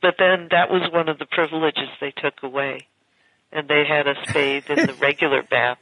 But 0.00 0.14
then 0.18 0.48
that 0.50 0.70
was 0.70 0.90
one 0.90 1.08
of 1.10 1.18
the 1.18 1.26
privileges 1.26 1.88
they 2.00 2.10
took 2.12 2.42
away, 2.42 2.86
and 3.52 3.68
they 3.68 3.84
had 3.84 4.08
us 4.08 4.16
bathe 4.32 4.64
in 4.70 4.86
the 4.86 4.94
regular 5.00 5.42
bath 5.42 5.78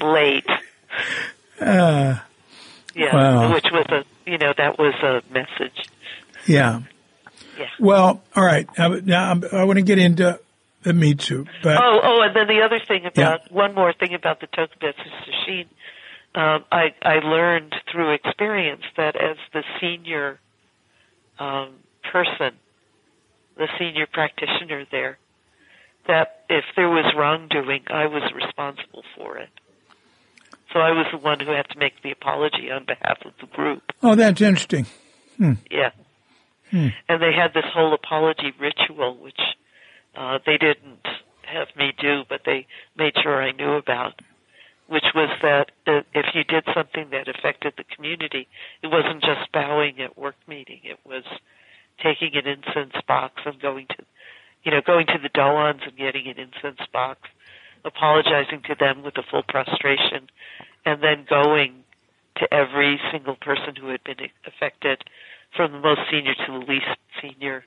late. 0.00 0.46
Uh, 1.60 2.16
Yeah, 2.94 3.14
Wow. 3.14 3.54
which 3.54 3.66
was 3.72 3.86
a 3.90 4.04
you 4.30 4.38
know 4.38 4.52
that 4.56 4.78
was 4.78 4.94
a 5.02 5.22
message. 5.32 5.88
yeah. 6.46 6.80
Yeah. 7.58 7.66
Well, 7.78 8.22
all 8.34 8.44
right. 8.44 8.66
Now, 8.78 9.34
I 9.52 9.64
want 9.64 9.76
to 9.78 9.82
get 9.82 9.98
into 9.98 10.38
the 10.82 10.92
Mitsu, 10.94 11.44
but 11.62 11.76
Oh, 11.76 12.00
oh, 12.02 12.22
and 12.22 12.34
then 12.34 12.46
the 12.46 12.62
other 12.62 12.78
thing 12.80 13.04
about 13.04 13.50
one 13.52 13.74
more 13.74 13.92
thing 13.92 14.14
about 14.14 14.40
the 14.40 14.46
Tokubetsu 14.46 14.94
Sesshin, 15.26 15.66
um, 16.34 16.64
I 16.70 16.94
I 17.02 17.18
learned 17.24 17.74
through 17.90 18.14
experience 18.14 18.82
that 18.96 19.16
as 19.16 19.36
the 19.52 19.62
senior 19.80 20.38
um, 21.38 21.74
person, 22.12 22.56
the 23.56 23.68
senior 23.78 24.06
practitioner 24.06 24.84
there, 24.90 25.18
that 26.06 26.44
if 26.48 26.64
there 26.76 26.88
was 26.88 27.12
wrongdoing, 27.16 27.82
I 27.88 28.06
was 28.06 28.22
responsible 28.34 29.02
for 29.16 29.38
it. 29.38 29.48
So 30.72 30.78
I 30.78 30.90
was 30.92 31.06
the 31.10 31.18
one 31.18 31.40
who 31.40 31.50
had 31.50 31.68
to 31.70 31.78
make 31.78 32.00
the 32.02 32.12
apology 32.12 32.70
on 32.70 32.84
behalf 32.84 33.18
of 33.24 33.32
the 33.40 33.46
group. 33.46 33.82
oh, 34.02 34.14
that's 34.14 34.40
interesting. 34.40 34.86
Yeah. 35.70 35.90
And 37.08 37.20
they 37.20 37.32
had 37.32 37.52
this 37.54 37.64
whole 37.74 37.92
apology 37.92 38.52
ritual, 38.58 39.16
which 39.16 39.40
uh, 40.16 40.38
they 40.46 40.58
didn't 40.58 41.04
have 41.42 41.68
me 41.76 41.92
do, 42.00 42.22
but 42.28 42.42
they 42.46 42.66
made 42.96 43.14
sure 43.20 43.42
I 43.42 43.50
knew 43.50 43.72
about, 43.72 44.20
which 44.90 45.14
was 45.14 45.30
that 45.40 45.70
if 45.86 46.34
you 46.34 46.42
did 46.42 46.64
something 46.74 47.10
that 47.10 47.28
affected 47.28 47.74
the 47.76 47.84
community, 47.94 48.48
it 48.82 48.88
wasn't 48.88 49.22
just 49.22 49.52
bowing 49.52 50.00
at 50.00 50.18
work 50.18 50.34
meeting. 50.48 50.80
It 50.82 50.98
was 51.06 51.22
taking 52.02 52.34
an 52.34 52.48
incense 52.48 53.00
box 53.06 53.34
and 53.46 53.60
going 53.60 53.86
to, 53.86 54.04
you 54.64 54.72
know, 54.72 54.80
going 54.84 55.06
to 55.06 55.18
the 55.22 55.28
doans 55.28 55.82
and 55.86 55.96
getting 55.96 56.26
an 56.26 56.40
incense 56.40 56.80
box, 56.92 57.20
apologizing 57.84 58.62
to 58.66 58.74
them 58.74 59.04
with 59.04 59.16
a 59.16 59.22
full 59.30 59.44
prostration, 59.46 60.28
and 60.84 61.00
then 61.00 61.24
going 61.28 61.84
to 62.38 62.52
every 62.52 63.00
single 63.12 63.36
person 63.36 63.76
who 63.80 63.90
had 63.90 64.02
been 64.02 64.26
affected, 64.44 65.04
from 65.56 65.70
the 65.70 65.78
most 65.78 66.00
senior 66.10 66.34
to 66.34 66.52
the 66.52 66.66
least 66.66 66.98
senior, 67.22 67.64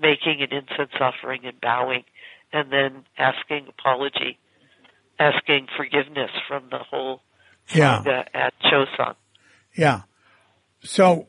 making 0.00 0.40
an 0.40 0.52
incense 0.52 0.92
offering 1.00 1.44
and 1.44 1.60
bowing, 1.60 2.04
and 2.52 2.70
then 2.70 3.04
asking 3.18 3.66
apology, 3.68 4.38
asking 5.20 5.68
forgiveness 5.76 6.30
from 6.48 6.64
the 6.70 6.78
whole 6.78 7.20
Yeah. 7.74 8.24
at 8.34 8.54
Chosan. 8.64 9.14
Yeah. 9.76 10.02
So, 10.82 11.28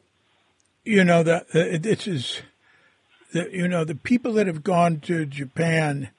you 0.86 1.04
know, 1.04 1.22
the, 1.24 1.46
the 1.54 1.78
this 1.78 2.08
is, 2.08 2.42
the, 3.34 3.50
you 3.52 3.68
know, 3.68 3.84
the 3.84 3.96
people 3.96 4.34
that 4.34 4.48
have 4.48 4.64
gone 4.64 5.02
to 5.02 5.26
Japan 5.26 6.10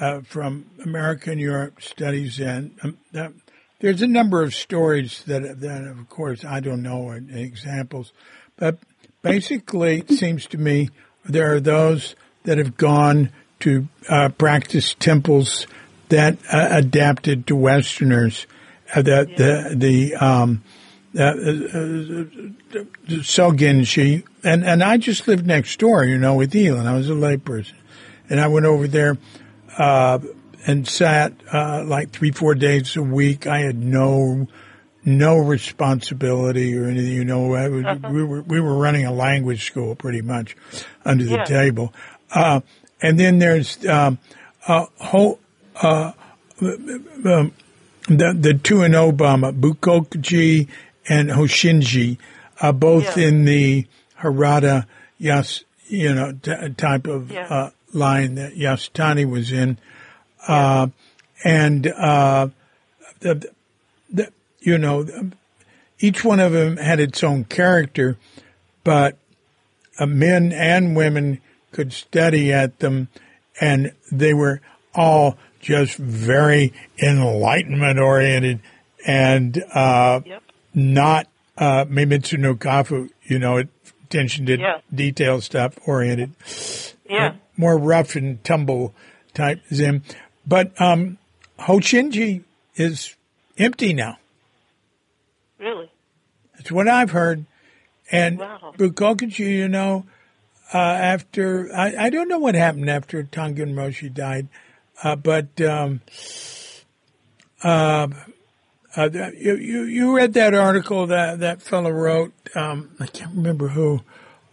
uh, 0.00 0.20
from 0.20 0.70
America 0.82 1.32
and 1.32 1.40
Europe 1.40 1.82
studies 1.82 2.38
and 2.38 2.78
um, 2.82 2.98
that, 3.12 3.32
there's 3.80 4.02
a 4.02 4.06
number 4.06 4.42
of 4.42 4.54
stories 4.54 5.24
that, 5.26 5.60
that 5.60 5.82
of 5.84 6.08
course, 6.08 6.44
I 6.44 6.60
don't 6.60 6.82
know 6.82 7.10
examples, 7.10 8.12
but 8.56 8.78
basically, 9.22 10.00
it 10.00 10.10
seems 10.10 10.46
to 10.46 10.58
me 10.58 10.90
there 11.24 11.54
are 11.54 11.60
those 11.60 12.14
that 12.44 12.58
have 12.58 12.76
gone 12.76 13.30
to 13.60 13.88
uh, 14.08 14.28
practice 14.28 14.94
temples 14.98 15.66
that 16.10 16.38
uh, 16.52 16.68
adapted 16.70 17.46
to 17.48 17.56
Westerners. 17.56 18.46
Uh, 18.94 19.02
that 19.02 19.36
the 19.36 19.72
the 19.74 20.16
um, 20.16 20.62
uh, 21.18 21.22
uh, 21.22 21.32
Sogenji, 23.20 24.24
and 24.44 24.64
and 24.64 24.82
I 24.82 24.96
just 24.96 25.26
lived 25.26 25.46
next 25.46 25.78
door, 25.78 26.04
you 26.04 26.18
know, 26.18 26.34
with 26.36 26.54
Elon. 26.54 26.86
I 26.86 26.94
was 26.94 27.10
a 27.10 27.14
layperson, 27.14 27.74
and 28.28 28.40
I 28.40 28.46
went 28.46 28.66
over 28.66 28.86
there 28.86 29.18
uh, 29.76 30.20
and 30.66 30.86
sat 30.86 31.32
uh, 31.52 31.84
like 31.84 32.10
three, 32.10 32.30
four 32.30 32.54
days 32.54 32.96
a 32.96 33.02
week. 33.02 33.46
I 33.46 33.60
had 33.60 33.76
no 33.76 34.46
no 35.04 35.38
responsibility 35.38 36.76
or 36.76 36.84
anything. 36.84 37.12
You 37.12 37.24
know, 37.24 37.48
was, 37.48 37.84
uh-huh. 37.84 38.08
we 38.12 38.22
were 38.22 38.42
we 38.42 38.60
were 38.60 38.76
running 38.76 39.04
a 39.04 39.12
language 39.12 39.66
school 39.66 39.96
pretty 39.96 40.22
much 40.22 40.56
under 41.04 41.24
the 41.24 41.36
yeah. 41.36 41.44
table. 41.44 41.92
Uh, 42.32 42.60
and 43.02 43.18
then 43.18 43.38
there's 43.38 43.84
um, 43.86 44.18
a 44.68 44.86
whole 44.98 45.40
uh, 45.80 46.12
um, 46.60 47.52
the 48.06 48.36
the 48.38 48.58
two 48.62 48.82
in 48.82 48.92
Obama, 48.92 49.58
Bukokuji 49.58 50.68
and 51.08 51.30
Hoshinji, 51.30 52.18
uh, 52.60 52.72
both 52.72 53.16
yeah. 53.16 53.28
in 53.28 53.44
the 53.44 53.86
Harada 54.20 54.86
Yas, 55.18 55.64
you 55.86 56.14
know, 56.14 56.32
t- 56.32 56.68
type 56.76 57.06
of 57.06 57.30
yeah. 57.30 57.46
uh, 57.46 57.70
line 57.92 58.34
that 58.36 58.54
Yasutani 58.54 59.28
was 59.28 59.52
in, 59.52 59.78
uh, 60.46 60.88
and 61.44 61.86
uh, 61.86 62.48
the, 63.20 63.50
the 64.10 64.32
you 64.60 64.78
know, 64.78 65.06
each 65.98 66.24
one 66.24 66.40
of 66.40 66.52
them 66.52 66.76
had 66.76 67.00
its 67.00 67.22
own 67.22 67.44
character, 67.44 68.18
but 68.84 69.16
uh, 69.98 70.06
men 70.06 70.52
and 70.52 70.96
women 70.96 71.40
could 71.72 71.92
study 71.92 72.52
at 72.52 72.80
them, 72.80 73.08
and 73.60 73.92
they 74.10 74.34
were 74.34 74.60
all 74.94 75.36
just 75.60 75.96
very 75.96 76.72
enlightenment 77.02 77.98
oriented 77.98 78.60
and 79.06 79.62
uh, 79.74 80.20
yep. 80.24 80.42
not 80.74 81.26
uh, 81.56 81.84
Menmitsu 81.84 82.38
no 82.38 82.54
Kafu, 82.54 83.10
you 83.22 83.38
know, 83.38 83.62
attention 84.04 84.46
to 84.46 84.58
yeah. 84.58 84.80
detail 84.92 85.40
stuff 85.40 85.78
oriented. 85.86 86.32
Yeah. 87.08 87.26
Uh, 87.26 87.32
more 87.56 87.76
rough 87.76 88.16
and 88.16 88.42
tumble 88.42 88.94
type 89.34 89.60
Zen. 89.72 90.02
But 90.46 90.78
um, 90.80 91.18
Hoshinji 91.58 92.44
is 92.74 93.14
empty 93.58 93.92
now. 93.92 94.18
Really? 95.58 95.90
That's 96.56 96.72
what 96.72 96.88
I've 96.88 97.10
heard. 97.10 97.44
And 98.10 98.38
wow. 98.38 98.74
Bukokuji, 98.76 99.38
you 99.38 99.68
know, 99.68 100.06
uh, 100.72 100.78
after, 100.78 101.70
I, 101.74 102.06
I 102.06 102.10
don't 102.10 102.28
know 102.28 102.38
what 102.38 102.54
happened 102.54 102.88
after 102.88 103.22
Tangen 103.22 103.74
Roshi 103.74 104.12
died, 104.12 104.48
uh, 105.02 105.16
but 105.16 105.60
um, 105.60 106.00
uh, 107.62 108.08
uh, 108.96 109.08
you, 109.36 109.56
you, 109.56 109.82
you 109.84 110.16
read 110.16 110.34
that 110.34 110.54
article 110.54 111.06
that 111.06 111.40
that 111.40 111.62
fellow 111.62 111.90
wrote. 111.90 112.32
Um, 112.54 112.90
I 112.98 113.06
can't 113.06 113.34
remember 113.36 113.68
who 113.68 114.00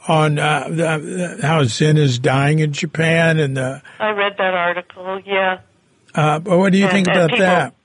on 0.07 0.37
uh, 0.37 0.67
the, 0.69 1.39
how 1.41 1.63
Zen 1.63 1.97
is 1.97 2.19
dying 2.19 2.59
in 2.59 2.73
Japan 2.73 3.39
and 3.39 3.57
the. 3.57 3.81
I 3.99 4.09
read 4.11 4.33
that 4.37 4.53
article. 4.53 5.21
Yeah. 5.25 5.59
Uh, 6.13 6.39
but 6.39 6.57
what 6.57 6.71
do 6.71 6.77
you 6.77 6.85
and, 6.85 6.93
think 6.93 7.07
about 7.07 7.29
people, 7.29 7.45
that? 7.45 7.75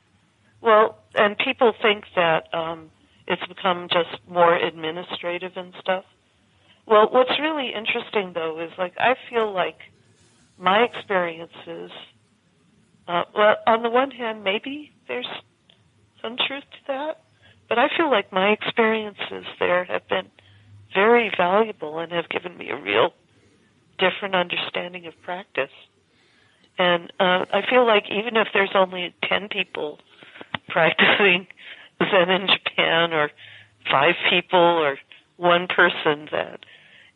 Well, 0.60 0.98
and 1.14 1.36
people 1.38 1.72
think 1.80 2.04
that 2.14 2.52
um, 2.54 2.90
it's 3.26 3.44
become 3.46 3.88
just 3.90 4.10
more 4.28 4.54
administrative 4.54 5.52
and 5.56 5.74
stuff. 5.80 6.04
Well, 6.86 7.08
what's 7.10 7.38
really 7.40 7.72
interesting 7.74 8.32
though 8.34 8.60
is 8.60 8.72
like 8.76 8.94
I 8.98 9.14
feel 9.30 9.52
like 9.52 9.78
my 10.58 10.82
experiences. 10.82 11.90
Uh, 13.08 13.24
well, 13.34 13.56
on 13.66 13.82
the 13.82 13.90
one 13.90 14.10
hand, 14.10 14.44
maybe 14.44 14.92
there's 15.08 15.28
some 16.20 16.36
truth 16.36 16.64
to 16.70 16.78
that, 16.88 17.22
but 17.68 17.78
I 17.78 17.88
feel 17.96 18.10
like 18.10 18.32
my 18.32 18.50
experiences 18.50 19.44
there 19.58 19.84
have 19.84 20.06
been 20.08 20.26
very 20.94 21.30
valuable 21.36 21.98
and 21.98 22.12
have 22.12 22.28
given 22.28 22.56
me 22.56 22.70
a 22.70 22.76
real 22.76 23.12
different 23.98 24.34
understanding 24.34 25.06
of 25.06 25.14
practice. 25.22 25.70
And 26.78 27.12
uh, 27.20 27.44
I 27.52 27.62
feel 27.68 27.86
like 27.86 28.04
even 28.10 28.36
if 28.36 28.48
there's 28.54 28.74
only 28.74 29.14
10 29.28 29.48
people 29.48 29.98
practicing 30.68 31.46
Zen 31.98 32.30
in 32.30 32.48
Japan 32.48 33.12
or 33.12 33.30
five 33.90 34.14
people 34.30 34.58
or 34.58 34.98
one 35.36 35.66
person, 35.66 36.28
that 36.32 36.60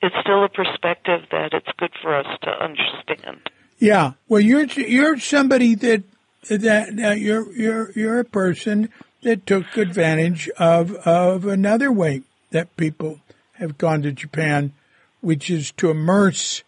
it's 0.02 0.14
still 0.20 0.44
a 0.44 0.48
perspective 0.48 1.22
that 1.30 1.52
it's 1.52 1.68
good 1.78 1.92
for 2.02 2.14
us 2.14 2.26
to 2.42 2.50
understand. 2.50 3.50
Yeah. 3.78 4.12
Well, 4.28 4.40
you're 4.40 4.64
you're 4.64 5.18
somebody 5.18 5.74
that 5.76 6.02
that 6.48 6.98
uh, 6.98 7.10
you're 7.10 7.52
you're 7.52 7.92
you're 7.92 8.20
a 8.20 8.24
person 8.24 8.90
that 9.22 9.46
took 9.46 9.76
advantage 9.76 10.48
of 10.58 10.92
of 11.06 11.44
another 11.44 11.92
way 11.92 12.22
that 12.50 12.76
people 12.76 13.20
have 13.54 13.78
gone 13.78 14.02
to 14.02 14.12
Japan, 14.12 14.72
which 15.20 15.50
is 15.50 15.72
to 15.72 15.90
immerse 15.90 16.62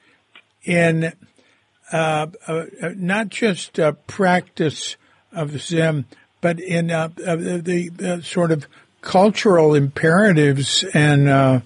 in 0.65 1.13
uh, 1.93 2.27
uh, 2.47 2.65
not 2.97 3.29
just 3.29 3.79
a 3.79 3.95
practice 3.95 4.97
of 5.33 5.59
Zen, 5.61 6.05
but 6.41 6.61
in 6.61 6.91
uh, 6.91 7.09
the, 7.09 7.91
the 7.95 8.23
sort 8.23 8.51
of 8.51 8.67
cultural 9.01 9.75
imperatives 9.75 10.85
and 10.93 11.29
uh, 11.29 11.61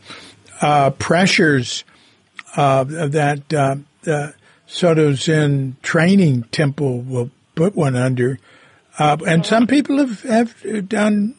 uh, 0.60 0.90
pressures 0.90 1.84
uh, 2.56 2.84
that 2.84 3.48
the 3.48 4.34
Soto 4.72 5.12
Zen 5.12 5.76
training 5.82 6.44
temple 6.44 7.02
will 7.02 7.30
put 7.54 7.76
one 7.76 7.94
under. 7.94 8.38
and 8.98 9.44
some 9.44 9.66
people 9.66 9.98
have, 9.98 10.22
have 10.22 10.88
done 10.88 11.34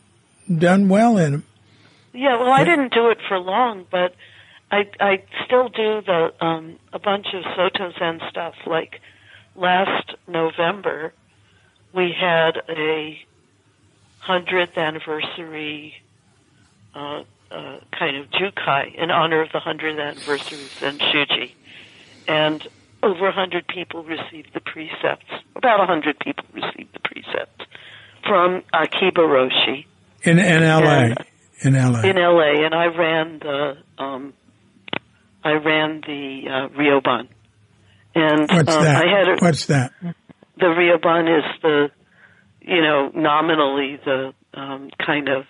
done 0.56 0.88
well 0.88 1.18
in 1.18 1.32
them. 1.32 1.46
Yeah, 2.14 2.38
well, 2.38 2.52
I 2.52 2.64
didn't 2.64 2.94
do 2.94 3.10
it 3.10 3.18
for 3.28 3.40
long, 3.40 3.88
but 3.90 4.14
I 4.72 4.88
I 5.00 5.24
still 5.46 5.68
do 5.70 6.02
the 6.02 6.32
um 6.42 6.78
a 6.94 7.00
bunch 7.00 7.26
of 7.34 7.44
Soto 7.56 7.92
Zen 7.98 8.22
stuff. 8.30 8.54
Like 8.68 9.02
last 9.56 10.14
November, 10.28 11.12
we 11.92 12.12
had 12.12 12.62
a 12.70 13.20
hundredth 14.20 14.78
anniversary 14.78 15.96
uh, 16.94 17.24
uh, 17.50 17.80
kind 17.98 18.18
of 18.18 18.30
jukai 18.30 18.94
in 18.94 19.10
honor 19.10 19.42
of 19.42 19.52
the 19.52 19.60
hundredth 19.60 20.00
anniversary 20.00 20.60
of 20.60 20.72
Zen 20.80 21.00
Shuji, 21.00 21.54
and 22.28 22.68
over 23.04 23.28
a 23.28 23.34
hundred 23.34 23.68
people 23.68 24.04
received 24.04 24.50
the 24.54 24.62
precepts. 24.62 25.26
About 25.56 25.82
a 25.82 25.86
hundred 25.86 26.18
people 26.20 26.46
received 26.54 26.94
the 26.94 27.00
precepts 27.04 27.66
from 28.26 28.64
Akiba 28.74 29.22
Roshi 29.22 29.86
in 30.24 30.40
in 30.40 30.64
L.A. 30.64 30.88
And, 30.88 31.18
in 31.62 31.74
LA. 31.74 32.02
In 32.02 32.16
LA, 32.16 32.66
and 32.66 32.74
I 32.74 32.86
ran 32.86 33.40
the 33.40 33.78
um, 33.98 34.34
I 35.44 35.52
ran 35.52 36.02
the 36.02 36.44
uh, 36.48 36.78
Ryoban. 36.78 37.28
And 38.16 38.50
what's 38.50 38.76
um, 38.76 38.84
that? 38.84 38.96
I 38.96 39.08
had 39.08 39.28
a, 39.28 39.44
what's 39.44 39.66
that? 39.68 39.92
The 40.02 40.66
Ryoban 40.66 41.40
is 41.40 41.62
the 41.62 41.92
you 42.62 42.82
know 42.82 43.12
nominally 43.14 44.00
the 44.04 44.34
um, 44.54 44.90
kind 45.06 45.30
of 45.30 45.46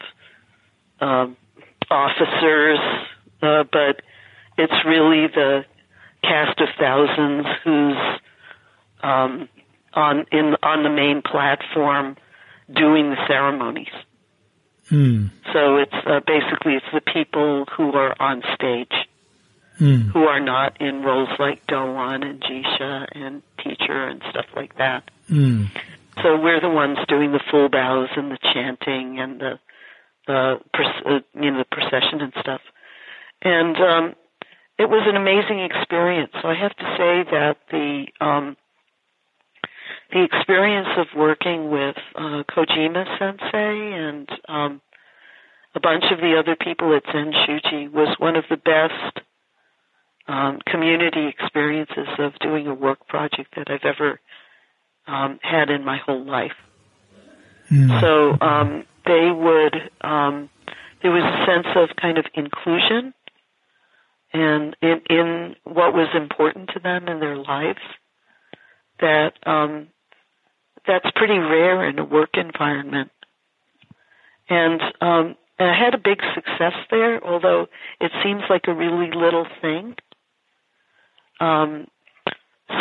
um, 0.99 1.37
officers, 1.89 2.79
uh, 3.41 3.63
but 3.71 4.01
it's 4.57 4.85
really 4.85 5.27
the 5.27 5.65
cast 6.23 6.59
of 6.59 6.69
thousands 6.79 7.45
who's 7.63 7.97
um, 9.03 9.49
on 9.93 10.25
in 10.31 10.55
on 10.63 10.83
the 10.83 10.89
main 10.89 11.21
platform 11.21 12.17
doing 12.73 13.09
the 13.09 13.17
ceremonies. 13.27 13.93
Mm. 14.89 15.29
So 15.51 15.77
it's 15.77 15.93
uh, 15.93 16.19
basically 16.25 16.75
it's 16.75 16.85
the 16.93 17.01
people 17.01 17.65
who 17.77 17.93
are 17.93 18.15
on 18.19 18.41
stage, 18.55 18.93
mm. 19.79 20.11
who 20.11 20.23
are 20.23 20.39
not 20.39 20.81
in 20.81 21.03
roles 21.03 21.29
like 21.39 21.65
Doan 21.67 22.23
and 22.23 22.41
Jisha 22.41 23.07
and 23.11 23.41
teacher 23.63 24.07
and 24.07 24.21
stuff 24.29 24.45
like 24.55 24.77
that. 24.77 25.09
Mm. 25.29 25.69
So 26.21 26.39
we're 26.39 26.61
the 26.61 26.69
ones 26.69 26.97
doing 27.07 27.31
the 27.31 27.41
full 27.49 27.69
bows 27.69 28.09
and 28.15 28.31
the 28.31 28.37
chanting 28.53 29.19
and 29.19 29.39
the 29.39 29.59
the 30.27 30.59
uh, 30.73 31.19
you 31.33 31.51
know 31.51 31.59
the 31.59 31.65
procession 31.69 32.21
and 32.21 32.33
stuff. 32.39 32.61
And 33.41 33.75
um, 33.77 34.15
it 34.77 34.89
was 34.89 35.03
an 35.05 35.15
amazing 35.15 35.59
experience. 35.59 36.31
So 36.41 36.47
I 36.47 36.55
have 36.55 36.75
to 36.75 36.83
say 36.97 37.31
that 37.31 37.57
the 37.71 38.05
um, 38.19 38.57
the 40.11 40.23
experience 40.23 40.89
of 40.97 41.07
working 41.15 41.71
with 41.71 41.95
uh, 42.15 42.43
Kojima 42.49 43.05
Sensei 43.17 43.93
and 43.93 44.29
um, 44.47 44.81
a 45.75 45.79
bunch 45.79 46.05
of 46.11 46.19
the 46.19 46.37
other 46.37 46.55
people 46.55 46.95
at 46.95 47.03
Zen 47.11 47.31
Shuji 47.31 47.91
was 47.91 48.15
one 48.19 48.35
of 48.35 48.45
the 48.49 48.57
best 48.57 49.25
um, 50.27 50.59
community 50.67 51.27
experiences 51.27 52.07
of 52.19 52.33
doing 52.39 52.67
a 52.67 52.73
work 52.73 53.07
project 53.07 53.55
that 53.57 53.69
I've 53.69 53.83
ever 53.83 54.19
um, 55.07 55.39
had 55.41 55.69
in 55.69 55.83
my 55.83 55.97
whole 55.97 56.23
life. 56.23 56.53
Mm. 57.71 58.01
So 58.01 58.45
um, 58.45 58.85
they 59.05 59.31
would 59.31 59.75
um, 60.01 60.49
there 61.01 61.11
was 61.11 61.23
a 61.23 61.45
sense 61.45 61.67
of 61.75 61.95
kind 61.95 62.17
of 62.17 62.25
inclusion 62.33 63.13
and 64.33 64.75
in, 64.81 65.01
in 65.09 65.55
what 65.63 65.93
was 65.93 66.09
important 66.15 66.71
to 66.73 66.79
them 66.79 67.07
in 67.07 67.19
their 67.19 67.37
lives 67.37 67.79
that 68.99 69.33
um, 69.45 69.87
that's 70.87 71.05
pretty 71.15 71.37
rare 71.37 71.87
in 71.87 71.99
a 71.99 72.05
work 72.05 72.35
environment. 72.35 73.11
And 74.49 74.81
um, 75.01 75.35
and 75.59 75.69
I 75.69 75.77
had 75.77 75.93
a 75.93 75.99
big 75.99 76.19
success 76.33 76.73
there, 76.89 77.23
although 77.23 77.67
it 78.01 78.11
seems 78.23 78.41
like 78.49 78.63
a 78.67 78.73
really 78.73 79.11
little 79.15 79.45
thing. 79.61 79.95
Um, 81.39 81.87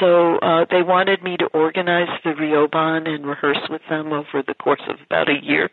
so 0.00 0.36
uh, 0.38 0.64
they 0.70 0.82
wanted 0.82 1.22
me 1.22 1.36
to 1.36 1.46
organize 1.46 2.08
the 2.24 2.30
Ryoban 2.30 3.06
and 3.08 3.26
rehearse 3.26 3.68
with 3.68 3.82
them 3.90 4.12
over 4.12 4.42
the 4.46 4.54
course 4.54 4.80
of 4.88 4.96
about 5.04 5.28
a 5.28 5.44
year. 5.44 5.70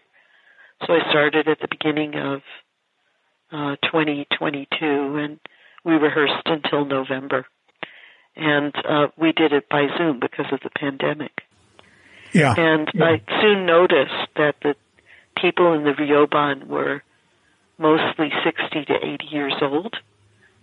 So 0.86 0.94
I 0.94 1.10
started 1.10 1.48
at 1.48 1.60
the 1.62 1.68
beginning 1.70 2.16
of 2.16 2.42
uh, 3.52 3.76
2022, 3.84 4.76
and 5.18 5.40
we 5.84 5.94
rehearsed 5.94 6.46
until 6.46 6.86
November. 6.86 7.46
And 8.36 8.74
uh, 8.88 9.08
we 9.18 9.32
did 9.32 9.54
it 9.54 9.68
by 9.70 9.88
Zoom 9.98 10.20
because 10.20 10.46
of 10.52 10.60
the 10.62 10.70
pandemic. 10.70 11.42
Yeah. 12.34 12.54
And 12.58 12.90
yeah. 12.94 13.06
I 13.06 13.42
soon 13.42 13.66
noticed 13.66 14.30
that 14.36 14.56
the 14.62 14.76
people 15.38 15.74
in 15.74 15.84
the 15.84 15.92
Ryoban 15.92 16.68
were 16.68 17.04
mostly 17.78 18.32
60 18.44 18.86
to 18.86 18.94
80 18.94 19.26
years 19.26 19.54
old, 19.62 19.96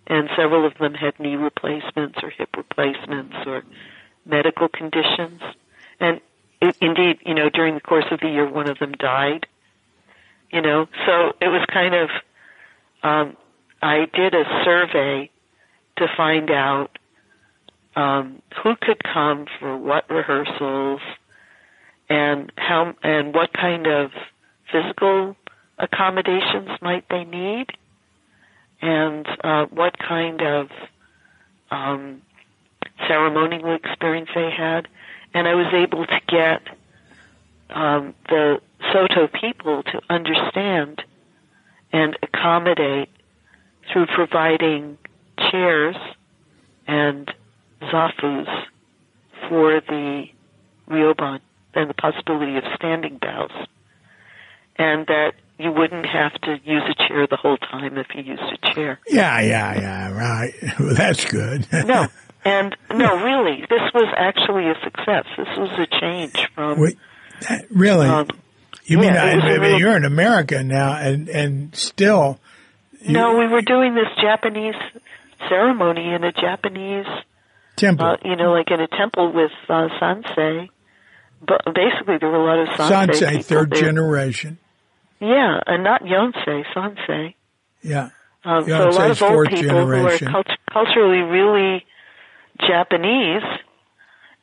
and 0.06 0.28
several 0.36 0.66
of 0.66 0.74
them 0.78 0.94
had 0.94 1.18
knee 1.18 1.36
replacements 1.36 2.18
or 2.22 2.30
hip 2.30 2.51
replacements 2.56 3.34
or 3.47 3.64
medical 4.24 4.68
conditions. 4.68 5.40
And 5.98 6.20
it, 6.60 6.76
indeed, 6.80 7.18
you 7.24 7.34
know, 7.34 7.48
during 7.51 7.74
the 7.74 7.80
course 7.80 8.05
of 8.10 8.20
the 8.20 8.28
year, 8.28 8.48
one 8.48 8.68
of 8.68 8.78
them 8.78 8.93
died. 8.93 9.47
You 10.52 10.62
know, 10.62 10.86
so 11.06 11.32
it 11.40 11.48
was 11.48 11.64
kind 11.72 11.94
of, 11.94 12.10
um, 13.02 13.36
I 13.87 14.07
did 14.13 14.35
a 14.35 14.43
survey 14.65 15.31
to 15.99 16.09
find 16.17 16.51
out 16.51 16.99
um, 17.95 18.43
who 18.61 18.75
could 18.75 19.01
come 19.05 19.47
for 19.61 19.79
what 19.79 20.11
rehearsals 20.11 21.01
and 22.09 22.51
how 22.57 22.95
and 23.05 23.33
what 23.33 23.53
kind 23.53 23.87
of 23.87 24.11
physical 24.73 25.37
accommodations 25.79 26.69
might 26.83 27.09
they 27.09 27.23
need 27.23 27.67
and 28.83 29.25
uh, 29.45 29.67
what 29.67 29.97
kind 29.97 30.43
of 30.43 30.69
um, 31.71 32.23
ceremonial 33.07 33.73
experience 33.77 34.31
they 34.35 34.51
had. 34.51 34.89
And 35.33 35.47
I 35.47 35.55
was 35.55 35.73
able 35.73 36.07
to 36.07 36.21
get 36.27 36.63
um, 37.71 38.15
the 38.29 38.61
Soto 38.93 39.29
people 39.29 39.85
to 39.85 40.01
understand 40.11 41.05
and 41.93 42.19
accommodate 42.21 43.11
through 43.93 44.07
providing 44.07 44.99
chairs 45.51 45.97
and 46.87 47.33
zafus 47.83 48.65
for 49.49 49.81
the 49.81 50.25
ryoban 50.89 51.41
and 51.75 51.91
the 51.91 51.95
possibility 51.95 52.57
of 52.57 52.65
standing 52.77 53.19
bows. 53.19 53.51
And 54.79 55.07
that 55.07 55.33
you 55.59 55.73
wouldn't 55.73 56.07
have 56.07 56.33
to 56.43 56.61
use 56.65 56.83
a 56.89 57.09
chair 57.09 57.27
the 57.27 57.37
whole 57.37 57.57
time 57.57 57.97
if 57.97 58.09
you 58.15 58.23
used 58.23 58.43
a 58.43 58.75
chair. 58.75 59.01
Yeah, 59.09 59.41
yeah, 59.41 59.81
yeah, 59.81 60.11
right. 60.11 60.53
Well, 60.79 60.95
that's 60.95 61.25
good. 61.25 61.67
no, 61.73 62.09
and 62.45 62.77
no, 62.91 63.25
really, 63.25 63.63
this 63.63 63.81
was 63.95 64.13
actually 64.17 64.69
a 64.69 64.75
success. 64.85 65.25
This 65.37 65.49
was 65.57 65.71
a 65.79 66.01
change 66.01 66.49
from. 66.55 66.79
Wait, 66.79 66.99
that, 67.49 67.67
really? 67.71 68.07
Um, 68.07 68.29
you 68.85 68.99
mean, 68.99 69.15
yeah, 69.15 69.25
I, 69.25 69.31
I 69.31 69.53
mean 69.53 69.61
real, 69.61 69.79
you're 69.81 69.97
in 69.97 70.05
America 70.05 70.63
now, 70.63 70.93
and 70.93 71.29
and 71.29 71.75
still. 71.75 72.39
No, 73.12 73.39
we 73.39 73.47
were 73.47 73.62
doing 73.62 73.95
this 73.95 74.09
Japanese 74.20 74.74
ceremony 75.49 76.12
in 76.12 76.24
a 76.24 76.33
Japanese 76.33 77.07
temple. 77.77 78.07
Uh, 78.07 78.16
you 78.24 78.37
know, 78.37 78.53
like 78.53 78.70
in 78.70 78.81
a 78.81 78.89
temple 78.89 79.33
with 79.33 79.53
uh, 79.69 79.89
sansei. 80.01 80.69
But 81.47 81.62
basically, 81.66 82.16
there 82.19 82.31
were 82.31 82.37
a 82.37 82.45
lot 82.45 82.59
of 82.59 82.69
sansei. 82.78 83.20
Sansei, 83.20 83.45
third 83.45 83.70
there. 83.70 83.81
generation. 83.81 84.59
Yeah, 85.20 85.61
and 85.66 85.83
not 85.83 86.03
Yonsei, 86.03 86.65
Sansei. 86.74 87.35
Yeah. 87.83 88.11
Um, 88.45 88.65
so 88.65 88.89
a 88.89 88.91
lot 88.91 89.11
of 89.11 89.23
old 89.23 89.49
people 89.49 89.62
generation. 89.62 90.28
who 90.28 90.39
are 90.39 90.45
cult- 90.45 90.59
culturally 90.70 91.23
really 91.23 91.85
Japanese, 92.61 93.43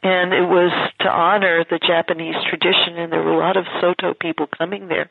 and 0.02 0.34
it 0.34 0.48
was 0.48 0.72
to 1.00 1.10
honor 1.10 1.64
the 1.70 1.80
Japanese 1.80 2.36
tradition, 2.50 2.98
and 2.98 3.12
there 3.12 3.22
were 3.22 3.34
a 3.34 3.38
lot 3.38 3.56
of 3.56 3.66
Soto 3.80 4.14
people 4.14 4.48
coming 4.48 4.88
there. 4.88 5.10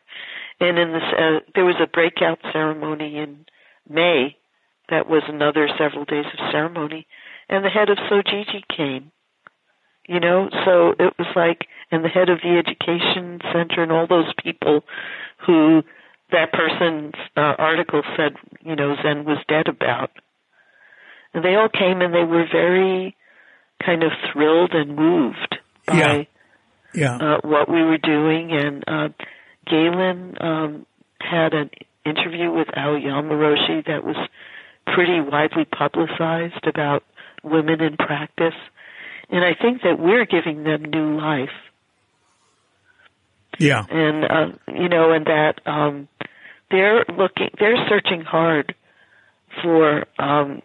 And 0.63 0.79
in 0.79 0.93
this, 0.93 1.03
uh, 1.03 1.41
there 1.55 1.65
was 1.65 1.75
a 1.83 1.89
breakout 1.89 2.39
ceremony 2.53 3.19
in 3.19 3.47
May 3.89 4.37
that 4.89 5.09
was 5.09 5.23
another 5.27 5.69
several 5.77 6.05
days 6.05 6.27
of 6.27 6.53
ceremony, 6.53 7.07
and 7.49 7.65
the 7.65 7.69
head 7.69 7.91
of 7.91 7.99
Sojiji 7.99 8.63
came. 8.75 9.11
You 10.07 10.21
know, 10.21 10.49
so 10.65 10.95
it 10.99 11.15
was 11.19 11.29
like, 11.37 11.67
and 11.91 12.05
the 12.05 12.09
head 12.09 12.29
of 12.29 12.41
the 12.43 12.59
education 12.59 13.41
center 13.53 13.83
and 13.83 13.93
all 13.93 14.07
those 14.07 14.33
people 14.43 14.83
who 15.47 15.83
that 16.31 16.53
person's 16.53 17.15
uh, 17.37 17.55
article 17.59 18.03
said, 18.17 18.35
you 18.65 18.75
know, 18.75 18.97
Zen 19.03 19.25
was 19.25 19.39
dead 19.49 19.69
about. 19.69 20.11
And 21.35 21.45
they 21.45 21.55
all 21.55 21.69
came 21.69 22.01
and 22.01 22.15
they 22.15 22.25
were 22.25 22.47
very 22.51 23.17
kind 23.85 24.03
of 24.03 24.13
thrilled 24.33 24.73
and 24.73 24.97
moved 24.97 25.59
by 25.87 25.99
yeah. 25.99 26.23
Yeah. 26.95 27.17
Uh, 27.17 27.41
what 27.43 27.71
we 27.71 27.83
were 27.83 27.99
doing. 27.99 28.53
And 28.53 28.85
uh, 28.87 29.09
Galen 29.67 30.37
um, 30.41 30.87
had 31.21 31.55
an 31.55 31.71
interview 32.05 32.51
with 32.51 32.69
Aoyama 32.77 33.35
Roshi 33.35 33.85
that 33.87 34.05
was 34.05 34.17
pretty 34.87 35.21
widely 35.21 35.65
publicized 35.65 36.67
about 36.67 37.05
women 37.43 37.81
in 37.81 37.97
practice. 37.97 38.55
And 39.31 39.45
I 39.45 39.55
think 39.55 39.83
that 39.83 39.99
we're 39.99 40.27
giving 40.27 40.65
them 40.65 40.85
new 40.85 41.17
life. 41.17 41.51
Yeah. 43.59 43.85
And, 43.89 44.25
uh, 44.25 44.57
you 44.75 44.89
know, 44.89 45.13
and 45.13 45.27
that, 45.27 45.61
um, 45.67 46.09
they're 46.71 47.05
looking, 47.17 47.51
they're 47.59 47.87
searching 47.89 48.23
hard 48.23 48.75
for, 49.63 50.07
um, 50.19 50.63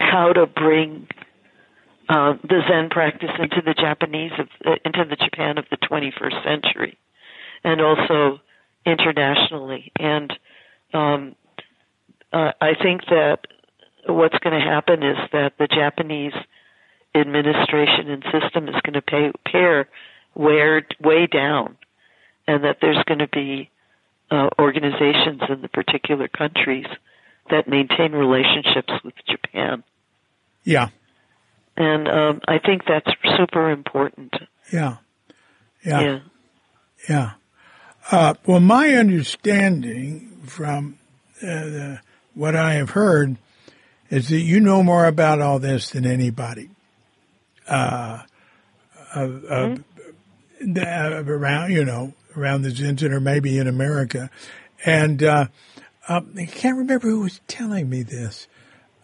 how 0.00 0.32
to 0.32 0.46
bring, 0.46 1.06
uh, 2.08 2.34
the 2.42 2.62
Zen 2.68 2.90
practice 2.90 3.30
into 3.38 3.62
the 3.64 3.74
Japanese 3.74 4.32
of, 4.38 4.48
uh, 4.66 4.76
into 4.84 5.04
the 5.04 5.16
Japan 5.16 5.58
of 5.58 5.64
the 5.70 5.76
21st 5.76 6.42
century 6.42 6.98
and 7.64 7.80
also 7.80 8.40
internationally. 8.86 9.92
And, 9.98 10.32
um, 10.94 11.34
uh, 12.32 12.52
I 12.60 12.74
think 12.80 13.02
that 13.10 13.46
what's 14.06 14.38
going 14.38 14.58
to 14.58 14.66
happen 14.66 15.02
is 15.02 15.16
that 15.32 15.54
the 15.58 15.66
Japanese 15.66 16.34
administration 17.14 18.10
and 18.10 18.22
system 18.24 18.68
is 18.68 18.74
going 18.82 18.94
to 18.94 19.02
pay, 19.02 19.32
pare 19.50 19.88
way, 20.34 20.82
way 21.00 21.26
down 21.26 21.76
and 22.48 22.64
that 22.64 22.78
there's 22.80 23.02
going 23.04 23.18
to 23.18 23.28
be 23.28 23.70
uh, 24.30 24.48
organizations 24.58 25.42
in 25.48 25.60
the 25.60 25.68
particular 25.68 26.28
countries 26.28 26.86
that 27.50 27.68
maintain 27.68 28.12
relationships 28.12 28.92
with 29.04 29.14
Japan. 29.28 29.84
Yeah. 30.64 30.88
And 31.76 32.08
um, 32.08 32.40
I 32.48 32.58
think 32.58 32.82
that's 32.88 33.08
super 33.36 33.70
important. 33.70 34.34
Yeah. 34.72 34.96
Yeah. 35.84 36.00
Yeah. 36.00 36.18
Yeah. 37.08 37.30
Uh, 38.10 38.34
well, 38.46 38.60
my 38.60 38.94
understanding 38.94 40.40
from 40.46 40.98
uh, 41.42 41.46
the, 41.46 42.00
what 42.34 42.56
I 42.56 42.74
have 42.74 42.90
heard 42.90 43.36
is 44.08 44.30
that 44.30 44.40
you 44.40 44.60
know 44.60 44.82
more 44.82 45.04
about 45.04 45.42
all 45.42 45.58
this 45.58 45.90
than 45.90 46.06
anybody. 46.06 46.70
Uh, 47.66 48.22
mm-hmm. 49.14 51.30
around, 51.30 51.70
you 51.70 51.84
know, 51.84 52.14
around 52.34 52.62
the 52.62 52.70
Zen 52.70 52.96
Center 52.96 53.16
or 53.16 53.20
maybe 53.20 53.58
in 53.58 53.68
America. 53.68 54.30
And, 54.86 55.22
uh, 55.22 55.48
uh, 56.08 56.22
I 56.34 56.46
can't 56.46 56.78
remember 56.78 57.10
who 57.10 57.20
was 57.20 57.42
telling 57.46 57.90
me 57.90 58.02
this. 58.02 58.48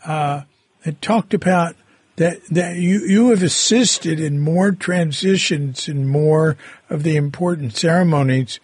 Uh, 0.06 0.43
it 0.82 1.02
talked 1.02 1.35
about 1.35 1.76
that, 2.16 2.43
that 2.47 2.76
you, 2.76 3.01
you 3.01 3.28
have 3.31 3.43
assisted 3.43 4.18
in 4.18 4.40
more 4.40 4.72
transitions 4.72 5.89
and 5.89 6.09
more 6.09 6.56
of 6.89 7.02
the 7.02 7.16
important 7.16 7.76
ceremonies 7.76 8.60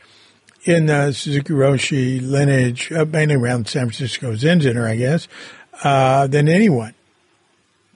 in 0.64 0.86
the 0.86 1.12
Suzuki 1.12 1.52
Roshi 1.52 2.20
lineage, 2.20 2.92
uh, 2.92 3.04
mainly 3.04 3.36
around 3.36 3.68
San 3.68 3.86
Francisco 3.86 4.34
Zen 4.34 4.60
Center, 4.60 4.86
I 4.86 4.96
guess, 4.96 5.28
uh, 5.82 6.26
than 6.26 6.48
anyone. 6.48 6.94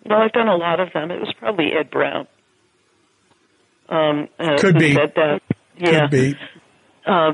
Well, 0.06 0.20
I've 0.20 0.32
done 0.32 0.48
a 0.48 0.56
lot 0.56 0.80
of 0.80 0.92
them. 0.92 1.10
It 1.10 1.20
was 1.20 1.32
probably 1.38 1.72
Ed 1.72 1.90
Brown. 1.90 2.26
Um, 3.88 4.28
uh, 4.38 4.58
Could 4.58 4.78
be. 4.78 4.94
Said 4.94 5.12
that. 5.16 5.40
Yeah. 5.78 6.00
Could 6.00 6.10
be. 6.10 6.38
Uh, 7.06 7.32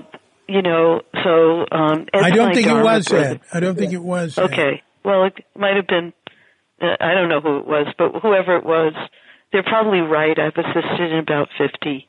you 0.48 0.62
know, 0.62 1.02
so 1.23 1.66
um, 1.70 2.07
Ed 2.12 2.23
I 2.23 2.31
don't 2.31 2.55
think 2.55 2.66
it 2.66 2.82
was 2.82 3.12
Ed. 3.12 3.40
I 3.52 3.61
don't 3.61 3.77
think 3.77 3.93
it 3.93 4.02
was. 4.02 4.36
Ed. 4.36 4.52
Okay. 4.52 4.82
Well, 5.05 5.24
it 5.24 5.35
might 5.57 5.77
have 5.77 5.86
been. 5.86 6.12
Uh, 6.81 6.97
I 7.01 7.15
don't 7.15 7.28
know 7.28 7.40
who 7.40 7.59
it 7.59 7.66
was, 7.66 7.86
but 7.97 8.20
whoever 8.20 8.57
it 8.57 8.65
was, 8.65 8.94
they're 9.52 9.62
probably 9.62 10.01
right. 10.01 10.36
I've 10.39 10.57
assisted 10.57 11.12
in 11.12 11.19
about 11.19 11.48
fifty 11.57 12.09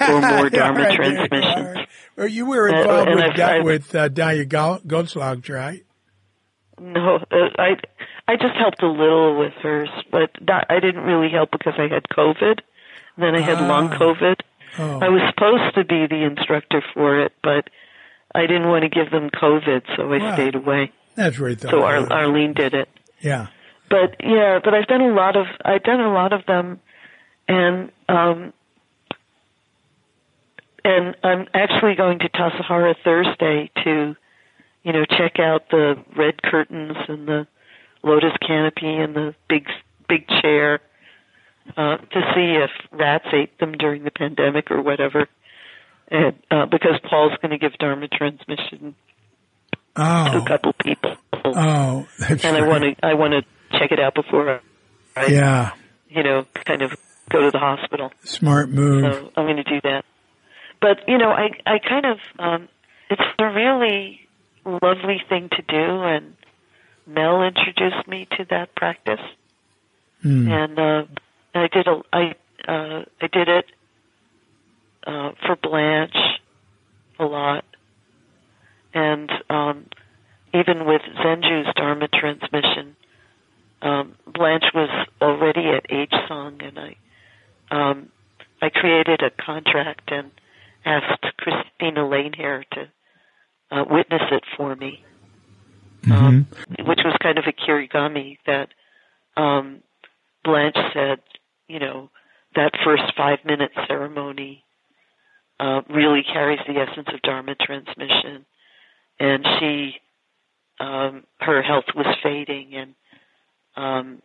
or 0.00 0.20
more 0.20 0.50
Dharma 0.50 0.80
right, 0.80 0.96
transmissions. 0.96 1.76
right. 1.76 1.88
Well, 2.16 2.28
you 2.28 2.46
were 2.46 2.68
Uh, 2.72 2.80
involved 2.80 3.08
and 3.08 3.16
with, 3.16 3.40
I've- 3.40 3.64
with 3.64 3.94
uh, 3.94 4.08
Daya 4.08 4.48
right? 5.48 5.84
No, 6.80 7.16
uh, 7.30 7.36
I 7.58 7.76
I 8.26 8.36
just 8.36 8.54
helped 8.56 8.82
a 8.82 8.88
little 8.90 9.38
with 9.38 9.52
hers, 9.62 9.90
but 10.10 10.30
not, 10.40 10.66
I 10.70 10.80
didn't 10.80 11.02
really 11.02 11.30
help 11.30 11.50
because 11.52 11.74
I 11.78 11.82
had 11.92 12.04
COVID. 12.16 12.60
Then 13.18 13.34
I 13.34 13.40
had 13.40 13.60
long 13.60 13.92
Ah. 13.92 13.98
COVID. 13.98 14.36
Oh. 14.78 15.00
I 15.00 15.08
was 15.10 15.20
supposed 15.28 15.74
to 15.74 15.84
be 15.84 16.06
the 16.06 16.24
instructor 16.24 16.82
for 16.94 17.20
it, 17.20 17.32
but 17.42 17.68
I 18.34 18.46
didn't 18.46 18.68
want 18.68 18.82
to 18.84 18.88
give 18.88 19.10
them 19.10 19.28
COVID, 19.30 19.82
so 19.96 20.12
I 20.12 20.18
Wow. 20.18 20.32
stayed 20.34 20.54
away. 20.54 20.92
That's 21.14 21.38
thought. 21.60 21.70
So 21.70 21.82
Ar- 21.82 22.10
Arlene 22.10 22.54
did 22.54 22.72
it. 22.74 22.88
yeah. 23.20 23.48
But 23.90 24.16
yeah, 24.24 24.58
but 24.64 24.72
I've 24.72 24.86
done 24.86 25.02
a 25.02 25.12
lot 25.12 25.36
of 25.36 25.46
I've 25.64 25.82
done 25.82 26.00
a 26.00 26.10
lot 26.12 26.32
of 26.32 26.46
them 26.46 26.80
and 27.46 27.92
um, 28.08 28.54
and 30.84 31.16
I'm 31.22 31.46
actually 31.54 31.94
going 31.94 32.18
to 32.20 32.28
Tassajara 32.28 32.94
Thursday 33.04 33.70
to, 33.84 34.16
you 34.82 34.92
know, 34.92 35.04
check 35.04 35.38
out 35.38 35.70
the 35.70 35.96
red 36.16 36.42
curtains 36.42 36.96
and 37.08 37.26
the 37.28 37.46
lotus 38.02 38.32
canopy 38.46 38.94
and 38.96 39.14
the 39.14 39.34
big 39.48 39.66
big 40.08 40.26
chair 40.28 40.80
uh, 41.76 41.96
to 41.96 42.20
see 42.34 42.56
if 42.56 42.70
rats 42.90 43.26
ate 43.32 43.58
them 43.58 43.72
during 43.72 44.04
the 44.04 44.10
pandemic 44.10 44.70
or 44.70 44.82
whatever. 44.82 45.28
And 46.08 46.34
uh, 46.50 46.66
because 46.66 46.98
Paul's 47.08 47.32
going 47.40 47.52
to 47.52 47.58
give 47.58 47.72
Dharma 47.78 48.08
transmission 48.08 48.94
oh. 49.96 50.32
to 50.32 50.38
a 50.38 50.46
couple 50.46 50.72
people. 50.74 51.16
Oh, 51.44 52.06
that's 52.18 52.44
and. 52.44 52.56
I 52.56 52.66
want 52.66 52.84
to 52.84 53.06
I 53.06 53.14
want 53.14 53.32
to 53.32 53.78
check 53.78 53.92
it 53.92 54.00
out 54.00 54.14
before 54.14 54.60
I, 55.16 55.26
Yeah, 55.26 55.72
you 56.08 56.22
know, 56.22 56.44
kind 56.66 56.82
of 56.82 56.92
go 57.30 57.40
to 57.40 57.50
the 57.50 57.58
hospital. 57.58 58.12
smart 58.24 58.68
move. 58.68 59.04
So 59.12 59.32
I'm 59.36 59.46
going 59.46 59.56
to 59.56 59.64
do 59.64 59.80
that. 59.84 60.04
But 60.82 61.08
you 61.08 61.16
know, 61.16 61.30
I 61.30 61.50
I 61.64 61.78
kind 61.78 62.04
of 62.04 62.18
um, 62.40 62.68
it's 63.08 63.22
a 63.38 63.46
really 63.46 64.20
lovely 64.64 65.22
thing 65.28 65.48
to 65.50 65.62
do, 65.62 66.02
and 66.02 66.34
Mel 67.06 67.42
introduced 67.42 68.06
me 68.08 68.26
to 68.36 68.44
that 68.50 68.74
practice, 68.74 69.20
Hmm. 70.22 70.48
and 70.48 70.78
uh, 70.78 71.04
I 71.54 71.68
did 71.68 71.86
a 71.86 72.02
I 72.12 72.34
uh, 72.68 73.04
I 73.20 73.26
did 73.28 73.48
it 73.48 73.66
uh, 75.06 75.30
for 75.46 75.56
Blanche 75.56 76.16
a 77.20 77.24
lot, 77.24 77.64
and 78.92 79.30
um, 79.48 79.86
even 80.52 80.84
with 80.84 81.02
Zenju's 81.02 81.72
Dharma 81.76 82.08
transmission, 82.08 82.96
um, 83.82 84.16
Blanche 84.26 84.66
was 84.74 84.90
already 85.20 85.68
at 85.68 85.86
Age 85.90 86.14
Song, 86.26 86.60
and 86.60 86.76
I 86.78 86.96
um, 87.70 88.08
I 88.60 88.68
created 88.70 89.22
a 89.22 89.30
contract 89.30 90.10
and 90.10 90.30
asked 90.84 91.24
Christina 91.38 92.08
Lane 92.08 92.32
here 92.36 92.64
to 92.72 92.88
uh, 93.70 93.84
witness 93.88 94.22
it 94.30 94.44
for 94.56 94.74
me, 94.76 95.04
um, 96.10 96.46
which 96.84 97.00
was 97.04 97.16
kind 97.22 97.38
of 97.38 97.44
a 97.46 97.52
kirigami 97.52 98.38
that 98.46 98.68
um, 99.36 99.82
Blanche 100.44 100.76
said, 100.92 101.20
you 101.68 101.78
know, 101.78 102.10
that 102.54 102.72
first 102.84 103.04
five 103.16 103.38
minute 103.44 103.70
ceremony 103.86 104.64
uh, 105.58 105.82
really 105.88 106.22
carries 106.22 106.60
the 106.66 106.80
essence 106.80 107.08
of 107.12 107.22
Dharma 107.22 107.54
transmission, 107.54 108.44
and 109.18 109.46
she, 109.58 109.94
um, 110.80 111.24
her 111.40 111.62
health 111.62 111.84
was 111.94 112.06
fading, 112.22 112.74
and 112.74 112.94
um, 113.76 114.22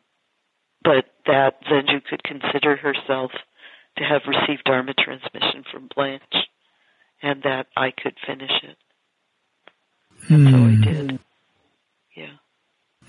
but 0.83 1.05
that 1.25 1.63
Zenju 1.65 2.03
could 2.05 2.23
consider 2.23 2.75
herself 2.75 3.31
to 3.97 4.03
have 4.03 4.21
received 4.27 4.63
Dharma 4.65 4.93
transmission 4.93 5.63
from 5.71 5.89
Blanche, 5.93 6.47
and 7.21 7.43
that 7.43 7.67
I 7.75 7.91
could 7.91 8.15
finish 8.25 8.51
it. 8.63 8.77
And 10.29 10.49
so 10.49 10.57
I 10.57 10.93
did. 10.93 11.19
Yeah. 12.15 12.33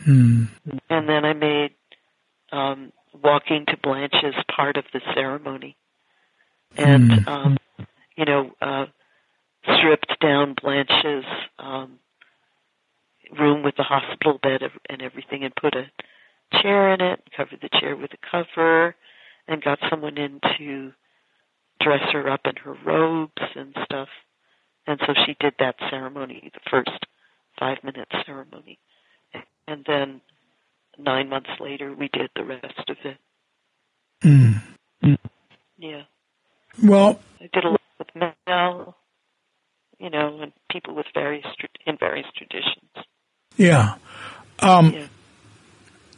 Hmm. 0.05 0.45
And 0.91 1.09
then 1.09 1.25
I 1.25 1.33
made 1.33 1.75
um, 2.53 2.93
walking 3.23 3.65
to 3.67 3.77
Blanche's 3.83 4.35
part 4.55 4.77
of 4.77 4.85
the 4.93 5.01
ceremony, 5.15 5.77
and 6.77 7.27
um, 7.29 7.57
you 8.17 8.25
know, 8.25 8.51
uh, 8.61 8.87
stripped 9.63 10.21
down 10.21 10.55
Blanche's 10.61 11.25
um, 11.59 11.99
room 13.39 13.63
with 13.63 13.77
the 13.77 13.83
hospital 13.83 14.39
bed 14.43 14.63
and 14.89 15.03
everything, 15.03 15.45
and 15.45 15.55
put 15.55 15.75
a 15.75 15.91
chair 16.63 16.93
in 16.95 17.01
it, 17.01 17.21
covered 17.37 17.61
the 17.61 17.69
chair 17.81 17.97
with 17.97 18.11
a 18.13 18.31
cover, 18.31 18.95
and 19.49 19.63
got 19.63 19.79
someone 19.91 20.19
in 20.19 20.41
to 20.59 20.93
dress 21.81 22.03
her 22.13 22.29
up 22.29 22.43
in 22.45 22.57
her 22.57 22.77
robes 22.85 23.33
and 23.57 23.75
stuff. 23.85 24.09
And 24.87 25.01
so 25.07 25.15
she 25.27 25.37
did 25.41 25.55
that 25.59 25.77
ceremony, 25.91 26.51
the 26.53 26.61
first 26.71 27.07
five 27.59 27.79
minute 27.83 28.09
ceremony. 28.27 28.79
And 29.67 29.85
then 29.87 30.21
nine 30.99 31.29
months 31.29 31.51
later, 31.61 31.95
we 31.95 32.09
did 32.13 32.31
the 32.37 32.45
rest 32.45 32.89
of 32.89 32.97
it. 33.05 33.17
Hmm. 34.23 35.15
Yeah. 35.79 36.03
Well, 36.83 37.21
I 37.41 37.49
did 37.53 37.65
a 37.65 37.69
lot 37.71 37.81
with 37.99 38.09
Mel, 38.15 38.97
you 39.99 40.11
know, 40.11 40.41
and 40.43 40.53
people 40.71 40.95
with 40.95 41.07
various, 41.15 41.47
in 41.87 41.97
various 41.99 42.27
traditions. 42.37 43.07
yeah. 43.57 43.95
Um, 44.61 44.93
Yeah. 44.93 45.07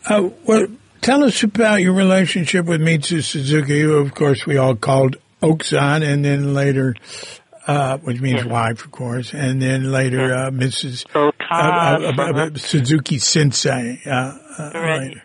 uh, 0.08 0.30
well, 0.46 0.66
tell 1.00 1.24
us 1.24 1.42
about 1.42 1.80
your 1.80 1.92
relationship 1.92 2.66
with 2.66 2.80
Mitsu 2.80 3.20
Suzuki, 3.22 3.80
who, 3.80 3.94
of 3.98 4.14
course, 4.14 4.46
we 4.46 4.56
all 4.56 4.76
called 4.76 5.16
Oksan, 5.42 6.02
and 6.02 6.24
then 6.24 6.54
later, 6.54 6.94
uh, 7.66 7.98
which 7.98 8.20
means 8.20 8.44
wife, 8.44 8.84
of 8.84 8.90
course, 8.90 9.32
and 9.32 9.60
then 9.60 9.90
later, 9.90 10.32
uh, 10.34 10.50
Mrs. 10.50 11.04
Uh, 11.14 11.30
uh, 11.50 12.12
uh, 12.18 12.22
uh, 12.22 12.50
Suzuki 12.56 13.18
Sensei. 13.18 14.00
Uh, 14.06 14.10
uh, 14.10 14.70
Right. 14.74 15.00
later. 15.00 15.22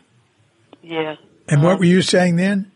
yeah. 0.81 1.15
And 1.47 1.61
what 1.61 1.73
Um, 1.73 1.79
were 1.79 1.85
you 1.85 2.01
saying 2.01 2.37
then? 2.37 2.71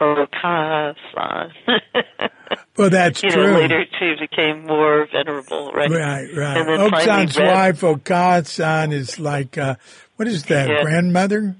Okasa. 0.00 1.50
Well, 2.76 2.90
that's 2.90 3.22
you 3.22 3.30
true. 3.30 3.52
know, 3.54 3.58
later 3.60 3.84
she 3.98 4.14
became 4.20 4.66
more 4.66 5.08
venerable, 5.10 5.72
right? 5.72 5.90
Right, 5.90 6.28
right. 6.36 6.56
And 6.58 6.68
then 6.68 6.90
finally 6.90 7.26
Oksan's 7.26 7.38
wife, 7.40 7.80
Okasan, 7.80 8.92
is 8.92 9.18
like, 9.18 9.56
uh, 9.56 9.76
what 10.16 10.28
is 10.28 10.44
that, 10.44 10.68
Yeah. 10.68 10.82
grandmother? 10.82 11.56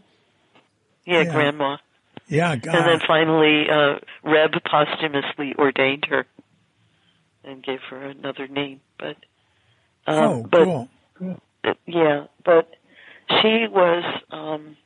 Yeah, 1.07 1.23
Yeah. 1.23 1.33
grandma. 1.33 1.77
Yeah, 2.29 2.57
God. 2.57 2.75
And 2.75 2.89
then 2.89 3.01
finally, 3.07 3.71
uh, 3.71 3.99
Reb 4.25 4.53
posthumously 4.65 5.55
ordained 5.57 6.07
her 6.07 6.27
and 7.45 7.63
gave 7.63 7.81
her 7.91 8.03
another 8.03 8.49
name. 8.49 8.81
But, 8.99 9.17
um, 10.07 10.19
oh, 10.19 10.43
but 10.51 10.65
cool. 10.65 10.91
uh, 11.65 11.75
yeah, 11.87 12.27
but 12.45 12.69
she 13.29 13.67
was. 13.69 14.05
Um, 14.31 14.77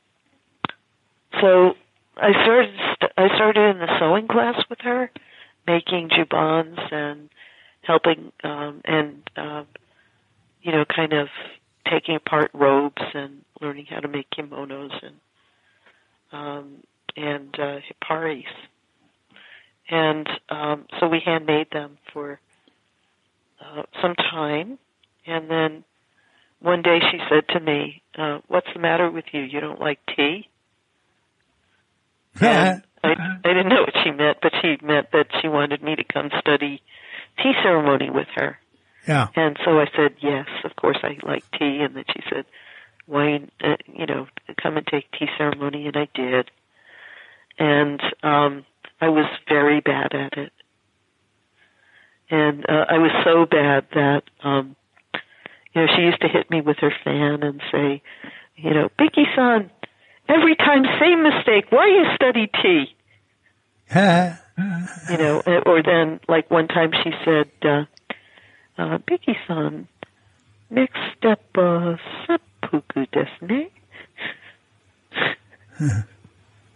so 1.39 1.75
I 2.17 2.31
started. 2.31 2.75
St- 2.95 3.11
I 3.17 3.35
started 3.35 3.71
in 3.71 3.79
the 3.79 3.99
sewing 3.99 4.27
class 4.27 4.63
with 4.69 4.79
her, 4.81 5.09
making 5.65 6.09
jubans 6.09 6.77
and 6.91 7.29
helping, 7.81 8.31
um, 8.43 8.81
and 8.85 9.23
um, 9.35 9.67
you 10.61 10.71
know, 10.71 10.85
kind 10.85 11.13
of 11.13 11.29
taking 11.89 12.15
apart 12.15 12.51
robes 12.53 13.01
and 13.13 13.43
learning 13.59 13.85
how 13.89 13.99
to 13.99 14.07
make 14.07 14.29
kimonos 14.29 15.03
and 15.03 15.15
um, 16.31 16.83
and 17.15 17.53
uh, 17.59 17.79
hiparis. 17.79 18.45
And 19.89 20.27
um, 20.49 20.85
so 20.99 21.07
we 21.07 21.21
handmade 21.23 21.67
them 21.71 21.97
for 22.13 22.39
uh, 23.59 23.83
some 24.01 24.15
time, 24.15 24.79
and 25.25 25.49
then 25.49 25.83
one 26.61 26.81
day 26.81 26.99
she 27.11 27.17
said 27.29 27.47
to 27.49 27.59
me, 27.59 28.01
uh, 28.17 28.39
"What's 28.47 28.67
the 28.73 28.79
matter 28.79 29.11
with 29.11 29.25
you? 29.33 29.41
You 29.41 29.59
don't 29.59 29.79
like 29.79 29.99
tea?" 30.15 30.47
And 32.41 32.83
I, 33.03 33.09
I 33.43 33.53
didn't 33.53 33.69
know 33.69 33.81
what 33.81 33.95
she 34.03 34.11
meant, 34.11 34.37
but 34.41 34.53
she 34.61 34.77
meant 34.85 35.11
that 35.11 35.27
she 35.41 35.47
wanted 35.47 35.81
me 35.83 35.95
to 35.95 36.03
come 36.03 36.29
study 36.39 36.81
tea 37.37 37.53
ceremony 37.63 38.09
with 38.09 38.27
her. 38.35 38.59
yeah. 39.07 39.27
And 39.35 39.57
so 39.65 39.79
I 39.79 39.85
said, 39.95 40.15
yes, 40.21 40.47
of 40.63 40.75
course 40.75 40.97
I 41.03 41.17
like 41.23 41.43
tea. 41.51 41.79
And 41.81 41.95
then 41.95 42.05
she 42.13 42.21
said, 42.29 42.45
why, 43.05 43.47
uh, 43.63 43.75
you 43.93 44.05
know, 44.05 44.27
come 44.61 44.77
and 44.77 44.87
take 44.87 45.11
tea 45.11 45.27
ceremony. 45.37 45.87
And 45.87 45.97
I 45.97 46.07
did. 46.13 46.51
And, 47.57 48.01
um, 48.23 48.65
I 48.99 49.09
was 49.09 49.25
very 49.47 49.81
bad 49.81 50.13
at 50.13 50.37
it. 50.37 50.51
And, 52.29 52.65
uh, 52.69 52.85
I 52.89 52.97
was 52.97 53.11
so 53.23 53.45
bad 53.45 53.85
that, 53.93 54.23
um, 54.43 54.75
you 55.73 55.81
know, 55.81 55.87
she 55.95 56.03
used 56.03 56.21
to 56.21 56.27
hit 56.27 56.49
me 56.49 56.61
with 56.61 56.77
her 56.77 56.93
fan 57.03 57.43
and 57.43 57.61
say, 57.71 58.01
you 58.55 58.73
know, 58.73 58.89
Bicky 58.97 59.25
son, 59.35 59.71
every 60.27 60.55
time 60.55 60.83
same 60.99 61.23
mistake, 61.23 61.65
why 61.71 61.87
you 61.87 62.05
study 62.15 62.49
tea? 62.61 62.95
you 65.09 65.17
know, 65.17 65.41
uh, 65.45 65.61
or 65.65 65.83
then 65.83 66.19
like 66.27 66.49
one 66.49 66.67
time 66.67 66.91
she 67.03 67.11
said, 67.25 67.49
uh, 67.63 67.85
uh, 68.77 68.97
Biggie-san, 68.99 69.87
next 70.69 70.99
step, 71.17 71.41
uh, 71.55 71.97
desu 72.71 73.41
ne? 73.41 73.69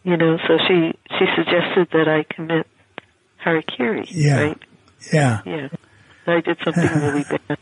you 0.03 0.17
know, 0.17 0.37
so 0.47 0.57
she, 0.67 0.93
she 1.17 1.25
suggested 1.35 1.87
that 1.93 2.07
I 2.07 2.23
commit 2.33 2.67
harakiri, 3.43 4.05
Yeah. 4.09 4.41
right? 4.41 4.57
yeah. 5.13 5.41
Yeah. 5.45 5.67
I 6.27 6.41
did 6.41 6.57
something 6.63 6.83
really 7.01 7.23
bad. 7.47 7.57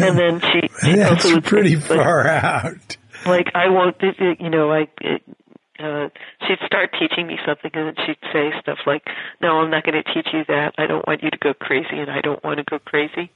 And 0.00 0.18
then 0.18 0.40
she, 0.40 0.68
she 0.84 0.92
That's 0.96 1.40
pretty 1.48 1.76
like, 1.76 1.84
far 1.84 2.26
out. 2.26 2.96
like 3.26 3.50
I 3.54 3.68
won't, 3.68 3.96
you 4.40 4.50
know, 4.50 4.70
I, 4.72 4.88
it, 5.00 5.22
uh, 5.78 6.08
she'd 6.46 6.58
start 6.66 6.90
teaching 6.98 7.26
me 7.26 7.38
something 7.46 7.70
and 7.74 7.88
then 7.96 8.06
she'd 8.06 8.18
say 8.32 8.50
stuff 8.60 8.78
like, 8.86 9.02
no, 9.40 9.58
I'm 9.60 9.70
not 9.70 9.84
going 9.84 10.02
to 10.02 10.14
teach 10.14 10.28
you 10.32 10.42
that. 10.48 10.74
I 10.78 10.86
don't 10.86 11.06
want 11.06 11.22
you 11.22 11.30
to 11.30 11.38
go 11.38 11.52
crazy 11.54 11.98
and 11.98 12.10
I 12.10 12.20
don't 12.22 12.42
want 12.44 12.58
to 12.58 12.64
go 12.64 12.78
crazy. 12.78 13.30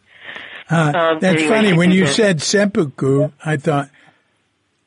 Uh, 0.70 0.92
Um, 0.94 1.18
that's 1.20 1.36
anyway, 1.42 1.48
funny. 1.48 1.72
When 1.72 1.90
you 1.90 2.04
that. 2.06 2.14
said 2.14 2.42
seppuku, 2.42 3.30
I 3.44 3.56
thought, 3.56 3.90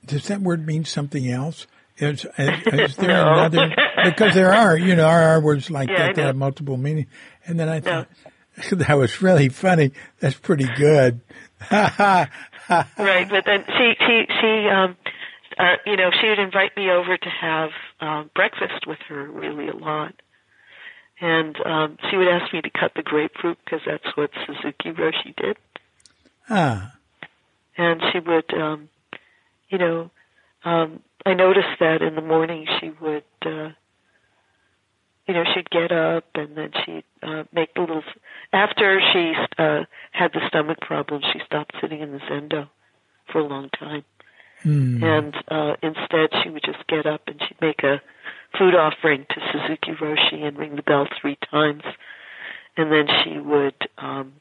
does 0.06 0.28
that 0.28 0.42
word 0.42 0.66
mean 0.66 0.86
something 0.86 1.30
else? 1.30 1.68
Is, 1.98 2.26
is, 2.38 2.68
is 2.68 2.96
there 2.98 3.08
no. 3.10 3.34
another? 3.34 3.76
Because 4.04 4.34
there 4.34 4.54
are, 4.54 4.78
you 4.78 4.96
know, 4.96 5.08
there 5.08 5.36
are 5.36 5.42
words 5.42 5.70
like 5.70 5.90
yeah, 5.90 6.08
that 6.08 6.16
that 6.16 6.26
have 6.26 6.36
multiple 6.36 6.78
meanings. 6.78 7.08
And 7.46 7.60
then 7.60 7.70
I 7.70 7.80
thought 7.80 8.08
no. 8.72 8.78
that 8.78 8.98
was 8.98 9.22
really 9.22 9.50
funny. 9.50 9.92
That's 10.20 10.36
pretty 10.36 10.68
good. 10.76 11.22
right, 11.72 12.30
but 12.98 13.46
then 13.46 13.64
she 13.78 13.94
she 14.00 14.26
she 14.42 14.68
um 14.70 14.98
uh, 15.58 15.76
you 15.86 15.96
know 15.96 16.10
she 16.20 16.28
would 16.28 16.40
invite 16.40 16.76
me 16.76 16.90
over 16.90 17.16
to 17.18 17.30
have 17.30 17.70
um 18.02 18.30
breakfast 18.36 18.86
with 18.88 19.00
her 19.08 19.30
really 19.30 19.70
a 19.70 19.76
lot 19.76 20.14
and 21.22 21.56
um 21.66 21.98
she 22.10 22.18
would 22.18 22.28
ask 22.28 22.52
me 22.54 22.62
to 22.62 22.70
cut 22.70 22.92
the 22.96 23.02
grapefruit 23.04 23.58
because 23.64 23.80
that's 23.86 24.06
what 24.18 24.30
Suzuki 24.46 24.92
Roshi 24.92 25.34
did 25.38 25.58
ah 26.50 26.94
and 27.78 28.02
she 28.12 28.20
would 28.20 28.54
um 28.54 28.90
you 29.70 29.78
know 29.78 30.10
um 30.64 31.02
I 31.26 31.34
noticed 31.34 31.80
that 31.80 32.02
in 32.02 32.16
the 32.16 32.22
morning 32.22 32.68
she 32.80 32.92
would 33.02 33.24
uh 33.46 33.70
you 35.28 35.34
know, 35.34 35.44
she'd 35.54 35.70
get 35.70 35.92
up 35.92 36.26
and 36.36 36.58
then 36.58 36.72
she'd 36.86 37.06
uh, 37.22 37.44
make 37.54 37.74
the 37.74 37.82
little. 37.82 38.04
After 38.52 39.00
she 39.14 39.34
uh, 39.58 39.84
had 40.12 40.34
the 40.34 40.42
stomach 40.48 40.80
problem, 40.82 41.22
she 41.32 41.40
stopped 41.46 41.76
sitting 41.82 42.02
in 42.02 42.12
the 42.12 42.20
zendo 42.20 42.70
for 43.32 43.40
a 43.40 43.48
long 43.48 43.70
time, 43.70 44.04
mm. 44.66 45.02
and 45.02 45.34
uh, 45.48 45.76
instead 45.82 46.30
she 46.44 46.50
would 46.50 46.64
just 46.64 46.86
get 46.88 47.06
up 47.06 47.22
and 47.28 47.42
she'd 47.48 47.62
make 47.62 47.84
a 47.84 48.02
food 48.58 48.76
offering 48.76 49.26
to 49.30 49.36
Suzuki 49.52 49.92
Roshi 49.92 50.46
and 50.46 50.58
ring 50.58 50.76
the 50.76 50.84
bell 50.84 51.08
three 51.22 51.38
times, 51.50 51.84
and 52.76 52.92
then 52.92 53.08
she 53.24 53.40
would 53.40 53.76
um, 53.98 54.34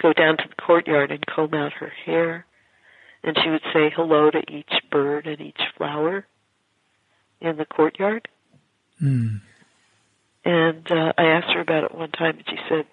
go 0.00 0.12
down 0.12 0.36
to 0.36 0.44
the 0.48 0.62
courtyard 0.62 1.10
and 1.10 1.24
comb 1.26 1.54
out 1.54 1.72
her 1.74 1.92
hair, 2.04 2.46
and 3.22 3.36
she 3.42 3.50
would 3.50 3.62
say 3.72 3.90
hello 3.94 4.30
to 4.30 4.42
each 4.50 4.72
bird 4.90 5.26
and 5.26 5.40
each 5.40 5.60
flower 5.76 6.26
in 7.40 7.56
the 7.56 7.64
courtyard. 7.64 8.28
Mm. 9.02 9.40
And 10.44 10.90
uh, 10.90 11.12
I 11.18 11.24
asked 11.24 11.52
her 11.52 11.60
about 11.60 11.84
it 11.84 11.94
one 11.94 12.12
time, 12.12 12.36
and 12.36 12.44
she 12.48 12.56
said 12.68 12.86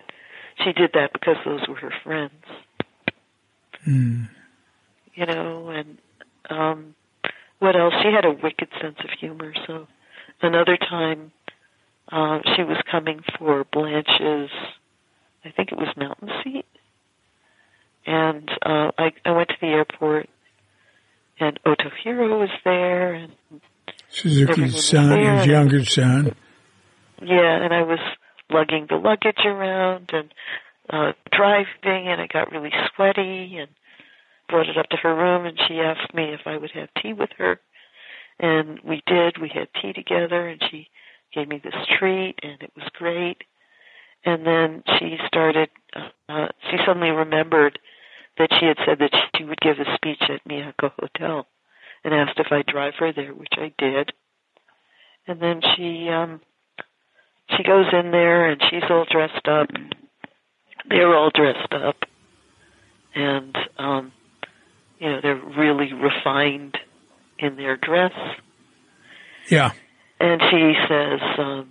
she 0.63 0.73
did 0.73 0.91
that 0.93 1.13
because 1.13 1.37
those 1.45 1.67
were 1.67 1.75
her 1.75 1.93
friends. 2.03 2.43
Mm. 3.87 4.29
You 5.13 5.25
know, 5.25 5.69
and 5.69 5.97
um, 6.49 6.95
what 7.59 7.75
else? 7.75 7.93
She 8.01 8.11
had 8.11 8.25
a 8.25 8.31
wicked 8.31 8.69
sense 8.81 8.97
of 9.03 9.09
humor. 9.19 9.53
So 9.67 9.87
another 10.41 10.77
time, 10.77 11.31
uh, 12.11 12.39
she 12.55 12.63
was 12.63 12.77
coming 12.91 13.21
for 13.37 13.65
Blanche's, 13.71 14.49
I 15.45 15.51
think 15.55 15.71
it 15.71 15.77
was 15.77 15.87
Mountain 15.95 16.29
Seat, 16.43 16.65
and 18.05 18.49
uh, 18.65 18.91
I, 18.97 19.11
I 19.25 19.31
went 19.31 19.49
to 19.49 19.55
the 19.61 19.67
airport, 19.67 20.29
and 21.39 21.59
Otohiro 21.65 22.39
was 22.39 22.49
there, 22.63 23.13
and 23.13 23.33
Suzuki's 24.09 24.83
son, 24.83 25.17
his 25.37 25.47
younger 25.47 25.83
son. 25.83 26.35
Yeah, 27.21 27.63
and 27.63 27.73
I 27.73 27.83
was 27.83 27.99
lugging 28.51 28.87
the 28.89 28.95
luggage 28.95 29.45
around 29.45 30.11
and 30.13 30.33
uh 30.89 31.13
driving 31.31 32.07
and 32.07 32.21
I 32.21 32.27
got 32.31 32.51
really 32.51 32.71
sweaty 32.93 33.57
and 33.57 33.69
brought 34.49 34.69
it 34.69 34.77
up 34.77 34.89
to 34.89 34.97
her 34.97 35.15
room 35.15 35.45
and 35.45 35.57
she 35.67 35.75
asked 35.79 36.13
me 36.13 36.33
if 36.33 36.41
I 36.45 36.57
would 36.57 36.71
have 36.71 36.89
tea 37.01 37.13
with 37.13 37.29
her. 37.37 37.59
And 38.39 38.79
we 38.83 39.01
did. 39.07 39.37
We 39.41 39.49
had 39.53 39.69
tea 39.81 39.93
together 39.93 40.47
and 40.47 40.61
she 40.69 40.89
gave 41.33 41.47
me 41.47 41.61
this 41.63 41.73
treat 41.97 42.35
and 42.43 42.61
it 42.61 42.71
was 42.75 42.87
great. 42.93 43.43
And 44.25 44.45
then 44.45 44.83
she 44.99 45.17
started, 45.27 45.69
uh, 46.29 46.47
she 46.69 46.77
suddenly 46.85 47.09
remembered 47.09 47.79
that 48.37 48.49
she 48.59 48.65
had 48.65 48.77
said 48.85 48.99
that 48.99 49.15
she 49.35 49.43
would 49.43 49.59
give 49.59 49.77
a 49.79 49.95
speech 49.95 50.21
at 50.29 50.43
Miyako 50.47 50.91
Hotel 50.99 51.47
and 52.03 52.13
asked 52.13 52.39
if 52.39 52.47
I'd 52.51 52.65
drive 52.65 52.93
her 52.99 53.13
there, 53.13 53.33
which 53.33 53.53
I 53.57 53.73
did. 53.77 54.11
And 55.27 55.41
then 55.41 55.61
she, 55.75 56.09
um, 56.09 56.41
she 57.55 57.63
goes 57.63 57.85
in 57.93 58.11
there 58.11 58.49
and 58.49 58.61
she's 58.69 58.83
all 58.89 59.05
dressed 59.09 59.47
up. 59.47 59.69
They're 60.89 61.15
all 61.15 61.31
dressed 61.33 61.71
up, 61.71 61.95
and 63.15 63.55
um, 63.77 64.11
you 64.99 65.09
know 65.09 65.19
they're 65.21 65.41
really 65.57 65.93
refined 65.93 66.77
in 67.39 67.55
their 67.55 67.77
dress. 67.77 68.11
Yeah. 69.49 69.71
And 70.19 70.41
she 70.51 70.73
says, 70.89 71.19
um, 71.37 71.69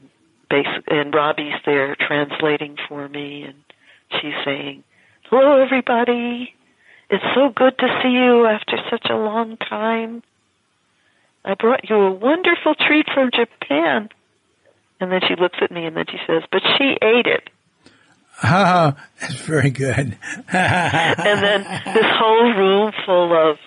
basic, 0.49 0.85
and 0.89 1.15
Robbie's 1.15 1.61
there 1.67 1.95
translating 1.95 2.77
for 2.89 3.07
me, 3.09 3.43
and 3.43 3.57
she's 4.21 4.35
saying, 4.45 4.83
"Hello, 5.33 5.63
everybody. 5.63 6.53
It's 7.09 7.25
so 7.35 7.49
good 7.49 7.79
to 7.79 8.01
see 8.03 8.11
you 8.11 8.45
after 8.45 8.77
such 8.91 9.07
a 9.09 9.17
long 9.17 9.57
time. 9.57 10.23
I 11.43 11.55
brought 11.55 11.89
you 11.89 11.97
a 11.97 12.13
wonderful 12.13 12.75
treat 12.75 13.07
from 13.15 13.31
Japan." 13.33 14.11
And 15.01 15.11
then 15.11 15.23
she 15.27 15.35
looks 15.35 15.59
at 15.63 15.73
me 15.73 15.87
and 15.87 15.97
then 15.97 16.05
she 16.09 16.19
says, 16.27 16.43
but 16.53 16.61
she 16.77 16.97
ate 17.03 17.27
it. 17.27 17.49
Oh, 18.45 18.95
that's 19.21 19.41
very 19.41 19.71
good. 19.71 20.17
and 20.49 21.43
then 21.43 21.63
this 21.95 22.07
whole 22.19 22.53
room 22.55 22.93
full 23.07 23.33
of 23.33 23.59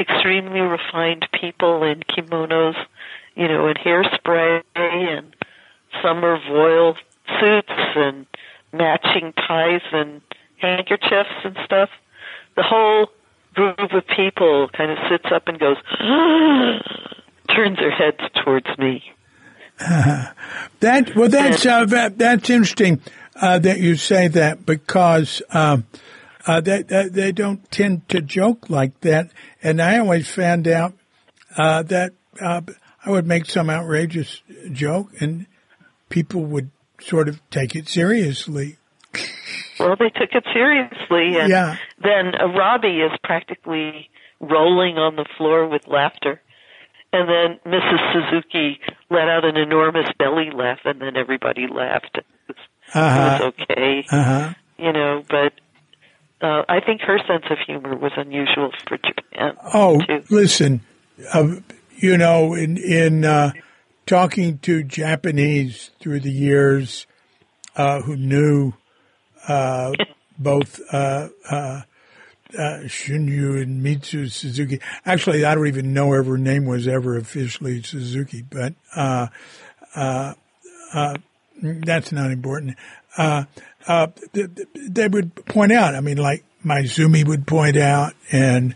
extremely 0.00 0.60
refined 0.60 1.28
people 1.38 1.82
in 1.82 2.00
kimonos, 2.00 2.76
you 3.36 3.46
know, 3.46 3.68
and 3.68 3.78
hairspray 3.78 4.62
and 4.74 5.34
summer 6.02 6.38
voile 6.48 6.96
suits 7.40 7.72
and 7.96 8.26
matching 8.72 9.32
ties 9.32 9.82
and 9.92 10.22
handkerchiefs 10.58 11.44
and 11.44 11.56
stuff. 11.64 11.90
The 12.56 12.62
whole 12.62 13.08
group 13.54 13.78
of 13.78 14.06
people 14.14 14.68
kind 14.76 14.90
of 14.90 14.98
sits 15.10 15.26
up 15.34 15.48
and 15.48 15.58
goes, 15.58 15.76
turns 17.54 17.78
their 17.78 17.90
heads 17.90 18.20
towards 18.44 18.66
me. 18.78 19.02
that 19.78 21.12
well, 21.14 21.28
that's 21.28 21.66
uh, 21.66 21.84
that, 21.84 22.16
that's 22.16 22.48
interesting 22.48 23.00
uh, 23.34 23.58
that 23.58 23.78
you 23.78 23.96
say 23.96 24.26
that 24.28 24.64
because 24.64 25.42
um, 25.50 25.86
uh, 26.46 26.62
they, 26.62 26.82
they, 26.82 27.08
they 27.08 27.32
don't 27.32 27.70
tend 27.70 28.08
to 28.08 28.22
joke 28.22 28.70
like 28.70 28.98
that, 29.00 29.30
and 29.62 29.82
I 29.82 29.98
always 29.98 30.30
found 30.30 30.66
out 30.66 30.94
uh, 31.58 31.82
that 31.84 32.12
uh, 32.40 32.62
I 33.04 33.10
would 33.10 33.26
make 33.26 33.46
some 33.46 33.68
outrageous 33.68 34.40
joke, 34.72 35.10
and 35.20 35.46
people 36.08 36.42
would 36.44 36.70
sort 37.00 37.28
of 37.28 37.40
take 37.50 37.76
it 37.76 37.86
seriously. 37.86 38.78
Well, 39.78 39.96
they 39.96 40.10
took 40.10 40.30
it 40.32 40.44
seriously, 40.52 41.38
and 41.38 41.50
yeah. 41.50 41.76
then 42.02 42.34
uh, 42.34 42.48
Robbie 42.48 43.00
is 43.00 43.12
practically 43.22 44.10
rolling 44.40 44.96
on 44.98 45.16
the 45.16 45.26
floor 45.36 45.68
with 45.68 45.86
laughter. 45.86 46.40
And 47.12 47.28
then 47.28 47.72
Mrs. 47.72 48.12
Suzuki 48.12 48.80
let 49.10 49.28
out 49.28 49.44
an 49.44 49.56
enormous 49.56 50.08
belly 50.18 50.50
laugh, 50.52 50.80
and 50.84 51.00
then 51.00 51.16
everybody 51.16 51.66
laughed. 51.66 52.18
It 52.18 52.26
was, 52.48 52.56
uh-huh. 52.92 53.38
it 53.40 53.44
was 53.44 53.54
okay, 53.60 54.06
uh-huh. 54.10 54.54
you 54.78 54.92
know. 54.92 55.22
But 55.28 55.52
uh, 56.40 56.64
I 56.68 56.80
think 56.80 57.00
her 57.02 57.18
sense 57.26 57.44
of 57.50 57.58
humor 57.66 57.96
was 57.96 58.12
unusual 58.16 58.70
for 58.86 58.98
Japan. 58.98 59.56
Oh, 59.72 60.00
too. 60.00 60.24
listen, 60.30 60.82
uh, 61.32 61.56
you 61.96 62.18
know, 62.18 62.54
in 62.54 62.76
in 62.76 63.24
uh, 63.24 63.52
talking 64.04 64.58
to 64.58 64.82
Japanese 64.82 65.90
through 66.00 66.20
the 66.20 66.30
years 66.30 67.06
uh, 67.76 68.02
who 68.02 68.16
knew 68.16 68.74
uh, 69.48 69.92
both 70.38 70.80
uh, 70.92 71.28
uh, 71.50 71.82
uh, 72.54 72.78
Shunryu 72.84 73.62
and 73.62 73.82
Mitsu 73.82 74.28
Suzuki. 74.28 74.80
Actually, 75.04 75.44
I 75.44 75.54
don't 75.54 75.66
even 75.66 75.92
know 75.92 76.12
if 76.14 76.26
her 76.26 76.38
name 76.38 76.66
was 76.66 76.86
ever 76.86 77.16
officially 77.16 77.82
Suzuki, 77.82 78.42
but 78.42 78.74
uh, 78.94 79.28
that's 81.60 82.12
not 82.12 82.30
important. 82.30 82.76
They 83.18 85.08
would 85.08 85.34
point 85.46 85.72
out. 85.72 85.94
I 85.94 86.00
mean, 86.00 86.18
like 86.18 86.44
Maezumi 86.64 87.26
would 87.26 87.46
point 87.46 87.76
out, 87.76 88.14
and 88.30 88.74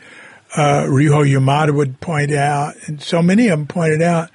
uh, 0.56 0.84
Ryuho 0.84 1.30
Yamada 1.30 1.74
would 1.74 2.00
point 2.00 2.32
out, 2.32 2.74
and 2.86 3.02
so 3.02 3.22
many 3.22 3.48
of 3.48 3.58
them 3.58 3.66
pointed 3.66 4.02
out 4.02 4.30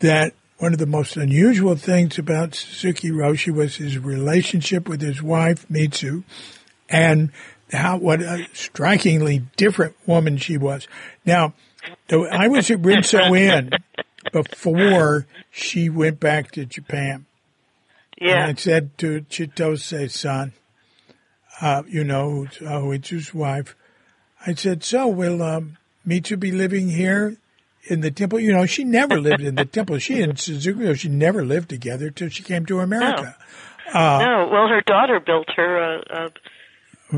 that 0.00 0.34
one 0.62 0.72
of 0.72 0.78
the 0.78 0.86
most 0.86 1.16
unusual 1.16 1.74
things 1.74 2.20
about 2.20 2.54
Suzuki 2.54 3.10
Roshi 3.10 3.52
was 3.52 3.76
his 3.76 3.98
relationship 3.98 4.88
with 4.88 5.00
his 5.00 5.20
wife 5.20 5.68
Mitsu, 5.68 6.22
and 6.88 7.32
how 7.72 7.96
what 7.96 8.22
a 8.22 8.46
strikingly 8.52 9.42
different 9.56 9.96
woman 10.06 10.36
she 10.36 10.56
was. 10.56 10.86
Now, 11.26 11.54
I 12.08 12.46
was 12.46 12.70
at 12.70 12.78
Rinso 12.78 13.36
Inn 13.36 13.72
before 14.32 15.26
she 15.50 15.88
went 15.88 16.20
back 16.20 16.52
to 16.52 16.64
Japan. 16.64 17.26
Yeah. 18.20 18.44
And 18.44 18.50
I 18.52 18.54
said 18.54 18.96
to 18.98 19.22
Chitose-san, 19.22 20.52
uh, 21.60 21.82
you 21.88 22.04
know, 22.04 22.46
oh, 22.64 22.92
it's 22.92 23.08
his 23.08 23.34
wife. 23.34 23.74
I 24.46 24.54
said, 24.54 24.84
so 24.84 25.08
will 25.08 25.42
um, 25.42 25.78
Mitsu 26.04 26.36
be 26.36 26.52
living 26.52 26.90
here 26.90 27.36
in 27.84 28.00
the 28.00 28.10
temple? 28.10 28.40
You 28.40 28.52
know, 28.52 28.66
she 28.66 28.84
never 28.84 29.20
lived 29.20 29.42
in 29.42 29.54
the 29.56 29.64
temple. 29.64 29.98
She 29.98 30.20
and 30.22 30.38
Suzuki, 30.38 30.94
she 30.94 31.08
never 31.08 31.44
lived 31.44 31.68
together 31.68 32.10
till 32.10 32.28
she 32.28 32.42
came 32.42 32.66
to 32.66 32.80
America. 32.80 33.36
No. 33.92 34.00
Uh, 34.00 34.18
no. 34.18 34.48
Well, 34.50 34.68
her 34.68 34.82
daughter 34.86 35.20
built 35.20 35.48
her 35.56 35.76
a, 35.96 35.98
a 36.26 36.30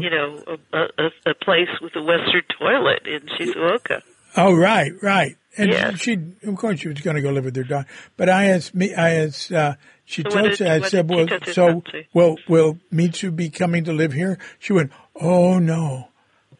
you 0.00 0.10
know, 0.10 0.42
a, 0.72 0.78
a, 0.78 1.30
a 1.30 1.34
place 1.34 1.68
with 1.80 1.94
a 1.94 2.02
Western 2.02 2.42
toilet 2.58 3.06
in 3.06 3.20
Shizuoka. 3.28 4.02
Oh, 4.36 4.52
right, 4.52 4.90
right. 5.00 5.36
and 5.56 5.70
Yeah. 5.70 5.94
she, 5.94 6.18
of 6.44 6.56
course, 6.56 6.80
she 6.80 6.88
was 6.88 7.00
going 7.00 7.14
to 7.14 7.22
go 7.22 7.30
live 7.30 7.44
with 7.44 7.54
her 7.54 7.62
daughter. 7.62 7.86
But 8.16 8.28
I 8.28 8.46
asked 8.46 8.74
me, 8.74 8.92
I 8.92 9.10
asked, 9.10 9.52
uh, 9.52 9.76
she 10.04 10.22
So 10.22 10.30
told 10.30 10.48
what 10.48 10.58
did- 10.58 10.66
I 10.66 10.80
said, 10.88 11.08
well, 11.08 11.28
so, 11.52 11.84
will, 12.12 12.36
will 12.48 12.78
Mitsu 12.90 13.30
be 13.30 13.50
coming 13.50 13.84
to 13.84 13.92
live 13.92 14.12
here? 14.12 14.38
She 14.58 14.72
went, 14.72 14.90
oh 15.14 15.60
no, 15.60 16.08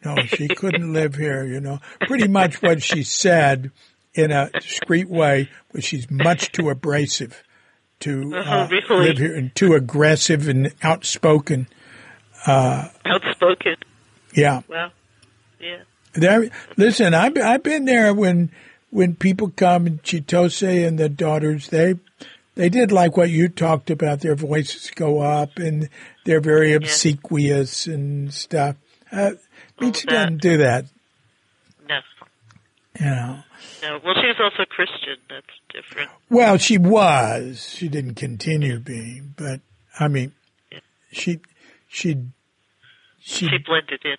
no, 0.05 0.15
she 0.27 0.47
couldn't 0.47 0.93
live 0.99 1.15
here, 1.15 1.43
you 1.43 1.59
know. 1.59 1.79
Pretty 2.01 2.29
much 2.29 2.61
what 2.61 2.81
she 2.81 3.03
said 3.03 3.71
in 4.15 4.31
a 4.31 4.49
discreet 4.51 5.09
way 5.09 5.49
but 5.71 5.83
she's 5.83 6.09
much 6.09 6.51
too 6.51 6.69
abrasive 6.69 7.43
to 7.99 8.33
uh, 8.35 8.67
Oh, 8.67 8.67
really? 8.69 9.07
live 9.07 9.17
here 9.17 9.35
and 9.35 9.53
too 9.55 9.73
aggressive 9.73 10.47
and 10.49 10.73
outspoken. 10.83 11.67
Outspoken. 12.47 13.75
Yeah. 14.33 14.61
Well, 14.67 14.91
Yeah. 15.59 15.81
There, 16.13 16.49
listen, 16.77 17.13
I've 17.13 17.37
I've 17.37 17.63
been 17.63 17.85
there 17.85 18.13
when 18.13 18.49
when 18.89 19.15
people 19.15 19.49
come 19.49 19.85
and 19.85 20.01
Chitose 20.03 20.87
and 20.87 20.97
the 20.97 21.09
daughters 21.09 21.67
they 21.69 21.95
they 22.55 22.69
did 22.69 22.91
like 22.91 23.17
what 23.17 23.29
you 23.29 23.49
talked 23.49 23.89
about. 23.89 24.21
Their 24.21 24.35
voices 24.35 24.89
go 24.95 25.19
up 25.19 25.57
and 25.57 25.89
they're 26.25 26.39
very 26.39 26.73
obsequious 26.73 27.85
and 27.87 28.33
stuff. 28.33 28.77
Uh, 29.11 29.31
doesn't 29.79 30.37
do 30.41 30.57
that, 30.57 30.85
No. 31.89 31.99
you 32.99 33.05
know. 33.05 33.39
No. 33.87 33.99
Well, 34.03 34.15
she 34.15 34.27
was 34.27 34.37
also 34.39 34.65
Christian. 34.65 35.17
That's 35.29 35.45
different. 35.71 36.09
Well, 36.29 36.57
she 36.57 36.77
was. 36.77 37.69
She 37.75 37.87
didn't 37.87 38.15
continue 38.15 38.79
being, 38.79 39.33
but 39.37 39.61
I 39.99 40.07
mean, 40.07 40.31
she 41.11 41.39
she 41.87 42.17
she 43.19 43.47
She 43.47 43.57
blended 43.57 44.01
in. 44.03 44.15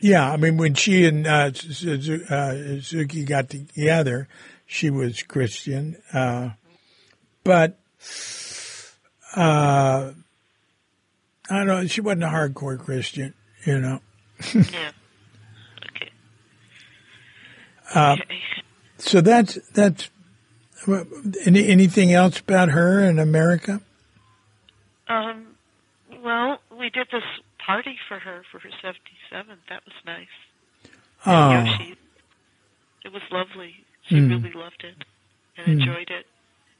Yeah, 0.00 0.32
I 0.32 0.36
mean, 0.36 0.56
when 0.56 0.74
she 0.74 1.04
and 1.06 1.26
uh, 1.26 1.50
uh, 1.50 1.52
Suzuki 1.52 3.24
got 3.24 3.50
together, 3.50 4.26
she 4.66 4.90
was 4.90 5.22
Christian, 5.22 5.96
uh, 6.12 6.50
but 7.44 7.78
uh, 9.36 10.12
I 11.48 11.56
don't 11.56 11.66
know. 11.66 11.86
She 11.86 12.00
wasn't 12.00 12.24
a 12.24 12.28
hardcore 12.28 12.78
Christian, 12.78 13.34
you 13.64 13.78
know. 13.78 14.00
Yeah. 14.54 14.90
Okay. 15.94 16.10
Uh, 17.94 18.16
okay. 18.18 18.40
So 19.02 19.20
that's 19.20 19.58
that's. 19.72 20.10
Any, 21.46 21.68
anything 21.68 22.12
else 22.12 22.40
about 22.40 22.70
her 22.70 23.00
in 23.04 23.18
America? 23.18 23.80
Um. 25.08 25.46
Well, 26.24 26.58
we 26.76 26.90
did 26.90 27.06
this 27.12 27.22
party 27.64 27.96
for 28.08 28.18
her 28.18 28.42
for 28.50 28.58
her 28.60 28.68
77th. 28.82 29.58
That 29.68 29.82
was 29.84 29.94
nice. 30.06 30.26
Oh, 31.26 31.50
Yoshi. 31.52 31.96
It 33.04 33.12
was 33.12 33.22
lovely. 33.30 33.84
She 34.08 34.18
Hmm. 34.18 34.28
really 34.28 34.52
loved 34.52 34.84
it 34.84 35.04
and 35.56 35.80
enjoyed 35.80 36.10
it. 36.10 36.26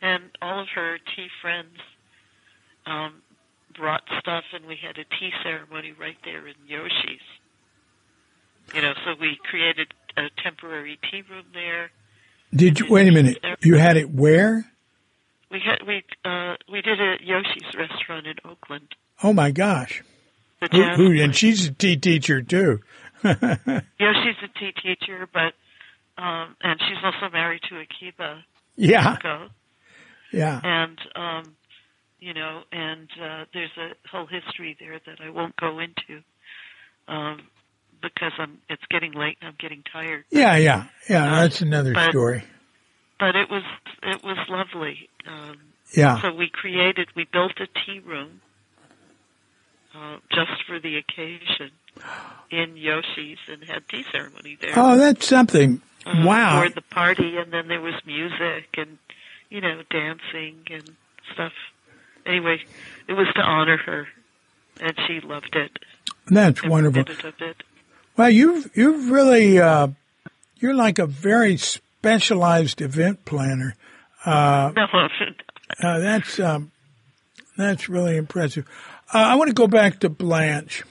And 0.01 0.24
all 0.40 0.61
of 0.61 0.69
her 0.74 0.99
tea 1.15 1.28
friends 1.40 1.78
um, 2.86 3.23
brought 3.77 4.03
stuff, 4.19 4.44
and 4.53 4.66
we 4.66 4.77
had 4.77 4.99
a 4.99 5.05
tea 5.05 5.32
ceremony 5.44 5.93
right 5.93 6.16
there 6.24 6.47
in 6.49 6.55
Yoshi's. 6.66 7.23
You 8.74 8.82
know, 8.82 8.94
so 9.05 9.15
we 9.20 9.39
created 9.44 9.94
a 10.16 10.28
temporary 10.43 10.99
tea 11.11 11.23
room 11.31 11.47
there. 11.53 11.90
Did 12.55 12.81
you 12.81 12.87
wait 12.91 13.09
a 13.09 13.12
minute? 13.12 13.45
You 13.61 13.77
had 13.77 13.97
it 13.97 14.11
where? 14.11 14.65
We 15.51 15.61
had 15.61 15.87
we 15.87 16.03
uh, 16.24 16.57
we 16.70 16.81
did 16.81 17.01
it 17.01 17.20
at 17.20 17.27
Yoshi's 17.27 17.74
restaurant 17.77 18.27
in 18.27 18.35
Oakland. 18.45 18.95
Oh 19.23 19.33
my 19.33 19.51
gosh! 19.51 20.03
Who, 20.73 20.83
who, 20.95 21.20
and 21.20 21.35
she's 21.35 21.66
a 21.66 21.73
tea 21.73 21.97
teacher 21.97 22.41
too. 22.43 22.81
Yoshi's 23.24 24.39
a 24.43 24.59
tea 24.59 24.73
teacher, 24.83 25.29
but 25.33 25.53
um, 26.16 26.57
and 26.62 26.81
she's 26.81 26.99
also 27.03 27.31
married 27.33 27.62
to 27.69 27.81
Akiba 27.81 28.45
yeah, 28.77 29.16
yeah. 30.33 30.61
and 30.62 30.99
um, 31.15 31.57
you 32.20 32.35
know, 32.35 32.62
and 32.73 33.09
uh, 33.20 33.45
there's 33.53 33.70
a 33.77 33.91
whole 34.11 34.27
history 34.27 34.77
there 34.81 35.01
that 35.07 35.20
I 35.20 35.31
won't 35.31 35.57
go 35.57 35.79
into 35.79 36.23
um, 37.09 37.43
because 38.03 38.33
I'm. 38.39 38.59
It's 38.69 38.83
getting 38.91 39.12
late 39.12 39.39
and 39.41 39.49
I'm 39.49 39.57
getting 39.59 39.83
tired. 39.93 40.24
Yeah, 40.31 40.57
yeah, 40.57 40.87
yeah. 41.09 41.41
That's 41.43 41.61
another 41.62 41.93
but- 41.95 42.11
story. 42.11 42.45
But 43.19 43.37
it 43.37 43.49
was 43.49 43.62
it 44.03 44.24
was 44.24 44.37
lovely. 44.49 45.09
Um, 45.29 45.57
Yeah. 45.95 46.20
so 46.20 46.35
we 46.35 46.49
created, 46.53 47.09
we 47.15 47.24
built 47.33 47.53
a 47.61 47.66
tea 47.66 48.01
room 48.01 48.41
uh, 49.95 50.16
just 50.31 50.65
for 50.66 50.81
the 50.81 50.97
occasion 50.97 51.70
in 52.51 52.77
Yoshi's 52.77 53.39
and 53.49 53.62
had 53.65 53.87
tea 53.89 54.05
ceremony 54.11 54.59
there. 54.61 54.73
Oh, 54.74 54.97
that's 54.97 55.27
something. 55.27 55.81
uh, 56.05 56.23
Wow. 56.24 56.62
For 56.62 56.70
the 56.70 56.81
party, 56.83 57.37
and 57.37 57.53
then 57.53 57.69
there 57.69 57.81
was 57.81 57.95
music 58.07 58.69
and 58.77 58.99
you 59.51 59.61
know 59.61 59.83
dancing 59.91 60.57
and 60.70 60.91
stuff. 61.33 61.53
Anyway, 62.27 62.59
it 63.09 63.12
was 63.12 63.29
to 63.37 63.41
honor 63.43 63.77
her, 63.77 64.09
and 64.81 64.95
she 65.07 65.20
loved 65.20 65.55
it. 65.55 65.79
That's 66.27 66.61
And 66.62 66.70
wonderful. 66.70 67.05
did 67.05 67.19
it 67.19 67.24
a 67.24 67.33
bit. 67.39 67.62
Well, 68.17 68.31
you've 68.31 68.71
you've 68.77 69.11
really 69.11 69.59
uh, 69.59 69.89
you're 70.57 70.75
like 70.75 70.99
a 70.99 71.07
very 71.07 71.57
specialized 71.57 72.81
event 72.81 73.25
planner. 73.25 73.75
No, 74.27 74.85
Uh, 75.83 75.99
that's 75.99 76.39
um, 76.39 76.71
that's 77.57 77.89
really 77.89 78.17
impressive. 78.17 78.67
Uh, 79.13 79.19
I 79.19 79.35
want 79.37 79.49
to 79.49 79.55
go 79.55 79.67
back 79.67 80.01
to 80.01 80.09
Blanche. 80.09 80.85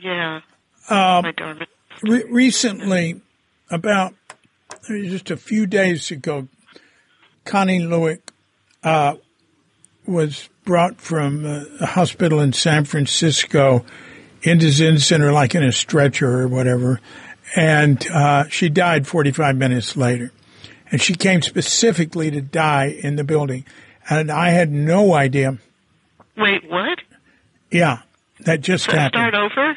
yeah, 0.00 0.40
Um, 0.88 1.22
my 1.24 1.32
darling. 1.32 1.66
Re- 2.02 2.24
recently, 2.30 3.20
about 3.70 4.14
uh, 4.72 4.76
just 5.04 5.30
a 5.30 5.36
few 5.36 5.66
days 5.66 6.10
ago, 6.10 6.48
Connie 7.44 7.80
Lewick 7.80 8.20
uh, 8.84 9.14
was 10.06 10.48
brought 10.64 11.00
from 11.00 11.44
uh, 11.46 11.64
a 11.80 11.86
hospital 11.86 12.40
in 12.40 12.52
San 12.52 12.84
Francisco 12.84 13.84
into 14.46 14.70
Zen 14.70 14.98
Center, 14.98 15.32
like 15.32 15.54
in 15.54 15.62
a 15.62 15.72
stretcher 15.72 16.40
or 16.42 16.48
whatever, 16.48 17.00
and 17.54 18.06
uh, 18.10 18.48
she 18.48 18.68
died 18.68 19.06
45 19.06 19.56
minutes 19.56 19.96
later. 19.96 20.32
And 20.90 21.00
she 21.00 21.14
came 21.14 21.42
specifically 21.42 22.30
to 22.30 22.40
die 22.40 22.86
in 23.02 23.16
the 23.16 23.24
building, 23.24 23.64
and 24.08 24.30
I 24.30 24.50
had 24.50 24.70
no 24.70 25.14
idea. 25.14 25.58
Wait, 26.36 26.70
what? 26.70 26.98
Yeah, 27.72 28.02
that 28.40 28.60
just 28.60 28.84
So 28.84 28.92
happened. 28.92 29.20
start 29.28 29.34
over. 29.34 29.76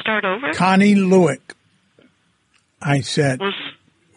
Start 0.00 0.24
over. 0.26 0.52
Connie 0.52 0.94
Lewick, 0.94 1.40
I 2.82 3.00
said. 3.00 3.40
Was 3.40 3.54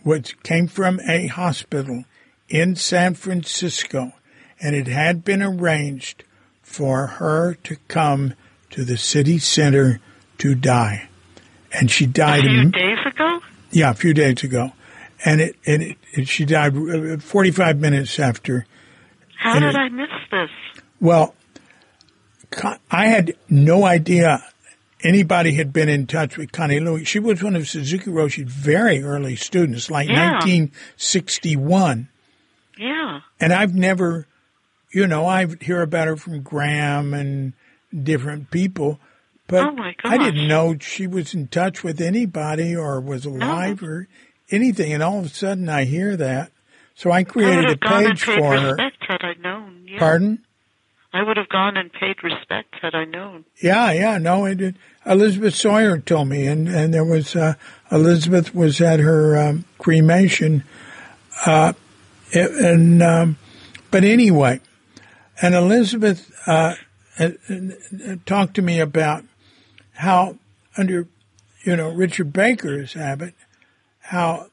which 0.03 0.41
came 0.43 0.67
from 0.67 0.99
a 1.07 1.27
hospital 1.27 2.03
in 2.47 2.75
San 2.75 3.13
Francisco, 3.13 4.13
and 4.61 4.75
it 4.75 4.87
had 4.87 5.23
been 5.23 5.41
arranged 5.43 6.23
for 6.63 7.07
her 7.07 7.53
to 7.63 7.75
come 7.87 8.33
to 8.71 8.83
the 8.85 8.97
city 8.97 9.37
center 9.39 9.99
to 10.39 10.55
die. 10.55 11.09
And 11.71 11.89
she 11.91 12.05
died 12.05 12.45
a 12.45 12.49
few 12.49 12.59
in, 12.61 12.71
days 12.71 12.97
ago. 13.05 13.39
yeah, 13.71 13.91
a 13.91 13.93
few 13.93 14.13
days 14.13 14.43
ago. 14.43 14.71
And 15.25 15.41
it, 15.41 15.55
and 15.65 15.83
it, 15.83 15.97
it, 16.13 16.27
she 16.27 16.45
died 16.45 16.75
uh, 16.75 17.17
45 17.17 17.77
minutes 17.79 18.19
after. 18.19 18.65
How 19.37 19.59
did 19.59 19.69
it- 19.69 19.75
I 19.75 19.89
miss 19.89 20.09
this? 20.31 20.49
Well, 21.01 21.35
I 22.89 23.07
had 23.07 23.35
no 23.49 23.85
idea 23.85 24.43
anybody 25.03 25.53
had 25.53 25.71
been 25.71 25.87
in 25.87 26.07
touch 26.07 26.35
with 26.37 26.51
Connie 26.51 26.79
Louis. 26.79 27.05
She 27.05 27.19
was 27.19 27.41
one 27.43 27.55
of 27.55 27.67
Suzuki 27.67 28.09
Roshi's 28.09 28.51
very 28.51 29.01
early 29.03 29.35
students, 29.35 29.89
like 29.91 30.09
Yeah. 30.09 30.31
1961. 30.39 32.09
Yeah. 32.77 33.21
And 33.39 33.53
I've 33.53 33.73
never, 33.75 34.27
you 34.91 35.05
know, 35.07 35.25
I 35.27 35.45
hear 35.61 35.81
about 35.81 36.07
her 36.07 36.15
from 36.17 36.41
Graham 36.41 37.13
and 37.13 37.53
different 37.93 38.51
people, 38.51 38.99
but 39.47 39.65
Oh, 39.65 39.71
my 39.71 39.95
I 40.03 40.17
didn't 40.17 40.47
know 40.47 40.77
she 40.79 41.07
was 41.07 41.33
in 41.33 41.47
touch 41.47 41.83
with 41.83 41.99
anybody 41.99 42.75
or 42.75 43.01
was 43.01 43.25
alive 43.25 43.81
or 43.81 44.07
anything. 44.51 44.93
And 44.93 45.01
all 45.01 45.19
of 45.19 45.25
a 45.25 45.29
sudden 45.29 45.69
I 45.69 45.85
hear 45.85 46.15
that. 46.17 46.51
So 46.95 47.11
I 47.11 47.19
I 47.19 47.23
created 47.23 47.65
a 47.65 47.67
have 47.89 48.03
and 48.03 48.17
page 48.17 48.23
for 48.23 48.57
her. 48.57 48.75
respect 48.75 48.97
had 49.07 49.21
I 49.23 49.33
known. 49.41 49.85
Yeah. 49.87 49.99
Pardon? 49.99 50.45
I 51.11 51.23
would 51.23 51.37
have 51.37 51.49
gone 51.49 51.75
and 51.77 51.91
paid 51.91 52.23
respect 52.23 52.75
had 52.81 52.93
I 52.93 53.05
known. 53.05 53.45
Yeah, 53.61 53.91
yeah, 53.91 54.17
no, 54.19 54.45
it. 54.45 54.75
Elizabeth 55.05 55.55
Sawyer 55.55 55.97
told 55.97 56.27
me, 56.27 56.45
and, 56.45 56.67
and 56.67 56.93
there 56.93 57.03
was, 57.03 57.35
uh, 57.35 57.55
Elizabeth 57.91 58.53
was 58.53 58.79
at 58.79 58.99
her, 58.99 59.35
um, 59.35 59.65
cremation, 59.79 60.63
uh, 61.47 61.73
and, 62.31 63.01
um, 63.01 63.37
but 63.89 64.03
anyway, 64.03 64.59
and 65.41 65.55
Elizabeth, 65.55 66.31
uh, 66.45 66.75
uh, 67.19 68.15
talked 68.25 68.55
to 68.55 68.61
me 68.61 68.79
about 68.79 69.25
how 69.93 70.37
under, 70.77 71.07
you 71.63 71.75
know, 71.75 71.89
Richard 71.89 72.31
Baker's 72.31 72.93
habit, 72.93 73.33
how, 73.99 74.47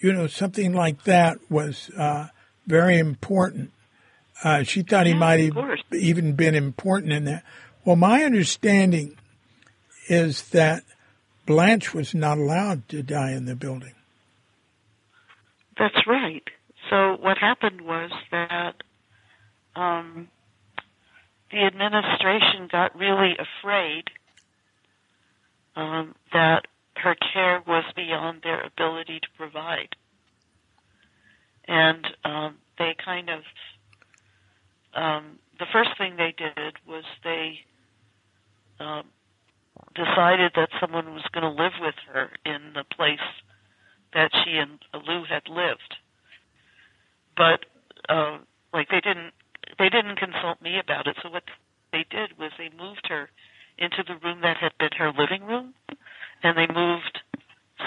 you 0.00 0.12
know, 0.12 0.26
something 0.26 0.74
like 0.74 1.04
that 1.04 1.38
was, 1.50 1.90
uh, 1.96 2.28
very 2.66 2.98
important. 2.98 3.72
Uh, 4.44 4.62
she 4.62 4.82
thought 4.82 5.06
he 5.06 5.12
Yeah, 5.12 5.18
might 5.18 5.40
have 5.40 5.56
even 5.92 6.34
been 6.34 6.54
important 6.54 7.12
in 7.12 7.24
that. 7.24 7.42
Well, 7.84 7.96
my 7.96 8.24
understanding 8.24 9.16
is 10.08 10.50
that 10.50 10.82
Blanche 11.46 11.94
was 11.94 12.14
not 12.14 12.38
allowed 12.38 12.88
to 12.90 13.02
die 13.02 13.32
in 13.32 13.46
the 13.46 13.56
building. 13.56 13.94
That's 15.78 16.06
right. 16.06 16.42
So 16.90 17.16
what 17.20 17.38
happened 17.38 17.80
was 17.80 18.10
that 18.30 18.74
um, 19.74 20.28
the 21.50 21.64
administration 21.64 22.68
got 22.70 22.96
really 22.98 23.36
afraid 23.38 24.04
um, 25.76 26.14
that 26.32 26.66
her 26.96 27.14
care 27.32 27.62
was 27.66 27.84
beyond 27.94 28.40
their 28.42 28.62
ability 28.62 29.20
to 29.20 29.28
provide, 29.36 29.94
and 31.68 32.06
um, 32.24 32.56
they 32.78 32.94
kind 33.04 33.28
of 33.28 33.42
um, 34.94 35.38
the 35.58 35.66
first 35.72 35.90
thing 35.98 36.16
they 36.16 36.34
did 36.36 36.76
was 36.88 37.04
they 37.22 37.60
um, 38.80 39.04
decided 39.94 40.52
that 40.56 40.68
someone 40.80 41.12
was 41.12 41.24
going 41.32 41.44
to 41.44 41.62
live 41.62 41.72
with 41.80 41.94
her 42.12 42.30
in 42.44 42.72
the 42.74 42.84
place 42.96 43.18
that 44.14 44.30
she 44.32 44.56
and 44.56 44.78
Lou 45.06 45.24
had 45.28 45.48
lived. 45.48 45.96
But 47.36 47.66
uh, 48.08 48.38
like 48.72 48.88
they 48.88 49.00
didn't 49.00 49.34
they 49.78 49.88
didn't 49.88 50.16
consult 50.16 50.60
me 50.62 50.78
about 50.78 51.06
it. 51.06 51.16
So 51.22 51.30
what 51.30 51.44
they 51.92 52.04
did 52.10 52.38
was 52.38 52.52
they 52.58 52.70
moved 52.76 53.06
her 53.08 53.30
into 53.78 54.02
the 54.06 54.16
room 54.24 54.40
that 54.42 54.56
had 54.56 54.72
been 54.78 54.92
her 54.98 55.12
living 55.12 55.44
room, 55.46 55.74
and 56.42 56.56
they 56.56 56.66
moved 56.72 57.20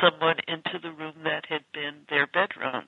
someone 0.01 0.38
into 0.47 0.80
the 0.81 0.91
room 0.91 1.15
that 1.23 1.45
had 1.49 1.64
been 1.73 2.06
their 2.10 2.27
bedroom. 2.27 2.85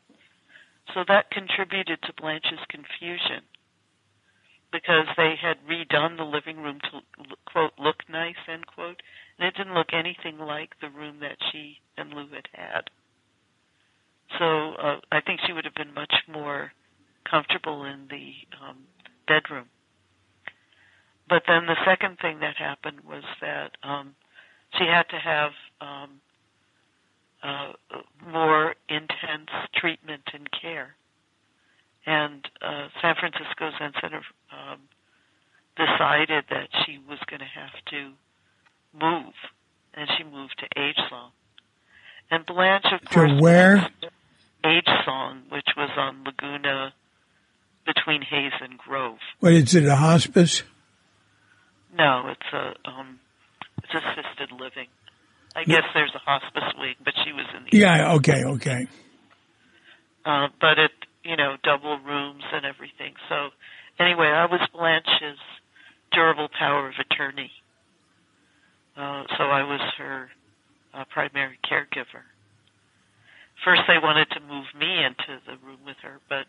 So 0.94 1.04
that 1.08 1.32
contributed 1.32 2.02
to 2.04 2.14
Blanche's 2.22 2.66
confusion 2.70 3.44
because 4.72 5.08
they 5.18 5.36
had 5.42 5.58
redone 5.68 6.18
the 6.18 6.24
living 6.24 6.58
room 6.58 6.80
to 6.80 7.02
quote 7.46 7.74
look 7.78 7.98
nice 8.10 8.36
end 8.48 8.66
quote, 8.68 9.02
and 9.38 9.48
it 9.48 9.56
didn't 9.56 9.74
look 9.74 9.94
anything 9.94 10.40
like 10.40 10.72
the 10.80 10.90
room 10.90 11.20
that 11.20 11.38
she 11.52 11.78
and 11.98 12.14
Lou 12.14 12.28
had 12.34 12.48
had. 12.54 12.90
So 14.40 14.74
uh, 14.82 15.00
I 15.12 15.22
think 15.22 15.42
she 15.46 15.54
would 15.54 15.66
have 15.66 15.76
been 15.76 15.94
much 15.94 16.14
more 16.32 16.72
comfortable 17.30 17.86
in 17.86 18.08
the 18.10 18.34
um, 18.62 18.78
bedroom. 19.28 19.66
But 21.30 21.44
then 21.48 21.66
the 21.66 21.78
second 21.86 22.20
thing 22.20 22.40
that 22.40 22.58
happened 22.58 23.02
was 23.08 23.24
that 23.40 23.72
um, 23.84 24.16
she 24.78 24.86
had 24.86 25.04
to 25.10 25.18
have 25.18 25.52
um, 25.80 26.10
uh, 27.42 27.72
more 28.32 28.76
intense 28.90 29.50
treatment 29.74 30.24
and 30.34 30.50
care 30.52 30.96
and 32.06 32.48
uh, 32.62 32.88
San 33.02 33.16
Francisco 33.20 33.72
Zen 33.78 33.94
Center 34.02 34.22
um, 34.52 34.80
decided 35.76 36.46
that 36.50 36.70
she 36.86 36.98
was 37.08 37.20
going 37.30 37.40
to 37.40 37.46
have 37.46 37.86
to 37.88 38.12
move, 38.94 39.34
and 39.94 40.10
she 40.18 40.24
moved 40.24 40.56
to 40.60 40.82
Age 40.82 41.00
Song. 41.10 41.32
And 42.30 42.46
Blanche, 42.46 42.88
of 42.92 43.06
course, 43.06 43.32
to 43.32 43.38
where? 43.38 43.90
Age 44.64 44.90
Song, 45.06 45.44
which 45.50 45.68
was 45.76 45.90
on 45.98 46.24
Laguna 46.24 46.94
between 47.86 48.22
Hayes 48.22 48.54
and 48.62 48.78
Grove. 48.78 49.18
What 49.40 49.54
is 49.54 49.76
it? 49.76 49.86
A 49.86 49.96
hospice? 49.96 50.64
No, 51.98 52.30
it's 52.30 52.54
a 52.54 52.90
um, 52.90 53.20
it's 53.84 53.94
assisted 53.94 54.52
living. 54.52 54.88
I 55.56 55.66
guess 55.66 55.84
there's 55.94 56.14
a 56.16 56.20
hospice 56.20 56.74
wing, 56.78 56.96
but 57.04 57.14
she 57.26 57.34
was 57.34 57.46
in 57.58 57.66
the 57.70 57.78
yeah. 57.78 58.14
Okay, 58.14 58.44
okay. 58.46 58.88
Uh, 60.24 60.48
but 60.62 60.80
it 60.80 60.92
you 61.24 61.36
know, 61.36 61.56
double 61.64 62.00
rooms 62.00 62.44
and 62.54 62.66
everything. 62.66 63.14
So 63.30 63.50
anyway, 64.00 64.28
I 64.28 64.46
was 64.46 64.62
Blanche's 64.74 65.40
durable 66.12 66.50
power 66.58 66.88
of 66.88 66.96
attorney. 67.00 67.52
Uh, 68.98 69.24
so 69.38 69.44
I 69.44 69.64
was 69.64 69.82
her 69.98 70.30
uh, 70.94 71.06
primary 71.10 71.58
caregiver. 71.64 72.26
First, 73.64 73.82
they 73.88 73.98
wanted 74.02 74.30
to 74.32 74.40
move 74.42 74.66
me 74.78 75.04
into 75.06 75.40
the 75.46 75.56
room 75.66 75.80
with 75.86 75.98
her, 76.02 76.20
but 76.28 76.46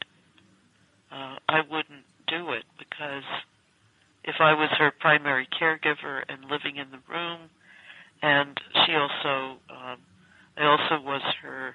uh, 1.13 1.37
I 1.49 1.61
wouldn't 1.71 2.07
do 2.27 2.53
it 2.53 2.65
because 2.79 3.25
if 4.25 4.37
I 4.41 4.55
was 4.55 4.71
her 4.79 4.93
primary 4.99 5.47
caregiver 5.61 6.23
and 6.29 6.51
living 6.51 6.77
in 6.77 6.91
the 6.91 7.13
room, 7.13 7.51
and 8.23 8.59
she 8.87 8.95
also, 8.95 9.59
um, 9.69 9.99
I 10.57 10.65
also 10.65 11.05
was 11.05 11.23
her 11.43 11.75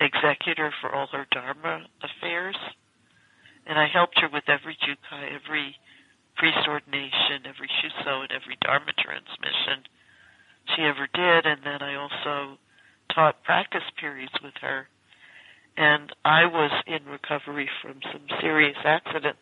executor 0.00 0.72
for 0.80 0.94
all 0.94 1.08
her 1.12 1.26
Dharma 1.30 1.86
affairs. 2.02 2.56
And 3.66 3.78
I 3.78 3.86
helped 3.86 4.18
her 4.20 4.28
with 4.32 4.44
every 4.48 4.76
Jukai, 4.76 5.34
every 5.34 5.76
priest 6.36 6.66
ordination, 6.66 7.44
every 7.44 7.68
Shuso, 7.68 8.22
and 8.22 8.32
every 8.32 8.56
Dharma 8.62 8.92
transmission 8.96 9.84
she 10.74 10.82
ever 10.82 11.06
did. 11.12 11.46
And 11.46 11.60
then 11.62 11.82
I 11.82 11.96
also 11.96 12.58
taught 13.14 13.42
practice 13.44 13.84
periods 13.98 14.32
with 14.42 14.54
her. 14.62 14.88
And 15.76 16.12
I 16.24 16.46
was 16.46 16.70
in 16.86 17.04
recovery 17.06 17.68
from 17.82 18.00
some 18.12 18.22
serious 18.40 18.76
accidents. 18.84 19.40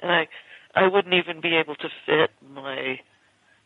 And 0.00 0.12
I, 0.12 0.28
I 0.74 0.86
wouldn't 0.86 1.14
even 1.14 1.40
be 1.40 1.56
able 1.56 1.76
to 1.76 1.88
fit 2.06 2.30
my 2.54 3.00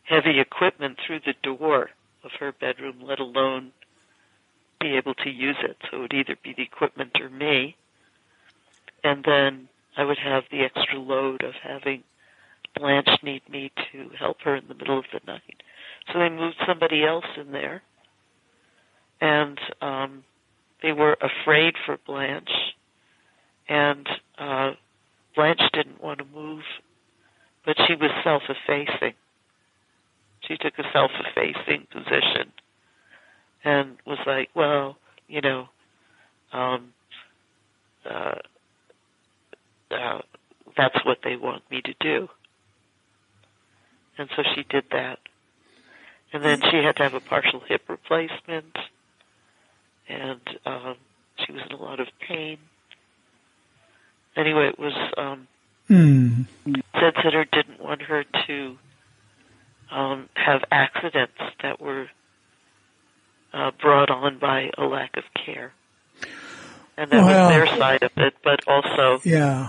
heavy 0.03 0.39
equipment 0.39 0.97
through 1.05 1.19
the 1.25 1.33
door 1.41 1.89
of 2.23 2.31
her 2.39 2.51
bedroom, 2.51 3.01
let 3.01 3.19
alone 3.19 3.71
be 4.79 4.95
able 4.95 5.13
to 5.15 5.29
use 5.29 5.57
it. 5.63 5.77
So 5.89 5.97
it 5.97 6.01
would 6.01 6.13
either 6.13 6.35
be 6.43 6.53
the 6.55 6.63
equipment 6.63 7.11
or 7.19 7.29
me. 7.29 7.75
And 9.03 9.23
then 9.23 9.67
I 9.97 10.03
would 10.03 10.17
have 10.17 10.43
the 10.51 10.61
extra 10.61 10.99
load 10.99 11.43
of 11.43 11.53
having 11.61 12.03
Blanche 12.75 13.21
need 13.21 13.47
me 13.49 13.71
to 13.91 14.09
help 14.17 14.41
her 14.41 14.55
in 14.55 14.67
the 14.67 14.73
middle 14.73 14.97
of 14.97 15.05
the 15.13 15.19
night. 15.27 15.61
So 16.11 16.19
they 16.19 16.29
moved 16.29 16.57
somebody 16.67 17.05
else 17.05 17.25
in 17.39 17.51
there. 17.51 17.81
And 19.21 19.59
um, 19.81 20.23
they 20.83 20.91
were 20.91 21.17
afraid 21.21 21.73
for 21.85 21.97
Blanche. 22.05 22.51
And 23.67 24.07
uh, 24.37 24.71
Blanche 25.35 25.63
didn't 25.73 26.03
want 26.03 26.19
to 26.19 26.25
move, 26.25 26.63
but 27.65 27.77
she 27.87 27.95
was 27.95 28.11
self 28.23 28.43
effacing. 28.49 29.13
She 30.41 30.57
took 30.57 30.77
a 30.77 30.83
self 30.91 31.11
effacing 31.19 31.87
position 31.89 32.51
and 33.63 33.97
was 34.05 34.19
like, 34.27 34.49
well, 34.53 34.97
you 35.29 35.39
know, 35.39 35.69
um, 36.51 36.93
uh, 38.05 38.35
uh, 39.89 40.21
that's 40.75 41.05
what 41.05 41.19
they 41.23 41.37
want 41.37 41.63
me 41.71 41.81
to 41.81 41.93
do. 42.01 42.27
And 44.17 44.29
so 44.35 44.43
she 44.53 44.63
did 44.69 44.83
that. 44.91 45.19
And 46.33 46.43
then 46.43 46.61
she 46.69 46.77
had 46.77 46.97
to 46.97 47.03
have 47.03 47.13
a 47.13 47.19
partial 47.21 47.61
hip 47.61 47.83
replacement, 47.87 48.75
and 50.07 50.41
um, 50.65 50.95
she 51.37 51.51
was 51.51 51.61
in 51.69 51.75
a 51.75 51.81
lot 51.81 51.99
of 51.99 52.07
pain. 52.27 52.57
Anyway, 54.35 54.67
it 54.67 54.79
was 54.79 54.93
um, 55.17 55.47
mm. 55.89 56.45
Zen 56.65 57.11
Center 57.21 57.45
didn't 57.51 57.81
want 57.81 58.01
her 58.01 58.25
to 58.47 58.77
um, 59.91 60.29
have 60.33 60.63
accidents 60.71 61.39
that 61.61 61.79
were 61.79 62.07
uh, 63.53 63.71
brought 63.79 64.09
on 64.09 64.39
by 64.39 64.71
a 64.77 64.83
lack 64.83 65.15
of 65.17 65.23
care. 65.45 65.73
And 66.97 67.09
that 67.11 67.23
well, 67.23 67.47
was 67.47 67.55
their 67.55 67.77
side 67.77 68.03
of 68.03 68.11
it, 68.17 68.35
but 68.43 68.67
also, 68.67 69.19
yeah, 69.23 69.62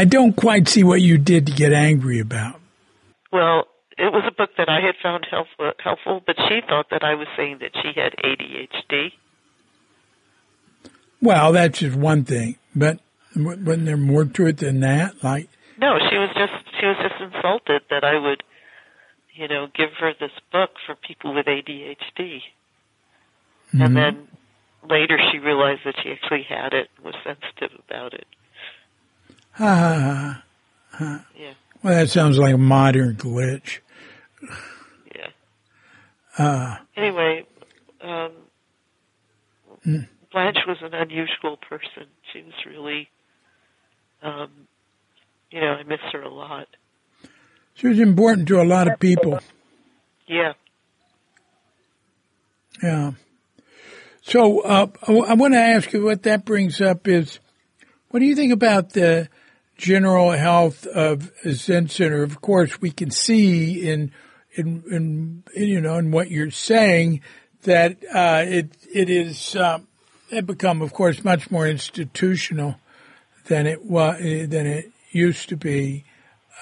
I 0.00 0.06
don't 0.06 0.34
quite 0.34 0.66
see 0.66 0.82
what 0.82 1.02
you 1.02 1.18
did 1.18 1.46
to 1.48 1.52
get 1.52 1.74
angry 1.74 2.20
about. 2.20 2.58
Well, 3.30 3.66
it 3.98 4.10
was 4.10 4.22
a 4.26 4.34
book 4.34 4.48
that 4.56 4.70
I 4.70 4.80
had 4.80 4.94
found 5.02 5.26
helpful, 5.30 5.72
helpful, 5.78 6.22
but 6.26 6.36
she 6.48 6.60
thought 6.66 6.86
that 6.90 7.04
I 7.04 7.16
was 7.16 7.28
saying 7.36 7.58
that 7.60 7.72
she 7.74 8.00
had 8.00 8.14
ADHD. 8.24 9.12
Well, 11.20 11.52
that's 11.52 11.80
just 11.80 11.96
one 11.96 12.24
thing, 12.24 12.56
but 12.74 12.98
wasn't 13.36 13.84
there 13.84 13.98
more 13.98 14.24
to 14.24 14.46
it 14.46 14.56
than 14.56 14.80
that? 14.80 15.22
Like, 15.22 15.50
no, 15.78 15.98
she 16.08 16.16
was 16.16 16.30
just 16.34 16.64
she 16.80 16.86
was 16.86 16.96
just 17.02 17.20
insulted 17.20 17.82
that 17.90 18.02
I 18.02 18.18
would, 18.18 18.42
you 19.34 19.48
know, 19.48 19.66
give 19.76 19.90
her 20.00 20.14
this 20.18 20.32
book 20.50 20.70
for 20.86 20.94
people 20.94 21.34
with 21.34 21.44
ADHD, 21.44 21.96
mm-hmm. 22.16 23.82
and 23.82 23.94
then 23.94 24.28
later 24.88 25.18
she 25.30 25.38
realized 25.38 25.82
that 25.84 25.96
she 26.02 26.10
actually 26.10 26.46
had 26.48 26.72
it 26.72 26.88
and 26.96 27.04
was 27.04 27.14
sensitive 27.22 27.78
about 27.86 28.14
it. 28.14 28.26
Ha 29.60 29.74
ha 29.74 30.42
ha. 30.92 31.26
Yeah. 31.38 31.52
Well, 31.82 31.99
that 32.10 32.20
sounds 32.20 32.38
like 32.38 32.54
a 32.54 32.58
modern 32.58 33.14
glitch. 33.14 33.78
Yeah. 35.14 35.28
Uh, 36.36 36.76
anyway, 36.96 37.46
um, 38.00 38.32
mm. 39.86 40.08
Blanche 40.32 40.58
was 40.66 40.78
an 40.82 40.94
unusual 40.94 41.56
person. 41.56 42.06
She 42.32 42.42
was 42.42 42.54
really, 42.66 43.08
um, 44.22 44.50
you 45.50 45.60
know, 45.60 45.74
I 45.74 45.82
miss 45.84 46.00
her 46.12 46.22
a 46.22 46.32
lot. 46.32 46.66
She 47.74 47.86
was 47.86 48.00
important 48.00 48.48
to 48.48 48.60
a 48.60 48.64
lot 48.64 48.90
of 48.90 48.98
people. 48.98 49.38
Yeah. 50.26 50.52
Yeah. 52.82 53.12
So 54.22 54.60
uh, 54.60 54.88
I 55.06 55.34
want 55.34 55.54
to 55.54 55.60
ask 55.60 55.92
you 55.92 56.04
what 56.04 56.24
that 56.24 56.44
brings 56.44 56.80
up 56.80 57.06
is, 57.06 57.38
what 58.10 58.20
do 58.20 58.26
you 58.26 58.34
think 58.34 58.52
about 58.52 58.94
the 58.94 59.28
general 59.80 60.32
health 60.32 60.86
of 60.86 61.32
Zen 61.48 61.88
Center? 61.88 62.22
Of 62.22 62.40
course, 62.40 62.80
we 62.80 62.90
can 62.90 63.10
see 63.10 63.88
in 63.88 64.12
in, 64.52 64.84
in 64.90 65.42
you 65.56 65.80
know 65.80 65.96
in 65.96 66.10
what 66.10 66.30
you're 66.30 66.50
saying 66.50 67.22
that 67.62 67.96
uh, 68.14 68.44
it 68.46 68.76
it 68.94 69.08
is 69.08 69.56
uh, 69.56 69.78
it 70.30 70.46
become, 70.46 70.82
of 70.82 70.92
course, 70.92 71.24
much 71.24 71.50
more 71.50 71.66
institutional 71.66 72.76
than 73.46 73.66
it 73.66 73.84
was 73.84 74.18
than 74.20 74.66
it 74.66 74.92
used 75.10 75.48
to 75.48 75.56
be. 75.56 76.04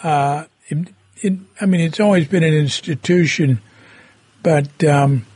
Uh, 0.03 0.45
in, 0.69 0.95
in, 1.23 1.47
I 1.61 1.67
mean, 1.67 1.81
it's 1.81 2.01
always 2.01 2.29
been 2.29 2.45
an 2.45 2.55
institution, 2.55 3.61
but 4.43 4.85
um, 4.85 5.27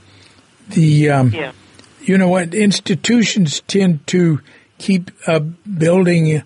the 0.69 1.11
um, 1.11 1.33
yeah. 1.33 1.53
you 2.01 2.17
know 2.17 2.29
what 2.29 2.55
institutions 2.55 3.61
tend 3.67 4.07
to 4.09 4.41
keep 4.79 5.11
uh, 5.27 5.41
building, 5.41 6.43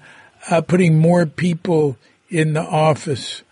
uh, 0.51 0.61
putting 0.61 0.99
more 0.99 1.27
people 1.27 1.97
in 2.29 2.53
the 2.55 2.63
office. 2.63 3.43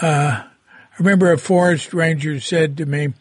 Uh, 0.00 0.42
I 0.44 0.96
remember 0.98 1.32
a 1.32 1.38
forest 1.38 1.92
ranger 1.94 2.40
said 2.40 2.76
to 2.78 2.86
me, 2.86 3.14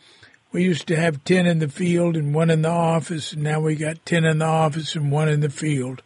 we 0.52 0.64
used 0.64 0.88
to 0.88 0.96
have 0.98 1.24
10 1.24 1.46
in 1.46 1.60
the 1.60 1.70
field 1.70 2.18
and 2.18 2.34
one 2.34 2.50
in 2.50 2.62
the 2.62 2.70
office, 2.70 3.32
and 3.32 3.44
now 3.44 3.62
we 3.62 3.76
got 3.76 4.06
10 4.06 4.26
in 4.26 4.40
the 4.40 4.46
office 4.46 4.96
and 4.96 5.12
one 5.12 5.30
in 5.30 5.40
the 5.40 5.50
field. 5.50 6.02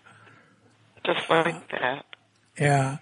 Just 1.03 1.29
like 1.29 1.67
that. 1.69 2.05
Yeah. 2.59 2.97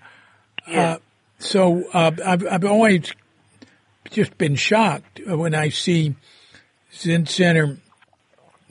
Yeah. 0.68 0.93
Uh, 0.93 0.97
so 1.39 1.84
uh, 1.93 2.11
I've, 2.26 2.47
I've 2.47 2.65
always 2.65 3.11
just 4.10 4.38
been 4.38 4.55
shocked 4.55 5.19
when 5.26 5.53
I 5.53 5.69
see 5.69 6.15
Zen 6.93 7.26
Center 7.26 7.77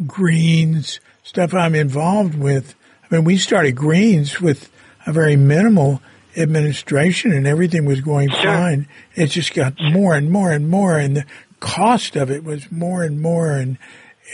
greens, 0.07 1.01
stuff 1.23 1.53
I'm 1.53 1.75
involved 1.75 2.35
with. 2.35 2.75
I 3.11 3.17
mean, 3.17 3.25
we 3.25 3.37
started 3.37 3.73
greens 3.73 4.41
with 4.41 4.71
a 5.07 5.13
very 5.13 5.37
minimal 5.37 6.01
administration 6.37 7.33
and 7.33 7.47
everything 7.47 7.85
was 7.85 8.01
going 8.01 8.31
sure. 8.31 8.43
fine. 8.43 8.89
It 9.15 9.27
just 9.27 9.55
got 9.55 9.75
more 9.81 10.15
and 10.15 10.31
more 10.31 10.51
and 10.51 10.69
more 10.69 10.97
and 10.97 11.17
the 11.17 11.25
cost 11.61 12.17
of 12.17 12.31
it 12.31 12.43
was 12.43 12.73
more 12.73 13.03
and 13.03 13.21
more 13.21 13.53
and 13.53 13.79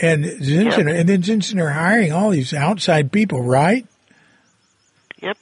and 0.01 0.25
Zen 0.43 0.67
Yep. 0.67 0.77
And 0.87 1.09
then 1.09 1.23
Zen 1.23 1.57
hiring 1.57 2.11
all 2.11 2.29
these 2.29 2.53
outside 2.53 3.11
people, 3.11 3.41
right? 3.41 3.85
Yep. 5.21 5.37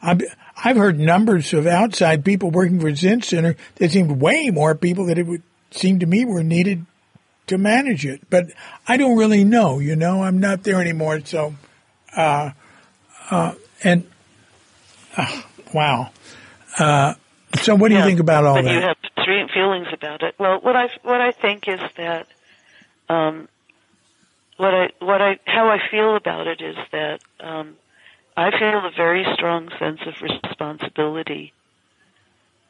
I've, 0.00 0.22
I've 0.64 0.76
heard 0.76 0.98
numbers 0.98 1.52
of 1.52 1.66
outside 1.66 2.24
people 2.24 2.50
working 2.50 2.80
for 2.80 2.94
Zen 2.94 3.22
Center 3.22 3.56
that 3.76 3.90
seemed 3.90 4.20
way 4.20 4.50
more 4.50 4.74
people 4.74 5.06
that 5.06 5.18
it 5.18 5.26
would 5.26 5.42
seem 5.70 5.98
to 5.98 6.06
me 6.06 6.24
were 6.24 6.42
needed 6.42 6.86
to 7.48 7.58
manage 7.58 8.06
it. 8.06 8.22
But 8.30 8.46
I 8.86 8.96
don't 8.96 9.16
really 9.16 9.44
know, 9.44 9.78
you 9.78 9.96
know, 9.96 10.22
I'm 10.22 10.40
not 10.40 10.62
there 10.62 10.80
anymore. 10.80 11.20
So, 11.24 11.54
uh, 12.16 12.52
uh, 13.30 13.54
and, 13.84 14.06
uh, 15.18 15.42
wow. 15.74 16.10
Uh, 16.78 17.14
so 17.62 17.74
what 17.74 17.88
do 17.88 17.96
you 17.96 18.02
think 18.02 18.20
about 18.20 18.44
all 18.44 18.56
but 18.56 18.64
that? 18.64 18.74
you 18.74 18.80
have 18.80 18.96
three 19.24 19.46
feelings 19.52 19.88
about 19.92 20.22
it. 20.22 20.34
Well, 20.38 20.60
what 20.60 20.76
I 20.76 20.90
what 21.02 21.20
I 21.20 21.32
think 21.32 21.66
is 21.66 21.80
that 21.96 22.26
um, 23.08 23.48
what 24.56 24.74
I 24.74 24.90
what 25.00 25.20
I 25.20 25.38
how 25.44 25.68
I 25.68 25.78
feel 25.90 26.16
about 26.16 26.46
it 26.46 26.60
is 26.60 26.76
that 26.92 27.20
um, 27.40 27.76
I 28.36 28.50
feel 28.50 28.78
a 28.78 28.90
very 28.96 29.26
strong 29.34 29.70
sense 29.78 30.00
of 30.06 30.14
responsibility 30.22 31.52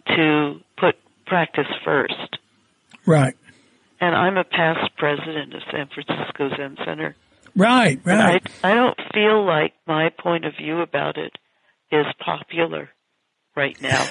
to 0.06 0.60
put 0.76 0.96
practice 1.26 1.66
first. 1.84 2.38
right. 3.04 3.36
And 4.00 4.14
I'm 4.14 4.36
a 4.36 4.44
past 4.44 4.96
president 4.96 5.54
of 5.54 5.62
San 5.72 5.88
Francisco 5.88 6.50
Zen 6.56 6.76
Center. 6.84 7.16
Right, 7.56 8.00
right. 8.04 8.40
I 8.62 8.70
I 8.70 8.74
don't 8.74 8.98
feel 9.12 9.44
like 9.44 9.74
my 9.88 10.10
point 10.10 10.44
of 10.44 10.54
view 10.56 10.80
about 10.80 11.18
it 11.18 11.32
is 11.90 12.06
popular 12.24 12.88
right 13.56 13.80
now. 13.82 14.04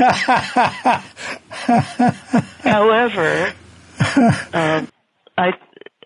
However, 2.64 3.54
um, 4.54 4.88
I 5.38 5.52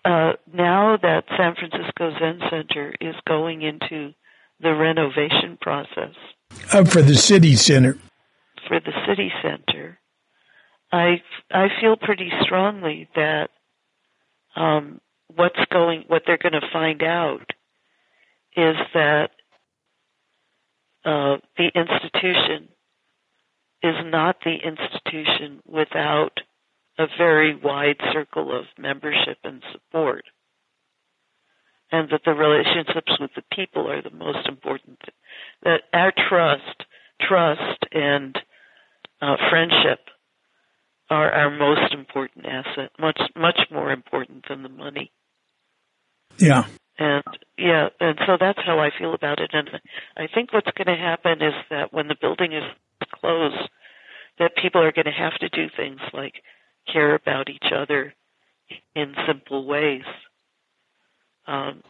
uh, 0.04 0.32
now 0.52 0.96
that 1.00 1.24
San 1.36 1.54
Francisco 1.54 2.12
Zen 2.18 2.40
Center 2.50 2.94
is 3.00 3.14
going 3.26 3.62
into 3.62 4.12
the 4.60 4.74
renovation 4.74 5.58
process 5.60 6.14
Uh, 6.72 6.84
for 6.84 7.02
the 7.02 7.14
city 7.14 7.54
center. 7.56 7.98
for 8.68 8.80
the 8.80 8.92
city 9.06 9.32
center, 9.42 9.98
I 10.92 11.22
I 11.50 11.68
feel 11.80 11.96
pretty 11.96 12.30
strongly 12.42 13.08
that 13.16 13.50
um, 14.56 15.00
what's 15.34 15.64
going 15.70 16.04
what 16.08 16.22
they're 16.26 16.38
going 16.38 16.52
to 16.60 16.68
find 16.72 17.02
out 17.02 17.50
is 18.56 18.76
that 18.94 19.30
uh, 21.04 21.36
the 21.56 21.70
institution 21.74 22.68
is 23.82 23.96
not 24.04 24.36
the 24.44 24.56
institution 24.56 25.60
without 25.66 26.38
a 26.98 27.06
very 27.18 27.54
wide 27.54 28.00
circle 28.12 28.56
of 28.56 28.66
membership 28.78 29.38
and 29.44 29.62
support. 29.72 30.24
And 31.90 32.08
that 32.10 32.22
the 32.24 32.32
relationships 32.32 33.12
with 33.20 33.32
the 33.34 33.42
people 33.54 33.90
are 33.90 34.00
the 34.00 34.16
most 34.16 34.48
important. 34.48 35.00
That 35.62 35.82
our 35.92 36.12
trust, 36.28 36.84
trust 37.20 37.84
and 37.92 38.38
uh, 39.20 39.36
friendship 39.50 40.00
are 41.10 41.30
our 41.30 41.50
most 41.50 41.92
important 41.92 42.46
asset, 42.46 42.90
much 42.98 43.20
much 43.36 43.60
more 43.70 43.92
important 43.92 44.46
than 44.48 44.62
the 44.62 44.70
money. 44.70 45.12
Yeah. 46.38 46.64
And 47.02 47.24
yeah, 47.58 47.88
and 47.98 48.16
so 48.26 48.36
that's 48.38 48.60
how 48.64 48.78
I 48.78 48.90
feel 48.96 49.12
about 49.12 49.40
it. 49.40 49.50
And 49.52 49.68
I 50.16 50.28
think 50.32 50.52
what's 50.52 50.70
going 50.76 50.86
to 50.86 51.02
happen 51.02 51.42
is 51.42 51.54
that 51.68 51.92
when 51.92 52.06
the 52.06 52.14
building 52.20 52.52
is 52.52 52.62
closed, 53.12 53.68
that 54.38 54.54
people 54.54 54.80
are 54.80 54.92
going 54.92 55.06
to 55.06 55.10
have 55.10 55.36
to 55.40 55.48
do 55.48 55.66
things 55.76 55.98
like 56.12 56.34
care 56.90 57.16
about 57.16 57.48
each 57.48 57.72
other 57.74 58.14
in 58.94 59.14
simple 59.26 59.66
ways. 59.66 60.04
Um, 61.48 61.82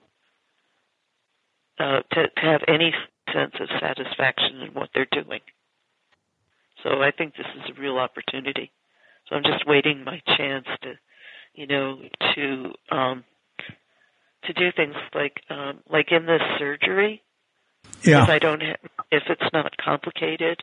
uh, 1.79 2.01
to, 2.13 2.29
to 2.29 2.41
have 2.41 2.63
any 2.67 2.95
sense 3.35 3.53
of 3.61 3.69
satisfaction 3.81 4.63
in 4.63 4.73
what 4.73 4.89
they're 4.95 5.07
doing. 5.13 5.41
So 6.83 7.03
I 7.03 7.11
think 7.11 7.35
this 7.35 7.47
is 7.57 7.77
a 7.77 7.81
real 7.81 7.99
opportunity. 7.99 8.71
So 9.29 9.37
I'm 9.37 9.43
just 9.43 9.67
waiting 9.67 10.05
my 10.05 10.23
chance 10.39 10.67
to, 10.83 10.95
you 11.55 11.67
know, 11.67 12.01
to 12.35 12.73
um, 12.91 13.25
to 14.45 14.53
do 14.53 14.71
things 14.75 14.95
like 15.15 15.41
um, 15.51 15.81
like 15.91 16.11
in 16.11 16.27
this 16.27 16.43
surgery. 16.59 17.23
Yeah. 18.03 18.25
If 18.25 18.29
I 18.31 18.39
don't, 18.39 18.63
ha- 18.63 19.05
if 19.11 19.23
it's 19.29 19.53
not 19.53 19.77
complicated, 19.77 20.63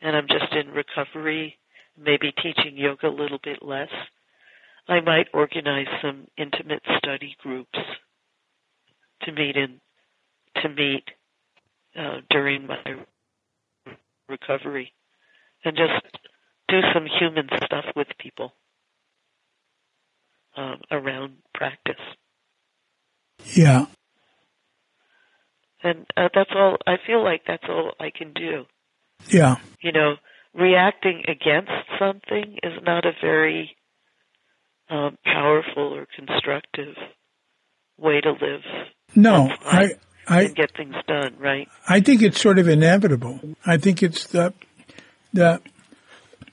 and 0.00 0.16
I'm 0.16 0.26
just 0.28 0.52
in 0.52 0.72
recovery, 0.72 1.58
maybe 1.96 2.32
teaching 2.32 2.76
yoga 2.76 3.08
a 3.08 3.10
little 3.10 3.38
bit 3.42 3.62
less, 3.62 3.90
I 4.88 5.00
might 5.00 5.28
organize 5.32 5.86
some 6.02 6.26
intimate 6.36 6.82
study 6.98 7.36
groups 7.42 7.78
to 9.22 9.32
meet 9.32 9.56
in 9.56 9.80
to 10.62 10.68
meet 10.68 11.04
uh, 11.98 12.20
during 12.30 12.66
my 12.66 12.78
recovery 14.28 14.92
and 15.64 15.76
just 15.76 16.16
do 16.68 16.80
some 16.92 17.06
human 17.18 17.48
stuff 17.64 17.84
with 17.96 18.08
people 18.18 18.52
um, 20.56 20.80
around 20.90 21.34
practice. 21.54 21.96
Yeah. 23.44 23.86
And 25.82 26.06
uh, 26.16 26.28
that's 26.34 26.50
all, 26.54 26.76
I 26.86 26.96
feel 27.06 27.22
like 27.22 27.42
that's 27.46 27.64
all 27.68 27.92
I 28.00 28.10
can 28.10 28.32
do. 28.32 28.64
Yeah. 29.28 29.56
You 29.80 29.92
know, 29.92 30.16
reacting 30.54 31.22
against 31.28 31.70
something 31.98 32.58
is 32.62 32.72
not 32.82 33.04
a 33.04 33.12
very 33.20 33.76
um, 34.90 35.16
powerful 35.24 35.94
or 35.94 36.06
constructive 36.16 36.94
way 37.96 38.20
to 38.20 38.32
live. 38.32 38.62
No, 39.14 39.50
I, 39.64 39.92
I 40.26 40.46
get 40.46 40.76
things 40.76 40.94
done, 41.06 41.36
right? 41.38 41.68
I 41.88 42.00
think 42.00 42.22
it's 42.22 42.40
sort 42.40 42.58
of 42.58 42.68
inevitable. 42.68 43.40
I 43.64 43.76
think 43.76 44.02
it's 44.02 44.26
the 44.26 44.52
the 45.32 45.60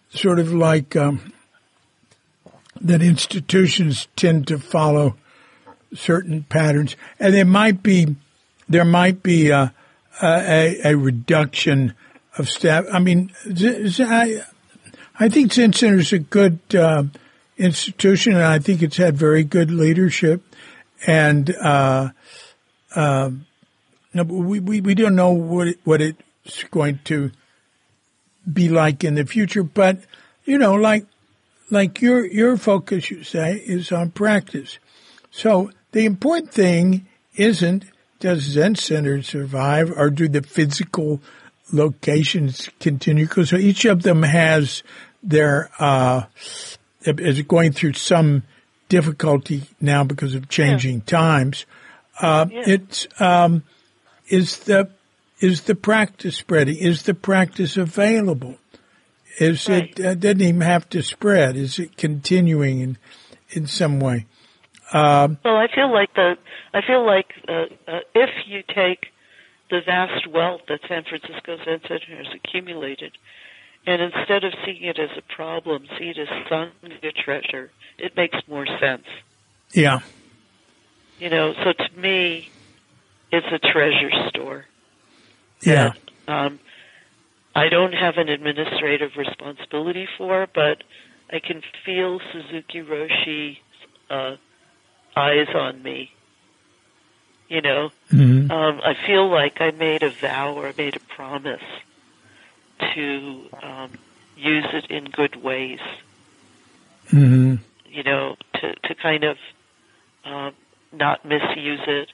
sort 0.09 0.39
of 0.39 0.53
like 0.53 0.95
um, 0.95 1.33
that 2.79 3.01
institutions 3.01 4.07
tend 4.15 4.47
to 4.47 4.59
follow 4.59 5.15
certain 5.95 6.43
patterns, 6.43 6.95
and 7.19 7.34
there 7.34 7.45
might 7.45 7.81
be 7.81 8.15
there 8.69 8.85
might 8.85 9.23
be 9.23 9.49
a 9.49 9.73
a, 10.22 10.91
a 10.91 10.95
reduction 10.95 11.93
of 12.38 12.49
staff. 12.49 12.85
I 12.91 12.99
mean, 12.99 13.31
I 13.45 14.43
I 15.19 15.30
think 15.30 15.53
Zen 15.53 15.73
Center 15.73 15.97
is 15.97 16.13
a 16.13 16.19
good 16.19 16.59
uh, 16.73 17.03
institution, 17.57 18.34
and 18.34 18.43
I 18.43 18.59
think 18.59 18.81
it's 18.81 18.97
had 18.97 19.17
very 19.17 19.43
good 19.43 19.72
leadership, 19.72 20.43
and. 21.05 21.49
Uh, 21.55 22.09
uh, 22.95 23.30
we, 24.23 24.59
we, 24.59 24.81
we 24.81 24.95
don't 24.95 25.15
know 25.15 25.31
what 25.31 25.67
it, 25.67 25.80
what 25.84 26.01
it's 26.01 26.63
going 26.72 26.99
to 27.05 27.31
be 28.51 28.69
like 28.69 29.03
in 29.03 29.15
the 29.15 29.26
future, 29.26 29.63
but 29.63 29.99
you 30.45 30.57
know, 30.57 30.76
like 30.76 31.05
like 31.69 32.01
your 32.01 32.26
your 32.26 32.57
focus, 32.57 33.09
you 33.09 33.23
say, 33.23 33.55
is 33.55 33.91
on 33.91 34.11
practice. 34.11 34.80
So 35.31 35.72
the 35.95 36.05
important 36.05 36.51
thing 36.51 37.07
isn't 37.38 37.85
does 38.19 38.41
Zen 38.41 38.76
Center 38.76 39.22
survive 39.22 39.89
or 39.95 40.09
do 40.09 40.27
the 40.27 40.41
physical 40.41 41.22
locations 41.72 42.69
continue? 42.81 43.26
Because 43.26 43.53
each 43.53 43.85
of 43.85 44.03
them 44.03 44.22
has 44.22 44.84
their 45.23 45.69
uh, 45.80 46.23
is 47.05 47.41
going 47.43 47.72
through 47.72 47.93
some 47.93 48.43
difficulty 48.89 49.63
now 49.80 50.03
because 50.03 50.35
of 50.35 50.49
changing 50.49 50.97
yeah. 50.97 51.05
times. 51.05 51.65
Uh, 52.19 52.47
yeah. 52.51 52.63
It's 52.65 53.07
um, 53.22 53.63
is 54.27 54.59
the 54.59 54.89
is 55.39 55.61
the 55.61 55.76
practice 55.76 56.35
spreading? 56.35 56.76
Is 56.76 57.03
the 57.03 57.13
practice 57.13 57.77
available? 57.77 58.57
Is 59.39 59.69
right. 59.69 59.97
it 59.97 60.05
uh, 60.05 60.13
doesn't 60.15 60.41
even 60.41 60.59
have 60.59 60.89
to 60.89 61.01
spread? 61.01 61.55
Is 61.55 61.80
it 61.80 61.95
continuing 61.95 62.81
in 62.81 62.97
in 63.51 63.65
some 63.65 64.01
way? 64.01 64.26
Um, 64.93 65.37
well, 65.43 65.57
I 65.57 65.67
feel 65.73 65.91
like 65.91 66.13
the 66.13 66.37
I 66.73 66.81
feel 66.85 67.05
like 67.05 67.27
uh, 67.47 67.65
uh, 67.87 67.99
if 68.13 68.29
you 68.47 68.61
take 68.67 69.07
the 69.69 69.81
vast 69.85 70.27
wealth 70.27 70.61
that 70.67 70.81
San 70.87 71.03
Francisco 71.03 71.57
Zen 71.65 71.81
Center 71.87 72.15
has 72.17 72.27
accumulated, 72.35 73.17
and 73.87 74.01
instead 74.01 74.43
of 74.43 74.53
seeing 74.63 74.83
it 74.83 74.99
as 74.99 75.09
a 75.17 75.33
problem, 75.33 75.87
see 75.97 76.09
it 76.09 76.17
as 76.17 76.27
sangha 76.49 77.15
treasure, 77.15 77.71
it 77.97 78.15
makes 78.15 78.37
more 78.47 78.67
sense. 78.79 79.05
Yeah. 79.73 79.99
You 81.19 81.29
know, 81.29 81.53
so 81.63 81.73
to 81.73 81.99
me, 81.99 82.49
it's 83.31 83.47
a 83.51 83.59
treasure 83.59 84.11
store. 84.29 84.65
Yeah. 85.61 85.93
That, 86.27 86.33
um, 86.33 86.59
I 87.55 87.69
don't 87.69 87.93
have 87.93 88.17
an 88.17 88.29
administrative 88.29 89.11
responsibility 89.17 90.07
for, 90.17 90.47
but 90.53 90.83
I 91.31 91.39
can 91.39 91.61
feel 91.85 92.19
Suzuki 92.31 92.81
Roshi's 92.81 93.57
uh, 94.09 94.35
eyes 95.15 95.47
on 95.53 95.81
me. 95.81 96.11
You 97.47 97.61
know, 97.61 97.91
mm-hmm. 98.11 98.49
um, 98.49 98.81
I 98.83 98.95
feel 99.05 99.29
like 99.29 99.61
I 99.61 99.69
made 99.71 100.01
a 100.01 100.09
vow 100.09 100.55
or 100.55 100.67
I 100.67 100.73
made 100.75 100.95
a 100.95 100.99
promise 100.99 101.61
to 102.79 103.41
um, 103.61 103.91
use 104.35 104.65
it 104.73 104.89
in 104.89 105.05
good 105.05 105.41
ways. 105.43 105.79
Mm-hmm. 107.09 107.55
You 107.87 108.03
know, 108.03 108.35
to 108.55 108.73
to 108.73 108.95
kind 108.95 109.23
of 109.23 109.37
uh, 110.25 110.51
not 110.91 111.23
misuse 111.23 111.81
it 111.87 112.09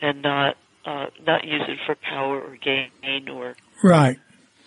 and 0.00 0.22
not 0.22 0.56
uh, 0.84 1.06
not 1.24 1.44
use 1.44 1.62
it 1.68 1.78
for 1.86 1.94
power 1.94 2.40
or 2.40 2.56
gain 2.56 3.28
or 3.28 3.56
right. 3.82 4.18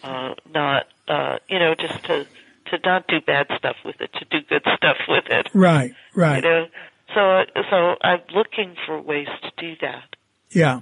Uh, 0.03 0.35
not 0.53 0.87
uh, 1.07 1.37
you 1.49 1.59
know 1.59 1.75
just 1.75 2.03
to 2.05 2.25
to 2.67 2.79
not 2.83 3.07
do 3.07 3.21
bad 3.21 3.47
stuff 3.57 3.75
with 3.83 3.99
it, 4.01 4.11
to 4.13 4.25
do 4.25 4.41
good 4.47 4.63
stuff 4.77 4.97
with 5.07 5.25
it. 5.29 5.47
Right, 5.53 5.93
right. 6.15 6.43
You 6.43 6.49
know, 6.49 6.67
so 7.13 7.43
so 7.69 7.95
I'm 8.01 8.21
looking 8.33 8.75
for 8.85 9.01
ways 9.01 9.27
to 9.43 9.51
do 9.57 9.75
that. 9.81 10.15
Yeah. 10.51 10.81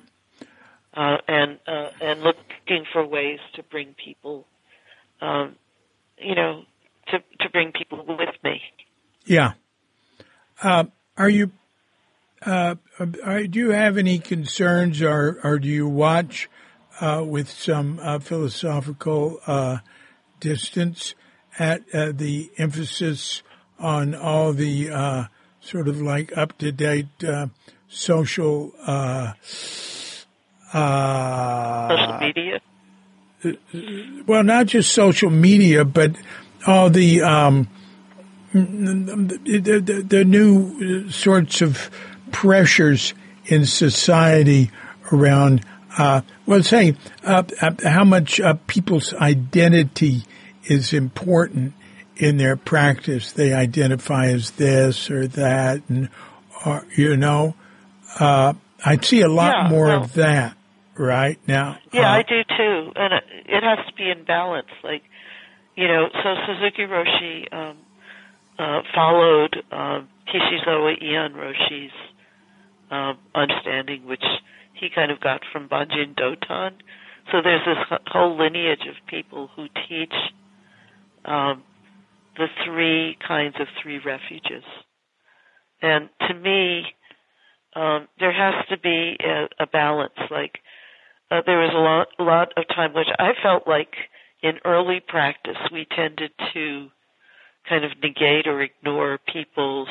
Uh, 0.93 1.17
and 1.27 1.59
uh, 1.67 1.89
and 2.01 2.21
looking 2.21 2.85
for 2.91 3.05
ways 3.05 3.39
to 3.55 3.63
bring 3.63 3.95
people, 3.95 4.45
um, 5.21 5.55
you 6.17 6.35
know, 6.35 6.63
to 7.07 7.19
to 7.39 7.49
bring 7.49 7.71
people 7.71 8.05
with 8.07 8.35
me. 8.43 8.61
Yeah. 9.25 9.53
Uh, 10.61 10.85
are 11.17 11.29
you 11.29 11.51
uh, 12.45 12.75
uh, 12.99 13.05
do 13.49 13.59
you 13.59 13.69
have 13.71 13.97
any 13.97 14.19
concerns, 14.19 15.01
or, 15.01 15.39
or 15.43 15.59
do 15.59 15.67
you 15.67 15.87
watch 15.87 16.49
uh, 16.99 17.23
with 17.25 17.49
some 17.49 17.99
uh, 18.01 18.19
philosophical 18.19 19.39
uh, 19.47 19.77
distance 20.39 21.15
at 21.57 21.81
uh, 21.93 22.11
the 22.13 22.51
emphasis 22.57 23.43
on 23.79 24.13
all 24.13 24.53
the 24.53 24.89
sort 25.63 25.87
of 25.87 26.01
like 26.01 26.37
up 26.37 26.57
to 26.59 26.71
date 26.71 27.07
social 27.89 28.71
social 31.89 32.19
media? 32.19 32.59
Well, 34.25 34.43
not 34.43 34.67
just 34.67 34.93
social 34.93 35.29
media, 35.29 35.83
but 35.83 36.15
all 36.65 36.89
the 36.89 37.21
um, 37.21 37.67
the, 38.53 39.81
the, 39.83 40.01
the 40.07 40.23
new 40.25 41.09
sorts 41.09 41.61
of 41.61 41.89
pressures 42.31 43.13
in 43.45 43.65
society 43.65 44.71
around, 45.11 45.65
uh, 45.97 46.21
well, 46.45 46.63
say, 46.63 46.95
uh, 47.23 47.43
uh, 47.61 47.71
how 47.83 48.03
much 48.03 48.39
uh, 48.39 48.55
people's 48.67 49.13
identity 49.15 50.23
is 50.65 50.93
important 50.93 51.73
in 52.17 52.37
their 52.37 52.55
practice. 52.55 53.31
They 53.31 53.53
identify 53.53 54.27
as 54.27 54.51
this 54.51 55.09
or 55.09 55.27
that, 55.27 55.81
and 55.89 56.09
or, 56.65 56.85
you 56.95 57.17
know, 57.17 57.55
uh, 58.19 58.53
I 58.85 58.97
see 58.97 59.21
a 59.21 59.29
lot 59.29 59.55
yeah, 59.63 59.69
more 59.69 59.87
well, 59.87 60.03
of 60.03 60.13
that 60.13 60.57
right 60.97 61.39
now. 61.47 61.77
Yeah, 61.91 62.11
uh, 62.11 62.17
I 62.17 62.23
do 62.23 62.43
too, 62.43 62.91
and 62.95 63.13
it, 63.13 63.63
has 63.63 63.85
to 63.87 63.93
be 63.95 64.09
in 64.09 64.25
balance. 64.25 64.67
Like, 64.83 65.03
you 65.75 65.87
know, 65.87 66.07
so 66.11 66.35
Suzuki 66.45 66.83
Roshi 66.83 67.51
um, 67.53 67.77
uh, 68.59 68.81
followed 68.93 69.63
uh, 69.71 70.01
Kishizawa 70.27 71.01
Ian 71.01 71.33
Roshi's 71.33 71.91
um, 72.91 73.17
understanding, 73.33 74.05
which 74.05 74.23
he 74.73 74.89
kind 74.93 75.11
of 75.11 75.19
got 75.19 75.41
from 75.51 75.67
Banjin 75.67 76.15
Dotan. 76.15 76.73
So 77.31 77.41
there's 77.41 77.65
this 77.65 77.99
whole 78.07 78.37
lineage 78.37 78.85
of 78.87 78.95
people 79.07 79.49
who 79.55 79.67
teach 79.87 80.13
um, 81.25 81.63
the 82.37 82.47
three 82.65 83.17
kinds 83.25 83.55
of 83.59 83.67
three 83.81 83.99
refuges. 84.03 84.63
And 85.81 86.09
to 86.27 86.33
me, 86.33 86.83
um, 87.75 88.07
there 88.19 88.31
has 88.31 88.65
to 88.69 88.77
be 88.79 89.17
a, 89.19 89.63
a 89.63 89.67
balance. 89.67 90.13
Like 90.31 90.59
uh, 91.31 91.41
there 91.45 91.59
was 91.59 91.71
a 91.73 91.77
lot, 91.77 92.07
lot 92.19 92.53
of 92.57 92.67
time 92.67 92.93
which 92.93 93.07
I 93.19 93.31
felt 93.41 93.67
like 93.67 93.93
in 94.41 94.59
early 94.65 95.01
practice 95.05 95.57
we 95.71 95.87
tended 95.95 96.31
to 96.53 96.87
kind 97.67 97.85
of 97.85 97.91
negate 98.01 98.47
or 98.47 98.61
ignore 98.61 99.19
people's 99.31 99.87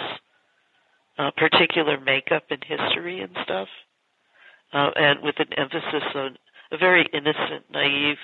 uh, 1.19 1.31
particular 1.36 1.98
makeup 2.01 2.44
and 2.51 2.62
history 2.64 3.20
and 3.20 3.35
stuff, 3.44 3.69
uh, 4.73 4.90
and 4.97 5.20
with 5.23 5.36
an 5.39 5.52
emphasis 5.56 6.09
on 6.14 6.36
a 6.70 6.78
very 6.78 7.06
innocent, 7.12 7.64
naive 7.70 8.16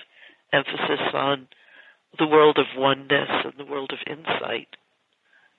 emphasis 0.52 1.00
on 1.12 1.48
the 2.18 2.26
world 2.26 2.58
of 2.58 2.66
oneness 2.76 3.28
and 3.44 3.54
the 3.58 3.70
world 3.70 3.92
of 3.92 3.98
insight. 4.06 4.68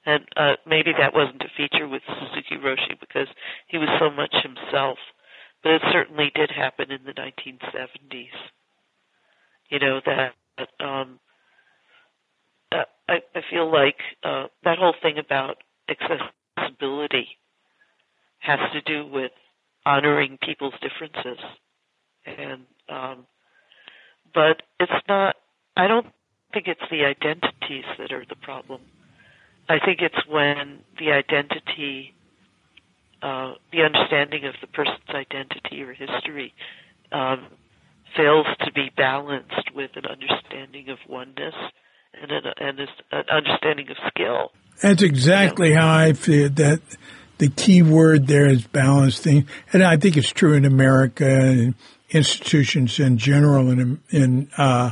And 0.06 0.26
uh, 0.36 0.54
maybe 0.66 0.92
that 0.98 1.14
wasn't 1.14 1.42
a 1.44 1.52
feature 1.56 1.88
with 1.88 2.02
Suzuki 2.08 2.56
Roshi 2.56 3.00
because 3.00 3.28
he 3.68 3.78
was 3.78 3.90
so 4.00 4.10
much 4.10 4.34
himself, 4.42 4.98
but 5.62 5.74
it 5.74 5.82
certainly 5.92 6.32
did 6.34 6.50
happen 6.52 6.92
in 6.92 7.04
the 7.06 7.14
1970s. 7.14 8.30
You 9.70 9.80
know 9.80 10.02
that 10.06 10.34
um, 10.80 11.20
uh, 12.72 12.84
I, 13.08 13.22
I 13.36 13.42
feel 13.52 13.72
like 13.72 13.98
uh, 14.24 14.46
that 14.64 14.80
whole 14.80 14.96
thing 15.02 15.18
about 15.20 15.58
accessibility 15.90 17.28
has 18.40 18.60
to 18.74 18.82
do 18.82 19.06
with 19.06 19.32
honoring 19.86 20.38
people's 20.42 20.74
differences, 20.82 21.44
and 22.26 22.62
um, 22.88 23.28
but 24.34 24.62
it's 24.80 24.92
not. 25.08 25.36
I 25.76 25.88
don't 25.88 26.08
think 26.54 26.68
it's 26.68 26.82
the 26.90 27.06
identities 27.06 27.86
that 27.98 28.12
are 28.12 28.26
the 28.28 28.36
problem. 28.36 28.82
I 29.68 29.78
think 29.80 30.02
it's 30.02 30.28
when 30.28 30.80
the 30.98 31.12
identity, 31.12 32.14
uh, 33.22 33.54
the 33.72 33.84
understanding 33.84 34.46
of 34.46 34.56
the 34.62 34.68
person's 34.68 35.10
identity 35.10 35.84
or 35.84 35.94
history, 35.94 36.54
um, 37.12 37.46
fails 38.16 38.48
to 38.66 38.72
be 38.74 38.90
balanced 38.96 39.72
with 39.76 39.92
an 39.96 40.06
understanding 40.06 40.90
of 40.90 40.98
oneness 41.08 41.54
and 42.20 42.32
an, 42.32 42.44
and 42.58 42.80
an 42.80 43.24
understanding 43.30 43.88
of 43.90 43.98
skill. 44.08 44.52
That's 44.82 45.04
exactly 45.04 45.70
you 45.70 45.76
know? 45.76 45.82
how 45.82 45.98
I 45.98 46.14
feel. 46.14 46.50
That 46.50 46.82
the 47.38 47.50
key 47.50 47.84
word 47.84 48.28
there 48.28 48.48
is 48.48 48.66
balancing, 48.66 49.48
and 49.72 49.84
I 49.84 49.98
think 49.98 50.18
it's 50.18 50.32
true 50.32 50.54
in 50.54 50.66
America 50.66 51.28
and 51.28 51.76
institutions 52.10 53.00
in 53.00 53.18
general 53.18 53.70
in 53.70 54.02
in 54.10 54.50
uh, 54.58 54.92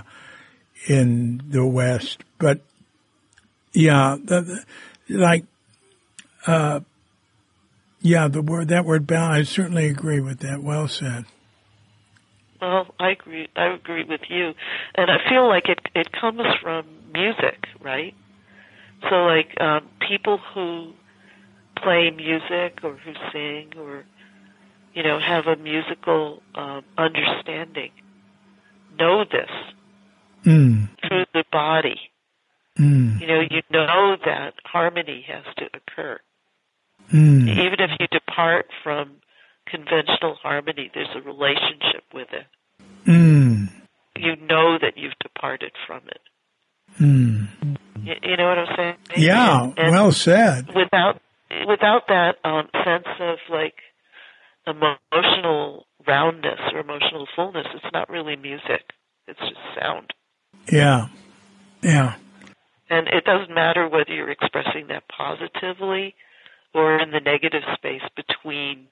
in 0.88 1.42
the 1.50 1.66
West. 1.66 2.24
But 2.40 2.62
yeah, 3.74 4.18
the, 4.24 4.64
the, 5.08 5.18
like, 5.18 5.46
uh, 6.48 6.80
yeah, 8.02 8.28
the 8.28 8.42
word 8.42 8.70
that 8.70 8.86
word 8.86 9.06
balance. 9.06 9.50
I 9.50 9.52
certainly 9.52 9.88
agree 9.88 10.22
with 10.22 10.40
that. 10.40 10.64
Well 10.64 10.88
said. 10.88 11.26
Well, 12.62 12.88
I 13.00 13.12
agree. 13.12 13.48
I 13.56 13.68
agree 13.74 14.04
with 14.04 14.22
you, 14.30 14.54
and 14.96 15.12
I 15.12 15.18
feel 15.30 15.48
like 15.48 15.68
it 15.68 15.80
it 15.94 16.12
comes 16.12 16.42
from 16.62 16.86
music, 17.14 17.68
right? 17.82 18.16
So, 19.10 19.16
like 19.16 19.60
um, 19.60 19.88
people 20.08 20.40
who 20.54 20.94
play 21.76 22.10
music 22.12 22.80
or 22.84 22.96
who 22.96 23.14
sing 23.32 23.74
or 23.78 24.06
you 24.94 25.04
know 25.04 25.20
have 25.20 25.46
a 25.46 25.56
musical 25.56 26.42
um, 26.56 26.84
understanding 26.98 27.92
know 28.98 29.24
this 29.24 29.50
mm. 30.48 30.90
through 31.02 31.26
the 31.34 31.44
body. 31.52 32.00
Mm. 32.80 33.20
You 33.20 33.28
know, 33.28 33.42
you 33.42 33.62
know 33.72 34.16
that 34.26 34.54
harmony 34.64 35.26
has 35.28 35.44
to 35.58 35.66
occur. 35.66 36.20
Mm. 37.12 37.50
Even 37.50 37.80
if 37.80 37.92
you 38.00 38.08
depart 38.12 38.68
from 38.84 39.18
conventional 39.66 40.36
harmony, 40.42 40.92
there's 40.94 41.10
a 41.16 41.22
relationship 41.22 42.04
with 42.14 42.28
it. 42.32 42.46
Mm. 43.10 43.70
You 44.16 44.36
know 44.48 44.78
that 44.80 44.94
you've 44.96 45.18
departed 45.22 45.72
from 45.86 46.02
it. 46.08 46.22
Mm. 47.00 47.48
You, 48.04 48.14
you, 48.24 48.38
know 48.38 48.46
what 48.46 48.58
I'm 48.60 48.76
saying? 48.76 48.96
Yeah, 49.16 49.64
and, 49.64 49.80
and 49.80 49.92
well 49.92 50.12
said. 50.12 50.68
Without 50.76 51.22
without 51.68 52.08
that 52.08 52.36
um, 52.44 52.68
sense 52.86 53.08
of 53.20 53.38
like 53.50 53.76
emotional 54.66 55.86
roundness 56.08 56.60
or 56.74 56.80
emotional 56.80 57.28
fullness, 57.36 57.68
it's 57.74 57.94
not 57.94 58.10
really 58.10 58.36
music. 58.36 58.84
It's 59.28 59.40
just 59.40 59.60
sound. 59.80 60.14
Yeah. 60.72 61.08
Yeah. 61.82 62.16
And 62.90 63.08
it 63.08 63.26
doesn't 63.26 63.54
matter 63.54 63.88
whether 63.88 64.14
you're 64.14 64.32
expressing 64.32 64.88
that 64.88 65.04
positively 65.10 66.16
or 66.74 67.00
in 67.00 67.12
the 67.12 67.20
negative 67.20 67.64
space 67.76 68.02
between 68.16 68.88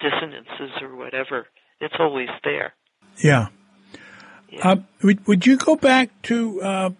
dissonances 0.00 0.70
or 0.80 0.94
whatever. 0.96 1.46
It's 1.80 1.94
always 1.98 2.28
there. 2.44 2.74
Yeah. 3.18 3.48
yeah. 4.50 4.68
Uh, 4.68 4.76
would, 5.02 5.26
would 5.26 5.46
you 5.46 5.56
go 5.56 5.76
back 5.76 6.10
to, 6.22 6.62
uh, 6.62 6.90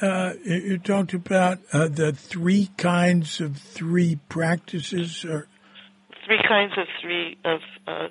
uh, 0.00 0.32
you 0.44 0.78
talked 0.78 1.14
about 1.14 1.58
uh, 1.72 1.88
the 1.88 2.12
three 2.12 2.70
kinds 2.76 3.40
of 3.40 3.56
three 3.56 4.18
practices 4.28 5.24
or 5.24 5.48
three 6.26 6.40
kinds 6.48 6.72
of 6.76 6.86
three 7.00 7.36
of 7.44 7.60
uh, 7.86 8.08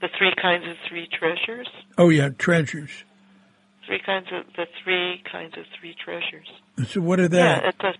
the 0.00 0.08
three 0.18 0.34
kinds 0.40 0.66
of 0.68 0.76
three 0.88 1.08
treasures. 1.18 1.68
Oh 1.96 2.08
yeah, 2.10 2.28
treasures. 2.30 3.04
Three 3.86 4.00
kinds 4.04 4.28
of 4.32 4.46
the 4.56 4.66
three 4.82 5.22
kinds 5.30 5.54
of 5.58 5.64
three 5.78 5.94
treasures. 6.02 6.48
So 6.88 7.00
what 7.00 7.20
are 7.20 7.28
that? 7.28 7.62
Yeah, 7.62 7.68
it's 7.68 7.80
a 7.80 7.94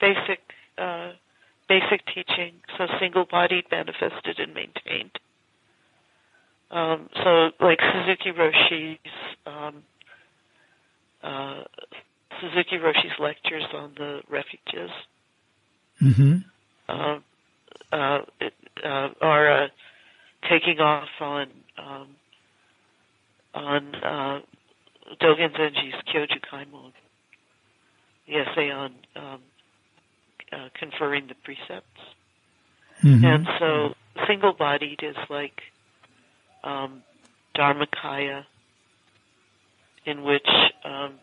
basic 0.00 0.40
uh, 0.78 1.12
basic 1.68 2.04
teaching. 2.06 2.54
So 2.76 2.86
single-bodied, 3.00 3.64
manifested, 3.70 4.38
and 4.38 4.54
maintained. 4.54 5.18
Um, 6.70 7.08
so 7.22 7.50
like 7.60 7.78
Suzuki 7.80 8.30
Roshi's 8.30 8.98
um, 9.46 9.82
uh, 11.22 11.62
Suzuki 12.40 12.78
Roshi's 12.78 13.18
lectures 13.20 13.64
on 13.74 13.92
the 13.96 14.22
refuges. 14.28 14.90
Mm-hmm. 16.00 16.38
Uh, 16.88 17.18
uh, 17.92 18.18
uh, 18.84 19.08
are 19.20 19.64
uh, 19.64 19.68
taking 20.50 20.80
off 20.80 21.08
on 21.20 21.46
um, 21.78 22.08
on 23.54 23.94
uh, 23.94 24.40
Dogen 25.20 25.52
Zenji's 25.56 25.94
Kyoju 26.08 26.40
Kaimon, 26.50 26.92
the 28.26 28.34
essay 28.36 28.70
on 28.70 28.94
um, 29.16 29.40
uh, 30.52 30.68
conferring 30.78 31.26
the 31.28 31.34
precepts. 31.42 32.00
Mm-hmm. 33.02 33.24
And 33.24 33.46
so 33.58 33.94
single-bodied 34.26 35.00
is 35.02 35.16
like 35.28 35.60
um, 36.64 37.02
Dharmakaya, 37.56 38.44
in 40.06 40.22
which 40.22 40.48
um, 40.84 41.14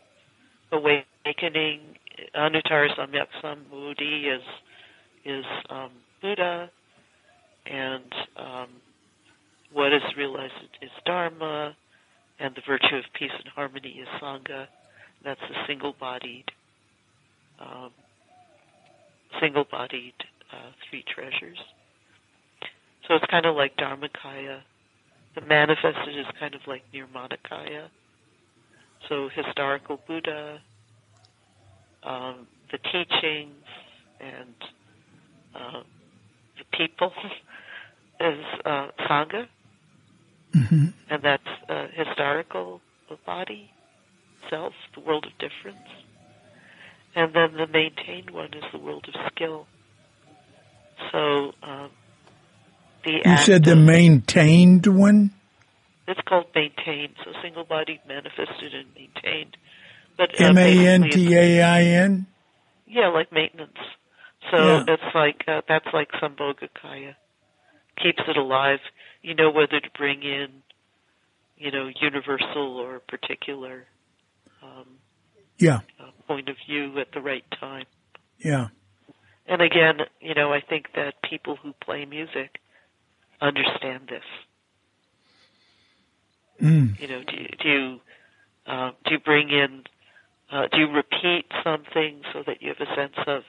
awakening, 0.71 1.81
Anuttara 2.35 2.89
Samyak 2.97 3.27
Sambodhi 3.41 4.35
is 4.35 4.43
is 5.25 5.45
um, 5.69 5.91
Buddha, 6.21 6.69
and 7.65 8.13
um, 8.35 8.67
what 9.71 9.93
is 9.93 10.01
realized 10.17 10.53
is 10.81 10.89
Dharma, 11.05 11.75
and 12.39 12.55
the 12.55 12.61
virtue 12.67 12.95
of 12.95 13.03
peace 13.17 13.31
and 13.37 13.47
harmony 13.53 13.99
is 14.01 14.07
Sangha. 14.21 14.67
That's 15.23 15.39
the 15.41 15.55
single-bodied, 15.67 16.45
um, 17.59 17.91
single-bodied 19.41 20.13
uh, 20.53 20.71
three 20.89 21.03
treasures. 21.13 21.57
So 23.07 23.15
it's 23.15 23.25
kind 23.29 23.45
of 23.45 23.55
like 23.55 23.75
Dharmakaya. 23.75 24.61
The 25.35 25.41
manifested 25.41 26.17
is 26.17 26.25
kind 26.39 26.55
of 26.55 26.61
like 26.67 26.83
Nirmanakaya. 26.93 27.87
So 29.07 29.29
historical 29.33 29.99
Buddha, 30.07 30.59
um, 32.03 32.47
the 32.71 32.77
teachings, 32.77 33.65
and 34.19 34.55
uh, 35.55 35.81
the 36.57 36.77
people 36.77 37.11
is 38.21 38.45
uh, 38.65 38.87
Sangha, 39.09 39.47
mm-hmm. 40.53 40.87
and 41.09 41.23
that's 41.23 41.47
uh, 41.69 41.87
historical 41.93 42.81
body, 43.25 43.71
self, 44.49 44.73
the 44.95 45.01
world 45.01 45.25
of 45.25 45.31
difference. 45.33 45.87
And 47.15 47.33
then 47.33 47.53
the 47.53 47.67
maintained 47.67 48.29
one 48.29 48.53
is 48.53 48.63
the 48.71 48.77
world 48.77 49.07
of 49.07 49.31
skill. 49.31 49.65
So 51.11 51.53
um, 51.63 51.89
the 53.03 53.21
you 53.25 53.37
said 53.37 53.63
the 53.63 53.75
maintained 53.75 54.85
one. 54.85 55.31
It's 56.07 56.19
called 56.27 56.47
maintained. 56.55 57.13
So 57.23 57.31
single 57.41 57.63
bodied, 57.63 58.01
manifested, 58.07 58.73
and 58.73 58.87
maintained. 58.95 59.57
But 60.17 60.39
uh, 60.39 60.45
M 60.45 60.57
A 60.57 60.87
N 60.87 61.09
T 61.09 61.35
A 61.35 61.61
I 61.61 61.83
N. 61.83 62.27
Yeah, 62.87 63.09
like 63.09 63.31
maintenance. 63.31 63.77
So 64.51 64.57
yeah. 64.57 64.83
it's 64.87 65.15
like 65.15 65.43
uh, 65.47 65.61
that's 65.67 65.87
like 65.93 66.09
Sambhogakaya. 66.21 67.15
Keeps 68.01 68.21
it 68.27 68.37
alive. 68.37 68.79
You 69.21 69.35
know 69.35 69.51
whether 69.51 69.79
to 69.79 69.89
bring 69.97 70.23
in, 70.23 70.47
you 71.57 71.71
know, 71.71 71.89
universal 72.01 72.77
or 72.77 72.99
particular. 72.99 73.85
Um, 74.63 74.85
yeah. 75.57 75.79
Uh, 75.99 76.11
point 76.27 76.47
of 76.49 76.55
view 76.67 76.99
at 76.99 77.11
the 77.13 77.21
right 77.21 77.43
time. 77.59 77.85
Yeah. 78.37 78.67
And 79.47 79.61
again, 79.61 79.97
you 80.21 80.35
know, 80.35 80.53
I 80.53 80.61
think 80.61 80.87
that 80.95 81.15
people 81.27 81.57
who 81.61 81.73
play 81.83 82.05
music 82.05 82.59
understand 83.41 84.09
this? 84.09 84.23
Mm. 86.61 86.99
You 86.99 87.07
know, 87.07 87.23
do 87.23 87.35
you, 87.35 87.47
do 87.61 87.69
you 87.69 87.99
uh, 88.67 88.91
do 89.05 89.13
you 89.13 89.19
bring 89.19 89.49
in 89.49 89.83
uh, 90.51 90.67
do 90.71 90.79
you 90.79 90.91
repeat 90.91 91.45
something 91.63 92.21
so 92.33 92.43
that 92.45 92.61
you 92.61 92.69
have 92.69 92.87
a 92.87 92.95
sense 92.95 93.15
of 93.27 93.43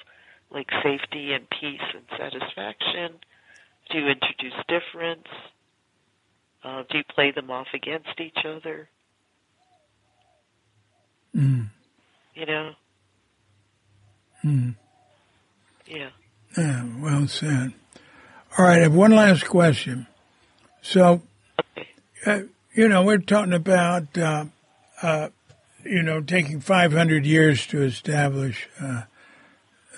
like 0.51 0.69
safety 0.83 1.33
and 1.33 1.49
peace 1.51 1.81
and 1.95 2.05
satisfaction? 2.17 3.19
Do 3.91 3.99
you 3.99 4.07
introduce 4.09 4.55
difference? 4.69 5.27
Uh, 6.63 6.83
do 6.91 6.99
you 6.99 7.05
play 7.15 7.31
them 7.31 7.51
off 7.51 7.69
against 7.75 8.21
each 8.21 8.45
other? 8.45 8.89
Mm. 11.35 11.69
You 12.35 12.47
know? 12.47 12.73
Mm. 14.45 14.75
Yeah. 15.87 16.11
Yeah, 16.57 16.85
well 16.99 17.27
said. 17.29 17.73
All 18.59 18.65
right, 18.65 18.79
I 18.79 18.83
have 18.83 18.95
one 18.95 19.13
last 19.13 19.47
question. 19.47 20.07
So, 20.83 21.23
Okay. 21.77 21.89
uh, 22.27 22.41
you 22.75 22.89
know, 22.89 23.05
we're 23.05 23.19
talking 23.19 23.53
about, 23.53 24.17
uh, 24.19 24.47
uh, 25.03 25.29
you 25.85 26.03
know, 26.03 26.21
taking 26.21 26.61
500 26.61 27.25
years 27.25 27.67
to 27.69 27.83
establish 27.83 28.69
uh, 28.81 29.03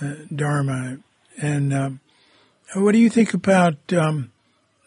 uh, 0.00 0.14
Dharma. 0.34 0.98
And 1.40 1.72
um, 1.72 2.00
what 2.74 2.92
do 2.92 2.98
you 2.98 3.10
think 3.10 3.34
about 3.34 3.92
um, 3.92 4.30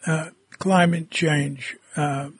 uh, 0.06 0.30
climate 0.58 1.10
change 1.10 1.76
uh, 1.96 2.30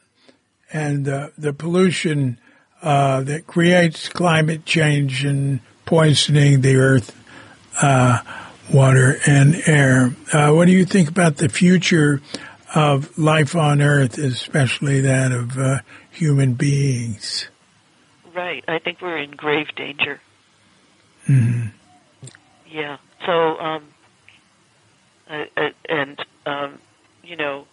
and 0.73 1.09
uh, 1.09 1.29
the 1.39 1.53
pollution 1.53 2.39
uh, 2.83 3.23
that 3.23 3.47
creates 3.47 4.09
climate 4.09 4.65
change 4.65 5.25
and 5.25 5.61
poisoning 5.85 6.61
the 6.61 6.77
earth, 6.77 7.17
uh, 7.81 8.21
water, 8.73 9.19
and 9.27 9.57
air? 9.67 10.15
Uh, 10.33 10.53
what 10.53 10.67
do 10.67 10.73
you 10.73 10.85
think 10.85 11.09
about 11.09 11.37
the 11.37 11.49
future 11.49 12.21
of 12.75 13.17
life 13.17 13.57
on 13.57 13.81
earth, 13.81 14.19
especially 14.19 15.01
that 15.01 15.33
of 15.33 15.59
uh, 15.59 15.79
human 16.11 16.55
beings? 16.55 17.49
Right. 18.35 18.65
I 18.69 18.79
think 18.79 19.01
we're 19.01 19.19
in 19.19 19.31
grave 19.31 19.69
danger. 19.75 20.21
hmm 21.27 21.67
Yeah. 22.69 22.99
So, 23.25 23.59
um, 23.59 23.85
and 25.89 26.25
um, 26.45 26.79
you 27.25 27.37
know, 27.37 27.67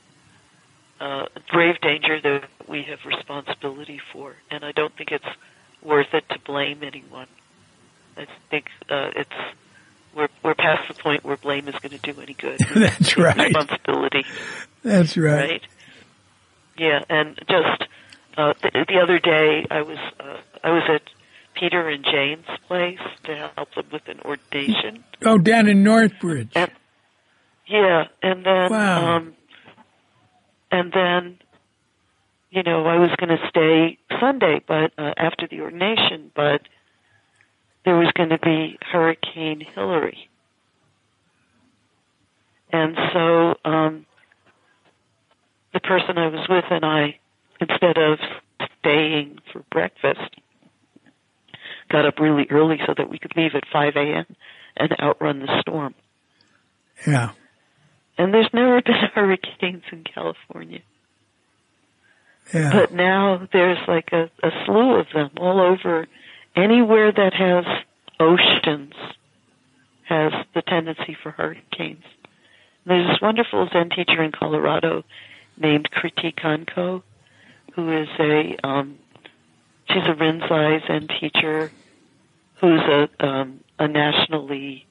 uh, 1.04 1.26
grave 1.50 1.76
danger 1.82 2.22
that 2.22 2.50
we 2.70 2.84
have 2.90 3.00
responsibility 3.06 4.00
for, 4.14 4.36
and 4.50 4.64
I 4.64 4.72
don't 4.72 4.96
think 4.96 5.12
it's 5.12 5.26
worth 5.84 6.14
it 6.14 6.24
to 6.30 6.40
blame 6.40 6.82
anyone. 6.82 7.28
I 8.16 8.26
think 8.50 8.66
uh, 8.90 9.10
it's 9.16 9.58
we're 10.16 10.30
we're 10.44 10.56
past 10.56 10.88
the 10.88 10.94
point 10.94 11.26
where 11.26 11.36
blame 11.36 11.68
is 11.68 11.76
going 11.82 12.00
to 12.00 12.14
do 12.14 12.22
any 12.22 12.34
good. 12.34 12.60
That's 12.76 13.18
right. 13.18 13.36
Responsibility, 13.38 14.26
That's 14.84 15.18
right. 15.18 15.50
right? 15.50 15.62
Yeah, 16.78 17.00
and 17.10 17.36
just 17.50 17.84
uh, 18.38 18.54
the, 18.62 18.86
the 18.88 19.00
other 19.04 19.20
day, 19.20 19.66
I 19.70 19.82
was 19.82 19.98
uh, 20.20 20.38
I 20.64 20.70
was 20.72 20.84
at 20.90 21.02
Peter 21.60 21.90
and 21.90 22.06
Jane's 22.06 22.46
place 22.68 23.00
to 23.26 23.52
help 23.58 23.74
them 23.76 23.88
with 23.92 24.08
an 24.08 24.22
ordination. 24.24 25.04
Oh, 25.26 25.38
down 25.38 25.68
in 25.68 25.84
Northbridge. 25.84 26.52
And, 26.56 26.72
yeah, 27.68 28.06
and 28.22 28.46
then 28.46 28.72
Wow. 28.72 29.16
um 29.18 29.34
and 30.74 30.92
then 30.92 31.38
you 32.50 32.62
know, 32.62 32.86
I 32.86 33.00
was 33.00 33.10
going 33.18 33.36
to 33.36 33.50
stay 33.50 33.98
Sunday 34.20 34.62
but 34.68 34.92
uh, 34.98 35.14
after 35.18 35.48
the 35.50 35.62
ordination, 35.62 36.32
but 36.36 36.62
there 37.84 37.96
was 37.96 38.12
going 38.16 38.30
to 38.30 38.38
be 38.38 38.78
Hurricane 38.92 39.66
Hilary. 39.74 40.30
And 42.72 42.98
so 43.14 43.56
um 43.64 44.06
the 45.74 45.80
person 45.80 46.18
I 46.18 46.28
was 46.28 46.48
with 46.50 46.66
and 46.70 46.84
I 46.84 47.20
instead 47.62 47.98
of 47.98 48.20
staying 48.80 49.40
for 49.52 49.64
breakfast 49.72 50.20
got 51.90 52.06
up 52.06 52.20
really 52.20 52.48
early 52.50 52.78
so 52.86 52.94
that 52.98 53.10
we 53.10 53.20
could 53.20 53.36
leave 53.36 53.52
at 53.56 53.64
5 53.72 53.96
a.m. 53.96 54.26
and 54.78 54.96
outrun 55.00 55.40
the 55.40 55.62
storm. 55.62 55.94
Yeah. 57.06 57.32
And 58.24 58.34
there's 58.34 58.50
never 58.54 58.82
been 58.86 58.96
hurricanes 59.14 59.84
in 59.92 60.06
California. 60.06 60.80
Yeah. 62.54 62.72
But 62.72 62.94
now 62.94 63.48
there's 63.52 63.80
like 63.86 64.10
a, 64.14 64.30
a 64.42 64.50
slew 64.66 64.96
of 64.96 65.08
them 65.14 65.32
all 65.38 65.60
over. 65.60 66.08
Anywhere 66.56 67.12
that 67.12 67.34
has 67.34 67.66
oceans 68.22 68.94
has 70.08 70.32
the 70.54 70.62
tendency 70.62 71.18
for 71.22 71.32
hurricanes. 71.32 72.04
There's 72.86 73.10
this 73.10 73.22
wonderful 73.22 73.68
Zen 73.74 73.90
teacher 73.90 74.24
in 74.24 74.32
Colorado 74.32 75.04
named 75.58 75.90
Kritee 75.92 76.34
Kanko, 76.34 77.04
who 77.76 77.92
is 77.92 78.08
a 78.20 78.56
um, 78.66 79.00
she's 79.90 80.04
a 80.04 80.14
Rinzai 80.14 80.86
Zen 80.88 81.08
teacher 81.20 81.72
who's 82.62 82.82
a 82.82 83.26
um, 83.26 83.60
a 83.80 83.88
nationally 83.88 84.86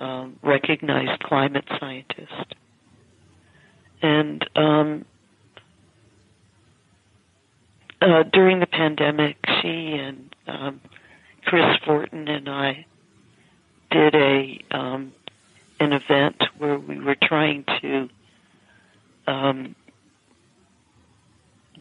um, 0.00 0.38
recognized 0.42 1.22
climate 1.22 1.64
scientist, 1.78 2.54
and 4.02 4.44
um, 4.56 5.04
uh, 8.00 8.22
during 8.32 8.60
the 8.60 8.66
pandemic, 8.66 9.36
she 9.60 9.96
and 9.98 10.34
um, 10.46 10.80
Chris 11.44 11.76
Fortin 11.84 12.28
and 12.28 12.48
I 12.48 12.86
did 13.90 14.14
a 14.14 14.58
um, 14.70 15.12
an 15.80 15.92
event 15.92 16.42
where 16.58 16.78
we 16.78 17.00
were 17.00 17.16
trying 17.20 17.64
to 17.80 18.08
um, 19.26 19.74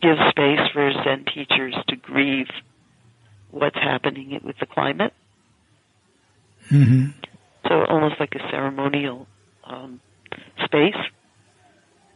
give 0.02 0.18
space 0.30 0.60
for 0.74 0.92
Zen 1.04 1.26
teachers 1.34 1.76
to 1.90 1.96
grieve 1.96 2.48
what's 3.52 3.76
happening 3.76 4.40
with 4.44 4.58
the 4.60 4.66
climate. 4.66 5.14
hmm 6.70 7.08
So 7.68 7.86
almost 7.86 8.16
like 8.20 8.36
a 8.36 8.50
ceremonial 8.50 9.28
um, 9.64 10.02
space. 10.64 10.96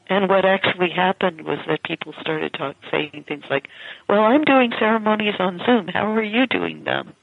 And 0.09 0.29
what 0.29 0.45
actually 0.45 0.89
happened 0.89 1.41
was 1.41 1.59
that 1.67 1.83
people 1.83 2.13
started 2.21 2.53
talk, 2.53 2.75
saying 2.91 3.25
things 3.27 3.43
like, 3.49 3.67
"Well, 4.07 4.21
I'm 4.21 4.43
doing 4.43 4.71
ceremonies 4.79 5.35
on 5.39 5.59
Zoom. 5.65 5.87
How 5.89 6.11
are 6.13 6.23
you 6.23 6.47
doing 6.47 6.85
them?" 6.85 7.13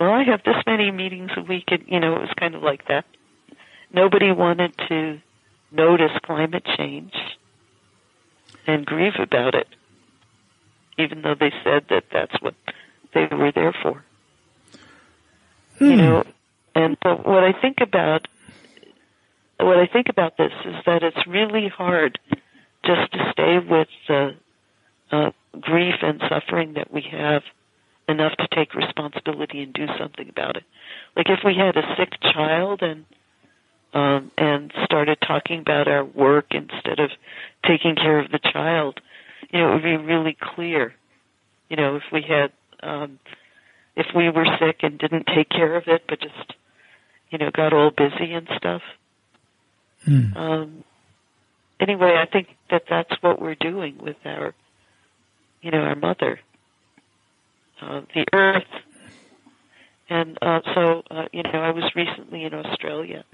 Well, 0.00 0.10
I 0.10 0.24
have 0.24 0.42
this 0.44 0.56
many 0.66 0.90
meetings 0.90 1.30
a 1.36 1.42
week, 1.42 1.64
and 1.68 1.84
you 1.86 2.00
know, 2.00 2.16
it 2.16 2.20
was 2.20 2.34
kind 2.38 2.54
of 2.54 2.62
like 2.62 2.86
that. 2.88 3.04
Nobody 3.92 4.32
wanted 4.32 4.72
to 4.88 5.20
notice 5.70 6.12
climate 6.24 6.64
change 6.76 7.14
and 8.66 8.84
grieve 8.84 9.18
about 9.18 9.54
it, 9.54 9.68
even 10.98 11.22
though 11.22 11.34
they 11.38 11.52
said 11.64 11.86
that 11.90 12.04
that's 12.12 12.40
what 12.40 12.54
they 13.14 13.26
were 13.26 13.52
there 13.52 13.74
for. 13.82 14.04
You 15.80 15.96
know, 15.96 16.24
and 16.78 16.96
but 17.02 17.26
what 17.26 17.42
I 17.42 17.52
think 17.60 17.78
about 17.80 18.28
what 19.58 19.76
I 19.76 19.86
think 19.86 20.08
about 20.08 20.36
this 20.36 20.52
is 20.64 20.76
that 20.86 21.02
it's 21.02 21.26
really 21.26 21.68
hard 21.68 22.18
just 22.84 23.12
to 23.12 23.32
stay 23.32 23.58
with 23.58 23.88
the 24.06 24.36
uh, 25.10 25.30
grief 25.60 25.96
and 26.02 26.22
suffering 26.28 26.74
that 26.74 26.92
we 26.92 27.02
have 27.10 27.42
enough 28.08 28.36
to 28.36 28.46
take 28.54 28.74
responsibility 28.74 29.62
and 29.62 29.72
do 29.72 29.86
something 29.98 30.28
about 30.28 30.56
it. 30.56 30.62
Like 31.16 31.28
if 31.28 31.40
we 31.44 31.54
had 31.56 31.76
a 31.76 31.96
sick 31.96 32.12
child 32.22 32.82
and 32.82 33.04
um, 33.92 34.30
and 34.38 34.72
started 34.84 35.18
talking 35.26 35.60
about 35.60 35.88
our 35.88 36.04
work 36.04 36.46
instead 36.52 37.00
of 37.00 37.10
taking 37.66 37.96
care 37.96 38.20
of 38.20 38.30
the 38.30 38.38
child, 38.38 39.00
you 39.50 39.58
know, 39.58 39.70
it 39.70 39.74
would 39.74 39.82
be 39.82 39.96
really 39.96 40.36
clear. 40.40 40.94
You 41.68 41.76
know, 41.76 41.96
if 41.96 42.04
we 42.12 42.22
had 42.22 42.52
um, 42.82 43.18
if 43.96 44.06
we 44.14 44.30
were 44.30 44.46
sick 44.60 44.80
and 44.82 44.96
didn't 44.96 45.26
take 45.26 45.48
care 45.48 45.74
of 45.74 45.88
it, 45.88 46.04
but 46.08 46.20
just 46.20 46.54
you 47.30 47.38
know 47.38 47.50
got 47.50 47.72
all 47.72 47.90
busy 47.90 48.32
and 48.32 48.48
stuff. 48.56 48.82
Mm. 50.06 50.36
Um, 50.36 50.84
anyway, 51.80 52.14
I 52.16 52.26
think 52.30 52.48
that 52.70 52.84
that's 52.88 53.10
what 53.20 53.40
we're 53.40 53.54
doing 53.54 53.98
with 53.98 54.16
our, 54.24 54.54
you 55.62 55.70
know, 55.70 55.78
our 55.78 55.96
mother, 55.96 56.40
uh, 57.82 58.02
the 58.14 58.24
earth. 58.32 58.62
And 60.10 60.38
uh, 60.40 60.60
so, 60.74 61.02
uh, 61.10 61.24
you 61.32 61.42
know, 61.42 61.50
I 61.60 61.70
was 61.70 61.84
recently 61.94 62.44
in 62.44 62.54
Australia. 62.54 63.24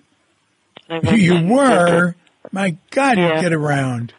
You 0.90 1.46
were? 1.46 2.16
My 2.50 2.76
God, 2.90 3.16
you 3.18 3.40
get 3.40 3.52
around. 3.52 4.12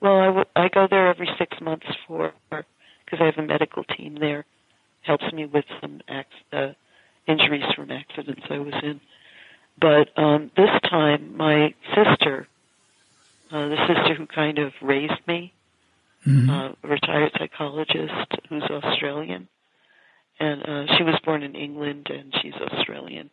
Well, 0.00 0.18
I, 0.18 0.26
w- 0.26 0.44
I 0.56 0.68
go 0.68 0.86
there 0.90 1.08
every 1.08 1.28
six 1.38 1.56
months 1.60 1.86
for 2.06 2.32
because 2.50 3.20
I 3.20 3.26
have 3.26 3.38
a 3.38 3.42
medical 3.46 3.84
team 3.84 4.16
there, 4.18 4.44
helps 5.02 5.24
me 5.32 5.44
with 5.46 5.64
some 5.80 6.00
ac- 6.08 6.26
uh, 6.52 6.72
injuries 7.26 7.64
from 7.74 7.90
accidents 7.90 8.42
I 8.50 8.58
was 8.58 8.74
in. 8.82 9.00
But 9.80 10.08
um, 10.16 10.50
this 10.56 10.70
time, 10.88 11.36
my 11.36 11.74
sister, 11.94 12.46
uh, 13.50 13.68
the 13.68 13.76
sister 13.88 14.14
who 14.14 14.26
kind 14.26 14.58
of 14.58 14.72
raised 14.82 15.26
me, 15.26 15.52
Mhm. 16.26 16.48
uh, 16.48 16.74
a 16.82 16.88
retired 16.88 17.32
psychologist 17.38 18.12
who's 18.48 18.62
Australian, 18.62 19.46
and 20.40 20.62
uh, 20.62 20.96
she 20.96 21.02
was 21.02 21.16
born 21.24 21.42
in 21.42 21.54
England 21.54 22.06
and 22.10 22.34
she's 22.40 22.54
Australian, 22.54 23.28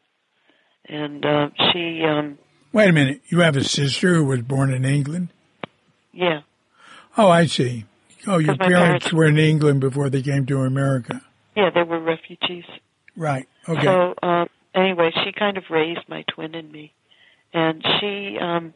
and 0.90 1.26
uh, 1.26 1.50
she 1.72 2.04
um, 2.04 2.38
Wait 2.74 2.90
a 2.90 2.94
minute. 2.94 3.22
You 3.30 3.40
have 3.42 3.56
a 3.58 3.64
sister 3.64 4.16
who 4.16 4.26
was 4.26 4.42
born 4.42 4.74
in 4.74 4.84
England? 4.86 5.30
Yeah. 6.14 6.42
Oh, 7.18 7.30
I 7.30 7.46
see. 7.46 7.86
Oh, 8.28 8.38
your 8.38 8.56
parents, 8.56 8.80
parents- 9.08 9.14
were 9.14 9.26
in 9.26 9.38
England 9.38 9.80
before 9.82 10.10
they 10.10 10.22
came 10.22 10.46
to 10.48 10.60
America. 10.64 11.22
Yeah, 11.56 11.70
they 11.70 11.84
were 11.84 12.00
refugees. 12.00 12.66
Right. 13.16 13.48
Okay. 13.68 13.84
So 13.84 14.16
um, 14.24 14.48
anyway, 14.74 15.12
she 15.24 15.32
kind 15.32 15.58
of 15.58 15.64
raised 15.70 16.08
my 16.08 16.24
twin 16.34 16.56
and 16.56 16.72
me, 16.72 16.94
and 17.54 17.84
she 18.00 18.38
um, 18.40 18.74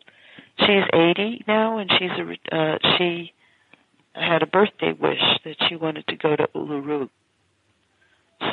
she's 0.59 0.83
80 0.93 1.45
now, 1.47 1.77
and 1.77 1.89
she's 1.91 2.11
a 2.11 2.55
uh, 2.55 2.77
she 2.97 3.33
had 4.13 4.43
a 4.43 4.47
birthday 4.47 4.93
wish 4.93 5.21
that 5.43 5.55
she 5.67 5.75
wanted 5.75 6.07
to 6.07 6.15
go 6.15 6.35
to 6.35 6.47
Uluru. 6.55 7.09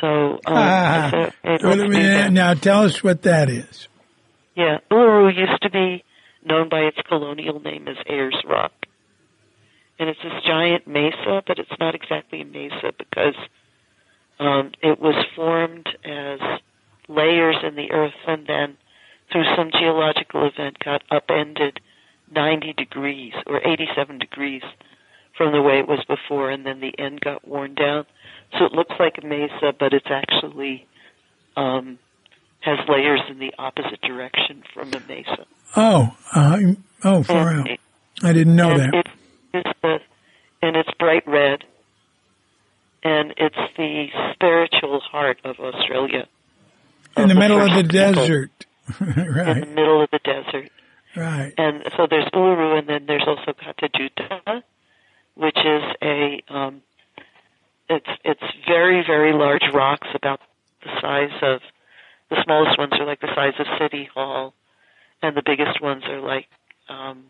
So 0.01 0.33
um, 0.33 0.41
Ah, 0.45 1.09
so 1.11 1.31
it 1.43 1.63
wait 1.63 1.79
a 1.79 1.83
me 1.83 1.89
minute. 1.89 2.31
Now 2.33 2.53
tell 2.53 2.83
us 2.83 3.03
what 3.03 3.21
that 3.23 3.49
is. 3.49 3.87
Yeah, 4.55 4.79
Uluru 4.91 5.35
used 5.35 5.61
to 5.63 5.69
be 5.69 6.03
known 6.45 6.69
by 6.69 6.81
its 6.81 6.97
colonial 7.07 7.59
name 7.59 7.87
as 7.87 7.97
Ayers 8.07 8.41
Rock. 8.47 8.71
And 9.99 10.09
it's 10.09 10.19
this 10.23 10.43
giant 10.45 10.87
mesa, 10.87 11.43
but 11.45 11.59
it's 11.59 11.71
not 11.79 11.95
exactly 11.95 12.41
a 12.41 12.45
mesa 12.45 12.91
because 12.97 13.35
um, 14.39 14.71
it 14.81 14.99
was 14.99 15.15
formed 15.35 15.87
as 16.03 16.39
layers 17.07 17.57
in 17.63 17.75
the 17.75 17.91
earth 17.91 18.13
and 18.27 18.45
then 18.47 18.77
through 19.31 19.45
some 19.55 19.71
geological 19.71 20.45
event 20.47 20.77
got 20.83 21.03
upended 21.11 21.79
90 22.33 22.73
degrees 22.73 23.33
or 23.47 23.61
87 23.65 24.19
degrees 24.19 24.63
from 25.37 25.51
the 25.51 25.61
way 25.61 25.79
it 25.79 25.87
was 25.87 26.03
before 26.07 26.49
and 26.51 26.65
then 26.65 26.79
the 26.79 26.93
end 26.99 27.21
got 27.21 27.47
worn 27.47 27.73
down. 27.75 28.05
So 28.57 28.65
it 28.65 28.71
looks 28.73 28.93
like 28.99 29.17
a 29.21 29.25
mesa, 29.25 29.73
but 29.77 29.93
it's 29.93 30.07
actually 30.09 30.85
um, 31.55 31.97
has 32.61 32.77
layers 32.87 33.21
in 33.29 33.39
the 33.39 33.53
opposite 33.57 34.01
direction 34.01 34.63
from 34.73 34.93
a 34.93 34.99
mesa. 35.07 35.45
Oh, 35.75 36.15
uh, 36.33 36.57
oh, 37.03 37.23
far 37.23 37.49
And 37.49 37.59
out. 37.61 37.69
it- 37.69 37.79
I 38.21 38.31
didn't 38.31 38.55
know 38.55 38.77
that. 38.77 38.93
It, 38.93 39.07
it's 39.55 39.79
the, 39.81 39.99
and 40.61 40.75
it's 40.77 40.89
bright 40.99 41.27
red, 41.27 41.63
and 43.03 43.33
it's 43.37 43.55
the 43.77 44.07
spiritual 44.33 44.99
heart 44.99 45.39
of 45.43 45.59
Australia. 45.59 46.27
In 47.17 47.27
the 47.27 47.35
middle 47.35 47.61
of 47.61 47.73
the 47.75 47.83
desert. 47.83 48.65
In 48.99 49.13
the 49.15 49.31
right. 49.31 49.69
middle 49.69 50.01
of 50.03 50.09
the 50.11 50.19
desert. 50.19 50.71
Right. 51.15 51.53
And 51.57 51.83
so 51.95 52.07
there's 52.09 52.25
Uluru, 52.33 52.79
and 52.79 52.87
then 52.89 53.05
there's 53.05 53.23
also 53.27 53.53
Kata 53.53 53.89
Tjuta, 53.89 54.63
which 55.35 55.57
is 55.57 55.83
a 56.01 56.43
um, 56.49 56.81
it's 57.89 58.09
it's 58.23 58.43
very 58.67 59.03
very 59.05 59.31
large 59.33 59.63
rocks, 59.73 60.07
about 60.15 60.39
the 60.83 60.89
size 61.01 61.31
of 61.41 61.61
the 62.29 62.41
smallest 62.43 62.77
ones 62.79 62.93
are 62.93 63.05
like 63.05 63.21
the 63.21 63.33
size 63.35 63.53
of 63.59 63.67
City 63.79 64.09
Hall, 64.13 64.53
and 65.21 65.37
the 65.37 65.43
biggest 65.45 65.81
ones 65.81 66.03
are 66.05 66.19
like 66.19 66.47
um, 66.89 67.25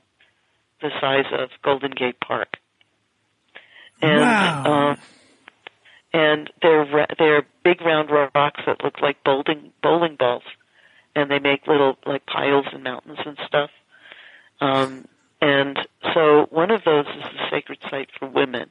the 0.81 0.89
size 1.01 1.25
of 1.33 1.49
Golden 1.61 1.91
Gate 1.91 2.19
Park. 2.19 2.57
And 4.01 4.21
Wow. 4.21 4.63
um, 4.91 4.97
and 6.13 6.49
they're 6.61 7.07
they're 7.17 7.45
big 7.63 7.81
round 7.81 8.09
rocks 8.11 8.61
that 8.65 8.83
look 8.83 9.01
like 9.01 9.23
bowling 9.23 9.71
bowling 9.81 10.15
balls, 10.15 10.43
and 11.15 11.29
they 11.29 11.39
make 11.39 11.67
little 11.67 11.97
like 12.05 12.25
piles 12.25 12.65
and 12.71 12.83
mountains 12.83 13.19
and 13.25 13.37
stuff. 13.45 13.71
Um, 14.61 15.07
and 15.41 15.77
so 16.13 16.47
one 16.51 16.71
of 16.71 16.83
those 16.85 17.05
is 17.07 17.23
the 17.23 17.49
sacred 17.49 17.79
site 17.89 18.09
for 18.17 18.27
women, 18.27 18.69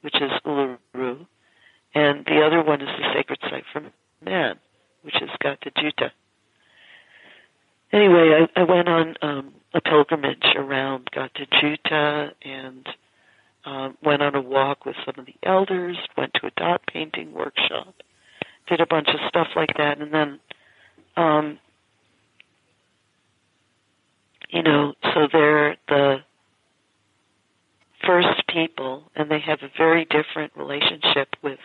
which 0.00 0.16
is 0.16 0.30
Uluru, 0.44 1.26
and 1.94 2.24
the 2.24 2.42
other 2.44 2.62
one 2.62 2.80
is 2.80 2.88
the 2.88 3.12
sacred 3.14 3.38
site 3.42 3.64
for 3.72 3.82
men, 4.24 4.56
which 5.02 5.20
is 5.22 5.30
Kata 5.40 5.70
Tjuta. 5.70 6.10
Anyway, 7.92 8.46
I, 8.56 8.60
I 8.60 8.64
went 8.64 8.88
on 8.88 9.16
um, 9.20 9.54
a 9.74 9.80
pilgrimage 9.80 10.46
around 10.56 11.10
Kata 11.12 11.46
Tjuta 11.46 12.32
and 12.42 12.88
um, 13.64 13.96
went 14.02 14.22
on 14.22 14.34
a 14.34 14.40
walk 14.40 14.84
with 14.84 14.96
some 15.04 15.14
of 15.18 15.26
the 15.26 15.34
elders, 15.42 15.96
went 16.16 16.34
to 16.34 16.46
a 16.46 16.50
dot 16.56 16.82
painting 16.92 17.32
workshop, 17.32 17.94
did 18.68 18.80
a 18.80 18.86
bunch 18.86 19.08
of 19.08 19.20
stuff 19.28 19.48
like 19.54 19.76
that, 19.76 20.00
and 20.00 20.12
then, 20.12 20.40
um, 21.16 21.58
you 24.50 24.62
know, 24.62 24.94
so 25.14 25.28
they're 25.32 25.76
the 25.88 26.16
first 28.06 28.46
people, 28.48 29.04
and 29.14 29.30
they 29.30 29.40
have 29.40 29.60
a 29.62 29.70
very 29.76 30.04
different 30.04 30.52
relationship 30.56 31.36
with 31.42 31.60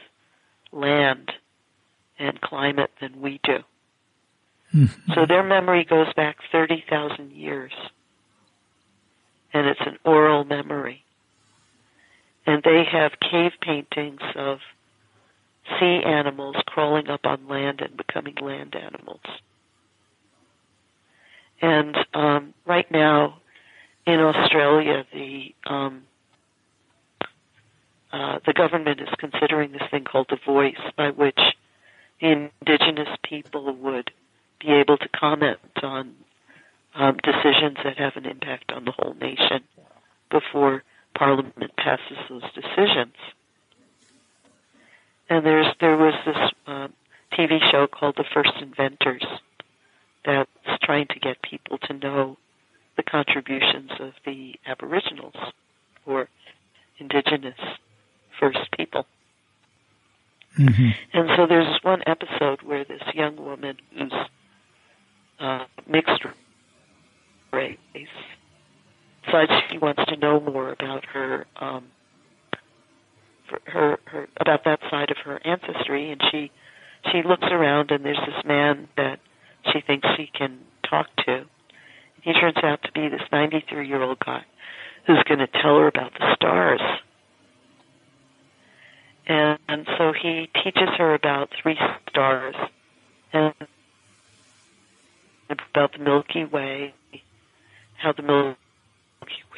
land 0.72 1.32
and 2.20 2.40
climate 2.42 2.92
than 3.02 3.22
we 3.22 3.40
do. 3.44 3.58
So 5.16 5.26
their 5.28 5.44
memory 5.44 5.86
goes 5.86 6.12
back 6.14 6.38
30,000 6.52 7.32
years. 7.32 7.72
And 9.54 9.66
it's 9.68 9.80
an 9.82 9.98
oral 10.04 10.44
memory. 10.44 11.04
And 12.48 12.64
they 12.64 12.84
have 12.90 13.12
cave 13.20 13.52
paintings 13.62 14.22
of 14.36 14.60
sea 15.80 16.02
animals 16.04 16.56
crawling 16.66 17.10
up 17.10 17.26
on 17.26 17.48
land 17.48 17.82
and 17.82 17.96
becoming 17.98 18.36
land 18.42 18.74
animals. 18.76 19.20
And 21.62 21.96
um, 22.14 22.54
right 22.66 22.90
now 22.90 23.40
in 24.06 24.20
Australia, 24.22 25.06
the 25.12 25.54
um, 25.66 26.04
uh, 28.14 28.40
the 28.46 28.54
government 28.54 29.02
is 29.02 29.10
considering 29.20 29.74
this 29.74 29.82
thing 29.92 30.06
called 30.06 30.28
the 30.30 30.40
voice, 30.46 30.80
by 30.96 31.10
which 31.10 31.40
the 32.22 32.50
indigenous 32.62 33.10
people 33.24 33.76
would 33.76 34.10
be 34.62 34.72
able 34.72 34.98
to 34.98 35.10
comment 35.10 35.60
on 35.84 36.16
um, 36.96 37.18
decisions 37.18 37.78
that 37.84 37.98
have 37.98 38.16
an 38.16 38.26
impact 38.26 38.72
on 38.72 38.86
the 38.86 38.92
whole 38.92 39.14
nation 39.20 39.62
before 40.32 40.84
Parliament 41.18 41.72
passes 41.78 42.18
those 42.30 42.44
decisions. 42.54 43.16
And 45.30 45.46
there's 45.46 45.66
there 45.82 45.98
was 45.98 46.14
this 46.26 46.52
uh, 46.68 46.88
TV 47.34 47.60
show 47.72 47.88
called 47.88 48.16
The 48.18 48.24
First 48.34 48.54
Inventors 48.62 49.26
that's 50.24 50.50
trying 50.84 51.08
to 51.08 51.20
get 51.20 51.42
people 51.42 51.80
to 51.80 51.94
know 51.94 52.38
the 52.98 53.04
contributions 53.04 53.92
of 54.00 54.14
the 54.26 54.56
Aboriginals 54.66 55.36
or 56.06 56.30
Indigenous 57.00 57.60
First 58.40 58.60
People. 58.78 59.06
hmm 60.56 60.90
And 61.14 61.30
so 61.36 61.48
there's 61.48 61.80
one 61.84 62.04
episode 62.06 62.62
where 62.62 62.84
this 62.84 63.02
young 63.14 63.38
woman 63.38 63.78
who's 63.98 64.14
uh, 65.40 65.66
mixed 65.88 66.24
race 67.52 67.78
decides 69.28 69.52
she 69.70 69.78
wants 69.78 70.04
to 70.06 70.16
know 70.18 70.40
more 70.40 70.72
about 70.72 71.06
her, 71.06 71.46
um, 71.58 71.86
her, 73.66 74.00
her 74.06 74.28
about 74.40 74.64
that 74.66 74.80
side 74.90 75.12
of 75.12 75.18
her 75.26 75.40
ancestry, 75.46 76.12
and 76.12 76.22
she 76.32 76.52
she 77.12 77.22
looks 77.24 77.48
around 77.50 77.92
and 77.92 78.04
there's 78.04 78.20
this 78.26 78.46
man 78.46 78.88
that 78.98 79.20
she 79.72 79.82
thinks 79.82 80.08
she 80.18 80.30
can 80.34 80.60
talk 80.90 81.08
to. 81.26 81.46
He 82.22 82.34
turns 82.34 82.58
out 82.64 82.82
to 82.84 82.92
be 82.92 83.08
this 83.08 83.22
93 83.32 83.88
year 83.88 84.02
old 84.02 84.20
guy 84.20 84.44
who's 85.06 85.24
going 85.24 85.40
to 85.40 85.48
tell 85.48 85.78
her 85.78 85.88
about 85.88 86.14
the 86.14 86.36
stars. 86.36 86.82
And, 89.26 89.60
and 89.68 89.88
so 89.98 90.14
he 90.14 90.50
teaches 90.64 90.90
her 90.98 91.14
about 91.14 91.50
three 91.62 91.78
stars 92.10 92.56
and 93.32 93.54
about 95.50 95.94
the 95.94 96.00
Milky 96.00 96.44
Way, 96.44 96.94
how 97.98 98.12
the 98.12 98.24
Milky 98.24 98.58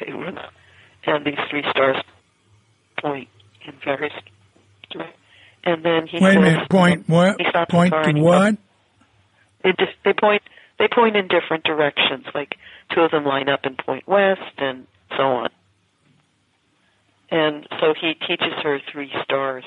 Way 0.00 0.12
runs, 0.12 0.38
and 1.06 1.24
these 1.24 1.38
three 1.50 1.64
stars 1.70 1.96
point 3.00 3.28
in 3.66 3.74
various 3.84 4.12
directions. 4.90 5.16
And 5.62 5.84
then 5.84 6.06
he 6.06 6.18
Wait 6.20 6.36
a 6.36 6.40
says, 6.40 6.52
minute. 6.52 6.70
Point 6.70 7.08
what? 7.08 7.38
Point 7.68 7.92
to 7.92 8.12
what? 8.20 8.56
They 9.62 9.70
just, 9.78 9.92
they 10.04 10.14
point 10.14 10.42
they 10.78 10.88
point 10.88 11.16
in 11.16 11.28
different 11.28 11.64
directions. 11.64 12.24
Like 12.34 12.56
two 12.94 13.02
of 13.02 13.10
them 13.10 13.24
line 13.24 13.48
up 13.48 13.60
and 13.64 13.76
point 13.76 14.08
west, 14.08 14.40
and 14.58 14.86
so 15.16 15.22
on. 15.22 15.50
And 17.30 17.68
so 17.78 17.94
he 18.00 18.14
teaches 18.14 18.54
her 18.62 18.80
three 18.90 19.12
stars. 19.22 19.64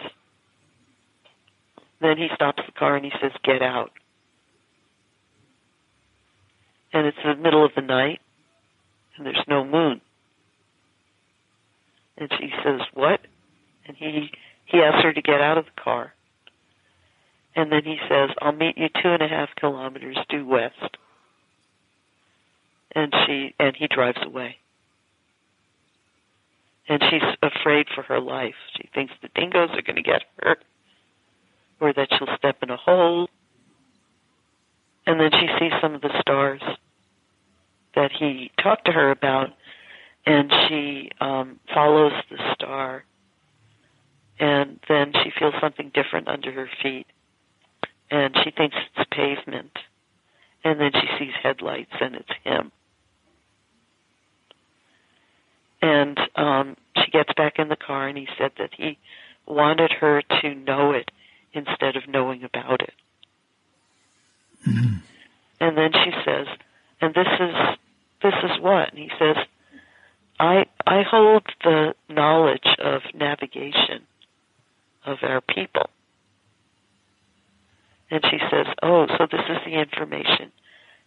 Then 2.02 2.18
he 2.18 2.28
stops 2.36 2.62
the 2.66 2.72
car 2.74 2.96
and 2.96 3.06
he 3.06 3.12
says, 3.22 3.32
"Get 3.44 3.62
out." 3.62 3.92
And 6.92 7.08
it's 7.08 7.18
the 7.24 7.36
middle 7.36 7.64
of 7.66 7.72
the 7.76 7.82
night, 7.82 8.20
and 9.18 9.26
there's 9.26 9.46
no 9.48 9.64
moon. 9.64 10.02
And 12.18 12.32
she 12.40 12.52
says, 12.64 12.82
"What?" 12.94 13.22
And 13.88 13.98
he 13.98 14.32
he 14.66 14.80
asks 14.80 15.04
her 15.04 15.14
to 15.14 15.22
get 15.22 15.42
out 15.42 15.58
of 15.58 15.66
the 15.66 15.82
car. 15.82 16.14
And 17.56 17.72
then 17.72 17.84
he 17.84 17.98
says, 18.10 18.30
I'll 18.42 18.52
meet 18.52 18.78
you 18.78 18.88
two 18.90 19.10
and 19.10 19.22
a 19.22 19.28
half 19.28 19.50
kilometers 19.56 20.18
due 20.30 20.46
west. 20.46 20.98
And 22.96 23.14
she, 23.26 23.54
and 23.60 23.76
he 23.76 23.88
drives 23.88 24.18
away. 24.24 24.58
And 26.90 27.02
she's 27.10 27.22
afraid 27.42 27.88
for 27.94 28.04
her 28.04 28.20
life. 28.20 28.56
She 28.78 28.90
thinks 28.94 29.14
the 29.22 29.30
dingoes 29.36 29.70
are 29.74 29.82
going 29.82 29.96
to 29.96 30.02
get 30.02 30.24
her, 30.42 30.58
or 31.80 31.94
that 31.94 32.10
she'll 32.10 32.36
step 32.38 32.58
in 32.62 32.70
a 32.70 32.78
hole. 32.78 33.30
And 35.06 35.20
then 35.20 35.32
she 35.32 35.48
sees 35.60 35.72
some 35.82 35.96
of 35.96 36.02
the 36.02 36.20
stars 36.22 36.62
that 37.96 38.12
he 38.12 38.52
talked 38.62 38.86
to 38.86 38.92
her 38.92 39.12
about. 39.12 39.54
and 40.26 40.52
she 40.68 41.10
um, 41.20 41.60
follows 41.74 42.14
the 42.30 42.38
star, 42.54 43.04
and 44.40 44.80
then 44.88 45.12
she 45.24 45.32
feels 45.38 45.54
something 45.62 45.92
different 45.94 46.28
under 46.28 46.52
her 46.52 46.70
feet, 46.82 47.08
and 48.10 48.36
she 48.44 48.52
thinks 48.52 48.76
it's 48.96 49.10
pavement, 49.12 49.78
and 50.64 50.80
then 50.80 50.92
she 50.94 51.08
sees 51.20 51.34
headlights, 51.42 51.92
and 52.00 52.16
it's 52.16 52.30
him. 52.44 52.72
And 55.82 56.18
um, 56.36 56.78
she 57.04 57.12
gets 57.12 57.34
back 57.36 57.60
in 57.60 57.68
the 57.68 57.76
car, 57.76 58.08
and 58.08 58.18
he 58.18 58.28
said 58.38 58.52
that 58.58 58.70
he 58.78 58.98
wanted 59.46 59.92
her 59.92 60.22
to 60.42 60.56
know 60.56 60.92
it 60.92 61.12
instead 61.52 61.98
of 61.98 62.08
knowing 62.08 62.46
about 62.46 62.82
it. 62.82 62.94
Mm-hmm. 64.66 64.96
And 65.60 65.78
then 65.78 65.92
she 65.92 66.12
says, 66.26 66.48
and 67.02 67.14
this 67.14 67.28
is 67.40 67.56
this 68.24 68.34
is 68.44 68.62
what? 68.62 68.90
And 68.90 68.98
he 68.98 69.10
says, 69.20 69.36
I 70.40 70.66
I 70.86 71.04
hold 71.04 71.44
the 71.64 71.94
knowledge 72.10 72.68
of 72.80 73.02
navigation 73.14 74.08
of 75.06 75.18
our 75.22 75.42
people. 75.42 75.90
And 78.10 78.24
she 78.30 78.38
says, 78.52 78.68
Oh, 78.82 79.08
so 79.18 79.28
this 79.32 79.42
is 79.50 79.58
the 79.66 79.80
information 79.80 80.52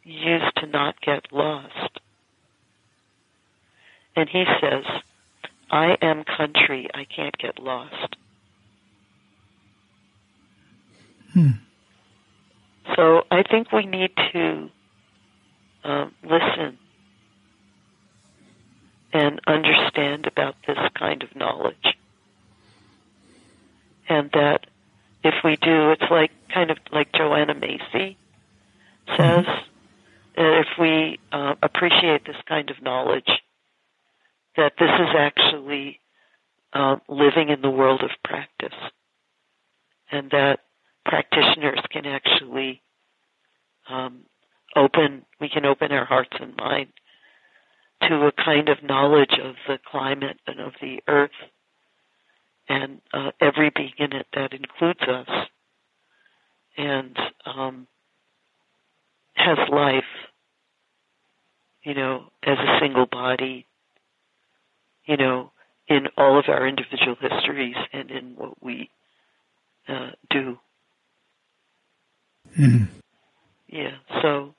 used 0.04 0.56
to 0.56 0.66
not 0.66 1.00
get 1.00 1.32
lost. 1.32 2.00
And 4.14 4.28
he 4.28 4.44
says, 4.60 4.84
I 5.70 5.96
am 6.00 6.24
country, 6.24 6.88
I 6.94 7.04
can't 7.04 7.36
get 7.38 7.58
lost. 7.58 8.16
Hmm. 11.32 11.50
So 12.94 13.22
I 13.30 13.42
think 13.42 13.72
we 13.72 13.84
need 13.84 14.10
to 14.32 14.70
um, 15.84 16.14
listen 16.22 16.78
and 19.16 19.40
understand 19.46 20.26
about 20.26 20.56
this 20.66 20.76
kind 20.94 21.22
of 21.22 21.34
knowledge. 21.34 21.96
And 24.10 24.30
that 24.32 24.66
if 25.24 25.34
we 25.42 25.56
do, 25.56 25.90
it's 25.92 26.10
like 26.10 26.30
kind 26.52 26.70
of 26.70 26.76
like 26.92 27.12
Joanna 27.12 27.54
Macy 27.54 28.18
says, 29.16 29.46
if 30.36 30.66
we 30.78 31.18
uh, 31.32 31.54
appreciate 31.62 32.26
this 32.26 32.36
kind 32.46 32.68
of 32.68 32.82
knowledge, 32.82 33.30
that 34.58 34.74
this 34.78 34.90
is 34.90 35.08
actually 35.18 35.98
uh, 36.74 36.96
living 37.08 37.48
in 37.48 37.62
the 37.62 37.70
world 37.70 38.02
of 38.02 38.10
practice, 38.22 38.78
and 40.12 40.30
that 40.30 40.60
practitioners 41.06 41.80
can 41.90 42.04
actually 42.04 42.82
um, 43.88 44.26
open, 44.76 45.24
we 45.40 45.48
can 45.48 45.64
open 45.64 45.90
our 45.90 46.04
hearts 46.04 46.36
and 46.38 46.54
mind 46.56 46.92
to 48.02 48.26
a 48.26 48.32
kind 48.32 48.68
of 48.68 48.82
knowledge 48.82 49.38
of 49.42 49.54
the 49.66 49.78
climate 49.90 50.38
and 50.46 50.60
of 50.60 50.72
the 50.80 51.00
earth 51.08 51.30
and 52.68 53.00
uh, 53.12 53.30
every 53.40 53.70
being 53.74 53.92
in 53.98 54.12
it 54.12 54.26
that 54.34 54.52
includes 54.52 55.00
us 55.02 55.28
and 56.76 57.16
um, 57.46 57.86
has 59.34 59.58
life, 59.70 60.04
you 61.82 61.94
know, 61.94 62.24
as 62.42 62.58
a 62.58 62.78
single 62.80 63.06
body, 63.06 63.66
you 65.06 65.16
know, 65.16 65.52
in 65.88 66.08
all 66.16 66.38
of 66.38 66.46
our 66.48 66.66
individual 66.66 67.16
histories 67.20 67.76
and 67.92 68.10
in 68.10 68.34
what 68.36 68.62
we 68.62 68.90
uh, 69.88 70.10
do. 70.30 70.58
Mm-hmm. 72.58 72.84
Yeah, 73.68 73.96
so 74.22 74.54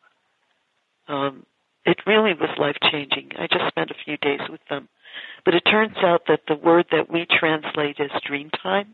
um, 1.07 1.45
it 1.88 1.97
really 2.05 2.34
was 2.34 2.49
life 2.59 2.76
changing. 2.91 3.31
I 3.39 3.47
just 3.47 3.68
spent 3.69 3.91
a 3.91 4.03
few 4.03 4.18
days 4.18 4.41
with 4.49 4.59
them. 4.69 4.89
But 5.45 5.55
it 5.55 5.61
turns 5.61 5.95
out 6.03 6.23
that 6.27 6.41
the 6.47 6.55
word 6.55 6.85
that 6.91 7.09
we 7.09 7.26
translate 7.39 7.99
as 7.99 8.11
dream 8.27 8.49
time 8.61 8.93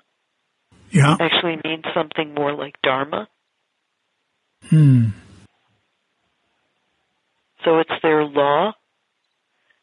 Yeah. 0.92 1.18
actually 1.20 1.60
means 1.64 1.86
something 1.94 2.36
more 2.36 2.54
like 2.54 2.80
dharma. 2.84 3.28
Hmm. 4.70 5.08
So 7.66 7.80
it's 7.80 8.02
their 8.04 8.24
law 8.24 8.74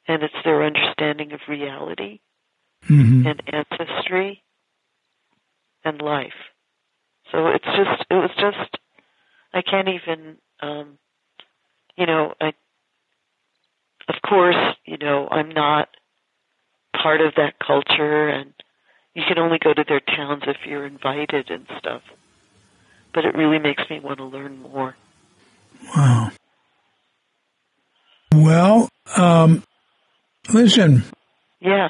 and 0.06 0.22
it's 0.22 0.34
their 0.44 0.64
understanding 0.64 1.32
of 1.32 1.40
reality 1.48 2.20
hmm 2.86 3.26
and 3.26 3.42
ancestry 3.52 4.42
and 5.84 6.00
life. 6.00 6.38
So 7.32 7.48
it's 7.48 7.64
just 7.64 8.06
it 8.10 8.14
was 8.14 8.30
just 8.38 8.78
I 9.52 9.62
can't 9.62 9.88
even 9.88 10.36
um 10.60 10.98
you 11.96 12.06
know, 12.06 12.34
I 12.40 12.52
of 14.08 14.16
course, 14.28 14.56
you 14.84 14.98
know, 14.98 15.28
I'm 15.30 15.50
not 15.50 15.88
part 17.00 17.20
of 17.20 17.34
that 17.36 17.54
culture 17.64 18.28
and 18.28 18.52
you 19.14 19.22
can 19.26 19.38
only 19.38 19.58
go 19.62 19.72
to 19.72 19.84
their 19.86 20.00
towns 20.00 20.42
if 20.46 20.56
you're 20.66 20.86
invited 20.86 21.50
and 21.50 21.66
stuff. 21.78 22.02
But 23.12 23.24
it 23.24 23.34
really 23.34 23.58
makes 23.58 23.82
me 23.90 24.00
want 24.00 24.18
to 24.18 24.24
learn 24.24 24.60
more. 24.62 24.94
Wow. 25.96 26.30
Well, 28.32 28.88
um, 29.16 29.64
listen, 30.52 31.02
Yeah. 31.60 31.88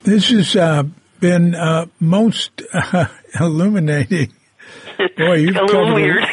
this 0.00 0.30
has 0.30 0.54
uh, 0.54 0.84
been 1.18 1.54
uh, 1.56 1.86
most 1.98 2.62
uh, 2.72 3.06
illuminating. 3.40 4.32
Boy, 5.16 5.34
you've 5.36 5.56
a 5.56 5.64
little 5.64 5.94
weird. 5.94 6.24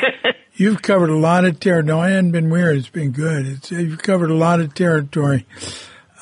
You've 0.57 0.81
covered 0.81 1.11
a 1.11 1.17
lot 1.17 1.45
of 1.45 1.59
territory. 1.59 1.85
No, 1.85 2.01
I 2.01 2.09
hadn't 2.09 2.31
been 2.31 2.49
weird. 2.49 2.77
It's 2.77 2.89
been 2.89 3.11
good. 3.11 3.45
It's, 3.45 3.71
you've 3.71 4.01
covered 4.01 4.31
a 4.31 4.35
lot 4.35 4.59
of 4.59 4.73
territory. 4.73 5.45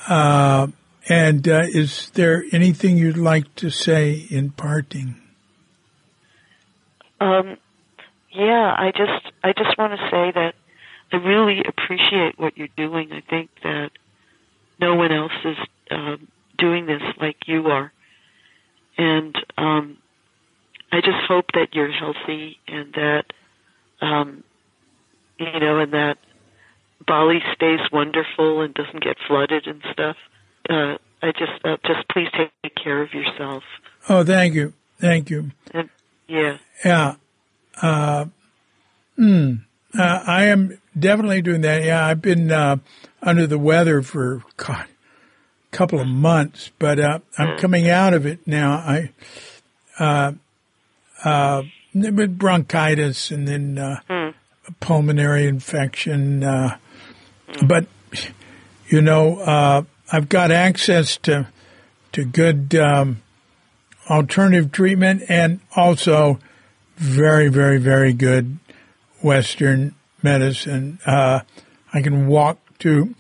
Uh, 0.10 0.68
and 1.08 1.48
uh, 1.48 1.64
is 1.70 2.10
there 2.12 2.44
anything 2.52 2.98
you'd 2.98 3.16
like 3.18 3.56
to 3.56 3.70
say 3.70 4.28
in 4.30 4.52
parting? 4.52 5.16
Um, 7.22 7.56
yeah, 8.34 8.76
I 8.78 8.92
just 8.92 9.32
I 9.42 9.54
just 9.54 9.78
want 9.78 9.94
to 9.98 10.10
say 10.12 10.32
that 10.34 10.56
I 11.14 11.16
really 11.16 11.64
appreciate 11.66 12.38
what 12.38 12.58
you're 12.58 12.68
doing. 12.76 13.14
I 13.14 13.22
think 13.22 13.50
that 13.64 13.92
no 14.82 14.96
one 14.96 15.14
else 15.14 15.32
is 15.46 15.58
um, 15.92 16.28
doing 16.58 16.88
this 16.88 17.02
like 17.22 17.38
you 17.48 17.68
are, 17.68 17.94
and 18.98 19.34
um, 19.58 19.98
I 20.92 21.00
just 21.00 21.24
hope 21.26 21.46
that 21.54 21.74
you're 21.74 21.92
healthy 21.92 22.60
and 22.68 22.92
that 22.96 23.26
um, 24.02 24.44
you 25.40 25.60
know, 25.60 25.80
and 25.80 25.94
that 25.94 26.18
Bali 27.06 27.40
stays 27.54 27.80
wonderful 27.92 28.62
and 28.62 28.74
doesn't 28.74 29.04
get 29.04 29.18
flooded 29.28 29.68
and 29.68 29.82
stuff. 29.92 30.18
Uh, 30.70 30.98
I 31.22 31.32
just 31.32 31.64
uh, 31.64 31.78
just 31.86 32.08
please 32.10 32.30
take 32.34 32.76
care 32.76 33.02
of 33.02 33.14
yourself. 33.14 33.64
Oh, 34.10 34.24
thank 34.24 34.54
you. 34.54 34.74
Thank 35.00 35.30
you. 35.30 35.52
And 35.74 35.90
yeah. 36.28 36.58
Yeah. 36.84 37.16
Uh, 37.82 38.26
hmm. 39.16 39.56
Uh, 39.98 40.24
I 40.26 40.46
am 40.46 40.78
definitely 40.98 41.42
doing 41.42 41.62
that. 41.62 41.84
Yeah, 41.84 42.06
I've 42.06 42.22
been 42.22 42.52
uh, 42.52 42.78
under 43.22 43.48
the 43.48 43.58
weather 43.58 44.02
for 44.02 44.44
God, 44.58 44.88
a 45.72 45.76
couple 45.76 46.00
of 46.00 46.08
months, 46.08 46.72
but 46.80 47.00
uh, 47.00 47.20
I'm 47.38 47.58
coming 47.58 47.90
out 47.90 48.14
of 48.14 48.26
it 48.26 48.46
now. 48.46 48.74
I 48.74 49.12
uh, 49.98 50.34
uh, 51.24 51.64
with 51.96 52.38
bronchitis 52.38 53.32
and 53.32 53.48
then 53.48 53.78
uh, 53.78 54.00
Hmm. 54.08 54.30
pulmonary 54.80 55.48
infection, 55.48 56.44
uh, 56.44 56.78
but 57.66 57.88
you 58.90 59.02
know, 59.02 59.40
uh, 59.40 59.84
I've 60.12 60.30
got 60.30 60.52
access 60.52 61.18
to 61.18 61.48
to 62.12 62.26
good 62.26 62.76
um, 62.76 63.22
alternative 64.10 64.72
treatment 64.72 65.24
and 65.30 65.60
also 65.76 66.40
very, 66.98 67.50
very, 67.50 67.78
very 67.78 68.14
good 68.14 68.58
Western 69.22 69.96
medicine. 70.22 71.00
Uh, 71.06 71.42
I 71.94 72.02
can 72.02 72.28
walk 72.28 72.58
to 72.80 73.16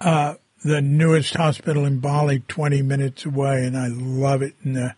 uh, 0.00 0.34
the 0.64 0.80
newest 0.82 1.34
hospital 1.34 1.84
in 1.84 2.00
Bali 2.00 2.40
20 2.48 2.82
minutes 2.82 3.24
away, 3.24 3.64
and 3.64 3.76
I 3.76 3.86
love 3.88 4.42
it, 4.42 4.54
and 4.62 4.76
uh, 4.76 4.88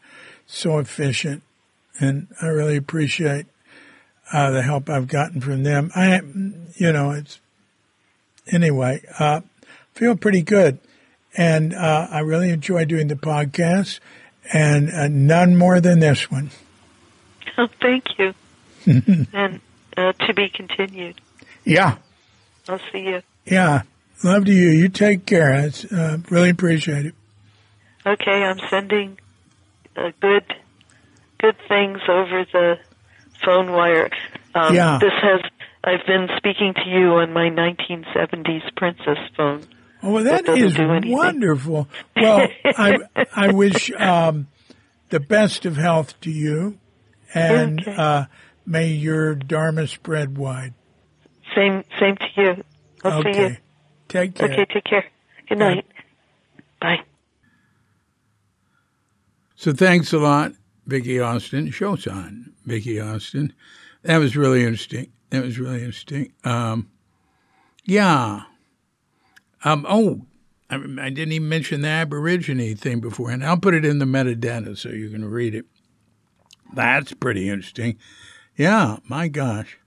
so 0.47 0.79
efficient, 0.79 1.43
and 2.01 2.29
I 2.43 2.47
really 2.47 2.77
appreciate 2.77 3.47
uh, 4.33 4.51
the 4.51 4.63
help 4.63 4.89
I've 4.89 5.09
gotten 5.09 5.41
from 5.41 5.63
them. 5.63 5.91
I, 5.95 6.21
you 6.77 6.93
know, 6.93 7.11
it's 7.13 7.41
anyway. 8.51 9.03
Uh, 9.19 9.41
feel 9.95 10.17
pretty 10.17 10.43
good, 10.43 10.79
and 11.37 11.75
uh, 11.75 12.09
I 12.11 12.21
really 12.21 12.51
enjoy 12.51 12.85
doing 12.85 13.09
the 13.09 13.15
podcast, 13.15 14.01
and 14.53 14.91
uh, 14.91 15.09
none 15.09 15.57
more 15.57 15.81
than 15.81 16.01
this 16.01 16.31
one. 16.31 16.51
Oh, 17.59 17.69
thank 17.81 18.19
you. 18.19 18.35
and 19.33 19.61
uh, 19.97 20.13
to 20.13 20.35
be 20.35 20.51
continued. 20.51 21.19
Yeah, 21.65 21.97
I'll 22.69 22.81
see 22.93 22.99
you. 22.99 23.23
yeah. 23.47 23.83
Love 24.23 24.45
to 24.45 24.53
you. 24.53 24.69
You 24.69 24.91
take 24.91 25.25
care. 25.25 25.55
It's, 25.55 25.85
uh, 25.91 26.19
really 26.29 26.51
appreciate 26.51 27.07
it. 27.07 27.15
Okay, 28.05 28.43
I'm 28.43 28.59
sending 28.69 29.19
a 29.97 30.13
good 30.21 30.45
good 31.39 31.57
things 31.69 32.01
over 32.09 32.45
the 32.53 32.79
phone 33.45 33.73
wire. 33.73 34.11
Um, 34.55 34.75
Yeah. 34.75 34.99
This 35.01 35.13
has 35.23 35.41
I've 35.85 36.05
been 36.07 36.29
speaking 36.37 36.75
to 36.75 36.89
you 36.89 37.15
on 37.15 37.33
my 37.33 37.49
1970s 37.49 38.75
Princess 38.77 39.19
phone. 39.37 39.63
Oh, 40.03 40.23
that 40.23 40.49
is 40.49 40.77
wonderful. 40.79 41.89
Well, 42.17 42.49
I 42.65 42.99
I 43.35 43.53
wish 43.53 43.91
um, 43.93 44.49
the 45.11 45.21
best 45.21 45.65
of 45.65 45.77
health 45.77 46.21
to 46.23 46.31
you, 46.31 46.79
and 47.35 47.81
okay. 47.81 47.95
uh, 47.97 48.25
may 48.67 48.89
your 48.89 49.35
dharma 49.35 49.87
spread 49.87 50.37
wide. 50.37 50.75
Same 51.55 51.85
same 52.01 52.17
to 52.17 52.27
you. 52.37 52.65
I'll 53.05 53.21
okay. 53.21 53.33
see 53.33 53.41
you. 53.41 53.57
Take 54.09 54.35
care. 54.35 54.51
Okay, 54.51 54.65
take 54.73 54.85
care. 54.85 55.05
Good 55.49 55.59
night. 55.59 55.87
Bye. 56.81 56.97
Bye. 56.97 57.03
So 59.57 59.73
thanks 59.73 60.13
a 60.13 60.19
lot, 60.19 60.53
Vicki 60.87 61.21
Austin. 61.21 61.71
Shosan, 61.71 62.53
Vicki 62.65 63.01
Austin. 63.01 63.53
That 64.03 64.19
was 64.19 64.37
really 64.37 64.63
interesting. 64.63 65.11
That 65.31 65.43
was 65.43 65.59
really 65.59 65.81
interesting. 65.81 66.33
Um, 66.45 66.91
yeah. 67.85 68.43
Um, 69.65 69.85
oh, 69.89 70.27
I, 70.71 70.77
I, 70.77 71.11
didn't 71.11 71.33
even 71.33 71.49
mention 71.49 71.81
the 71.83 71.89
Aborigine 71.89 72.77
thing 72.77 73.01
before, 73.01 73.31
and 73.31 73.45
I'll 73.45 73.57
put 73.57 73.75
it 73.75 73.85
in 73.85 73.99
the 73.99 74.05
metadata 74.05 74.77
so 74.79 74.91
you 74.91 75.11
can 75.11 75.25
read 75.25 75.55
it. 75.55 75.67
That's 76.75 77.13
pretty 77.15 77.49
interesting. 77.49 77.99
Yeah, 78.57 78.99
my 79.09 79.29
gosh. 79.29 79.79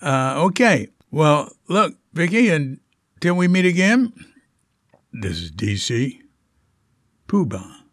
Uh, 0.00 0.34
okay. 0.46 0.88
Well, 1.10 1.52
look, 1.68 1.94
Vicki, 2.12 2.48
until 2.48 3.34
we 3.34 3.48
meet 3.48 3.66
again, 3.66 4.12
this 5.12 5.38
is 5.40 5.50
DC 5.52 6.20
Poobah 7.28 7.83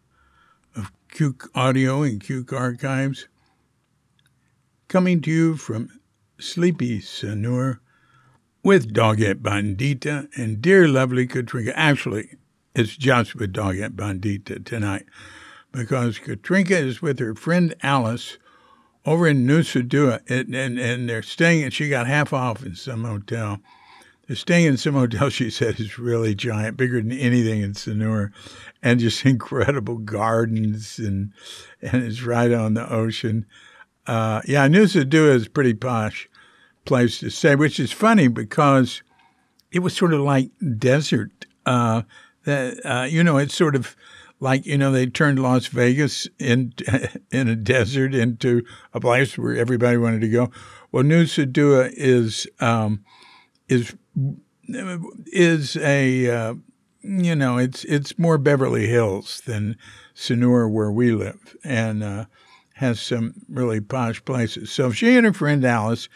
Cuke 1.12 1.50
Audio 1.54 2.02
and 2.02 2.22
Cuke 2.22 2.54
Archives, 2.54 3.28
coming 4.88 5.20
to 5.20 5.30
you 5.30 5.56
from 5.58 5.90
Sleepy 6.40 7.00
Sanur 7.00 7.80
with 8.62 8.94
Doggett 8.94 9.42
Bandita 9.42 10.28
and 10.38 10.62
dear 10.62 10.88
lovely 10.88 11.26
Katrinka. 11.26 11.74
Actually, 11.76 12.30
it's 12.74 12.96
just 12.96 13.34
with 13.34 13.52
Doggett 13.52 13.90
Bandita 13.90 14.64
tonight 14.64 15.04
because 15.70 16.18
Katrinka 16.18 16.70
is 16.70 17.02
with 17.02 17.18
her 17.18 17.34
friend 17.34 17.74
Alice 17.82 18.38
over 19.04 19.28
in 19.28 19.46
Nusa 19.46 19.86
Dua, 19.86 20.20
and, 20.30 20.54
and, 20.54 20.78
and 20.78 21.10
they're 21.10 21.22
staying, 21.22 21.64
and 21.64 21.74
she 21.74 21.90
got 21.90 22.06
half 22.06 22.32
off 22.32 22.64
in 22.64 22.74
some 22.74 23.04
hotel. 23.04 23.58
They're 24.26 24.36
staying 24.36 24.66
in 24.66 24.76
some 24.76 24.94
hotel, 24.94 25.30
she 25.30 25.50
said, 25.50 25.80
is 25.80 25.98
really 25.98 26.34
giant, 26.34 26.76
bigger 26.76 27.00
than 27.00 27.12
anything 27.12 27.60
in 27.60 27.72
Sanur, 27.72 28.32
and 28.82 29.00
just 29.00 29.26
incredible 29.26 29.98
gardens, 29.98 30.98
and 30.98 31.32
and 31.80 32.02
it's 32.04 32.22
right 32.22 32.52
on 32.52 32.74
the 32.74 32.90
ocean. 32.90 33.46
Uh, 34.06 34.42
yeah, 34.46 34.68
Nusa 34.68 35.08
Dua 35.08 35.32
is 35.34 35.46
a 35.46 35.50
pretty 35.50 35.74
posh 35.74 36.28
place 36.84 37.18
to 37.18 37.30
stay, 37.30 37.54
which 37.54 37.78
is 37.78 37.92
funny 37.92 38.28
because 38.28 39.02
it 39.70 39.80
was 39.80 39.94
sort 39.94 40.12
of 40.12 40.20
like 40.20 40.50
desert. 40.78 41.46
Uh, 41.64 42.02
that 42.44 42.84
uh, 42.84 43.04
you 43.04 43.22
know, 43.22 43.38
it's 43.38 43.54
sort 43.54 43.76
of 43.76 43.96
like 44.40 44.66
you 44.66 44.76
know 44.76 44.90
they 44.90 45.06
turned 45.06 45.38
Las 45.40 45.66
Vegas 45.66 46.28
in 46.38 46.74
in 47.30 47.48
a 47.48 47.56
desert 47.56 48.14
into 48.14 48.62
a 48.92 49.00
place 49.00 49.38
where 49.38 49.56
everybody 49.56 49.96
wanted 49.96 50.20
to 50.20 50.28
go. 50.28 50.50
Well, 50.90 51.04
Nusa 51.04 51.50
Dua 51.50 51.90
is 51.92 52.46
um, 52.60 53.04
is 53.72 53.94
is 55.26 55.76
a 55.76 56.30
uh, 56.30 56.54
you 57.02 57.34
know 57.34 57.58
it's 57.58 57.84
it's 57.84 58.18
more 58.18 58.38
Beverly 58.38 58.86
Hills 58.86 59.42
than 59.46 59.76
Sanur 60.14 60.70
where 60.70 60.92
we 60.92 61.12
live, 61.12 61.56
and 61.64 62.02
uh, 62.02 62.24
has 62.74 63.00
some 63.00 63.34
really 63.48 63.80
posh 63.80 64.24
places. 64.24 64.70
So 64.70 64.90
she 64.92 65.16
and 65.16 65.26
her 65.26 65.32
friend 65.32 65.64
Alice 65.64 66.08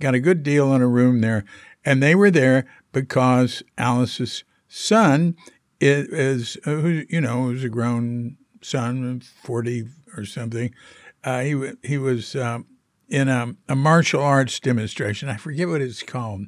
got 0.00 0.14
a 0.14 0.20
good 0.20 0.42
deal 0.42 0.70
on 0.70 0.82
a 0.82 0.88
room 0.88 1.20
there, 1.20 1.44
and 1.84 2.02
they 2.02 2.14
were 2.14 2.30
there 2.30 2.66
because 2.92 3.62
Alice's 3.76 4.44
son 4.68 5.36
is, 5.80 6.56
uh, 6.64 6.70
who 6.70 7.04
you 7.08 7.20
know 7.20 7.42
was 7.42 7.64
a 7.64 7.68
grown 7.68 8.36
son, 8.62 9.20
forty 9.20 9.84
or 10.16 10.24
something. 10.24 10.74
Uh, 11.22 11.40
he 11.40 11.72
he 11.82 11.98
was 11.98 12.34
um, 12.36 12.66
in 13.08 13.28
a, 13.28 13.54
a, 13.68 13.76
martial 13.76 14.22
arts 14.22 14.60
demonstration. 14.60 15.28
I 15.28 15.36
forget 15.36 15.68
what 15.68 15.80
it's 15.80 16.02
called. 16.02 16.46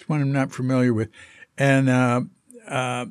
It's 0.00 0.08
one 0.08 0.22
I'm 0.22 0.32
not 0.32 0.50
familiar 0.50 0.94
with, 0.94 1.10
and 1.58 1.90
uh, 1.90 2.22
uh, 2.66 3.06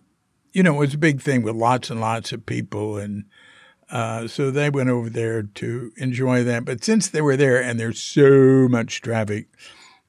you 0.53 0.63
know 0.63 0.73
it 0.77 0.79
was 0.79 0.93
a 0.95 0.97
big 0.97 1.21
thing 1.21 1.43
with 1.43 1.55
lots 1.55 1.91
and 1.91 2.01
lots 2.01 2.31
of 2.31 2.47
people, 2.47 2.97
and 2.97 3.25
uh, 3.91 4.27
so 4.27 4.49
they 4.49 4.71
went 4.71 4.89
over 4.89 5.07
there 5.07 5.43
to 5.43 5.91
enjoy 5.97 6.43
that. 6.45 6.65
But 6.65 6.83
since 6.83 7.07
they 7.07 7.21
were 7.21 7.37
there, 7.37 7.61
and 7.61 7.79
there's 7.79 7.99
so 7.99 8.67
much 8.67 9.03
traffic 9.03 9.49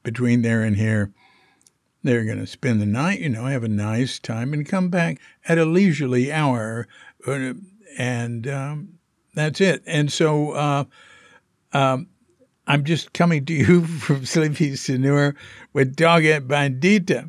between 0.02 0.40
there 0.40 0.62
and 0.62 0.78
here, 0.78 1.12
they're 2.02 2.24
going 2.24 2.38
to 2.38 2.46
spend 2.46 2.80
the 2.80 2.86
night, 2.86 3.20
you 3.20 3.28
know, 3.28 3.44
have 3.44 3.64
a 3.64 3.68
nice 3.68 4.18
time 4.18 4.54
and 4.54 4.66
come 4.66 4.88
back 4.88 5.18
at 5.46 5.58
a 5.58 5.66
leisurely 5.66 6.32
hour. 6.32 6.88
Uh, 7.26 7.52
and 7.98 8.48
um, 8.48 8.94
that's 9.34 9.60
it. 9.60 9.82
And 9.86 10.10
so 10.10 10.52
uh, 10.52 10.84
um, 11.74 12.08
I'm 12.70 12.84
just 12.84 13.12
coming 13.12 13.44
to 13.46 13.52
you 13.52 13.84
from 13.98 14.24
Sleepy 14.24 14.70
Sanur 14.74 15.34
with 15.72 15.96
Dog 15.96 16.22
Bandita. 16.22 17.28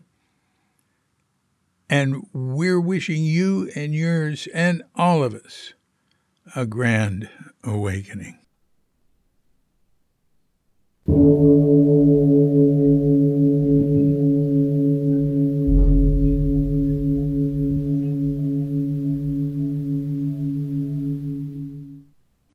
And 1.90 2.28
we're 2.32 2.80
wishing 2.80 3.24
you 3.24 3.72
and 3.76 3.92
yours 3.96 4.48
and 4.54 4.84
all 4.96 5.24
of 5.24 5.34
us 5.34 5.74
a 6.56 6.68
grand 6.68 7.28
awakening. 7.64 8.38